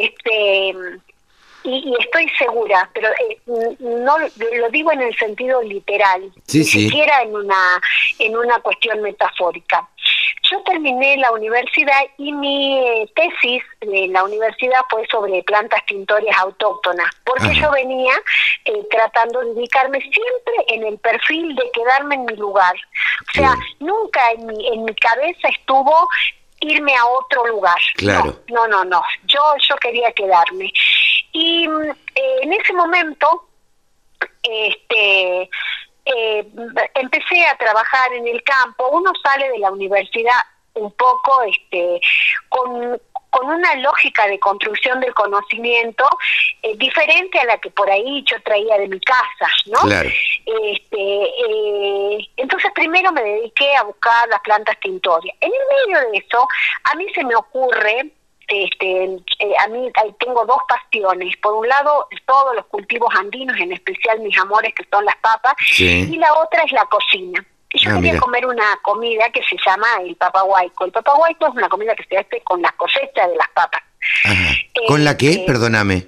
Este 0.01 0.75
y, 1.65 1.89
y 1.89 1.93
estoy 1.99 2.29
segura, 2.37 2.89
pero 2.93 3.09
eh, 3.09 3.39
no 3.79 4.17
lo 4.19 4.69
digo 4.69 4.91
en 4.91 5.01
el 5.01 5.15
sentido 5.17 5.61
literal, 5.61 6.31
Sí, 6.47 6.59
ni 6.59 6.63
sí. 6.65 6.83
siquiera 6.85 7.21
en 7.23 7.35
una 7.35 7.81
en 8.19 8.37
una 8.37 8.59
cuestión 8.59 9.01
metafórica. 9.01 9.87
Yo 10.51 10.61
terminé 10.61 11.17
la 11.17 11.31
universidad 11.31 11.99
y 12.19 12.31
mi 12.31 12.77
eh, 12.77 13.09
tesis 13.15 13.63
de 13.81 14.07
la 14.09 14.23
universidad 14.23 14.79
fue 14.91 15.03
sobre 15.07 15.41
plantas 15.41 15.83
tintorias 15.87 16.37
autóctonas, 16.37 17.09
porque 17.25 17.45
Ajá. 17.45 17.53
yo 17.53 17.71
venía 17.71 18.13
eh, 18.65 18.83
tratando 18.91 19.39
de 19.39 19.51
ubicarme 19.51 19.99
siempre 20.01 20.53
en 20.67 20.83
el 20.83 20.99
perfil 20.99 21.55
de 21.55 21.71
quedarme 21.71 22.15
en 22.15 22.25
mi 22.25 22.35
lugar. 22.35 22.75
O 22.75 23.33
sea, 23.33 23.55
nunca 23.79 24.19
en 24.37 24.45
mi, 24.45 24.67
en 24.67 24.85
mi 24.85 24.93
cabeza 24.95 25.47
estuvo 25.49 26.07
irme 26.61 26.95
a 26.95 27.05
otro 27.05 27.47
lugar. 27.47 27.77
Claro. 27.95 28.39
No, 28.49 28.67
no, 28.67 28.83
no, 28.83 28.85
no. 28.85 29.03
Yo, 29.25 29.39
yo 29.67 29.75
quería 29.77 30.11
quedarme. 30.13 30.71
Y 31.35 31.67
mm, 31.67 31.89
eh, 32.15 32.37
en 32.43 32.53
ese 32.53 32.71
momento, 32.71 33.49
este, 34.41 35.49
eh, 36.05 36.47
empecé 36.93 37.45
a 37.45 37.57
trabajar 37.57 38.13
en 38.13 38.25
el 38.27 38.41
campo. 38.43 38.87
Uno 38.89 39.11
sale 39.21 39.49
de 39.49 39.59
la 39.59 39.71
universidad 39.71 40.39
un 40.75 40.91
poco, 40.93 41.41
este, 41.43 41.99
con 42.47 42.99
con 43.35 43.49
una 43.49 43.75
lógica 43.75 44.27
de 44.27 44.39
construcción 44.39 45.01
del 45.01 45.13
conocimiento 45.13 46.07
eh, 46.63 46.77
diferente 46.77 47.37
a 47.37 47.43
la 47.43 47.57
que 47.57 47.69
por 47.69 47.89
ahí 47.89 48.23
yo 48.25 48.41
traía 48.43 48.77
de 48.77 48.87
mi 48.87 48.99
casa, 49.01 49.51
¿no? 49.65 49.79
Claro. 49.79 50.09
Este, 50.45 51.23
eh, 51.23 52.29
entonces 52.37 52.71
primero 52.73 53.11
me 53.11 53.21
dediqué 53.21 53.75
a 53.75 53.83
buscar 53.83 54.29
las 54.29 54.39
plantas 54.39 54.79
tintorias. 54.79 55.35
En 55.41 55.51
el 55.51 55.59
medio 55.91 56.11
de 56.11 56.17
eso, 56.19 56.47
a 56.85 56.95
mí 56.95 57.07
se 57.13 57.25
me 57.25 57.35
ocurre, 57.35 58.09
este, 58.47 59.03
eh, 59.39 59.53
a 59.59 59.67
mí 59.67 59.91
tengo 60.19 60.45
dos 60.45 60.59
pastiones. 60.67 61.35
Por 61.37 61.53
un 61.53 61.67
lado, 61.67 62.07
todos 62.25 62.55
los 62.55 62.65
cultivos 62.67 63.13
andinos, 63.15 63.57
en 63.59 63.71
especial 63.73 64.19
mis 64.19 64.37
amores 64.37 64.73
que 64.75 64.85
son 64.91 65.03
las 65.05 65.15
papas, 65.17 65.53
Sí. 65.59 66.07
y 66.11 66.17
la 66.17 66.33
otra 66.35 66.61
es 66.63 66.71
la 66.71 66.85
cocina. 66.85 67.43
Y 67.73 67.79
yo 67.79 67.89
Ah, 67.91 67.95
quería 67.95 68.13
mira. 68.13 68.21
comer 68.21 68.45
una 68.45 68.65
comida 68.83 69.29
que 69.31 69.41
se 69.43 69.57
llama 69.65 69.87
el 70.01 70.15
papaguayco. 70.15 70.85
El 70.85 70.91
papaguayco 70.91 71.47
es 71.47 71.53
una 71.55 71.67
comida 71.69 71.93
que 71.95 72.05
se 72.05 72.17
hace 72.17 72.41
con 72.41 72.61
la 72.61 72.71
cosecha 72.73 73.27
de 73.27 73.35
las 73.35 73.49
papas. 73.49 73.81
Ajá. 74.23 74.53
¿Con 74.87 75.03
la 75.03 75.17
qué? 75.17 75.31
Este, 75.31 75.45
Perdóname. 75.45 76.07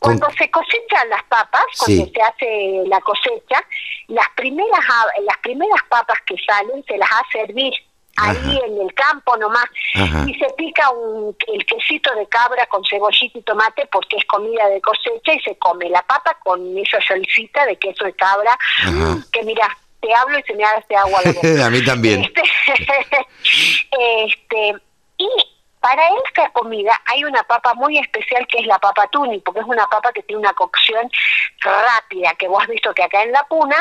Con- 0.00 0.18
Cuando 0.18 0.30
se 0.38 0.50
cosechan 0.50 1.10
las 1.10 1.22
papas, 1.24 1.62
Sí. 1.74 1.98
cuando 1.98 2.12
se 2.14 2.22
hace 2.22 2.82
la 2.88 3.00
cosecha, 3.02 3.62
las 4.08 4.26
primeras 4.34 4.80
las 5.24 5.36
primeras 5.42 5.80
papas 5.90 6.18
que 6.26 6.34
salen 6.44 6.82
se 6.88 6.96
las 6.96 7.10
hace 7.12 7.42
hervir 7.42 7.74
ahí 8.16 8.36
Ajá. 8.36 8.66
en 8.66 8.80
el 8.80 8.94
campo 8.94 9.36
nomás 9.36 9.66
Ajá. 9.94 10.24
y 10.26 10.34
se 10.34 10.46
pica 10.56 10.90
un, 10.90 11.36
el 11.48 11.64
quesito 11.66 12.14
de 12.14 12.26
cabra 12.26 12.66
con 12.66 12.82
cebollita 12.84 13.38
y 13.38 13.42
tomate 13.42 13.88
porque 13.90 14.16
es 14.16 14.24
comida 14.26 14.68
de 14.68 14.80
cosecha 14.80 15.32
y 15.32 15.40
se 15.40 15.56
come 15.58 15.88
la 15.88 16.02
papa 16.02 16.36
con 16.42 16.76
esa 16.78 17.00
salsita 17.06 17.66
de 17.66 17.76
queso 17.76 18.04
de 18.04 18.12
cabra 18.14 18.58
Ajá. 18.82 19.18
Que 19.32 19.42
mira 19.42 19.68
te 20.00 20.14
hablo 20.14 20.38
y 20.38 20.42
se 20.42 20.54
me 20.54 20.64
hace 20.64 20.96
agua 20.96 21.20
la 21.24 21.32
boca. 21.32 21.48
A 21.66 21.70
mí 21.70 21.84
también. 21.84 22.22
Este, 22.22 22.42
este, 24.24 24.74
y 25.18 25.28
para 25.80 26.02
esta 26.26 26.50
comida 26.50 26.92
hay 27.06 27.24
una 27.24 27.42
papa 27.44 27.74
muy 27.74 27.98
especial 27.98 28.46
que 28.46 28.58
es 28.58 28.66
la 28.66 28.78
papa 28.78 29.08
tuni, 29.10 29.38
porque 29.38 29.60
es 29.60 29.66
una 29.66 29.86
papa 29.86 30.12
que 30.12 30.22
tiene 30.22 30.40
una 30.40 30.52
cocción 30.52 31.10
rápida, 31.60 32.34
que 32.38 32.48
vos 32.48 32.62
has 32.62 32.68
visto 32.68 32.92
que 32.94 33.02
acá 33.02 33.22
en 33.22 33.32
la 33.32 33.44
puna 33.44 33.76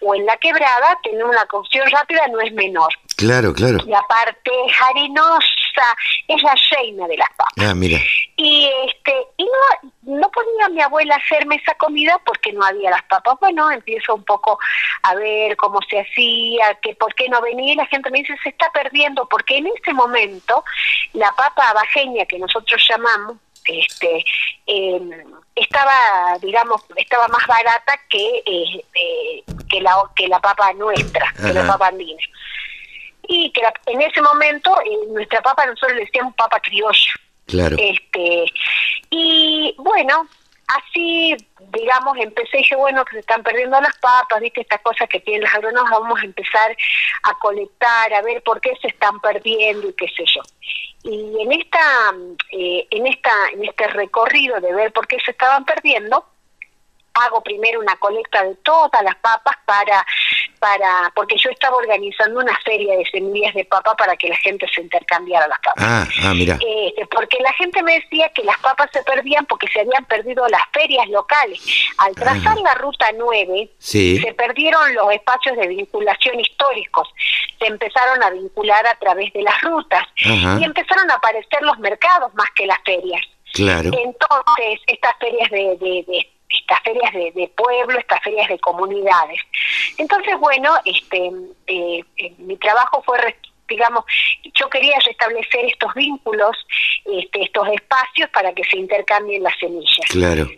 o 0.00 0.14
en 0.14 0.26
la 0.26 0.36
quebrada 0.38 0.98
tener 1.02 1.24
una 1.24 1.46
cocción 1.46 1.88
rápida 1.90 2.26
no 2.28 2.40
es 2.40 2.52
menor. 2.52 2.92
Claro, 3.16 3.54
claro. 3.54 3.78
Y 3.86 3.94
aparte 3.94 4.50
es 4.66 4.72
harinosa, 4.80 5.96
es 6.28 6.42
la 6.42 6.54
reina 6.70 7.06
de 7.08 7.16
las 7.16 7.28
papas. 7.30 7.66
Ah, 7.66 7.74
mira. 7.74 7.98
Y 8.36 8.70
este 8.86 9.12
y 9.38 9.44
no, 9.44 10.18
no 10.18 10.30
podía 10.30 10.68
mi 10.68 10.82
abuela 10.82 11.16
hacerme 11.16 11.56
esa 11.56 11.74
comida 11.76 12.20
porque 12.26 12.52
no 12.52 12.62
había 12.62 12.90
las 12.90 13.02
papas. 13.04 13.36
Bueno, 13.40 13.70
empiezo 13.70 14.14
un 14.14 14.24
poco 14.24 14.58
a 15.02 15.14
ver 15.14 15.56
cómo 15.56 15.80
se 15.88 16.00
hacía, 16.00 16.74
que 16.82 16.94
por 16.94 17.14
qué 17.14 17.28
no 17.30 17.40
venía 17.40 17.72
y 17.72 17.76
la 17.76 17.86
gente 17.86 18.10
me 18.10 18.18
dice 18.18 18.36
se 18.42 18.50
está 18.50 18.70
perdiendo 18.70 19.26
porque 19.28 19.56
en 19.56 19.68
ese 19.68 19.94
momento 19.94 20.62
la 21.14 21.32
papa 21.32 21.70
abajeña 21.70 22.26
que 22.26 22.38
nosotros 22.38 22.84
llamamos 22.88 23.38
este 23.64 24.24
eh, 24.66 25.00
estaba 25.54 26.38
digamos 26.40 26.82
estaba 26.94 27.26
más 27.28 27.44
barata 27.48 28.00
que 28.08 28.42
eh, 28.46 28.84
eh, 28.94 29.42
que 29.68 29.80
la 29.80 29.96
que 30.14 30.28
la 30.28 30.38
papa 30.40 30.72
nuestra 30.74 31.32
que 31.44 31.52
la 31.52 31.66
papa 31.66 31.88
andina 31.88 32.22
y 33.28 33.50
que 33.52 33.62
la- 33.62 33.72
en 33.86 34.00
ese 34.02 34.20
momento 34.20 34.78
eh, 34.82 34.98
nuestra 35.08 35.40
papa 35.42 35.66
nosotros 35.66 35.94
le 35.96 36.04
decíamos 36.04 36.34
papa 36.34 36.60
criolla. 36.60 37.12
Claro. 37.46 37.76
este 37.78 38.46
y 39.10 39.72
bueno 39.78 40.26
así 40.66 41.36
digamos 41.70 42.16
empecé 42.18 42.56
y 42.56 42.58
dije 42.58 42.74
bueno 42.74 43.04
que 43.04 43.12
se 43.12 43.20
están 43.20 43.44
perdiendo 43.44 43.80
las 43.80 43.96
papas 43.98 44.40
viste 44.40 44.62
estas 44.62 44.80
cosas 44.80 45.08
que 45.08 45.20
tienen 45.20 45.42
los 45.42 45.54
agrónomos 45.54 45.88
vamos 45.90 46.20
a 46.20 46.24
empezar 46.24 46.76
a 47.22 47.34
colectar 47.38 48.12
a 48.14 48.22
ver 48.22 48.42
por 48.42 48.60
qué 48.60 48.74
se 48.82 48.88
están 48.88 49.20
perdiendo 49.20 49.88
y 49.88 49.92
qué 49.92 50.08
sé 50.08 50.24
yo. 50.26 50.40
Y 51.04 51.40
en 51.40 51.52
esta 51.52 52.12
eh, 52.50 52.84
en 52.90 53.06
esta 53.06 53.30
en 53.52 53.64
este 53.64 53.86
recorrido 53.88 54.60
de 54.60 54.72
ver 54.74 54.92
por 54.92 55.06
qué 55.06 55.18
se 55.24 55.30
estaban 55.30 55.64
perdiendo 55.64 56.26
hago 57.14 57.42
primero 57.42 57.78
una 57.80 57.94
colecta 57.96 58.42
de 58.42 58.56
todas 58.56 59.02
las 59.04 59.14
papas 59.16 59.56
para 59.64 60.04
para 60.66 61.12
porque 61.14 61.36
yo 61.38 61.48
estaba 61.50 61.76
organizando 61.76 62.40
una 62.40 62.56
feria 62.64 62.96
de 62.98 63.04
semillas 63.06 63.54
de 63.54 63.64
papa 63.64 63.94
para 63.94 64.16
que 64.16 64.28
la 64.28 64.36
gente 64.38 64.66
se 64.74 64.80
intercambiara 64.80 65.46
las 65.46 65.58
papas 65.60 65.84
Ah, 65.86 66.06
ah, 66.24 66.34
mira. 66.34 66.54
este, 66.54 67.06
porque 67.06 67.38
la 67.40 67.52
gente 67.52 67.82
me 67.84 67.94
decía 68.00 68.28
que 68.34 68.42
las 68.42 68.58
papas 68.58 68.88
se 68.92 69.02
perdían 69.04 69.46
porque 69.46 69.68
se 69.68 69.80
habían 69.80 70.04
perdido 70.06 70.46
las 70.48 70.62
ferias 70.72 71.08
locales. 71.08 71.60
Al 71.98 72.14
trazar 72.14 72.58
la 72.58 72.74
ruta 72.74 73.06
9, 73.16 73.70
Sí. 73.78 74.18
se 74.18 74.34
perdieron 74.34 74.92
los 74.94 75.12
espacios 75.12 75.56
de 75.56 75.68
vinculación 75.68 76.40
históricos. 76.40 77.08
Se 77.60 77.66
empezaron 77.66 78.22
a 78.24 78.30
vincular 78.30 78.84
a 78.86 78.94
través 78.98 79.32
de 79.32 79.42
las 79.42 79.60
rutas 79.62 80.02
Ajá. 80.24 80.58
y 80.60 80.64
empezaron 80.64 81.08
a 81.10 81.14
aparecer 81.14 81.62
los 81.62 81.78
mercados 81.78 82.34
más 82.34 82.50
que 82.56 82.66
las 82.66 82.78
ferias. 82.84 83.22
Claro. 83.52 83.90
Entonces, 83.92 84.80
estas 84.86 85.14
ferias 85.18 85.48
de, 85.50 85.76
de- 85.80 86.04
de- 86.08 86.30
estas 86.48 86.80
ferias 86.82 87.12
de, 87.12 87.32
de 87.32 87.48
pueblo, 87.48 87.98
estas 87.98 88.22
ferias 88.22 88.48
de 88.48 88.58
comunidades. 88.58 89.40
Entonces, 89.98 90.38
bueno, 90.38 90.74
este, 90.84 91.30
eh, 91.66 92.00
eh, 92.16 92.32
mi 92.38 92.56
trabajo 92.56 93.02
fue, 93.02 93.18
digamos, 93.68 94.04
yo 94.54 94.68
quería 94.70 94.98
restablecer 95.04 95.64
estos 95.64 95.92
vínculos, 95.94 96.56
este, 97.04 97.42
estos 97.42 97.68
espacios 97.68 98.30
para 98.30 98.52
que 98.52 98.64
se 98.64 98.76
intercambien 98.76 99.42
las 99.42 99.58
semillas. 99.58 100.10
Claro. 100.10 100.48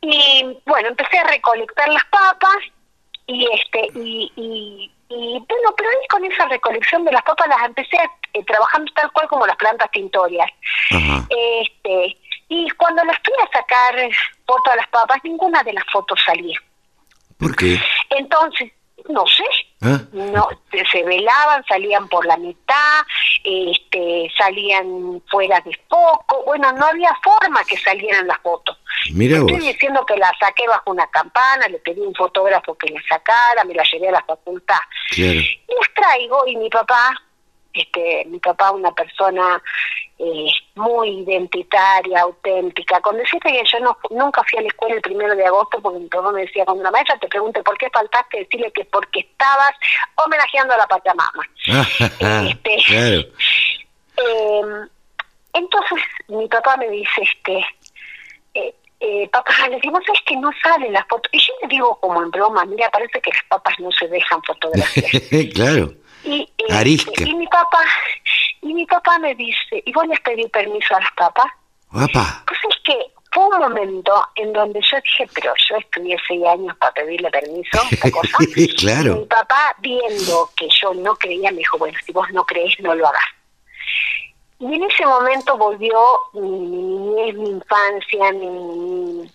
Y 0.00 0.44
bueno, 0.64 0.88
empecé 0.88 1.18
a 1.18 1.24
recolectar 1.24 1.88
las 1.88 2.04
papas 2.06 2.58
y 3.26 3.46
este 3.52 3.88
y, 3.94 4.32
y, 4.36 4.92
y, 5.08 5.38
bueno, 5.48 5.74
pero 5.76 5.90
ahí 5.90 6.06
con 6.08 6.24
esa 6.24 6.46
recolección 6.46 7.04
de 7.04 7.12
las 7.12 7.22
papas 7.22 7.48
las 7.48 7.66
empecé 7.66 7.98
eh, 8.32 8.44
trabajando 8.44 8.92
tal 8.94 9.10
cual 9.12 9.28
como 9.28 9.46
las 9.46 9.56
plantas 9.56 9.90
tintorias. 9.90 10.50
Ajá. 10.90 11.26
Este, 11.28 12.16
y 12.48 12.68
cuando 12.70 13.04
las 13.04 13.16
fui 13.24 13.34
a 13.44 13.58
sacar 13.58 13.98
eh, 13.98 14.10
fotos 14.46 14.72
a 14.72 14.76
las 14.76 14.88
papas, 14.88 15.18
ninguna 15.24 15.62
de 15.62 15.72
las 15.74 15.84
fotos 15.92 16.20
salía. 16.24 16.58
¿Por 17.38 17.54
qué? 17.54 17.78
Entonces, 18.10 18.72
no 19.08 19.24
sé, 19.26 19.44
¿Ah? 19.82 20.00
no 20.12 20.48
se- 20.90 21.04
velaban, 21.04 21.64
salían 21.68 22.08
por 22.08 22.26
la 22.26 22.36
mitad, 22.36 23.02
este, 23.44 24.30
salían 24.36 25.22
fuera 25.30 25.60
de 25.60 25.78
foco, 25.88 26.42
bueno, 26.44 26.72
no 26.72 26.86
había 26.86 27.14
forma 27.22 27.62
que 27.64 27.76
salieran 27.78 28.26
las 28.26 28.38
fotos. 28.38 28.76
Mira 29.12 29.40
vos. 29.40 29.52
Estoy 29.52 29.72
diciendo 29.72 30.04
que 30.04 30.16
la 30.16 30.30
saqué 30.40 30.66
bajo 30.66 30.90
una 30.90 31.06
campana, 31.10 31.68
le 31.68 31.78
pedí 31.78 32.02
a 32.02 32.08
un 32.08 32.14
fotógrafo 32.14 32.76
que 32.76 32.90
la 32.90 33.00
sacara, 33.08 33.64
me 33.64 33.74
la 33.74 33.84
llevé 33.84 34.08
a 34.08 34.12
la 34.12 34.24
facultad. 34.24 34.80
Claro. 35.10 35.38
Y 35.40 35.58
las 35.78 35.94
traigo 35.94 36.46
y 36.46 36.56
mi 36.56 36.68
papá, 36.68 37.14
este, 37.72 38.24
mi 38.26 38.38
papá 38.38 38.70
una 38.72 38.92
persona 38.92 39.62
eh, 40.18 40.46
muy 40.74 41.20
identitaria, 41.20 42.22
auténtica, 42.22 43.00
con 43.00 43.16
decirte 43.16 43.52
que 43.52 43.62
yo 43.70 43.80
no, 43.80 43.96
nunca 44.10 44.42
fui 44.44 44.58
a 44.58 44.62
la 44.62 44.68
escuela 44.68 44.96
el 44.96 45.00
primero 45.00 45.34
de 45.36 45.46
agosto 45.46 45.80
porque 45.80 46.00
mi 46.00 46.08
papá 46.08 46.32
me 46.32 46.40
decía, 46.42 46.64
cuando 46.64 46.82
la 46.82 46.90
maestra 46.90 47.18
te 47.18 47.28
pregunte 47.28 47.62
por 47.62 47.78
qué 47.78 47.88
faltaste, 47.90 48.38
decirle 48.38 48.72
que 48.72 48.84
porque 48.86 49.20
estabas 49.20 49.72
homenajeando 50.16 50.74
a 50.74 50.78
la 50.78 50.86
Pachamama. 50.86 51.48
Este, 52.48 52.76
claro. 52.86 53.20
eh, 54.16 54.88
entonces 55.52 55.98
mi 56.28 56.48
papá 56.48 56.76
me 56.76 56.88
dice, 56.88 57.22
este, 57.22 57.66
eh, 58.54 58.74
eh, 59.00 59.28
papá, 59.28 59.52
le 59.68 59.78
digo, 59.80 59.98
¿sabes 60.04 60.20
que 60.26 60.36
no 60.36 60.50
salen 60.62 60.92
las 60.92 61.06
fotos? 61.06 61.30
Y 61.32 61.38
yo 61.38 61.52
le 61.62 61.68
digo 61.68 61.98
como 62.00 62.22
en 62.22 62.30
broma, 62.30 62.64
mira, 62.64 62.90
parece 62.90 63.20
que 63.20 63.30
las 63.30 63.44
papas 63.48 63.78
no 63.78 63.90
se 63.92 64.08
dejan 64.08 64.42
fotografiar. 64.46 65.48
claro. 65.54 65.92
Y, 66.24 66.48
eh, 66.58 66.64
Arisca. 66.72 67.24
y 67.24 67.34
mi 67.34 67.46
papá, 67.46 67.84
y 68.62 68.74
mi 68.74 68.86
papá 68.86 69.18
me 69.18 69.34
dice, 69.34 69.82
¿y 69.84 69.92
vos 69.92 70.06
les 70.06 70.20
pedí 70.20 70.46
permiso 70.48 70.96
a 70.96 71.00
las 71.00 71.12
papas? 71.12 71.46
Guapa. 71.90 72.44
Pues 72.46 72.60
es 72.68 72.76
que 72.84 73.12
fue 73.32 73.46
un 73.46 73.58
momento 73.58 74.26
en 74.34 74.52
donde 74.52 74.80
yo 74.80 74.96
dije, 75.02 75.28
pero 75.34 75.52
yo 75.68 75.76
estudié 75.76 76.16
seis 76.26 76.44
años 76.46 76.76
para 76.78 76.92
pedirle 76.92 77.30
permiso, 77.30 77.80
esta 77.90 78.10
cosa. 78.12 78.38
Claro. 78.76 79.16
Mi 79.16 79.26
papá, 79.26 79.74
viendo 79.78 80.50
que 80.56 80.68
yo 80.68 80.94
no 80.94 81.14
creía, 81.16 81.50
me 81.50 81.58
dijo, 81.58 81.78
bueno, 81.78 81.98
si 82.04 82.12
vos 82.12 82.28
no 82.32 82.44
crees, 82.44 82.78
no 82.80 82.94
lo 82.94 83.06
hagas. 83.06 83.24
Y 84.60 84.74
en 84.74 84.82
ese 84.82 85.06
momento 85.06 85.56
volvió 85.56 86.00
mi 86.32 86.40
niñez, 86.50 87.34
mi 87.36 87.50
infancia, 87.50 88.32
mi, 88.32 89.30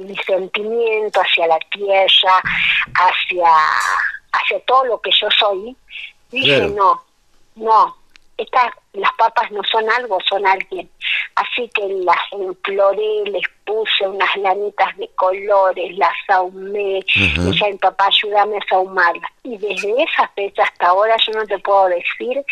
mi 0.00 0.16
sentimiento 0.26 1.20
hacia 1.20 1.46
la 1.46 1.58
tierra, 1.70 2.42
hacia, 2.94 3.48
hacia 4.32 4.60
todo 4.66 4.84
lo 4.84 5.00
que 5.00 5.10
yo 5.10 5.28
soy. 5.30 5.74
Dije, 6.30 6.56
Claro. 6.58 6.68
no, 6.70 7.04
no, 7.56 7.96
estas, 8.36 8.70
las 8.92 9.10
papas 9.18 9.50
no 9.50 9.60
son 9.70 9.88
algo, 9.90 10.18
son 10.28 10.46
alguien. 10.46 10.88
Así 11.34 11.68
que 11.74 11.82
las 12.04 12.18
imploré, 12.32 13.24
les 13.30 13.42
puse 13.64 14.06
unas 14.06 14.34
lanitas 14.36 14.96
de 14.96 15.08
colores, 15.14 15.96
las 15.96 16.14
ahumé, 16.28 17.00
Ajá. 17.16 17.48
y 17.48 17.58
ya 17.58 17.66
mi 17.68 17.78
papá, 17.78 18.06
ayúdame 18.06 18.56
a 18.58 18.68
sahumarlas. 18.68 19.30
Y 19.44 19.56
desde 19.58 20.02
esa 20.02 20.28
fecha 20.34 20.62
hasta 20.64 20.86
ahora 20.88 21.16
yo 21.26 21.32
no 21.32 21.46
te 21.46 21.58
puedo 21.60 21.86
decir 21.88 22.44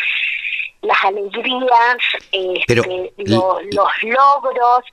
las 0.82 1.04
alegrías, 1.04 1.96
este, 2.32 2.64
Pero, 2.66 2.82
lo- 3.18 3.58
l- 3.60 3.68
los 3.72 3.88
logros 4.02 4.84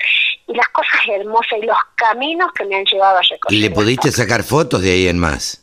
y 0.47 0.53
las 0.55 0.67
cosas 0.69 0.99
hermosas 1.07 1.59
y 1.61 1.65
los 1.65 1.77
caminos 1.95 2.51
que 2.53 2.65
me 2.65 2.75
han 2.77 2.85
llevado 2.85 3.17
a 3.17 3.21
recorrer. 3.21 3.59
¿Le 3.59 3.69
pudiste 3.69 4.11
sacar 4.11 4.43
fotos 4.43 4.81
de 4.81 4.91
ahí 4.91 5.07
en 5.07 5.19
más? 5.19 5.62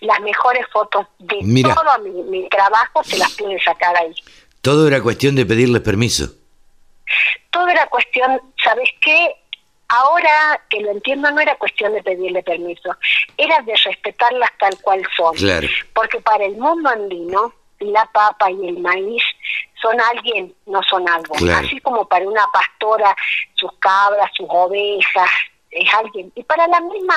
Las 0.00 0.20
mejores 0.20 0.66
fotos 0.72 1.06
de 1.18 1.36
Mira. 1.42 1.74
todo 1.74 1.98
mi, 2.00 2.22
mi 2.22 2.48
trabajo 2.48 3.02
se 3.04 3.18
las 3.18 3.30
pude 3.32 3.60
sacar 3.62 3.96
ahí. 3.96 4.14
Todo 4.60 4.86
era 4.86 5.00
cuestión 5.02 5.34
de 5.34 5.44
pedirles 5.46 5.82
permiso. 5.82 6.28
todo 7.50 7.68
era 7.68 7.86
cuestión, 7.86 8.40
¿sabes 8.62 8.88
qué? 9.00 9.36
Ahora 9.88 10.60
que 10.70 10.80
lo 10.80 10.90
entiendo, 10.90 11.30
no 11.30 11.40
era 11.40 11.54
cuestión 11.56 11.92
de 11.92 12.02
pedirle 12.02 12.42
permiso, 12.42 12.96
era 13.36 13.60
de 13.60 13.74
respetarlas 13.76 14.50
tal 14.58 14.74
cual 14.80 15.02
son. 15.16 15.34
Claro. 15.34 15.68
Porque 15.92 16.18
para 16.20 16.44
el 16.46 16.56
mundo 16.56 16.88
andino, 16.88 17.52
la 17.80 18.06
papa 18.06 18.50
y 18.50 18.68
el 18.68 18.78
maíz 18.78 19.22
son 19.82 20.00
alguien, 20.00 20.54
no 20.66 20.80
son 20.84 21.06
algo. 21.08 21.34
Claro. 21.34 21.66
Así 21.66 21.78
como 21.80 22.06
para 22.06 22.26
una 22.26 22.46
pastora, 22.52 23.14
sus 23.54 23.70
cabras, 23.80 24.30
sus 24.34 24.46
ovejas, 24.48 25.28
es 25.70 25.92
alguien. 25.92 26.32
Y 26.36 26.42
para 26.44 26.66
la 26.68 26.80
misma 26.80 27.16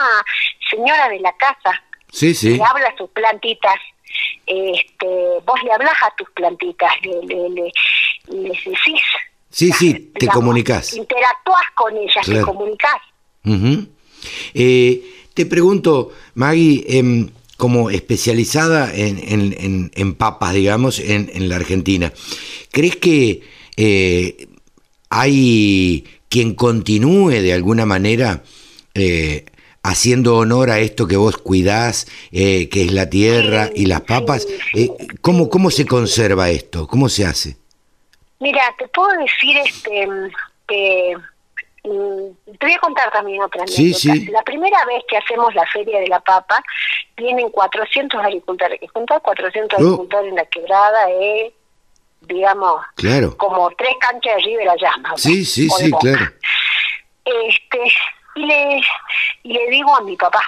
señora 0.69 1.07
de 1.10 1.19
la 1.19 1.32
casa, 1.38 1.82
Sí, 2.16 2.34
sí. 2.34 2.56
le 2.58 2.64
habla 2.64 2.88
a 2.88 2.98
sus 2.98 3.10
plantitas, 3.10 3.76
este, 4.48 5.06
vos 5.46 5.62
le 5.64 5.72
hablas 5.74 5.94
a 6.08 6.16
tus 6.16 6.30
plantitas, 6.32 6.92
le, 7.04 7.22
le, 7.28 7.50
le, 7.50 7.72
les 8.30 8.64
decís. 8.64 9.02
Sí, 9.50 9.72
sí, 9.72 9.94
te 9.94 10.20
digamos, 10.22 10.36
comunicás. 10.36 10.94
Interactúas 10.94 11.64
con 11.76 11.96
ellas, 11.98 12.26
te. 12.46 13.02
Ujú. 13.46 13.88
Eh, 14.54 15.02
te 15.34 15.46
pregunto, 15.46 16.12
Maggie, 16.36 16.86
em, 16.88 17.30
como 17.58 17.90
especializada 17.90 18.94
en, 18.94 19.18
en- 19.20 19.56
en- 19.60 19.92
en 19.96 20.14
papas, 20.16 20.54
digamos, 20.54 21.00
en, 21.00 21.30
en 21.34 21.48
la 21.50 21.56
Argentina, 21.58 22.12
¿crees 22.72 22.96
que 22.98 23.42
eh, 23.78 24.48
hay 25.10 26.06
quien 26.30 26.54
continúe 26.56 27.30
de 27.30 27.54
alguna 27.54 27.86
manera 27.86 28.44
eh, 28.94 29.46
haciendo 29.90 30.38
honor 30.38 30.70
a 30.72 30.80
esto 30.80 31.07
que 31.07 31.18
vos 31.18 31.38
cuidás, 31.38 32.07
eh, 32.32 32.70
que 32.70 32.84
es 32.84 32.91
la 32.91 33.10
tierra 33.10 33.70
y 33.74 33.86
las 33.86 34.02
papas? 34.02 34.48
Eh, 34.74 34.90
¿cómo, 35.22 35.49
¿Cómo 35.49 35.70
se 35.72 35.86
conserva 35.86 36.49
esto? 36.49 36.88
¿Cómo 36.88 37.10
se 37.10 37.26
hace? 37.26 37.57
Mira, 38.40 38.62
te 38.78 38.88
puedo 38.90 39.10
decir 39.20 39.57
este 39.57 40.07
que 40.68 41.14
mm, 41.84 42.56
te 42.60 42.66
voy 42.66 42.74
a 42.74 42.80
contar 42.80 43.12
también 43.12 43.41
otra. 43.41 43.66
Sí, 43.68 43.94
sí. 43.94 44.26
La 44.28 44.41
primera 44.44 44.84
vez 44.86 45.03
que 45.07 45.18
hacemos 45.18 45.53
la 45.56 45.66
Feria 45.68 45.99
de 45.99 46.07
la 46.07 46.20
Papa, 46.20 46.62
vienen 47.16 47.49
400 47.49 48.20
agricultores. 48.22 48.80
Juntar 48.91 49.22
400 49.22 49.80
Oh. 49.80 49.84
agricultores 49.86 50.30
en 50.30 50.36
la 50.36 50.45
quebrada 50.45 51.10
es 51.12 51.53
digamos, 52.28 52.82
Claro. 52.95 53.38
como 53.38 53.70
tres 53.78 53.94
canchas 53.99 54.38
de 54.38 54.41
River 54.41 54.70
allá. 54.70 54.91
Sí, 55.16 55.45
sí, 55.45 55.68
o 55.72 55.78
sí, 55.78 55.91
claro. 55.91 56.26
Este, 57.24 57.80
y 58.36 58.45
le, 58.45 58.82
y 59.44 59.53
le 59.53 59.70
digo 59.70 59.95
a 59.95 60.02
mi 60.02 60.16
papá, 60.16 60.41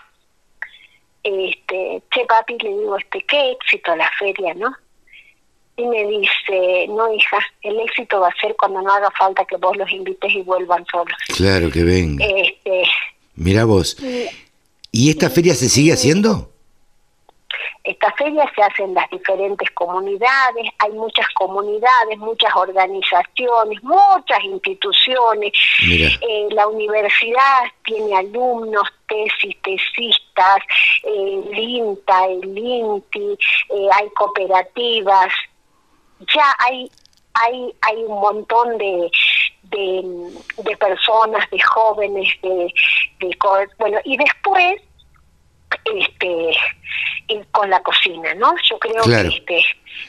este, 1.24 2.02
che 2.12 2.26
papi, 2.26 2.58
le 2.60 2.70
digo, 2.70 2.98
este, 2.98 3.22
qué 3.24 3.52
éxito 3.52 3.96
la 3.96 4.10
feria, 4.18 4.54
¿no? 4.54 4.74
Y 5.76 5.86
me 5.86 6.08
dice, 6.08 6.88
no 6.90 7.14
hija, 7.14 7.38
el 7.62 7.80
éxito 7.80 8.20
va 8.20 8.30
a 8.30 8.42
ser 8.42 8.56
cuando 8.56 8.82
no 8.82 8.92
haga 8.92 9.12
falta 9.12 9.46
que 9.46 9.58
vos 9.58 9.76
los 9.78 9.90
invites 9.92 10.34
y 10.34 10.42
vuelvan 10.42 10.86
solos. 10.92 11.16
Claro 11.36 11.70
que 11.70 11.84
venga. 11.84 12.26
Este, 12.26 12.84
Mira 13.36 13.66
vos. 13.66 13.96
y 14.02 14.28
¿Y 14.92 15.10
esta 15.12 15.30
feria 15.30 15.54
se 15.54 15.70
sigue 15.70 15.94
haciendo? 15.94 16.52
Esta 17.84 18.12
feria 18.14 18.50
se 18.54 18.62
hace 18.62 18.84
en 18.84 18.94
las 18.94 19.10
diferentes 19.10 19.70
comunidades, 19.72 20.68
hay 20.80 20.92
muchas 20.92 21.28
comunidades, 21.34 22.18
muchas 22.18 22.54
organizaciones, 22.56 23.82
muchas 23.82 24.44
instituciones. 24.44 25.54
Eh, 25.90 26.48
la 26.52 26.68
universidad 26.68 27.64
tiene 27.86 28.16
alumnos, 28.16 28.88
tesis, 29.08 29.56
tesistas, 29.62 30.58
eh, 31.04 31.42
el 31.50 31.58
INTA, 31.58 32.26
el 32.26 32.58
INTI, 32.58 33.38
eh, 33.70 33.88
hay 33.94 34.10
cooperativas. 34.10 35.34
Ya 36.36 36.56
hay, 36.60 36.92
hay, 37.34 37.74
hay 37.82 38.04
un 38.04 38.20
montón 38.20 38.78
de, 38.78 39.10
de, 39.64 40.04
de 40.58 40.78
personas, 40.78 41.50
de 41.52 41.60
jóvenes, 41.62 42.30
de, 42.42 42.74
de 43.20 43.38
bueno, 43.78 44.00
y 44.04 44.18
después 44.18 44.82
este 45.96 46.52
y 47.30 47.42
con 47.52 47.70
la 47.70 47.82
cocina, 47.84 48.34
¿no? 48.36 48.54
Yo 48.70 48.80
creo 48.80 49.04
Claro. 49.04 49.30
que 49.30 49.36
este, 49.36 49.58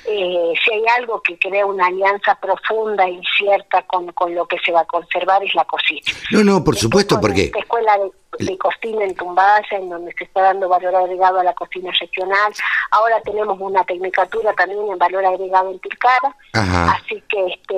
eh, 0.07 0.53
si 0.65 0.73
hay 0.73 0.83
algo 0.99 1.21
que 1.23 1.37
crea 1.39 1.67
una 1.67 1.87
alianza 1.87 2.37
profunda 2.41 3.09
y 3.09 3.21
cierta 3.37 3.83
con, 3.83 4.13
con 4.13 4.35
lo 4.35 4.47
que 4.47 4.57
se 4.61 4.71
va 4.71 4.83
a 4.83 4.85
conservar 4.87 5.43
es 5.43 5.53
la 5.55 5.65
cocina. 5.65 6.01
No, 6.31 6.45
no, 6.45 6.63
por 6.63 6.75
Después 6.75 6.81
supuesto, 6.81 7.21
porque... 7.21 7.45
Esta 7.47 7.59
escuela 7.59 7.99
de, 8.39 8.45
de 8.45 8.57
cocina 8.59 9.05
en 9.05 9.17
Tumbaya, 9.17 9.67
en 9.73 9.89
donde 9.91 10.13
se 10.17 10.25
está 10.25 10.43
dando 10.43 10.69
valor 10.69 10.95
agregado 10.95 11.41
a 11.41 11.45
la 11.45 11.55
cocina 11.55 11.91
regional. 11.99 12.53
Ahora 12.93 13.21
tenemos 13.23 13.59
una 13.61 13.83
tecnicatura 13.85 14.53
también 14.53 14.81
en 14.89 14.99
valor 14.99 15.25
agregado 15.25 15.73
en 15.73 15.81
Tilcara. 15.81 16.37
Ajá. 16.53 16.93
Así 17.03 17.21
que 17.29 17.47
este, 17.47 17.75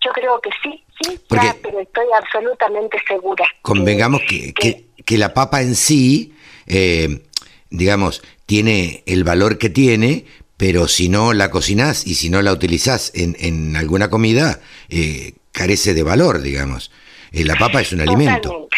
yo 0.00 0.12
creo 0.12 0.40
que 0.42 0.50
sí, 0.62 0.84
sí, 1.00 1.18
Porque- 1.26 1.46
ya, 1.46 1.56
pero 1.62 1.80
estoy 1.80 2.06
absolutamente 2.18 3.00
segura. 3.08 3.46
Convengamos 3.62 4.20
que, 4.28 4.52
que, 4.52 4.84
que 5.06 5.16
la 5.16 5.32
papa 5.32 5.62
en 5.62 5.74
sí, 5.74 6.34
eh, 6.68 7.22
digamos, 7.70 8.22
tiene 8.46 9.02
el 9.06 9.24
valor 9.24 9.58
que 9.58 9.68
tiene, 9.70 10.24
pero 10.56 10.88
si 10.88 11.08
no 11.08 11.32
la 11.34 11.50
cocinás 11.50 12.06
y 12.06 12.14
si 12.14 12.30
no 12.30 12.42
la 12.42 12.52
utilizás 12.52 13.12
en, 13.14 13.36
en 13.38 13.76
alguna 13.76 14.10
comida, 14.10 14.60
eh, 14.88 15.34
carece 15.52 15.94
de 15.94 16.02
valor, 16.02 16.40
digamos. 16.40 16.90
Eh, 17.32 17.44
la 17.44 17.56
papa 17.56 17.80
es 17.80 17.92
un 17.92 18.00
alimento. 18.00 18.48
Totalmente. 18.50 18.76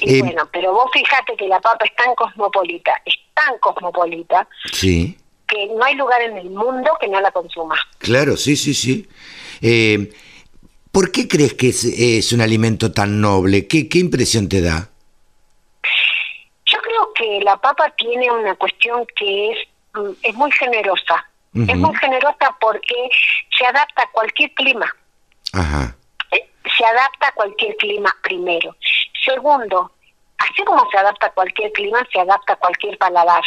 Y 0.00 0.20
bueno, 0.22 0.48
pero 0.52 0.72
vos 0.72 0.90
fíjate 0.92 1.34
que 1.36 1.48
la 1.48 1.60
papa 1.60 1.84
es 1.84 1.94
tan 1.96 2.14
cosmopolita, 2.14 2.92
es 3.04 3.14
tan 3.34 3.58
cosmopolita, 3.60 4.48
Sí, 4.72 5.16
que 5.46 5.66
no 5.66 5.82
hay 5.84 5.94
lugar 5.94 6.20
en 6.22 6.36
el 6.36 6.50
mundo 6.50 6.90
que 7.00 7.08
no 7.08 7.20
la 7.20 7.30
consuma. 7.30 7.76
claro, 7.98 8.36
sí, 8.36 8.56
sí, 8.56 8.74
sí. 8.74 9.06
¿Por 10.92 11.12
qué 11.12 11.28
crees 11.28 11.54
que 11.54 11.68
es, 11.68 11.84
es 11.84 12.32
un 12.32 12.40
alimento 12.40 12.92
tan 12.92 13.20
noble? 13.20 13.66
¿Qué, 13.66 13.88
¿Qué 13.88 13.98
impresión 13.98 14.48
te 14.48 14.60
da? 14.60 14.90
Que 17.18 17.40
la 17.42 17.56
papa 17.56 17.90
tiene 17.96 18.30
una 18.30 18.54
cuestión 18.54 19.04
que 19.16 19.50
es, 19.50 19.58
mm, 19.94 20.10
es 20.22 20.34
muy 20.34 20.50
generosa. 20.52 21.24
Es 21.54 21.76
muy 21.76 21.94
generosa 21.96 22.54
porque 22.60 22.94
se 23.58 23.66
adapta 23.66 24.02
a 24.04 24.10
cualquier 24.12 24.52
clima. 24.54 24.86
Ajá, 25.52 25.96
Eh, 26.30 26.48
Se 26.76 26.84
adapta 26.84 27.28
a 27.28 27.32
cualquier 27.32 27.74
clima 27.76 28.14
primero. 28.22 28.76
Segundo, 29.24 29.90
así 30.36 30.62
como 30.64 30.88
se 30.90 30.98
adapta 30.98 31.26
a 31.26 31.30
cualquier 31.32 31.72
clima, 31.72 32.06
se 32.12 32.20
adapta 32.20 32.52
a 32.52 32.56
cualquier 32.56 32.96
paladar. 32.98 33.42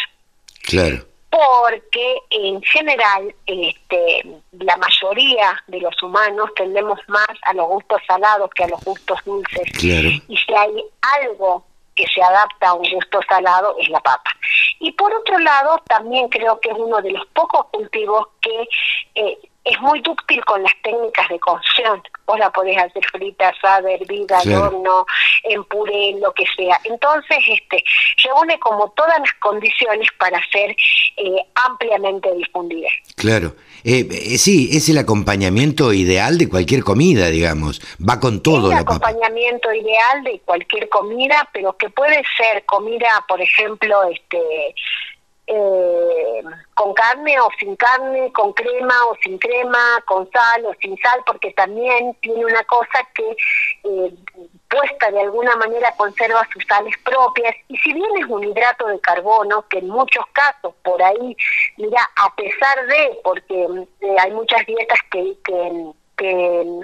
claro, 0.63 1.05
porque 1.29 2.17
en 2.31 2.61
general 2.63 3.33
este, 3.45 4.25
la 4.51 4.75
mayoría 4.77 5.63
de 5.67 5.79
los 5.79 6.03
humanos 6.03 6.49
tendemos 6.57 6.99
más 7.07 7.29
a 7.43 7.53
los 7.53 7.67
gustos 7.67 8.01
salados 8.05 8.49
que 8.53 8.65
a 8.65 8.67
los 8.67 8.83
gustos 8.83 9.19
dulces. 9.23 9.71
claro. 9.79 10.09
Y 10.27 10.35
si 10.37 10.53
hay 10.53 10.83
algo 11.21 11.65
que 11.95 12.05
se 12.07 12.21
adapta 12.21 12.69
a 12.69 12.73
un 12.73 12.89
gusto 12.89 13.19
salado 13.27 13.75
es 13.79 13.89
la 13.89 13.99
papa. 13.99 14.31
Y 14.79 14.91
por 14.93 15.13
otro 15.13 15.37
lado, 15.39 15.81
también 15.87 16.29
creo 16.29 16.59
que 16.59 16.69
es 16.69 16.77
uno 16.77 17.01
de 17.01 17.11
los 17.11 17.25
pocos 17.27 17.65
cultivos 17.71 18.27
que 18.41 18.67
eh, 19.15 19.39
es 19.63 19.79
muy 19.81 20.01
dúctil 20.01 20.43
con 20.45 20.63
las 20.63 20.73
técnicas 20.83 21.29
de 21.29 21.39
cocción. 21.39 22.01
Vos 22.25 22.39
la 22.39 22.49
podés 22.51 22.77
hacer 22.77 23.03
frita, 23.11 23.49
asada, 23.49 23.91
hervida, 23.91 24.39
al 24.39 24.53
horno, 24.53 25.05
en 25.43 25.63
puré, 25.65 26.15
lo 26.19 26.33
que 26.33 26.45
sea. 26.55 26.79
Entonces, 26.83 27.37
este, 27.47 27.83
reúne 28.23 28.59
como 28.59 28.89
todas 28.91 29.19
las 29.19 29.33
condiciones 29.39 30.07
para 30.17 30.39
ser 30.51 30.75
eh, 31.17 31.45
ampliamente 31.65 32.33
difundida. 32.35 32.89
Claro. 33.15 33.55
Eh, 33.83 34.07
eh, 34.09 34.37
sí, 34.37 34.69
es 34.71 34.89
el 34.89 34.97
acompañamiento 34.97 35.93
ideal 35.93 36.37
de 36.37 36.49
cualquier 36.49 36.83
comida, 36.83 37.27
digamos. 37.27 37.81
Va 37.97 38.19
con 38.19 38.41
todo 38.41 38.67
es 38.67 38.73
la 38.73 38.79
el 38.79 38.85
papa. 38.85 39.07
acompañamiento 39.07 39.71
ideal 39.73 40.23
de 40.23 40.39
cualquier 40.45 40.89
comida, 40.89 41.47
pero 41.53 41.75
que 41.77 41.89
puede 41.89 42.21
ser 42.37 42.63
comida, 42.65 43.23
por 43.27 43.41
ejemplo, 43.41 44.03
este 44.03 44.39
eh, 45.47 46.43
con 46.75 46.93
carne 46.93 47.39
o 47.39 47.49
sin 47.59 47.75
carne, 47.75 48.31
con 48.31 48.53
crema 48.53 48.93
o 49.09 49.15
sin 49.23 49.37
crema, 49.37 50.01
con 50.05 50.29
sal 50.31 50.65
o 50.65 50.73
sin 50.81 50.97
sal, 50.99 51.21
porque 51.25 51.51
también 51.53 52.15
tiene 52.21 52.45
una 52.45 52.63
cosa 52.63 53.07
que 53.13 53.35
eh, 53.83 54.13
puesta 54.69 55.11
de 55.11 55.21
alguna 55.21 55.55
manera 55.57 55.93
conserva 55.97 56.47
sus 56.53 56.63
sales 56.65 56.95
propias 57.03 57.53
y 57.67 57.77
si 57.77 57.93
bien 57.93 58.09
es 58.17 58.25
un 58.27 58.43
hidrato 58.43 58.87
de 58.87 58.99
carbono, 59.01 59.65
que 59.67 59.79
en 59.79 59.89
muchos 59.89 60.25
casos 60.31 60.73
por 60.83 61.01
ahí, 61.03 61.35
mira, 61.77 62.09
a 62.15 62.33
pesar 62.35 62.87
de, 62.87 63.19
porque 63.23 63.67
eh, 64.01 64.15
hay 64.19 64.31
muchas 64.31 64.65
dietas 64.65 64.99
que, 65.11 65.35
que, 65.43 65.91
que, 66.17 66.79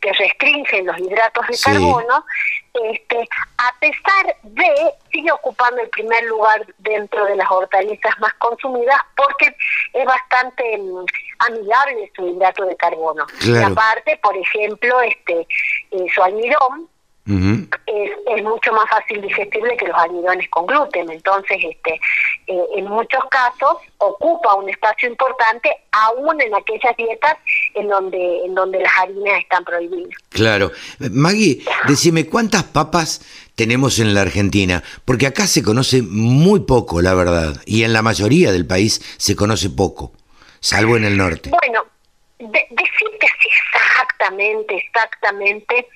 que 0.00 0.12
restringen 0.12 0.86
los 0.86 0.98
hidratos 0.98 1.46
de 1.46 1.54
Sí. 1.54 1.70
carbono, 1.70 2.24
este, 2.74 3.28
a 3.58 3.74
pesar 3.80 4.36
de, 4.42 4.92
sigue 5.10 5.30
ocupando 5.30 5.80
el 5.82 5.88
primer 5.90 6.24
lugar 6.24 6.66
dentro 6.78 7.24
de 7.26 7.36
las 7.36 7.50
hortalizas 7.50 8.18
más 8.20 8.32
consumidas 8.34 8.98
porque 9.16 9.54
es 9.92 10.04
bastante 10.04 10.78
mm, 10.78 11.04
amigable 11.38 12.10
su 12.16 12.26
hidrato 12.26 12.64
de 12.64 12.76
carbono. 12.76 13.26
Claro. 13.40 13.60
Y 13.60 13.72
aparte, 13.72 14.18
por 14.22 14.36
ejemplo, 14.36 15.00
este 15.02 15.46
eh, 15.90 16.06
su 16.14 16.22
almidón 16.22 16.88
es, 17.24 18.10
es 18.36 18.42
mucho 18.42 18.72
más 18.72 18.88
fácil 18.90 19.22
digestible 19.22 19.76
que 19.76 19.86
los 19.86 19.96
almidones 19.96 20.48
con 20.48 20.66
gluten. 20.66 21.10
Entonces, 21.10 21.58
este, 21.62 22.00
eh, 22.46 22.60
en 22.76 22.86
muchos 22.86 23.22
casos 23.30 23.76
ocupa 23.98 24.54
un 24.54 24.68
espacio 24.68 25.08
importante, 25.08 25.70
aún 25.92 26.40
en 26.40 26.54
aquellas 26.54 26.96
dietas 26.96 27.36
en 27.74 27.88
donde, 27.88 28.44
en 28.44 28.54
donde 28.54 28.80
las 28.80 28.92
harinas 28.98 29.40
están 29.40 29.64
prohibidas. 29.64 30.14
Claro. 30.30 30.70
Eh, 31.00 31.08
Maggie, 31.10 31.62
decime, 31.86 32.26
¿cuántas 32.26 32.64
papas 32.64 33.22
tenemos 33.54 33.98
en 33.98 34.14
la 34.14 34.22
Argentina? 34.22 34.82
Porque 35.04 35.26
acá 35.26 35.46
se 35.46 35.62
conoce 35.62 36.02
muy 36.02 36.60
poco, 36.60 37.00
la 37.00 37.14
verdad. 37.14 37.54
Y 37.66 37.84
en 37.84 37.92
la 37.92 38.02
mayoría 38.02 38.50
del 38.52 38.66
país 38.66 39.00
se 39.18 39.36
conoce 39.36 39.70
poco, 39.70 40.12
salvo 40.60 40.96
en 40.96 41.04
el 41.04 41.16
norte. 41.16 41.50
Bueno, 41.50 41.84
de- 42.38 42.66
decirte 42.70 43.26
así 43.26 43.48
exactamente, 43.74 44.76
exactamente, 44.76 45.88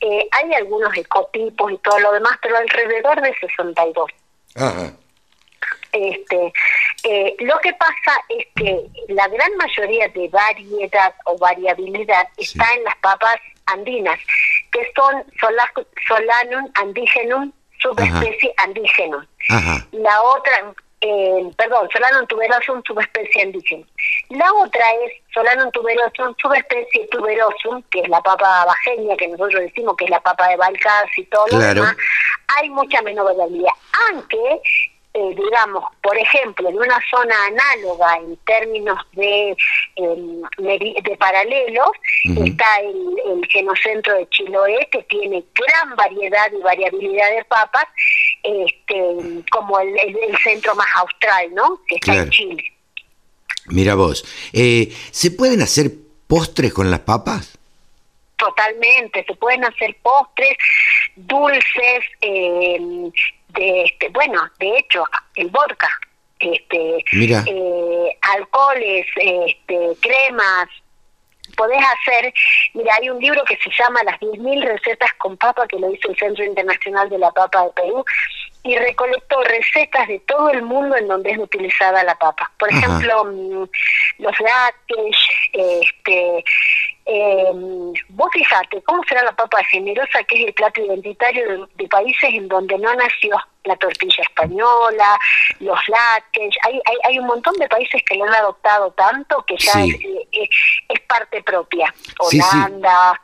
eh, 0.00 0.28
hay 0.32 0.54
algunos 0.54 0.96
ecotipos 0.96 1.70
y 1.72 1.78
todo 1.78 1.98
lo 2.00 2.12
demás, 2.12 2.32
pero 2.42 2.56
alrededor 2.56 3.20
de 3.22 3.32
62. 3.38 4.10
Ajá. 4.56 4.92
Este, 5.92 6.52
eh, 7.04 7.36
lo 7.40 7.58
que 7.58 7.72
pasa 7.74 8.20
es 8.30 8.46
que 8.56 8.80
la 9.08 9.28
gran 9.28 9.54
mayoría 9.56 10.08
de 10.08 10.28
variedad 10.28 11.14
o 11.26 11.36
variabilidad 11.38 12.26
está 12.38 12.64
en 12.74 12.84
las 12.84 12.96
papas 12.96 13.36
andinas, 13.66 14.18
que 14.70 14.90
son 14.96 15.22
Sola- 15.38 15.72
Solanum 16.08 16.70
andigenum, 16.74 17.52
subespecie 17.78 18.54
andigenum. 18.56 19.24
Ajá. 19.50 19.86
La 19.92 20.22
otra, 20.22 20.72
eh, 21.02 21.50
perdón, 21.56 21.88
Solanum 21.92 22.26
tuberosum, 22.26 22.82
subespecie 22.86 23.42
andigenum. 23.42 23.86
La 24.30 24.50
otra 24.54 24.84
es 25.04 25.12
Solanum 25.34 25.70
tuberosum, 25.72 26.34
subespecie 26.40 27.06
tuberosum, 27.10 27.82
que 27.90 28.00
es 28.00 28.08
la 28.08 28.20
papa 28.22 28.64
bajeña, 28.64 29.16
que 29.16 29.28
nosotros 29.28 29.60
decimos 29.62 29.94
que 29.96 30.04
es 30.06 30.10
la 30.10 30.20
papa 30.20 30.48
de 30.48 30.56
Balcás 30.56 31.06
y 31.18 31.24
todo 31.26 31.46
lo 31.48 31.58
Claro. 31.58 31.74
demás. 31.82 31.96
Hay 32.60 32.68
mucha 32.70 33.00
menor 33.02 33.24
variabilidad, 33.26 33.72
aunque 34.10 34.60
eh, 35.14 35.34
digamos, 35.36 35.84
por 36.02 36.16
ejemplo, 36.16 36.68
en 36.70 36.76
una 36.78 36.98
zona 37.10 37.34
análoga 37.46 38.16
en 38.16 38.36
términos 38.46 38.98
de, 39.12 39.54
meri- 40.58 41.02
de 41.02 41.16
paralelos, 41.18 41.90
está 42.44 42.66
el, 42.80 42.96
el 43.32 43.46
genocentro 43.48 44.14
de 44.16 44.28
Chiloé, 44.30 44.88
que 44.90 45.02
tiene 45.04 45.44
gran 45.54 45.96
variedad 45.96 46.50
y 46.58 46.62
variabilidad 46.62 47.30
de 47.36 47.44
papas, 47.44 47.84
este, 48.42 49.42
como 49.50 49.78
el, 49.80 49.88
el- 49.98 50.18
el 50.30 50.38
centro 50.38 50.74
más 50.74 50.88
austral, 50.96 51.52
¿no? 51.54 51.78
Que 51.86 51.96
está 51.96 52.12
Claro. 52.12 52.22
en 52.22 52.30
Chile. 52.30 52.64
Mira 53.66 53.94
vos, 53.94 54.24
eh, 54.52 54.92
¿se 55.10 55.30
pueden 55.30 55.62
hacer 55.62 55.92
postres 56.26 56.72
con 56.72 56.90
las 56.90 57.00
papas? 57.00 57.58
Totalmente, 58.42 59.24
se 59.24 59.34
pueden 59.36 59.64
hacer 59.64 59.96
postres, 60.02 60.56
dulces, 61.14 62.04
eh, 62.20 62.76
de 63.50 63.82
este, 63.84 64.08
bueno, 64.08 64.50
de 64.58 64.78
hecho, 64.78 65.04
el 65.36 65.48
vodka, 65.48 65.88
este, 66.40 67.04
Mira. 67.12 67.44
eh, 67.46 68.18
alcoholes, 68.36 69.06
este, 69.16 69.78
cremas, 70.00 70.68
podés 71.56 71.84
hacer, 71.84 72.32
mira, 72.74 72.94
hay 73.00 73.10
un 73.10 73.20
libro 73.20 73.44
que 73.44 73.56
se 73.58 73.70
llama 73.78 74.02
Las 74.04 74.18
10.000 74.20 74.64
recetas 74.64 75.12
con 75.18 75.36
papa 75.36 75.66
que 75.68 75.78
lo 75.78 75.92
hizo 75.92 76.08
el 76.08 76.16
Centro 76.16 76.44
Internacional 76.44 77.08
de 77.08 77.18
la 77.18 77.30
Papa 77.30 77.62
de 77.64 77.70
Perú 77.70 78.04
y 78.64 78.76
recolectó 78.76 79.42
recetas 79.42 80.08
de 80.08 80.20
todo 80.20 80.50
el 80.50 80.62
mundo 80.62 80.96
en 80.96 81.08
donde 81.08 81.30
es 81.32 81.38
utilizada 81.38 82.02
la 82.04 82.14
papa. 82.16 82.50
Por 82.58 82.72
Ajá. 82.72 82.78
ejemplo, 82.78 83.24
mm, 83.24 83.68
los 84.18 84.40
lácteos, 84.40 85.28
este, 85.52 86.44
eh, 87.06 87.44
vos 88.10 88.28
fijate, 88.32 88.82
¿cómo 88.82 89.02
será 89.08 89.22
la 89.24 89.32
papa 89.34 89.62
generosa, 89.64 90.22
que 90.28 90.40
es 90.42 90.46
el 90.48 90.54
plato 90.54 90.80
identitario 90.80 91.48
de, 91.48 91.66
de 91.76 91.88
países 91.88 92.30
en 92.32 92.48
donde 92.48 92.78
no 92.78 92.94
nació 92.94 93.36
la 93.64 93.76
tortilla 93.76 94.22
española, 94.22 95.18
los 95.60 95.78
lácteos? 95.88 96.54
Hay, 96.66 96.74
hay, 96.84 96.96
hay 97.04 97.18
un 97.18 97.26
montón 97.26 97.54
de 97.54 97.68
países 97.68 98.00
que 98.08 98.16
lo 98.16 98.24
han 98.24 98.34
adoptado 98.34 98.92
tanto 98.92 99.44
que 99.46 99.56
ya 99.58 99.72
Sí. 99.72 99.90
es, 99.90 100.40
es- 100.42 100.48
es 100.88 101.00
parte 101.08 101.42
propia. 101.42 101.92
Sí, 102.30 102.40
sí. 102.40 102.56
Holanda. 102.56 103.20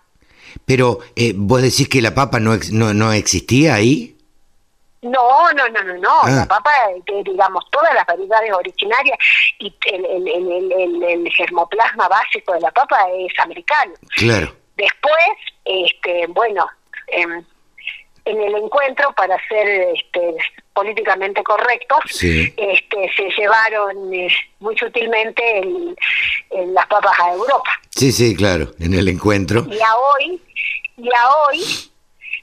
Pero 0.64 0.98
eh, 1.16 1.32
vos 1.36 1.62
decís 1.62 1.88
que 1.88 2.02
la 2.02 2.14
papa 2.14 2.40
no, 2.40 2.52
no, 2.72 2.92
no 2.94 3.12
existía 3.12 3.74
ahí. 3.74 4.16
No, 5.02 5.52
no, 5.52 5.68
no, 5.68 5.80
no, 5.84 5.94
no. 5.98 6.20
Ah. 6.24 6.30
La 6.30 6.46
papa, 6.46 6.70
eh, 7.06 7.22
digamos, 7.24 7.64
todas 7.70 7.94
las 7.94 8.04
variedades 8.06 8.52
originarias 8.52 9.16
y 9.60 9.72
el, 9.86 10.04
el, 10.04 10.28
el, 10.28 10.52
el- 10.52 10.72
el- 10.72 11.02
el 11.02 11.32
germoplasma 11.32 12.08
básico 12.08 12.52
de 12.54 12.60
la 12.60 12.70
papa 12.72 12.98
es 13.16 13.32
americano. 13.38 13.92
Claro. 14.16 14.54
Después, 14.76 15.28
este, 15.64 16.26
bueno, 16.28 16.68
em, 17.08 17.44
en 18.24 18.42
el 18.42 18.56
encuentro, 18.56 19.12
para 19.14 19.36
ser 19.48 19.66
este, 19.96 20.34
políticamente 20.74 21.42
correctos, 21.42 22.00
Sí. 22.10 22.52
este, 22.56 23.10
se 23.16 23.30
llevaron 23.40 24.12
eh, 24.12 24.28
muy 24.60 24.76
sutilmente 24.76 25.60
el- 25.60 25.96
el- 26.50 26.74
las 26.74 26.86
papas 26.88 27.18
a 27.20 27.32
Europa. 27.34 27.70
Sí, 27.90 28.10
sí, 28.12 28.36
claro, 28.36 28.72
en 28.80 28.94
el 28.94 29.08
encuentro. 29.08 29.64
Y 29.70 29.80
a 29.80 29.96
hoy, 29.96 30.42
y 30.96 31.08
a 31.14 31.30
hoy, 31.30 31.64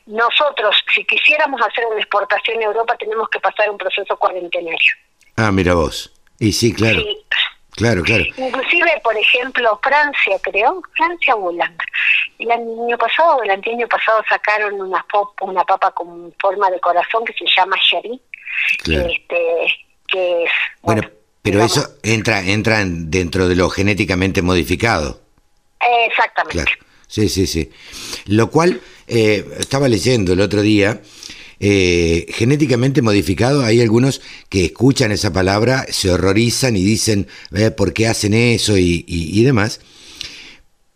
nosotros, 0.05 0.75
si 0.93 1.03
quisiéramos 1.05 1.61
hacer 1.61 1.85
una 1.91 1.99
exportación 1.99 2.59
a 2.61 2.65
Europa, 2.65 2.95
tenemos 2.97 3.27
que 3.29 3.39
pasar 3.39 3.69
un 3.69 3.77
proceso 3.77 4.15
cuarentenario. 4.17 4.93
Ah, 5.37 5.51
mira 5.51 5.73
vos. 5.73 6.11
Y 6.39 6.51
sí, 6.51 6.73
claro, 6.73 6.99
Sí. 7.01 7.17
claro, 7.71 8.01
claro. 8.03 8.23
Inclusive, 8.37 9.01
por 9.03 9.17
ejemplo, 9.17 9.79
Francia, 9.81 10.37
creo, 10.41 10.81
Francia 10.95 11.35
o 11.35 11.45
Holanda. 11.49 11.83
El 12.39 12.51
año 12.51 12.97
pasado 12.97 13.41
el 13.43 13.49
anteaño 13.51 13.87
pasado 13.87 14.21
sacaron 14.29 14.79
una, 14.81 15.03
pop, 15.11 15.33
una 15.41 15.63
papa 15.63 15.91
con 15.91 16.33
forma 16.39 16.69
de 16.69 16.79
corazón 16.79 17.23
que 17.25 17.33
se 17.33 17.45
llama 17.55 17.77
Sherry, 17.81 18.19
Claro. 18.83 19.09
este, 19.09 19.75
que 20.07 20.43
es... 20.43 20.51
Bueno, 20.81 21.01
pero 21.41 21.57
digamos, 21.59 21.77
eso 21.77 21.89
entra, 22.03 22.41
entra 22.41 22.81
en- 22.81 23.09
dentro 23.11 23.47
de 23.47 23.55
lo 23.55 23.69
genéticamente 23.69 24.41
modificado. 24.41 25.21
exactamente. 26.07 26.63
Claro. 26.63 26.71
Sí, 27.07 27.29
sí, 27.29 27.45
sí. 27.47 27.71
Lo 28.25 28.49
cual, 28.49 28.81
eh, 29.07 29.45
estaba 29.59 29.87
leyendo 29.87 30.33
el 30.33 30.41
otro 30.41 30.61
día, 30.61 31.01
eh, 31.59 32.25
genéticamente 32.29 33.01
modificado, 33.01 33.63
hay 33.63 33.81
algunos 33.81 34.21
que 34.49 34.65
escuchan 34.65 35.11
esa 35.11 35.31
palabra, 35.31 35.85
se 35.89 36.11
horrorizan 36.11 36.75
y 36.75 36.83
dicen, 36.83 37.27
eh, 37.53 37.71
¿por 37.71 37.93
qué 37.93 38.07
hacen 38.07 38.33
eso? 38.33 38.77
y, 38.77 39.05
y- 39.07 39.39
y 39.39 39.43
demás. 39.43 39.79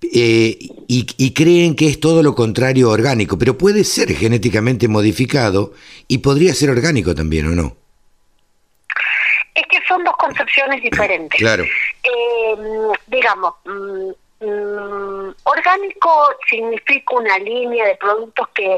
Eh, 0.02 0.58
y, 0.88 1.06
y 1.18 1.32
creen 1.34 1.76
que 1.76 1.88
es 1.88 2.00
todo 2.00 2.24
lo 2.24 2.34
contrario 2.34 2.90
orgánico, 2.90 3.38
pero 3.38 3.58
puede 3.58 3.84
ser 3.84 4.14
genéticamente 4.16 4.88
modificado 4.88 5.74
y 6.08 6.20
podría 6.20 6.54
ser 6.56 6.70
orgánico 6.70 7.14
también, 7.14 7.48
¿o 7.48 7.50
no? 7.52 7.76
Es 9.54 9.64
que 9.70 9.78
son 9.88 10.04
dos 10.06 10.16
concepciones 10.18 10.82
diferentes. 10.82 11.38
Claro. 11.38 11.64
Eh, 11.64 12.56
digamos, 13.08 13.54
mm, 14.40 15.30
orgánico 15.44 16.30
significa 16.50 17.16
una 17.16 17.38
línea 17.40 17.86
de 17.88 17.96
productos 17.96 18.48
que, 18.50 18.78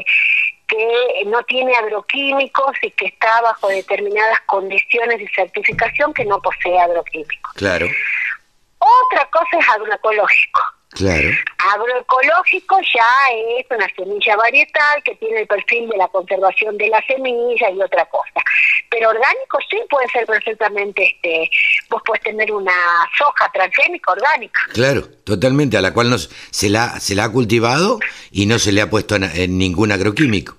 que 0.66 1.24
no 1.26 1.42
tiene 1.44 1.74
agroquímicos 1.76 2.72
y 2.82 2.90
que 2.92 3.06
está 3.06 3.40
bajo 3.42 3.68
determinadas 3.68 4.40
condiciones 4.46 5.18
de 5.18 5.28
certificación 5.34 6.12
que 6.14 6.24
no 6.24 6.40
posee 6.40 6.78
agroquímicos. 6.78 7.52
Claro, 7.54 7.86
Otra 8.78 9.28
cosa 9.30 9.58
es 9.58 9.68
agroecológico. 9.68 10.60
claro. 10.90 11.28
Agroecológico 11.74 12.78
ya 12.80 13.34
es 13.58 13.66
una 13.70 13.88
semilla 13.94 14.36
varietal 14.36 15.02
que 15.04 15.14
tiene 15.16 15.40
el 15.42 15.46
perfil 15.46 15.88
de 15.88 15.96
la 15.96 16.08
conservación 16.08 16.76
de 16.76 16.88
la 16.88 17.00
semilla 17.06 17.70
y 17.70 17.80
otra 17.80 18.04
cosa. 18.06 18.42
Pero 18.90 19.10
orgánico 19.10 19.58
sí 19.70 19.80
puede 19.88 20.08
ser 20.08 20.26
perfectamente, 20.26 21.04
este, 21.04 21.48
vos 21.90 22.02
puedes 22.04 22.22
tener 22.22 22.52
una 22.52 22.72
soja 23.16 23.50
transgénica 23.52 24.12
orgánica. 24.12 24.60
Claro, 24.72 25.08
totalmente, 25.24 25.76
a 25.76 25.80
la 25.80 25.92
cual 25.92 26.10
no, 26.10 26.18
se, 26.18 26.68
la, 26.68 26.98
se 27.00 27.14
la 27.14 27.24
ha 27.24 27.32
cultivado 27.32 27.98
y 28.30 28.46
no 28.46 28.58
se 28.58 28.72
le 28.72 28.80
ha 28.80 28.90
puesto 28.90 29.16
en 29.16 29.58
ningún 29.58 29.92
agroquímico. 29.92 30.56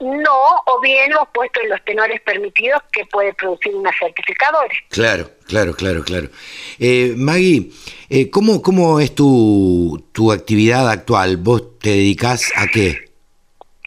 No, 0.00 0.62
o 0.66 0.80
bien 0.80 1.10
los 1.10 1.28
puesto 1.34 1.60
en 1.60 1.70
los 1.70 1.84
tenores 1.84 2.20
permitidos 2.20 2.80
que 2.92 3.04
puede 3.06 3.34
producir 3.34 3.74
una 3.74 3.90
certificadora. 3.98 4.72
Claro, 4.90 5.28
claro, 5.46 5.74
claro, 5.74 6.04
claro. 6.04 6.28
Eh, 6.78 7.14
Maggie, 7.16 7.70
eh, 8.08 8.30
¿cómo, 8.30 8.62
¿cómo 8.62 9.00
es 9.00 9.12
tu, 9.12 10.08
tu 10.12 10.30
actividad 10.30 10.88
actual? 10.88 11.36
¿Vos 11.36 11.80
te 11.80 11.90
dedicás 11.90 12.52
a 12.54 12.68
qué? 12.68 13.08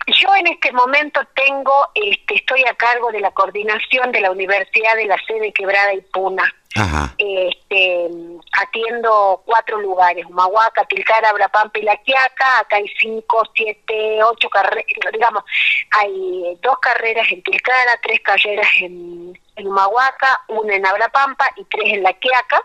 Yo 0.07 0.35
en 0.35 0.47
este 0.47 0.73
momento 0.73 1.21
tengo, 1.33 1.71
este, 1.95 2.35
estoy 2.35 2.61
a 2.69 2.73
cargo 2.73 3.09
de 3.11 3.21
la 3.21 3.31
coordinación 3.31 4.11
de 4.11 4.19
la 4.19 4.31
Universidad 4.31 4.95
de 4.97 5.05
la 5.05 5.17
Sede 5.25 5.53
Quebrada 5.53 5.93
y 5.93 6.01
Puna. 6.01 6.43
Ajá, 6.75 7.13
este, 7.17 8.09
atiendo 8.53 9.41
cuatro 9.45 9.79
lugares, 9.81 10.25
Humahuaca, 10.25 10.85
Tilcara, 10.85 11.33
Brapampa 11.33 11.79
y 11.79 11.83
La 11.83 11.97
Quiaca, 11.97 12.59
acá 12.59 12.77
hay 12.77 12.87
cinco, 12.99 13.43
siete, 13.53 14.23
ocho 14.23 14.49
carreras, 14.49 14.85
digamos, 15.11 15.43
hay 15.91 16.57
dos 16.61 16.79
carreras 16.79 17.29
en 17.29 17.43
Tilcara, 17.43 17.99
tres 18.01 18.21
carreras 18.21 18.67
en, 18.79 19.37
en 19.57 19.67
Humahuaca, 19.67 20.41
una 20.47 20.75
en 20.75 20.85
Abrapampa 20.85 21.49
y 21.57 21.65
tres 21.65 21.93
en 21.93 22.03
La 22.03 22.13
Quiaca, 22.13 22.63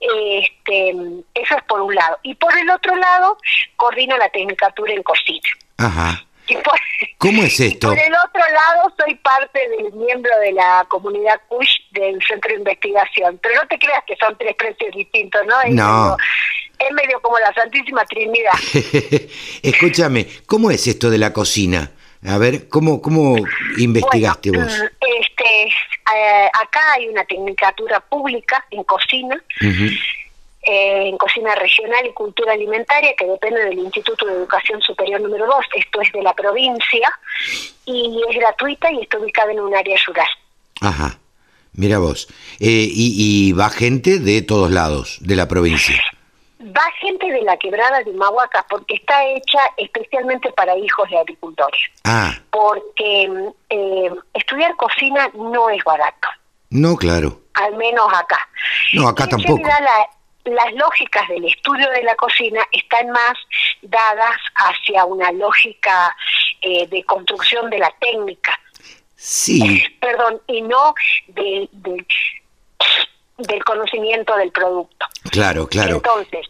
este, 0.00 0.90
eso 1.34 1.56
es 1.56 1.62
por 1.68 1.80
un 1.80 1.94
lado. 1.94 2.18
Y 2.22 2.34
por 2.34 2.56
el 2.56 2.68
otro 2.70 2.96
lado, 2.96 3.38
coordino 3.76 4.16
la 4.16 4.28
tecnicatura 4.30 4.92
en 4.92 5.02
cocina. 5.02 5.48
ajá. 5.78 6.24
Y 6.48 6.54
por, 6.56 6.74
¿Cómo 7.18 7.42
es 7.42 7.58
y 7.60 7.66
esto? 7.66 7.88
por 7.88 7.98
el 7.98 8.12
otro 8.14 8.40
lado, 8.52 8.94
soy 8.98 9.14
parte 9.16 9.60
del 9.68 9.92
miembro 9.92 10.30
de 10.40 10.52
la 10.52 10.86
comunidad 10.88 11.40
CUSH 11.48 11.90
del 11.92 12.22
Centro 12.26 12.50
de 12.52 12.58
Investigación. 12.58 13.38
Pero 13.42 13.54
no 13.62 13.68
te 13.68 13.78
creas 13.78 14.02
que 14.06 14.16
son 14.16 14.36
tres 14.38 14.54
precios 14.56 14.94
distintos, 14.94 15.40
¿no? 15.46 15.60
Es 15.62 15.74
No. 15.74 15.84
medio- 16.02 16.16
es 16.80 16.92
medio 16.92 17.20
como 17.20 17.38
la 17.40 17.52
Santísima 17.54 18.04
Trinidad. 18.04 18.52
Escúchame, 19.62 20.26
¿cómo 20.46 20.70
es 20.70 20.86
esto 20.86 21.10
de 21.10 21.18
la 21.18 21.32
cocina? 21.32 21.90
A 22.26 22.38
ver, 22.38 22.68
¿cómo, 22.68 23.00
cómo 23.00 23.36
investigaste 23.78 24.50
Bueno, 24.50 24.64
vos? 24.66 24.78
mm, 24.78 25.20
Este, 25.20 25.64
eh, 25.64 26.50
acá 26.52 26.92
hay 26.94 27.08
una 27.08 27.24
tecnicatura 27.24 28.00
pública 28.00 28.64
en 28.70 28.82
cocina, 28.84 29.36
eh, 29.60 29.90
en 30.70 31.16
cocina 31.16 31.54
regional 31.54 32.04
y 32.06 32.12
cultura 32.12 32.52
alimentaria, 32.52 33.14
que 33.16 33.24
depende 33.26 33.64
del 33.64 33.78
Instituto 33.78 34.26
de 34.26 34.34
Educación 34.34 34.80
Superior 34.82 35.20
número 35.20 35.46
2, 35.46 35.56
esto 35.76 36.00
es 36.02 36.12
de 36.12 36.22
la 36.22 36.34
provincia, 36.34 37.10
y 37.86 38.20
es 38.28 38.36
gratuita 38.36 38.92
y 38.92 39.00
está 39.00 39.18
ubicada 39.18 39.50
en 39.52 39.60
un 39.60 39.74
área 39.74 39.96
rural. 40.06 40.28
Ajá, 40.82 41.18
mira 41.72 41.98
vos. 41.98 42.28
Eh, 42.60 42.66
y, 42.90 43.48
y 43.48 43.52
va 43.52 43.70
gente 43.70 44.18
de 44.18 44.42
todos 44.42 44.70
lados, 44.70 45.16
de 45.20 45.36
la 45.36 45.48
provincia. 45.48 46.00
Va 46.60 46.84
gente 47.00 47.30
de 47.30 47.42
la 47.42 47.56
quebrada 47.56 48.02
de 48.02 48.10
Humahuaca 48.10 48.66
porque 48.68 48.96
está 48.96 49.24
hecha 49.26 49.60
especialmente 49.76 50.50
para 50.52 50.76
hijos 50.76 51.08
de 51.08 51.16
agricultores. 51.18 51.80
Ah, 52.04 52.34
Porque 52.50 53.30
eh, 53.70 54.10
estudiar 54.34 54.74
cocina 54.76 55.30
no 55.34 55.70
es 55.70 55.82
barato, 55.84 56.28
no, 56.70 56.96
claro. 56.96 57.40
al 57.54 57.76
menos 57.76 58.06
acá. 58.12 58.48
No, 58.92 59.06
acá 59.08 59.24
En 59.24 59.30
tampoco. 59.30 59.56
realidad, 59.64 59.80
la- 59.80 60.10
las 60.54 60.72
lógicas 60.74 61.26
del 61.28 61.44
estudio 61.44 61.88
de 61.90 62.02
la 62.02 62.14
cocina 62.16 62.60
están 62.72 63.10
más 63.10 63.34
dadas 63.82 64.36
hacia 64.54 65.04
una 65.04 65.30
lógica 65.32 66.14
eh, 66.60 66.86
de 66.88 67.04
construcción 67.04 67.70
de 67.70 67.78
la 67.78 67.92
técnica, 68.00 68.58
Sí, 69.14 69.84
perdón, 70.00 70.40
y 70.46 70.62
no 70.62 70.94
de- 71.28 71.68
de- 71.72 72.06
del 73.38 73.64
conocimiento 73.64 74.36
del 74.36 74.50
producto. 74.52 75.06
claro, 75.30 75.66
claro. 75.68 75.96
Entonces, 75.96 76.46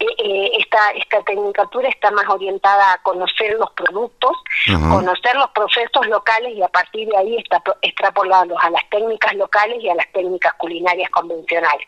eh, 0.00 0.06
eh, 0.18 0.50
esta, 0.58 0.90
esta 0.90 1.22
tecnicatura 1.22 1.88
está 1.88 2.10
más 2.10 2.26
orientada 2.28 2.92
a 2.94 2.98
conocer 3.02 3.54
los 3.58 3.70
productos, 3.72 4.32
conocer 4.66 5.36
los 5.36 5.48
procesos 5.50 6.06
locales 6.08 6.52
y 6.54 6.62
a 6.62 6.68
partir 6.68 7.08
de 7.08 7.16
ahí 7.16 7.36
está 7.38 7.62
extrapolarlos 7.80 8.58
a 8.62 8.70
las 8.70 8.82
técnicas 8.90 9.34
locales 9.34 9.82
y 9.82 9.88
a 9.88 9.94
las 9.94 10.10
técnicas 10.12 10.52
culinarias 10.54 11.08
convencionales. 11.10 11.86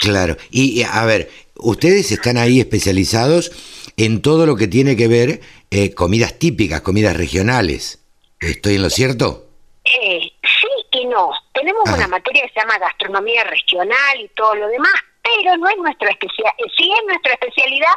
Claro, 0.00 0.36
y 0.50 0.82
a 0.82 1.04
ver, 1.04 1.30
ustedes 1.56 2.10
están 2.12 2.36
ahí 2.36 2.60
especializados 2.60 3.50
en 3.96 4.22
todo 4.22 4.46
lo 4.46 4.56
que 4.56 4.68
tiene 4.68 4.96
que 4.96 5.08
ver 5.08 5.40
eh, 5.70 5.92
comidas 5.94 6.38
típicas, 6.38 6.80
comidas 6.80 7.16
regionales. 7.16 8.00
¿Estoy 8.40 8.76
en 8.76 8.82
lo 8.82 8.90
cierto? 8.90 9.46
Eh, 9.84 10.32
sí 10.42 10.68
y 10.92 11.06
no. 11.06 11.32
Tenemos 11.52 11.82
una 11.88 12.08
materia 12.08 12.42
que 12.42 12.52
se 12.52 12.60
llama 12.60 12.78
gastronomía 12.78 13.44
regional 13.44 14.20
y 14.20 14.28
todo 14.28 14.54
lo 14.54 14.68
demás, 14.68 14.94
pero 15.22 15.56
no 15.56 15.68
es 15.68 15.76
nuestra 15.78 16.10
especialidad. 16.10 16.54
Sí 16.76 16.92
es 16.92 17.06
nuestra 17.06 17.32
especialidad, 17.32 17.92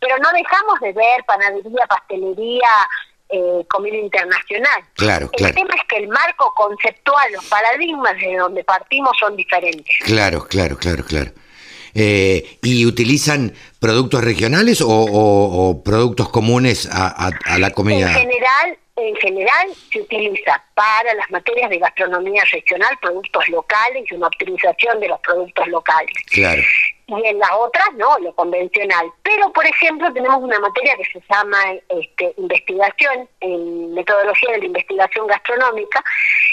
pero 0.00 0.16
no 0.18 0.32
dejamos 0.32 0.80
de 0.80 0.92
ver 0.92 1.24
panadería, 1.26 1.86
pastelería, 1.88 2.70
eh, 3.28 3.64
comida 3.68 3.96
internacional. 3.96 4.82
Claro, 4.94 5.26
El 5.32 5.38
claro. 5.38 5.54
tema 5.54 5.74
es 5.74 5.82
que 5.88 5.96
el 5.96 6.08
marco 6.08 6.52
conceptual, 6.56 7.32
los 7.32 7.44
paradigmas 7.46 8.16
de 8.18 8.36
donde 8.36 8.62
partimos 8.64 9.16
son 9.18 9.34
diferentes. 9.36 9.96
Claro, 10.04 10.46
claro, 10.46 10.76
claro, 10.76 11.04
claro. 11.04 11.32
Eh, 11.96 12.58
¿Y 12.62 12.86
utilizan 12.86 13.54
productos 13.78 14.24
regionales 14.24 14.80
o, 14.80 14.88
o- 14.88 15.68
o 15.70 15.82
productos 15.84 16.28
comunes 16.28 16.88
a, 16.90 17.06
a- 17.28 17.54
a 17.54 17.58
la 17.58 17.70
comida? 17.70 18.08
En 18.08 18.14
general, 18.14 18.78
en 18.96 19.16
general 19.16 19.68
se 19.92 20.00
utiliza 20.00 20.62
para 20.74 21.14
las 21.14 21.30
materias 21.30 21.70
de 21.70 21.78
gastronomía 21.78 22.42
regional 22.52 22.98
productos 23.00 23.48
locales 23.48 24.04
y 24.10 24.14
una 24.14 24.26
optimización 24.26 24.98
de 25.00 25.08
los 25.08 25.20
productos 25.20 25.68
locales. 25.68 26.12
Claro, 26.30 26.62
Y 27.06 27.26
en 27.26 27.38
las 27.38 27.50
otras 27.58 27.84
no, 27.96 28.18
lo 28.18 28.34
convencional. 28.34 29.06
Pero, 29.22 29.52
por 29.52 29.66
ejemplo, 29.66 30.12
tenemos 30.12 30.42
una 30.42 30.58
materia 30.58 30.94
que 30.96 31.04
se 31.04 31.22
llama 31.30 31.58
este, 31.88 32.34
investigación, 32.38 33.28
en 33.40 33.92
metodología 33.92 34.52
de 34.52 34.58
la 34.58 34.64
investigación 34.66 35.26
gastronómica, 35.26 36.02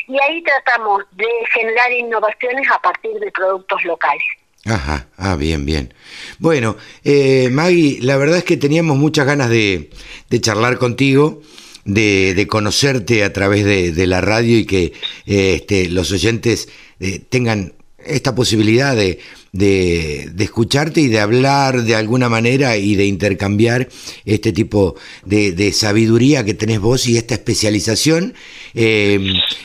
y 0.07 0.22
ahí 0.22 0.44
tratamos 0.44 1.03
de 1.14 1.28
generar 1.53 1.91
innovaciones 1.91 2.69
a 2.69 2.80
partir 2.80 3.14
de 3.19 3.32
productos 3.32 3.84
locales. 3.86 4.23
ajá, 4.65 5.07
ah, 5.18 5.36
bien, 5.36 5.65
bien. 5.65 5.94
Bueno, 6.40 6.76
eh, 7.03 7.49
Maggie, 7.49 7.99
la 8.02 8.18
verdad 8.18 8.40
es 8.40 8.44
que 8.44 8.57
teníamos 8.57 8.98
muchas 8.98 9.26
ganas 9.26 9.49
de, 9.49 9.90
de 10.30 10.41
charlar 10.41 10.78
contigo, 10.78 11.41
de, 11.86 12.34
de 12.34 12.48
conocerte 12.48 13.23
a 13.23 13.34
través 13.34 13.65
de, 13.65 14.07
la 14.07 14.22
radio 14.22 14.57
y 14.57 14.65
que 14.65 14.84
eh, 15.26 15.56
este, 15.56 15.90
los 15.90 16.11
oyentes 16.11 16.69
eh, 16.99 17.19
tengan 17.19 17.73
esta 17.98 18.36
posibilidad 18.36 18.95
de, 18.95 19.19
de, 19.52 20.30
de 20.32 20.44
escucharte 20.44 21.02
y 21.02 21.07
de 21.07 21.19
hablar 21.19 21.82
de 21.84 21.95
alguna 21.95 22.30
manera 22.30 22.78
y 22.78 22.95
de 22.95 23.06
intercambiar 23.06 23.88
este 24.26 24.52
tipo 24.53 24.95
de, 25.26 25.52
de 25.52 25.73
sabiduría 25.73 26.44
que 26.45 26.53
tenés 26.53 26.80
vos 26.80 27.07
y 27.07 27.18
esta 27.18 27.34
especialización 27.36 28.34
eh, 28.73 29.19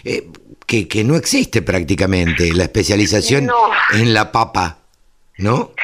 eh, 0.05 0.27
que, 0.67 0.89
que 0.89 1.05
no 1.05 1.15
existe 1.17 1.63
prácticamente, 1.63 2.53
la 2.53 2.65
especialización 2.65 3.47
No. 3.47 3.55
en 3.93 4.13
la 4.13 4.33
papa, 4.33 4.79
¿no? 5.39 5.73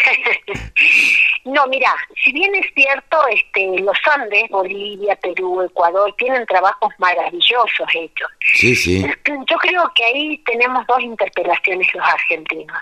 No, 1.44 1.66
mira, 1.66 1.92
si 2.24 2.32
bien 2.32 2.54
es 2.54 2.66
cierto, 2.72 3.16
este, 3.28 3.80
los 3.80 3.96
Andes, 4.16 4.44
Bolivia, 4.48 5.16
Perú, 5.16 5.60
Ecuador, 5.62 6.14
tienen 6.16 6.46
trabajos 6.46 6.92
maravillosos 6.98 7.88
hechos. 7.94 8.28
Sí, 8.54 8.76
sí, 8.76 9.04
Yo 9.26 9.56
creo 9.56 9.90
que 9.92 10.04
ahí 10.04 10.38
tenemos 10.46 10.86
dos 10.86 11.00
interpelaciones 11.00 11.88
los 11.94 12.04
argentinos. 12.08 12.76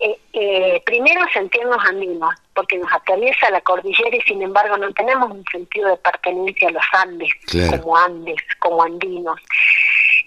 Eh, 0.00 0.16
eh, 0.32 0.82
primero, 0.86 1.20
sentirnos 1.32 1.84
andinos, 1.84 2.32
porque 2.54 2.78
nos 2.78 2.92
atraviesa 2.92 3.50
la 3.50 3.60
cordillera 3.62 4.16
y 4.16 4.20
sin 4.20 4.40
embargo 4.42 4.76
no 4.76 4.92
tenemos 4.92 5.30
un 5.30 5.44
sentido 5.50 5.88
de 5.88 5.96
pertenencia 5.96 6.68
a 6.68 6.72
los 6.72 6.84
Andes, 6.92 7.30
Claro. 7.46 7.82
como 7.82 7.96
Andes, 7.96 8.36
como 8.60 8.82
andinos. 8.84 9.40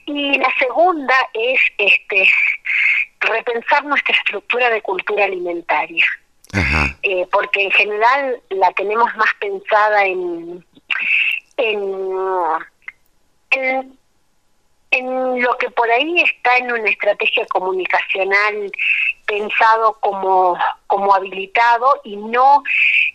Y 0.06 0.38
la 0.38 0.54
segunda 0.60 1.16
es 1.34 1.60
este 1.78 2.28
repensar 3.22 3.86
nuestra 3.86 4.16
estructura 4.16 4.70
de 4.72 4.82
cultura 4.82 5.26
alimentaria 5.26 6.04
ajá, 6.54 6.98
eh, 7.04 7.28
porque 7.32 7.66
en 7.66 7.72
general 7.72 8.42
la 8.50 8.72
tenemos 8.74 9.16
más 9.16 9.30
pensada 9.40 10.06
en 10.06 10.66
en, 11.58 12.12
en 13.52 14.00
en 14.92 15.42
lo 15.42 15.58
que 15.58 15.70
por 15.72 15.90
ahí 15.90 16.22
está 16.22 16.58
en 16.58 16.72
una 16.72 16.90
estrategia 16.90 17.46
comunicacional 17.48 18.72
pensado 19.26 19.98
como 20.02 20.58
como 20.88 21.16
habilitado 21.16 22.02
y 22.04 22.18
no 22.18 22.64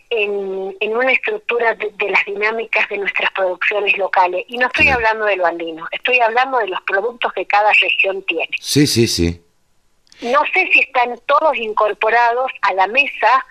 en, 0.09 0.75
en 0.79 0.97
una 0.97 1.11
estructura 1.11 1.75
de, 1.75 1.91
de 1.91 2.09
las 2.09 2.25
dinámicas 2.25 2.89
de 2.89 2.97
nuestras 2.97 3.31
producciones 3.31 3.95
locales. 3.97 4.43
Y 4.47 4.57
no 4.57 4.65
estoy 4.65 4.89
hablando 4.89 5.25
de 5.25 5.35
lo 5.35 5.45
andino, 5.45 5.87
estoy 5.91 6.19
hablando 6.19 6.57
de 6.57 6.67
los 6.67 6.81
productos 6.81 7.31
que 7.33 7.45
cada 7.45 7.71
región 7.73 8.23
tiene. 8.23 8.49
Sí, 8.59 8.87
sí, 8.87 9.07
sí, 9.07 9.39
no 10.21 10.41
sé 10.53 10.67
si 10.73 10.79
están 10.79 11.19
todos 11.27 11.55
incorporados 11.57 12.51
a 12.61 12.73
la 12.73 12.87
mesa 12.87 13.45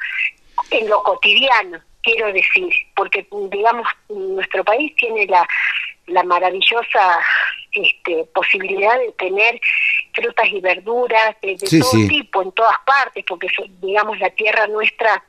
en 0.71 0.89
lo 0.89 1.03
cotidiano, 1.03 1.81
quiero 2.03 2.33
decir, 2.33 2.69
porque 2.97 3.27
digamos 3.51 3.87
nuestro 4.09 4.65
país 4.65 4.95
tiene 4.97 5.27
la, 5.27 5.47
la 6.07 6.25
maravillosa 6.25 7.21
este, 7.77 8.25
posibilidad 8.35 8.99
de 8.99 9.13
tener 9.13 9.61
frutas 10.13 10.49
y 10.51 10.61
verduras 10.61 11.37
de, 11.43 11.57
de 11.57 11.67
Sí, 11.67 11.79
todo 11.81 11.91
sí. 11.91 12.09
tipo 12.09 12.43
en 12.43 12.53
todas 12.53 12.79
partes, 12.87 13.25
porque 13.27 13.49
digamos 13.81 14.19
la 14.19 14.31
tierra 14.31 14.67
nuestra 14.67 15.23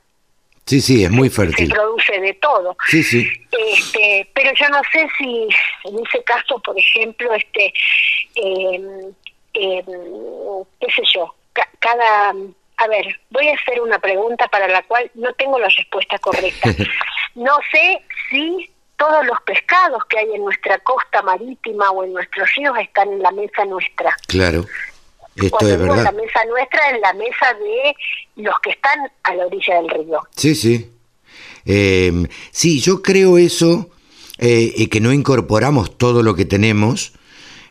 sí, 0.66 0.82
sí, 0.82 1.04
es 1.04 1.12
muy 1.12 1.30
se 1.30 1.36
fértil. 1.36 1.70
produce 1.70 2.20
de 2.20 2.34
todo. 2.36 2.76
Sí, 2.88 3.04
sí, 3.04 3.28
Este, 3.52 4.30
pero 4.34 4.52
yo 4.54 4.70
no 4.70 4.82
sé 4.92 5.08
si 5.18 5.48
en 5.86 6.00
ese 6.06 6.24
caso, 6.24 6.60
por 6.60 6.78
ejemplo, 6.78 7.34
este, 7.34 7.74
eh, 8.36 8.82
eh, 9.54 9.84
qué 10.80 10.88
sé 10.96 11.02
yo, 11.14 11.34
ca- 11.54 11.70
cada, 11.80 12.34
a 12.78 12.88
ver, 12.88 13.20
voy 13.30 13.48
a 13.48 13.56
hacer 13.56 13.82
una 13.82 14.00
pregunta 14.00 14.48
para 14.50 14.68
la 14.68 14.84
cual 14.84 15.10
no 15.16 15.34
tengo 15.34 15.58
la 15.60 15.70
respuesta 15.70 16.18
correcta. 16.20 16.70
No 17.36 17.56
sé 17.72 18.02
si 18.32 18.68
todos 18.98 19.26
los 19.26 19.40
pescados 19.42 20.04
que 20.10 20.18
hay 20.20 20.34
en 20.34 20.44
nuestra 20.44 20.80
costa 20.80 21.22
marítima 21.22 21.90
o 21.92 22.04
en 22.04 22.14
nuestros 22.14 22.50
ríos 22.56 22.78
están 22.80 23.12
en 23.14 23.22
la 23.22 23.32
mesa 23.32 23.64
nuestra. 23.66 24.16
claro, 24.28 24.66
esto 25.36 25.50
Cuando 25.52 25.74
es 25.74 25.80
verdad. 25.80 26.04
la 26.04 26.12
mesa 26.12 26.46
nuestra, 26.46 26.90
en 26.90 27.02
la 27.02 27.14
mesa 27.14 27.54
de 27.54 27.96
los 28.44 28.60
que 28.60 28.72
están 28.72 29.00
a 29.24 29.36
la 29.36 29.46
orilla 29.46 29.76
del 29.76 29.90
río. 29.90 30.28
Sí, 30.36 30.56
sí. 30.56 30.92
Eh, 31.66 32.12
sí, 32.50 32.80
yo 32.80 33.04
creo 33.04 33.38
eso, 33.38 33.90
eh, 34.40 34.74
y 34.76 34.88
que 34.88 35.00
no 35.00 35.14
incorporamos 35.14 35.96
todo 35.98 36.24
lo 36.24 36.34
que 36.36 36.46
tenemos. 36.46 37.14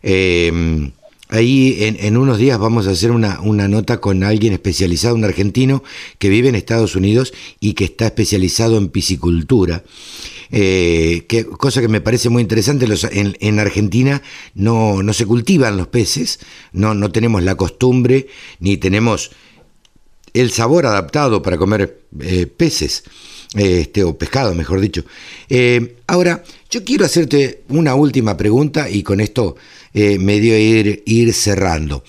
Eh, 0.03 0.53
ahí 1.29 1.77
en, 1.81 1.97
en 2.01 2.17
unos 2.17 2.39
días 2.39 2.59
vamos 2.59 2.87
a 2.87 2.91
hacer 2.91 3.11
una, 3.11 3.41
una 3.41 3.69
nota 3.69 4.01
con 4.01 4.25
alguien 4.25 4.53
especializado, 4.53 5.15
un 5.15 5.25
argentino 5.25 5.83
que 6.19 6.29
vive 6.29 6.49
en 6.49 6.55
Estados 6.55 6.97
Unidos 6.97 7.33
y 7.61 7.75
que 7.75 7.85
está 7.85 8.07
especializado 8.07 8.79
en 8.79 8.89
piscicultura. 8.89 9.83
Eh, 10.53 11.25
que, 11.29 11.45
cosa 11.45 11.81
que 11.81 11.89
me 11.89 12.01
parece 12.01 12.29
muy 12.29 12.43
interesante, 12.43 12.87
en, 13.13 13.37
en 13.41 13.59
Argentina 13.59 14.23
no, 14.55 15.03
no 15.03 15.13
se 15.13 15.27
cultivan 15.27 15.77
los 15.77 15.89
peces, 15.89 16.39
no, 16.73 16.95
no 16.95 17.11
tenemos 17.11 17.43
la 17.43 17.57
costumbre 17.57 18.29
ni 18.61 18.77
tenemos 18.77 19.33
el 20.35 20.51
sabor 20.51 20.87
adaptado 20.87 21.43
para 21.43 21.57
comer 21.57 22.03
eh, 22.21 22.47
peces, 22.47 23.05
este, 23.55 24.05
o 24.05 24.19
pescado, 24.19 24.55
mejor 24.55 24.81
dicho. 24.81 25.05
Eh, 25.49 25.97
ahora, 26.07 26.45
yo 26.71 26.85
quiero 26.85 27.07
hacerte 27.07 27.63
una 27.69 27.95
última 27.95 28.37
pregunta 28.37 28.91
y 28.91 29.03
con 29.03 29.21
esto 29.21 29.57
eh, 29.97 30.19
medio 30.19 30.57
ir, 30.59 31.33
cerrando. 31.33 32.05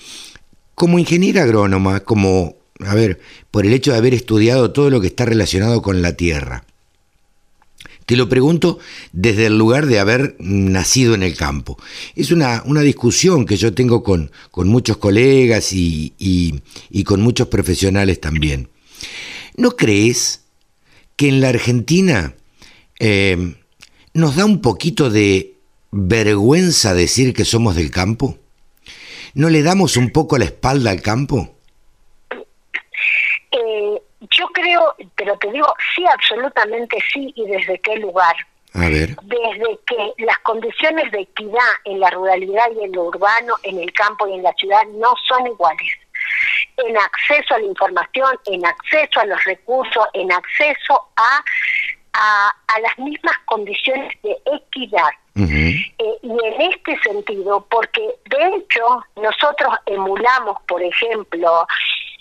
Como 0.74 0.98
ingeniera 0.98 1.42
agrónoma, 1.42 2.00
como, 2.00 2.54
a 2.80 2.94
ver, 2.94 3.18
por 3.50 3.64
el 3.64 3.72
hecho 3.72 3.92
de 3.92 3.96
haber 3.98 4.12
estudiado 4.12 4.70
todo 4.72 4.90
lo 4.90 5.00
que 5.00 5.06
está 5.06 5.24
relacionado 5.24 5.80
con 5.80 6.02
la 6.02 6.12
tierra, 6.12 6.64
te 8.04 8.16
lo 8.16 8.28
pregunto 8.28 8.78
desde 9.12 9.46
el 9.46 9.56
lugar 9.58 9.86
de 9.86 9.98
haber 9.98 10.36
nacido 10.38 11.14
en 11.14 11.22
el 11.22 11.34
campo. 11.34 11.78
Es 12.14 12.30
una, 12.30 12.62
una 12.66 12.82
discusión 12.82 13.44
que 13.46 13.56
yo 13.56 13.72
tengo 13.72 14.02
con, 14.02 14.30
con 14.50 14.68
muchos 14.68 14.98
colegas 14.98 15.72
y, 15.72 16.12
y- 16.18 16.60
y 16.90 17.04
con 17.04 17.20
muchos 17.22 17.48
profesionales 17.48 18.20
también. 18.20 18.68
¿No 19.56 19.72
crees 19.76 20.42
que 21.16 21.28
en 21.28 21.40
la 21.40 21.48
Argentina 21.48 22.34
eh, 23.00 23.54
nos 24.14 24.36
da 24.36 24.44
un 24.44 24.60
poquito 24.60 25.10
de 25.10 25.57
vergüenza 25.90 26.94
decir 26.94 27.34
que 27.34 27.44
somos 27.44 27.76
del 27.76 27.90
campo? 27.90 28.36
¿No 29.34 29.48
le 29.50 29.62
damos 29.62 29.96
un 29.96 30.10
poco 30.10 30.38
la 30.38 30.46
espalda 30.46 30.90
al 30.90 31.02
campo? 31.02 31.54
Eh, 33.50 34.02
yo 34.30 34.46
creo, 34.48 34.94
pero 35.16 35.36
te 35.38 35.50
digo, 35.52 35.72
sí, 35.94 36.04
absolutamente 36.06 36.98
sí, 37.12 37.32
y 37.36 37.46
desde 37.46 37.78
qué 37.80 37.96
lugar. 37.96 38.34
A 38.74 38.88
ver, 38.88 39.16
Desde 39.22 39.78
que 39.86 40.24
las 40.24 40.38
condiciones 40.40 41.10
de 41.10 41.20
equidad 41.20 41.70
en 41.84 42.00
la 42.00 42.10
ruralidad 42.10 42.66
y 42.78 42.84
en 42.84 42.92
lo 42.92 43.04
urbano, 43.04 43.54
en 43.62 43.78
el 43.78 43.92
campo 43.92 44.28
y 44.28 44.34
en 44.34 44.42
la 44.42 44.52
ciudad 44.54 44.82
no 44.94 45.14
son 45.26 45.46
iguales. 45.46 45.88
En 46.76 46.96
acceso 46.96 47.54
a 47.54 47.58
la 47.58 47.64
información, 47.64 48.36
en 48.46 48.64
acceso 48.66 49.20
a 49.20 49.24
los 49.24 49.42
recursos, 49.44 50.06
en 50.12 50.30
acceso 50.30 51.08
a, 51.16 51.44
a, 52.12 52.54
a 52.66 52.80
las 52.80 52.98
mismas 52.98 53.36
condiciones 53.46 54.12
de 54.22 54.36
equidad. 54.52 55.10
Eh, 55.44 56.18
y 56.22 56.30
en 56.30 56.60
este 56.72 56.98
sentido, 57.00 57.64
porque 57.70 58.02
de 58.26 58.56
hecho 58.56 59.04
nosotros 59.16 59.74
emulamos, 59.86 60.58
por 60.66 60.82
ejemplo, 60.82 61.66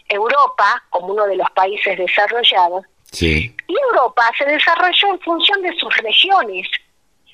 Europa 0.10 0.84
como 0.89 1.07
uno 1.14 1.26
de 1.26 1.35
los 1.38 1.49
países 1.52 1.98
desarrollados, 1.98 2.85
Sí. 3.10 3.56
Y 3.68 3.76
Europa 3.89 4.30
se 4.38 4.44
desarrolló 4.45 5.07
en 5.14 5.19
función 5.22 5.61
de 5.61 5.73
sus 5.77 5.95
regiones. 5.98 6.68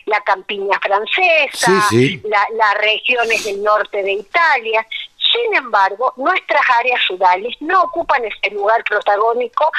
La 0.06 0.20
campiña 0.22 0.80
francesa, 0.80 1.82
Sí, 1.90 1.98
sí. 2.20 2.22
la- 2.26 2.48
las 2.56 2.76
regiones 2.78 3.44
del 3.44 3.64
norte 3.64 4.04
de 4.04 4.12
Italia. 4.14 4.86
Sin 5.18 5.56
embargo, 5.56 6.14
nuestras 6.18 6.62
áreas 6.80 7.02
rurales 7.10 7.56
no 7.62 7.84
ocupan 7.84 8.24
ese 8.26 8.54
lugar 8.54 8.84
protagónico 8.84 9.72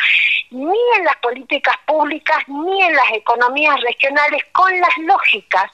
ni 0.54 0.78
en 0.98 1.04
las 1.04 1.16
políticas 1.16 1.76
públicas 1.86 2.38
ni 2.48 2.82
en 2.82 2.94
las 2.94 3.12
economías 3.12 3.80
regionales 3.82 4.42
con 4.52 4.78
las 4.80 4.96
lógicas 4.98 5.70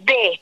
de 0.00 0.40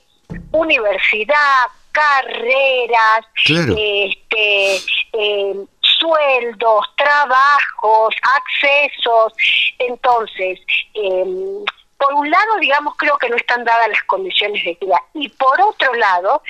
universidad, 0.53 1.67
carreras, 1.93 3.27
Claro. 3.45 3.75
este, 3.77 4.77
eh, 5.13 5.55
sueldos, 5.81 6.87
trabajos, 6.97 8.15
accesos. 8.39 9.33
Entonces, 9.79 10.59
em, 10.95 11.65
por 12.03 12.15
un 12.15 12.29
lado, 12.29 12.59
digamos, 12.61 12.95
creo 12.97 13.17
que 13.17 13.29
no 13.29 13.37
están 13.37 13.65
dadas 13.65 13.89
las 13.89 14.03
condiciones 14.05 14.65
de 14.65 14.71
equidad. 14.73 14.99
Y 15.15 15.29
por 15.29 15.61
otro 15.61 15.95
lado, 15.95 16.43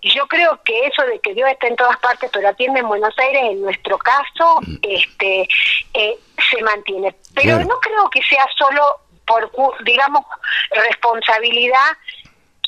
yo 0.00 0.26
creo 0.26 0.58
que 0.64 0.86
eso 0.86 1.02
de 1.02 1.20
que 1.20 1.34
Dios 1.34 1.50
está 1.50 1.66
en 1.66 1.76
todas 1.76 1.98
partes, 1.98 2.30
pero 2.32 2.48
atiende 2.48 2.80
en 2.80 2.88
Buenos 2.88 3.14
Aires, 3.18 3.42
en 3.50 3.60
nuestro 3.60 3.98
caso, 3.98 4.60
este, 4.82 5.46
eh, 5.92 6.18
se 6.50 6.62
mantiene. 6.62 7.14
Pero 7.34 7.58
no 7.60 7.78
creo 7.80 8.08
que 8.10 8.22
sea 8.22 8.46
solo 8.56 8.82
por, 9.26 9.50
digamos, 9.84 10.24
responsabilidad 10.70 11.96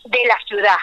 de 0.05 0.21
la 0.27 0.37
ciudad. 0.47 0.79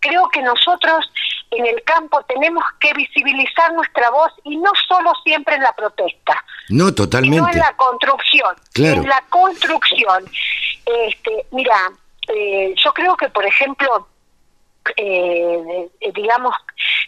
Creo 0.00 0.28
que 0.30 0.42
nosotros 0.42 1.08
en 1.52 1.66
el 1.66 1.82
campo 1.84 2.22
tenemos 2.24 2.64
que 2.80 2.92
visibilizar 2.94 3.72
nuestra 3.74 4.10
voz 4.10 4.32
y 4.44 4.56
no 4.56 4.70
solo 4.88 5.12
siempre 5.22 5.54
en 5.54 5.62
la 5.62 5.72
protesta, 5.74 6.42
No, 6.70 6.86
sino 6.86 6.94
totalmente. 6.94 7.52
en 7.52 7.58
la 7.58 7.76
construcción. 7.76 8.56
Claro. 8.72 9.02
En 9.02 9.08
la 9.08 9.22
construcción. 9.28 10.24
Este, 10.86 11.46
mira, 11.50 11.92
eh, 12.28 12.74
yo 12.76 12.92
creo 12.92 13.16
que, 13.16 13.28
por 13.28 13.44
ejemplo, 13.44 14.08
eh, 14.96 15.88
digamos, 16.14 16.54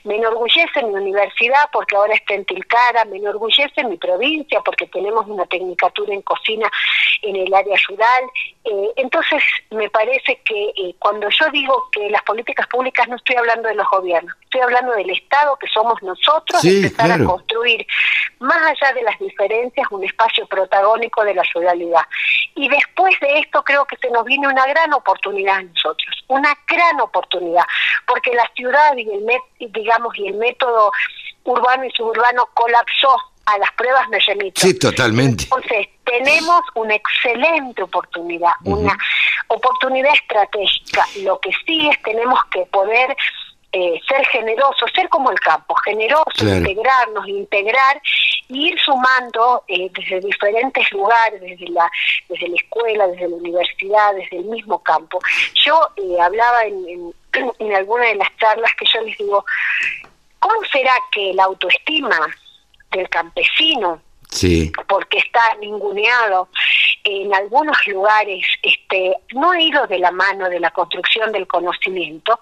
me 0.04 0.16
enorgullece 0.16 0.82
mi 0.82 0.94
universidad 0.94 1.68
porque 1.72 1.96
ahora 1.96 2.14
está 2.14 2.34
en 2.34 2.44
Tilcara, 2.44 3.04
me 3.06 3.16
enorgullece 3.16 3.84
mi 3.84 3.96
provincia 3.96 4.60
porque 4.60 4.86
tenemos 4.86 5.26
una 5.26 5.46
tecnicatura 5.46 6.14
en 6.14 6.22
cocina 6.22 6.70
en 7.22 7.36
el 7.36 7.52
área 7.52 7.76
rural. 7.88 8.24
Eh, 8.64 8.92
entonces, 8.96 9.42
me 9.70 9.90
parece 9.90 10.40
que 10.42 10.68
eh, 10.70 10.94
cuando 10.98 11.28
yo 11.28 11.50
digo 11.50 11.90
que 11.92 12.08
las 12.08 12.22
políticas 12.22 12.66
públicas 12.68 13.06
no 13.08 13.16
estoy 13.16 13.36
hablando 13.36 13.68
de 13.68 13.74
los 13.74 13.86
gobiernos, 13.90 14.34
estoy 14.42 14.62
hablando 14.62 14.92
del 14.92 15.10
Estado 15.10 15.56
que 15.56 15.66
somos 15.66 16.02
nosotros, 16.02 16.62
Sí, 16.62 16.76
empezar 16.76 17.06
claro. 17.06 17.24
a 17.24 17.26
construir, 17.26 17.86
más 18.38 18.56
allá 18.56 18.94
de 18.94 19.02
las 19.02 19.18
diferencias, 19.18 19.86
un 19.90 20.02
espacio 20.04 20.46
protagónico 20.46 21.24
de 21.24 21.34
la 21.34 21.42
ruralidad. 21.54 22.02
Y 22.54 22.68
después 22.68 23.14
de 23.20 23.40
esto 23.40 23.62
creo 23.64 23.84
que 23.84 23.96
se 23.98 24.08
nos 24.10 24.24
viene 24.24 24.48
una 24.48 24.66
gran 24.66 24.92
oportunidad 24.94 25.56
a 25.56 25.62
nosotros, 25.62 26.24
una 26.28 26.56
gran 26.66 27.00
oportunidad, 27.00 27.64
porque 28.06 28.32
la 28.32 28.50
ciudad 28.54 28.96
y 28.96 29.02
el, 29.10 29.72
digamos, 29.72 30.16
y 30.16 30.28
el 30.28 30.36
método 30.36 30.90
urbano 31.44 31.84
y 31.84 31.90
suburbano 31.90 32.48
colapsó 32.54 33.16
a 33.46 33.58
las 33.58 33.72
pruebas 33.72 34.08
me 34.08 34.18
remito. 34.20 34.60
Sí, 34.60 34.78
totalmente. 34.78 35.44
Entonces, 35.44 35.88
tenemos 36.04 36.60
una 36.74 36.94
excelente 36.94 37.82
oportunidad, 37.82 38.52
una 38.64 38.96
oportunidad 39.48 40.14
estratégica. 40.14 41.04
Lo 41.22 41.38
que 41.40 41.50
sí 41.66 41.88
es 41.88 42.00
tenemos 42.02 42.38
que 42.50 42.60
poder 42.66 43.16
eh, 43.72 44.00
ser 44.06 44.24
generosos, 44.26 44.90
ser 44.94 45.08
como 45.08 45.30
el 45.30 45.40
campo, 45.40 45.74
generosos, 45.84 46.32
Claro. 46.36 46.58
integrarnos, 46.58 47.26
integrar 47.28 48.00
y 48.48 48.68
ir 48.68 48.78
sumando 48.80 49.64
eh, 49.66 49.90
desde 49.92 50.20
diferentes 50.20 50.92
lugares, 50.92 51.40
desde 51.40 51.68
la, 51.70 51.90
desde 52.28 52.48
la 52.48 52.56
escuela, 52.56 53.06
desde 53.08 53.28
la 53.28 53.36
universidad, 53.36 54.14
desde 54.14 54.36
el 54.38 54.44
mismo 54.44 54.80
campo. 54.82 55.18
Yo 55.64 55.76
eh, 55.96 56.20
hablaba 56.20 56.62
en, 56.64 56.84
en, 56.88 57.14
en 57.58 57.74
alguna 57.74 58.04
de 58.06 58.14
las 58.14 58.28
charlas 58.36 58.70
que 58.78 58.84
yo 58.86 59.00
les 59.00 59.18
digo, 59.18 59.44
¿cómo 60.38 60.54
será 60.70 60.92
que 61.10 61.32
la 61.34 61.44
autoestima 61.44 62.16
del 62.94 63.08
campesino 63.08 64.00
Sí, 64.30 64.72
porque 64.88 65.18
está 65.18 65.54
ninguneado 65.60 66.48
en 67.04 67.32
algunos 67.34 67.76
lugares 67.86 68.44
este 68.62 69.14
no 69.34 69.52
ha 69.52 69.60
ido 69.60 69.86
de 69.86 69.98
la 69.98 70.10
mano 70.10 70.48
de 70.48 70.58
la 70.58 70.70
construcción 70.70 71.30
del 71.30 71.46
conocimiento 71.46 72.40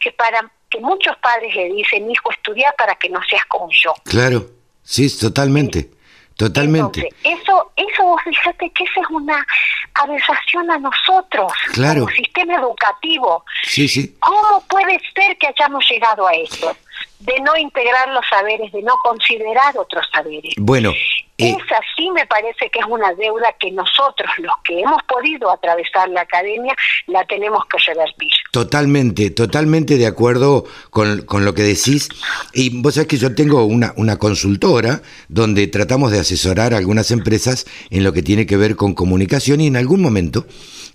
que 0.00 0.12
para 0.12 0.50
que 0.68 0.80
muchos 0.80 1.16
padres 1.18 1.54
le 1.54 1.70
dicen 1.72 2.10
hijo 2.10 2.30
estudia 2.32 2.74
para 2.76 2.94
que 2.96 3.08
no 3.08 3.20
seas 3.28 3.44
como 3.46 3.68
yo 3.72 3.94
claro. 4.04 4.44
Sí, 4.82 5.06
totalmente. 5.18 5.88
Totalmente. 6.36 7.00
Entonces, 7.22 7.38
eso 7.46 7.72
eso 7.76 8.02
vos 8.04 8.20
fíjate 8.24 8.70
que 8.70 8.84
esa 8.84 9.00
es 9.02 9.10
una 9.10 9.46
aberración 9.94 10.70
a 10.70 10.78
nosotros 10.78 11.52
Claro. 11.72 12.04
como 12.04 12.14
sistema 12.16 12.54
educativo 12.56 13.44
Sí, 13.62 13.86
sí. 13.88 14.16
¿Cómo 14.20 14.64
puede 14.68 14.98
ser 15.14 15.36
que 15.38 15.46
hayamos 15.48 15.84
llegado 15.88 16.26
a 16.26 16.32
esto? 16.32 16.74
De 17.20 17.38
no 17.40 17.56
integrar 17.56 18.08
los 18.08 18.24
saberes, 18.28 18.72
de 18.72 18.82
no 18.82 18.94
considerar 19.02 19.76
otros 19.76 20.06
saberes. 20.12 20.54
Bueno, 20.56 20.92
eh, 21.40 21.56
Esa 21.56 21.80
sí 21.96 22.10
me 22.10 22.26
parece 22.26 22.68
que 22.70 22.80
es 22.80 22.86
una 22.86 23.14
deuda 23.14 23.54
que 23.58 23.70
nosotros, 23.70 24.30
los 24.38 24.52
que 24.62 24.80
hemos 24.80 25.02
podido 25.04 25.50
atravesar 25.50 26.08
la 26.10 26.20
academia, 26.20 26.74
la 27.06 27.24
tenemos 27.24 27.64
que 27.66 27.78
revertir. 27.78 28.30
Totalmente, 28.52 29.30
totalmente 29.30 29.96
de 29.96 30.06
acuerdo 30.06 30.64
con, 30.90 31.22
con 31.22 31.46
lo 31.46 31.54
que 31.54 31.62
decís. 31.62 32.10
Y 32.52 32.80
vos 32.80 32.94
sabés 32.94 33.08
que 33.08 33.16
yo 33.16 33.34
tengo 33.34 33.64
una, 33.64 33.94
una 33.96 34.18
consultora 34.18 35.00
donde 35.28 35.66
tratamos 35.66 36.10
de 36.12 36.20
asesorar 36.20 36.74
a 36.74 36.76
algunas 36.76 37.10
empresas 37.10 37.66
en 37.88 38.04
lo 38.04 38.12
que 38.12 38.22
tiene 38.22 38.46
que 38.46 38.58
ver 38.58 38.76
con 38.76 38.92
comunicación 38.92 39.62
y 39.62 39.66
en 39.66 39.76
algún 39.76 40.02
momento 40.02 40.46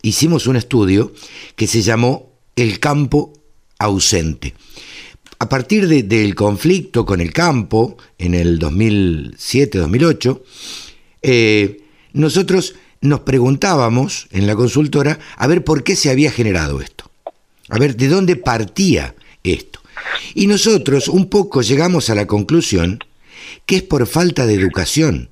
hicimos 0.04 0.46
un 0.46 0.58
estudio 0.58 1.12
que 1.56 1.66
se 1.66 1.82
llamó 1.82 2.34
El 2.56 2.80
campo 2.80 3.34
ausente. 3.80 4.54
A 5.40 5.50
partir 5.50 5.88
de- 5.88 6.04
del 6.04 6.34
conflicto 6.36 7.06
con 7.06 7.20
el 7.22 7.34
campo 7.34 7.98
en 8.18 8.34
el 8.34 8.58
2007-2008, 8.60 10.42
eh, 11.22 11.82
nosotros 12.14 12.76
nos 13.02 13.20
preguntábamos 13.22 14.28
en 14.32 14.48
la 14.48 14.56
consultora 14.56 15.20
a 15.38 15.48
ver 15.48 15.64
por 15.64 15.84
qué 15.84 15.96
se 15.96 16.10
había 16.10 16.32
generado 16.32 16.82
esto, 16.82 17.10
a 17.70 17.78
ver 17.78 17.96
de 17.96 18.08
dónde 18.08 18.36
partía 18.36 19.14
esto. 19.44 19.82
Y 20.34 20.48
nosotros 20.48 21.08
un 21.10 21.30
poco 21.30 21.62
llegamos 21.62 22.10
a 22.10 22.16
la 22.16 22.26
conclusión 22.28 23.00
que 23.66 23.78
es 23.78 23.84
por 23.84 24.08
falta 24.08 24.46
de 24.46 24.54
educación, 24.54 25.30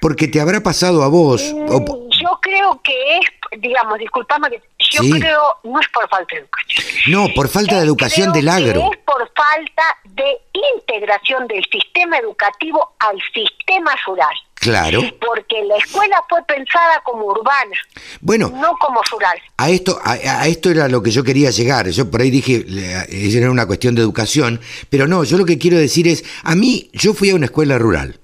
porque 0.00 0.26
te 0.28 0.40
habrá 0.40 0.62
pasado 0.62 1.02
a 1.02 1.08
vos, 1.08 1.42
o 1.68 1.80
Mm, 1.80 2.06
Yo 2.18 2.38
creo 2.40 2.80
que 2.82 2.92
es, 3.18 3.60
digamos, 3.60 3.98
disculpame, 3.98 4.48
que 4.50 4.56
yo 4.90 5.02
Sí. 5.02 5.10
creo, 5.10 5.42
no 5.64 5.80
es 5.80 5.88
por 5.88 6.08
falta 6.08 6.34
de 6.34 6.40
educación. 6.42 6.84
no, 7.08 7.28
por 7.34 7.48
falta 7.48 7.74
de 7.76 7.80
Eh, 7.80 7.84
educación 7.84 8.32
del 8.32 8.48
agro. 8.48 8.90
Es 8.92 8.98
por 9.04 9.30
falta 9.34 9.82
de 10.04 10.38
integración 10.78 11.46
del 11.46 11.64
sistema 11.70 12.18
educativo 12.18 12.94
al 12.98 13.16
sistema 13.34 13.94
rural. 14.06 14.34
Claro. 14.54 15.00
Porque 15.24 15.62
la 15.64 15.76
escuela 15.76 16.16
fue 16.28 16.42
pensada 16.46 17.00
como 17.04 17.26
urbana, 17.26 17.76
Bueno, 18.20 18.50
no 18.54 18.72
como 18.80 19.00
rural. 19.10 19.38
A 19.58 19.68
esto, 19.70 20.00
a, 20.02 20.12
a 20.12 20.46
esto 20.48 20.70
era 20.70 20.88
lo 20.88 21.02
que 21.02 21.10
yo 21.10 21.22
quería 21.22 21.50
llegar. 21.50 21.88
Yo 21.90 22.10
por 22.10 22.20
ahí 22.22 22.30
dije, 22.30 22.64
era 23.10 23.50
una 23.50 23.66
cuestión 23.66 23.94
de 23.94 24.00
educación, 24.02 24.60
pero 24.90 25.06
no, 25.06 25.22
yo 25.24 25.36
lo 25.38 25.44
que 25.44 25.58
quiero 25.58 25.76
decir 25.78 26.08
es, 26.08 26.24
a 26.42 26.54
mí, 26.56 26.90
yo 26.94 27.12
fui 27.14 27.30
a 27.30 27.34
una 27.36 27.46
escuela 27.46 27.78
rural, 27.78 28.18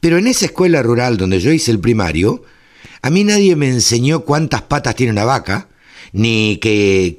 pero 0.00 0.18
en 0.18 0.26
esa 0.26 0.46
escuela 0.46 0.82
rural 0.82 1.16
donde 1.16 1.38
yo 1.40 1.50
hice 1.52 1.70
el 1.70 1.80
primario, 1.80 2.42
a 3.02 3.08
mí 3.08 3.24
nadie 3.24 3.54
me 3.56 3.68
enseñó 3.68 4.20
cuántas 4.20 4.62
patas 4.62 4.96
tiene 4.96 5.12
una 5.12 5.24
vaca, 5.24 5.68
ni 6.12 6.56
que, 6.58 7.16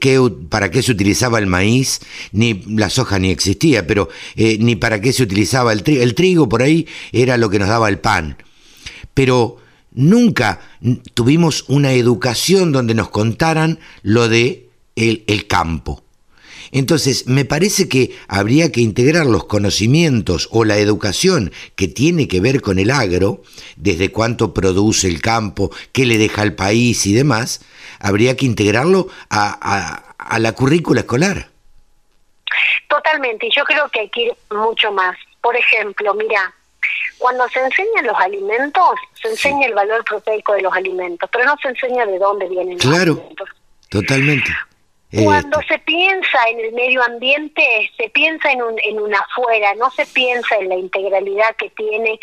para 0.49 0.71
qué 0.71 0.81
se 0.83 0.91
utilizaba 0.91 1.39
el 1.39 1.47
maíz, 1.47 2.01
ni 2.31 2.63
la 2.67 2.89
soja 2.89 3.19
ni 3.19 3.31
existía, 3.31 3.87
pero 3.87 4.09
eh, 4.35 4.57
ni 4.59 4.75
para 4.75 5.01
qué 5.01 5.13
se 5.13 5.23
utilizaba 5.23 5.73
el 5.73 5.83
trigo. 5.83 6.01
El 6.01 6.15
trigo 6.15 6.49
por 6.49 6.61
ahí 6.61 6.87
era 7.11 7.37
lo 7.37 7.49
que 7.49 7.59
nos 7.59 7.69
daba 7.69 7.89
el 7.89 7.99
pan 7.99 8.37
pero 9.13 9.57
nunca 9.91 10.61
tuvimos 11.13 11.65
una 11.67 11.93
educación 11.93 12.71
donde 12.71 12.93
nos 12.93 13.09
contaran 13.09 13.79
lo 14.03 14.29
de 14.29 14.69
el 14.95 15.47
campo. 15.47 16.03
Entonces, 16.71 17.27
me 17.27 17.43
parece 17.45 17.89
que 17.89 18.17
habría 18.27 18.71
que 18.71 18.81
integrar 18.81 19.25
los 19.25 19.45
conocimientos 19.45 20.47
o 20.51 20.63
la 20.63 20.77
educación 20.77 21.51
que 21.75 21.87
tiene 21.87 22.27
que 22.27 22.39
ver 22.39 22.61
con 22.61 22.79
el 22.79 22.91
agro, 22.91 23.41
desde 23.75 24.11
cuánto 24.11 24.53
produce 24.53 25.07
el 25.07 25.21
campo, 25.21 25.71
qué 25.91 26.05
le 26.05 26.17
deja 26.17 26.41
al 26.43 26.53
país 26.53 27.05
y 27.05 27.13
demás, 27.13 27.61
habría 27.99 28.37
que 28.37 28.45
integrarlo 28.45 29.07
a, 29.29 29.57
a- 29.61 30.15
a 30.17 30.39
la 30.39 30.53
currícula 30.53 31.01
escolar. 31.01 31.49
Totalmente, 32.87 33.47
y 33.47 33.51
yo 33.55 33.63
creo 33.63 33.87
que 33.89 34.01
hay 34.01 34.09
que 34.09 34.21
ir 34.23 34.31
mucho 34.51 34.91
más. 34.91 35.17
Por 35.41 35.55
ejemplo, 35.55 36.13
mira, 36.13 36.53
cuando 37.17 37.47
se 37.49 37.59
enseñan 37.59 38.05
los 38.05 38.17
alimentos, 38.17 38.95
se 39.21 39.29
enseña 39.29 39.67
el 39.67 39.73
valor 39.73 40.03
proteico 40.03 40.53
de 40.53 40.61
los 40.61 40.73
alimentos, 40.73 41.29
pero 41.31 41.45
no 41.45 41.55
se 41.61 41.69
enseña 41.69 42.05
de 42.05 42.17
dónde 42.19 42.47
vienen 42.49 42.73
los 42.75 42.81
Claro. 42.85 43.13
alimentos. 43.13 43.49
Totalmente. 43.89 44.51
Cuando 45.11 45.59
se 45.67 45.77
piensa 45.79 46.37
en 46.49 46.59
el 46.61 46.71
medio 46.71 47.03
ambiente, 47.03 47.91
se 47.97 48.09
piensa 48.09 48.49
en 48.51 48.61
un, 48.61 48.75
en 48.83 48.99
un 48.99 49.13
afuera, 49.13 49.75
no 49.75 49.91
se 49.91 50.05
piensa 50.05 50.55
en 50.55 50.69
la 50.69 50.75
integralidad 50.75 51.53
que 51.57 51.69
tiene 51.71 52.17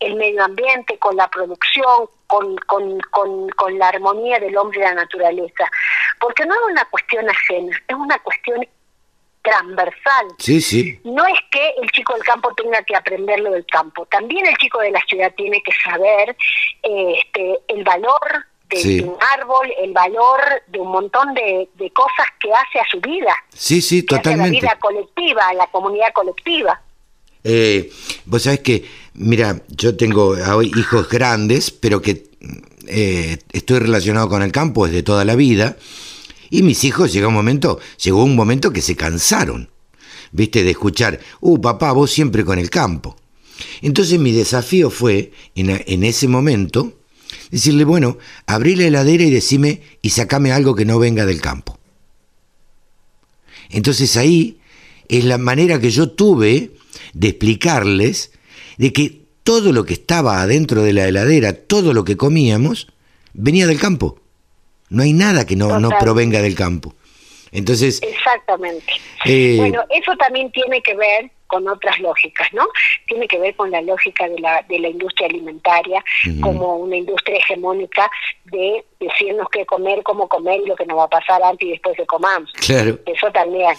el 0.00 0.16
medio 0.16 0.42
ambiente 0.42 0.98
con 0.98 1.16
la 1.16 1.28
producción, 1.28 2.08
con, 2.26 2.56
con, 2.66 2.98
con, 3.10 3.48
con 3.50 3.78
la 3.78 3.88
armonía 3.88 4.40
del 4.40 4.56
hombre 4.56 4.80
y 4.80 4.82
la 4.82 4.94
naturaleza. 4.94 5.70
Porque 6.18 6.44
no 6.44 6.54
es 6.54 6.60
una 6.72 6.84
cuestión 6.86 7.30
ajena, 7.30 7.80
es 7.86 7.94
una 7.94 8.18
cuestión 8.18 8.66
transversal. 9.42 10.26
Sí, 10.38 10.60
sí. 10.60 11.00
No 11.04 11.24
es 11.26 11.38
que 11.50 11.74
el 11.80 11.90
chico 11.90 12.14
del 12.14 12.24
campo 12.24 12.52
tenga 12.54 12.82
que 12.82 12.96
aprender 12.96 13.38
lo 13.40 13.52
del 13.52 13.66
campo, 13.66 14.06
también 14.06 14.46
el 14.46 14.56
chico 14.56 14.80
de 14.80 14.90
la 14.90 15.00
ciudad 15.02 15.32
tiene 15.36 15.62
que 15.62 15.72
saber 15.84 16.36
este, 16.82 17.58
el 17.68 17.84
valor 17.84 18.46
de, 18.72 18.80
Sí. 18.82 19.00
un 19.00 19.16
árbol, 19.38 19.68
el 19.82 19.92
valor 19.92 20.40
de 20.68 20.78
un 20.80 20.90
montón 20.90 21.34
de, 21.34 21.68
de 21.76 21.90
cosas 21.90 22.26
que 22.40 22.48
hace 22.52 22.80
a 22.80 22.84
su 22.90 23.00
vida, 23.00 23.34
Sí, 23.54 23.80
sí, 23.82 24.02
que 24.04 24.14
hace 24.16 24.28
a 24.28 24.32
la 24.32 24.36
totalmente. 24.44 24.60
vida 24.66 24.78
colectiva, 24.80 25.48
a 25.48 25.54
la 25.54 25.66
comunidad 25.68 26.12
colectiva. 26.14 26.80
Eh, 27.44 27.90
vos 28.26 28.42
sabés 28.42 28.60
que, 28.60 28.84
mira, 29.14 29.60
yo 29.68 29.96
tengo 29.96 30.36
hoy 30.54 30.70
hijos 30.76 31.08
grandes, 31.08 31.70
pero 31.70 32.00
que 32.00 32.30
eh, 32.86 33.38
estoy 33.52 33.78
relacionado 33.80 34.28
con 34.28 34.42
el 34.42 34.52
campo 34.52 34.86
desde 34.86 35.02
toda 35.02 35.24
la 35.24 35.34
vida. 35.34 35.76
Y 36.50 36.62
mis 36.62 36.84
hijos 36.84 37.12
llegó 37.12 37.28
un 37.28 37.34
momento, 37.34 37.78
llegó 38.02 38.22
un 38.22 38.36
momento 38.36 38.72
que 38.72 38.82
se 38.82 38.94
cansaron, 38.94 39.70
viste, 40.32 40.62
de 40.62 40.70
escuchar, 40.72 41.18
uh, 41.40 41.60
papá, 41.60 41.92
vos 41.92 42.10
siempre 42.10 42.44
con 42.44 42.58
el 42.58 42.68
campo. 42.70 43.16
Entonces 43.80 44.18
mi 44.18 44.32
desafío 44.32 44.90
fue, 44.90 45.32
en, 45.54 45.82
en 45.86 46.04
ese 46.04 46.28
momento, 46.28 46.92
decirle, 47.52 47.84
bueno, 47.84 48.18
abrí 48.46 48.74
la 48.74 48.86
heladera 48.86 49.22
y 49.22 49.30
decime, 49.30 49.82
y 50.00 50.10
sacame 50.10 50.50
algo 50.50 50.74
que 50.74 50.84
no 50.84 50.98
venga 50.98 51.26
del 51.26 51.40
campo. 51.40 51.78
Entonces 53.70 54.16
ahí 54.16 54.58
es 55.08 55.24
la 55.24 55.38
manera 55.38 55.78
que 55.78 55.90
yo 55.90 56.10
tuve 56.10 56.70
de 57.12 57.28
explicarles 57.28 58.32
de 58.78 58.92
que 58.92 59.20
todo 59.44 59.72
lo 59.72 59.84
que 59.84 59.92
estaba 59.92 60.40
adentro 60.40 60.82
de 60.82 60.94
la 60.94 61.06
heladera, 61.06 61.52
todo 61.52 61.92
lo 61.92 62.04
que 62.04 62.16
comíamos, 62.16 62.88
venía 63.34 63.66
del 63.66 63.78
campo. 63.78 64.18
No 64.88 65.02
hay 65.02 65.12
nada 65.12 65.46
que 65.46 65.56
no, 65.56 65.78
no 65.78 65.90
provenga 66.00 66.40
del 66.40 66.54
campo. 66.54 66.94
Entonces, 67.50 68.00
Exactamente. 68.02 68.92
Eh, 69.26 69.56
bueno, 69.58 69.82
eso 69.90 70.16
también 70.16 70.50
tiene 70.52 70.80
que 70.80 70.94
ver 70.96 71.30
con 71.52 71.68
otras 71.68 72.00
lógicas, 72.00 72.48
¿no? 72.54 72.66
Tiene 73.06 73.28
que 73.28 73.38
ver 73.38 73.54
con 73.54 73.70
la 73.70 73.82
lógica 73.82 74.26
de 74.26 74.38
la, 74.38 74.62
de 74.70 74.78
la 74.78 74.88
industria 74.88 75.28
alimentaria 75.28 76.02
como 76.40 76.76
una 76.76 76.96
industria 76.96 77.36
hegemónica 77.36 78.10
de 78.46 78.82
decirnos 78.98 79.48
qué 79.52 79.66
comer, 79.66 80.02
cómo 80.02 80.26
comer 80.28 80.62
y 80.64 80.66
lo 80.66 80.76
que 80.76 80.86
nos 80.86 80.96
va 80.96 81.04
a 81.04 81.08
pasar 81.10 81.42
antes 81.42 81.68
y 81.68 81.72
después 81.72 81.94
que 81.94 82.06
comamos. 82.06 82.50
claro, 82.54 82.98
Eso 83.04 83.30
también 83.32 83.70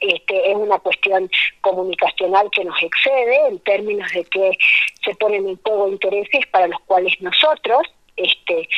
este, 0.00 0.50
es 0.52 0.56
una 0.56 0.78
cuestión 0.78 1.28
comunicacional 1.62 2.48
que 2.52 2.64
nos 2.64 2.80
excede 2.80 3.48
en 3.48 3.58
términos 3.58 4.08
de 4.12 4.24
que 4.26 4.56
se 5.04 5.12
ponen 5.16 5.48
en 5.48 5.56
juego 5.64 5.88
intereses 5.88 6.46
para 6.52 6.68
los 6.68 6.78
cuales 6.86 7.12
nosotros 7.20 7.82
este, 8.14 8.68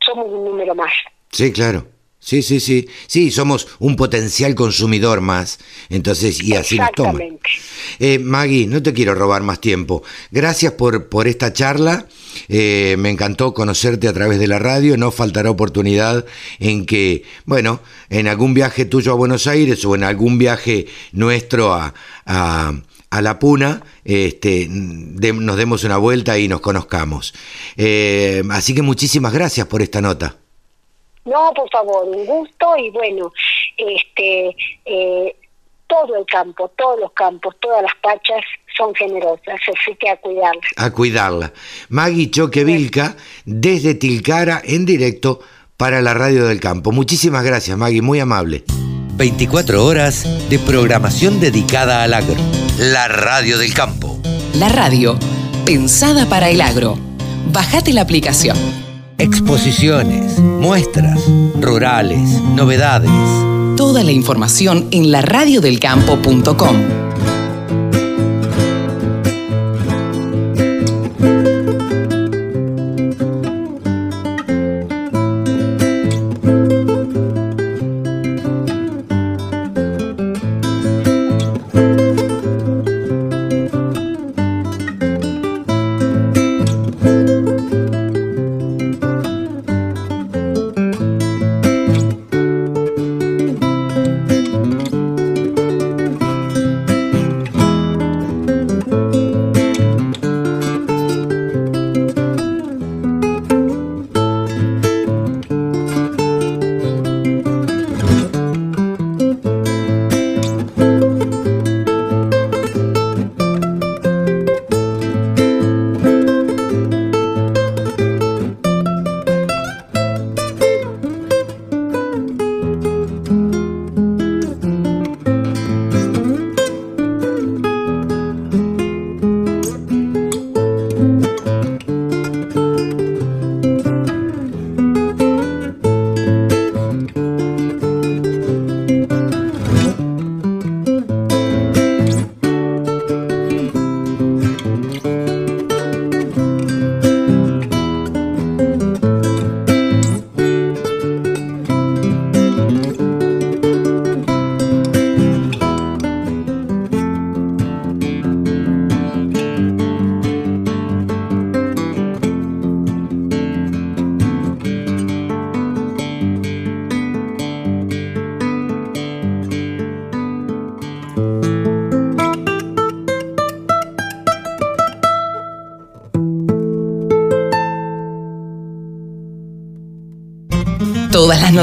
somos 0.00 0.26
un 0.26 0.44
número 0.44 0.76
más. 0.76 0.92
sí, 1.32 1.52
claro. 1.52 1.84
Sí, 2.28 2.42
sí, 2.42 2.58
sí. 2.58 2.88
Sí, 3.06 3.30
somos 3.30 3.68
un 3.78 3.94
potencial 3.94 4.56
consumidor 4.56 5.20
más. 5.20 5.60
Entonces, 5.90 6.42
y 6.42 6.54
así 6.54 6.76
nos 6.76 6.90
toma. 6.90 7.10
Exactamente. 7.10 7.48
Eh, 8.00 8.18
Maggie, 8.18 8.66
no 8.66 8.82
te 8.82 8.92
quiero 8.92 9.14
robar 9.14 9.44
más 9.44 9.60
tiempo. 9.60 10.02
Gracias 10.32 10.72
por, 10.72 11.08
por 11.08 11.28
esta 11.28 11.52
charla. 11.52 12.08
Eh, 12.48 12.96
me 12.98 13.10
encantó 13.10 13.54
conocerte 13.54 14.08
a 14.08 14.12
través 14.12 14.40
de 14.40 14.48
la 14.48 14.58
radio. 14.58 14.96
No 14.96 15.12
faltará 15.12 15.50
oportunidad 15.50 16.24
en 16.58 16.84
que, 16.84 17.22
bueno, 17.44 17.80
en 18.10 18.26
algún 18.26 18.54
viaje 18.54 18.86
tuyo 18.86 19.12
a 19.12 19.14
Buenos 19.14 19.46
Aires 19.46 19.84
o 19.84 19.94
en 19.94 20.02
algún 20.02 20.36
viaje 20.36 20.86
nuestro 21.12 21.74
a, 21.74 21.94
a, 22.26 22.72
a 23.10 23.22
La 23.22 23.38
Puna, 23.38 23.84
este, 24.04 24.66
de- 24.68 25.32
nos 25.32 25.56
demos 25.56 25.84
una 25.84 25.96
vuelta 25.98 26.36
y 26.40 26.48
nos 26.48 26.60
conozcamos. 26.60 27.34
Eh, 27.76 28.42
así 28.50 28.74
que 28.74 28.82
muchísimas 28.82 29.32
gracias 29.32 29.68
por 29.68 29.80
esta 29.80 30.00
nota. 30.00 30.38
No, 31.26 31.52
por 31.54 31.68
favor, 31.70 32.08
un 32.08 32.24
gusto 32.24 32.76
y 32.78 32.90
bueno, 32.90 33.32
este, 33.76 34.56
eh, 34.84 35.36
todo 35.86 36.16
el 36.16 36.24
campo, 36.26 36.70
todos 36.76 37.00
los 37.00 37.12
campos, 37.12 37.54
todas 37.60 37.82
las 37.82 37.94
pachas 38.02 38.44
son 38.76 38.94
generosas, 38.94 39.60
así 39.68 39.96
que 39.98 40.08
a 40.08 40.16
cuidarlas. 40.16 40.70
A 40.76 40.90
cuidarla. 40.90 41.52
Maggie 41.88 42.30
Choquevilca, 42.30 43.16
desde 43.44 43.94
Tilcara, 43.94 44.60
en 44.64 44.86
directo 44.86 45.40
para 45.76 46.00
la 46.00 46.14
Radio 46.14 46.46
del 46.46 46.60
Campo. 46.60 46.92
Muchísimas 46.92 47.44
gracias, 47.44 47.76
Maggie, 47.76 48.02
muy 48.02 48.20
amable. 48.20 48.64
24 49.16 49.84
horas 49.84 50.48
de 50.50 50.58
programación 50.58 51.40
dedicada 51.40 52.02
al 52.02 52.14
agro. 52.14 52.36
La 52.78 53.08
Radio 53.08 53.58
del 53.58 53.72
Campo. 53.72 54.18
La 54.54 54.68
radio, 54.68 55.18
pensada 55.64 56.26
para 56.26 56.50
el 56.50 56.60
agro. 56.60 56.98
Bajate 57.52 57.92
la 57.92 58.02
aplicación. 58.02 58.85
Exposiciones, 59.18 60.38
muestras, 60.38 61.18
rurales, 61.58 62.40
novedades. 62.54 63.10
Toda 63.74 64.04
la 64.04 64.12
información 64.12 64.88
en 64.90 65.10
laradiodelcampo.com. 65.10 67.05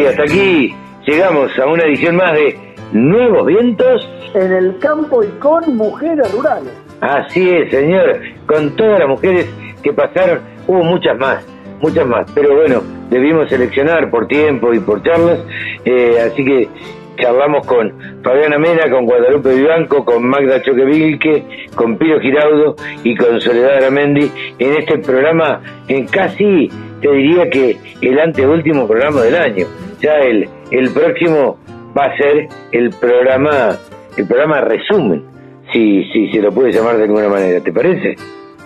y 0.05 0.07
hasta 0.07 0.23
aquí 0.25 0.75
llegamos 1.07 1.59
a 1.59 1.67
una 1.67 1.83
edición 1.85 2.17
más 2.17 2.33
de 2.35 2.59
Nuevos 2.93 3.47
Vientos. 3.47 4.07
En 4.35 4.53
el 4.53 4.79
campo 4.79 5.25
y 5.25 5.29
con 5.39 5.77
mujeres 5.77 6.31
rurales. 6.31 6.73
Así 7.01 7.49
es, 7.49 7.71
señor, 7.71 8.21
con 8.47 8.77
todas 8.77 8.99
las 8.99 9.09
mujeres 9.09 9.49
que 9.83 9.95
pasaron, 9.95 10.41
hubo 10.67 10.85
muchas 10.85 11.19
más, 11.19 11.47
muchas 11.81 12.07
más, 12.07 12.31
pero 12.35 12.55
bueno, 12.55 12.83
debimos 13.09 13.49
seleccionar 13.49 14.11
por 14.11 14.27
tiempo 14.27 14.75
y 14.75 14.81
por 14.81 15.03
charlas, 15.03 15.39
eh, 15.87 16.19
así 16.21 16.45
que 16.45 16.69
charlamos 17.17 17.67
con 17.67 17.95
Fabiana 18.23 18.59
Mena, 18.59 18.91
con 18.91 19.07
Guadalupe 19.07 19.55
Vivanco, 19.55 20.05
con 20.05 20.27
Magda 20.27 20.61
Choquevilque, 20.61 21.69
con 21.75 21.97
Piro 21.97 22.21
Giraudo 22.21 22.77
y 23.03 23.17
con 23.17 23.41
Soledad 23.41 23.77
Aramendi 23.77 24.31
en 24.59 24.77
este 24.77 24.99
programa, 24.99 25.63
en 25.89 26.07
casi, 26.07 26.71
te 27.01 27.11
diría 27.11 27.49
que 27.49 27.79
el 28.03 28.19
anteúltimo 28.19 28.87
programa 28.87 29.23
del 29.23 29.37
año. 29.37 29.67
Ya 30.05 30.19
el, 30.21 30.49
el 30.71 30.91
próximo 30.93 31.57
va 31.97 32.05
a 32.05 32.17
ser 32.17 32.49
el 32.73 32.91
programa, 32.91 33.77
el 34.17 34.27
programa 34.27 34.61
resumen, 34.61 35.25
si, 35.73 36.05
si 36.13 36.31
se 36.33 36.41
lo 36.43 36.53
puede 36.53 36.73
llamar 36.73 36.97
de 36.99 37.05
alguna 37.05 37.29
manera, 37.29 37.61
¿te 37.61 37.73
parece? 37.73 38.17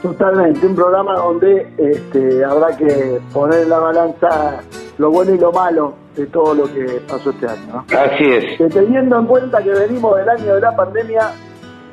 Totalmente, 0.03 0.65
un 0.67 0.75
programa 0.75 1.15
donde 1.17 1.67
este, 1.79 2.45
habrá 2.45 2.77
que 2.77 3.19
poner 3.33 3.63
en 3.63 3.71
la 3.71 3.79
balanza 3.79 4.61
lo 4.99 5.11
bueno 5.11 5.35
y 5.35 5.39
lo 5.39 5.53
malo 5.53 5.95
de 6.17 6.27
todo 6.27 6.55
lo 6.55 6.65
que 6.73 6.85
pasó 7.09 7.31
este 7.31 7.47
año. 7.47 7.73
¿no? 7.73 7.85
Así 7.99 8.25
es. 8.25 8.59
Que 8.59 8.65
teniendo 8.69 9.19
en 9.19 9.27
cuenta 9.27 9.63
que 9.63 9.71
venimos 9.71 10.17
del 10.17 10.29
año 10.29 10.55
de 10.55 10.61
la 10.61 10.75
pandemia, 10.75 11.31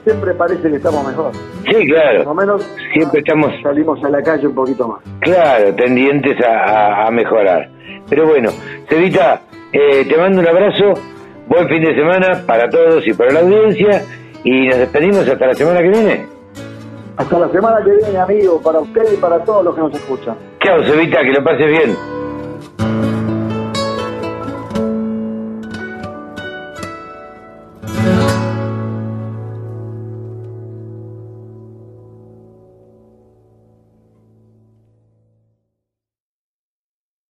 siempre 0.04 0.34
parece 0.36 0.70
que 0.70 0.76
estamos 0.78 1.08
mejor. 1.08 1.32
Sí, 1.70 1.88
claro. 1.88 2.24
Por 2.24 2.36
lo 2.36 2.42
menos 2.42 2.76
Siempre 2.94 3.20
estamos, 3.20 3.52
salimos 3.64 4.04
a 4.04 4.10
la 4.10 4.22
calle 4.22 4.48
un 4.48 4.56
poquito 4.56 4.88
más. 4.88 5.00
claro, 5.20 5.74
tendientes 5.76 6.38
a, 6.46 6.52
a- 7.04 7.08
a 7.08 7.12
mejorar. 7.12 7.70
Pero 8.10 8.28
bueno, 8.28 8.52
Cevita, 8.88 9.42
eh, 9.72 10.06
te 10.08 10.18
mando 10.18 10.42
un 10.42 10.48
abrazo, 10.48 10.94
buen 11.48 11.68
fin 11.68 11.84
de 11.84 11.96
semana 11.96 12.44
para 12.46 12.70
todos 12.70 13.06
y 13.08 13.14
para 13.14 13.34
la 13.34 13.40
audiencia 13.40 14.04
y 14.44 14.68
nos 14.68 14.78
despedimos 14.78 15.28
hasta 15.28 15.48
la 15.48 15.54
semana 15.54 15.82
que 15.82 15.90
viene. 15.90 16.26
Hasta 17.18 17.40
la 17.40 17.50
semana 17.50 17.78
que 17.84 17.92
viene, 17.92 18.18
amigo, 18.18 18.62
para 18.62 18.80
usted 18.80 19.14
y 19.14 19.18
para 19.18 19.44
todos 19.44 19.66
los 19.66 19.76
que 19.76 19.82
nos 19.82 19.94
escuchan. 19.94 20.36
Chao, 20.64 20.84
Cevita, 20.84 21.22
que 21.22 21.32
lo 21.32 21.44
pases 21.44 21.68
bien. 21.68 23.05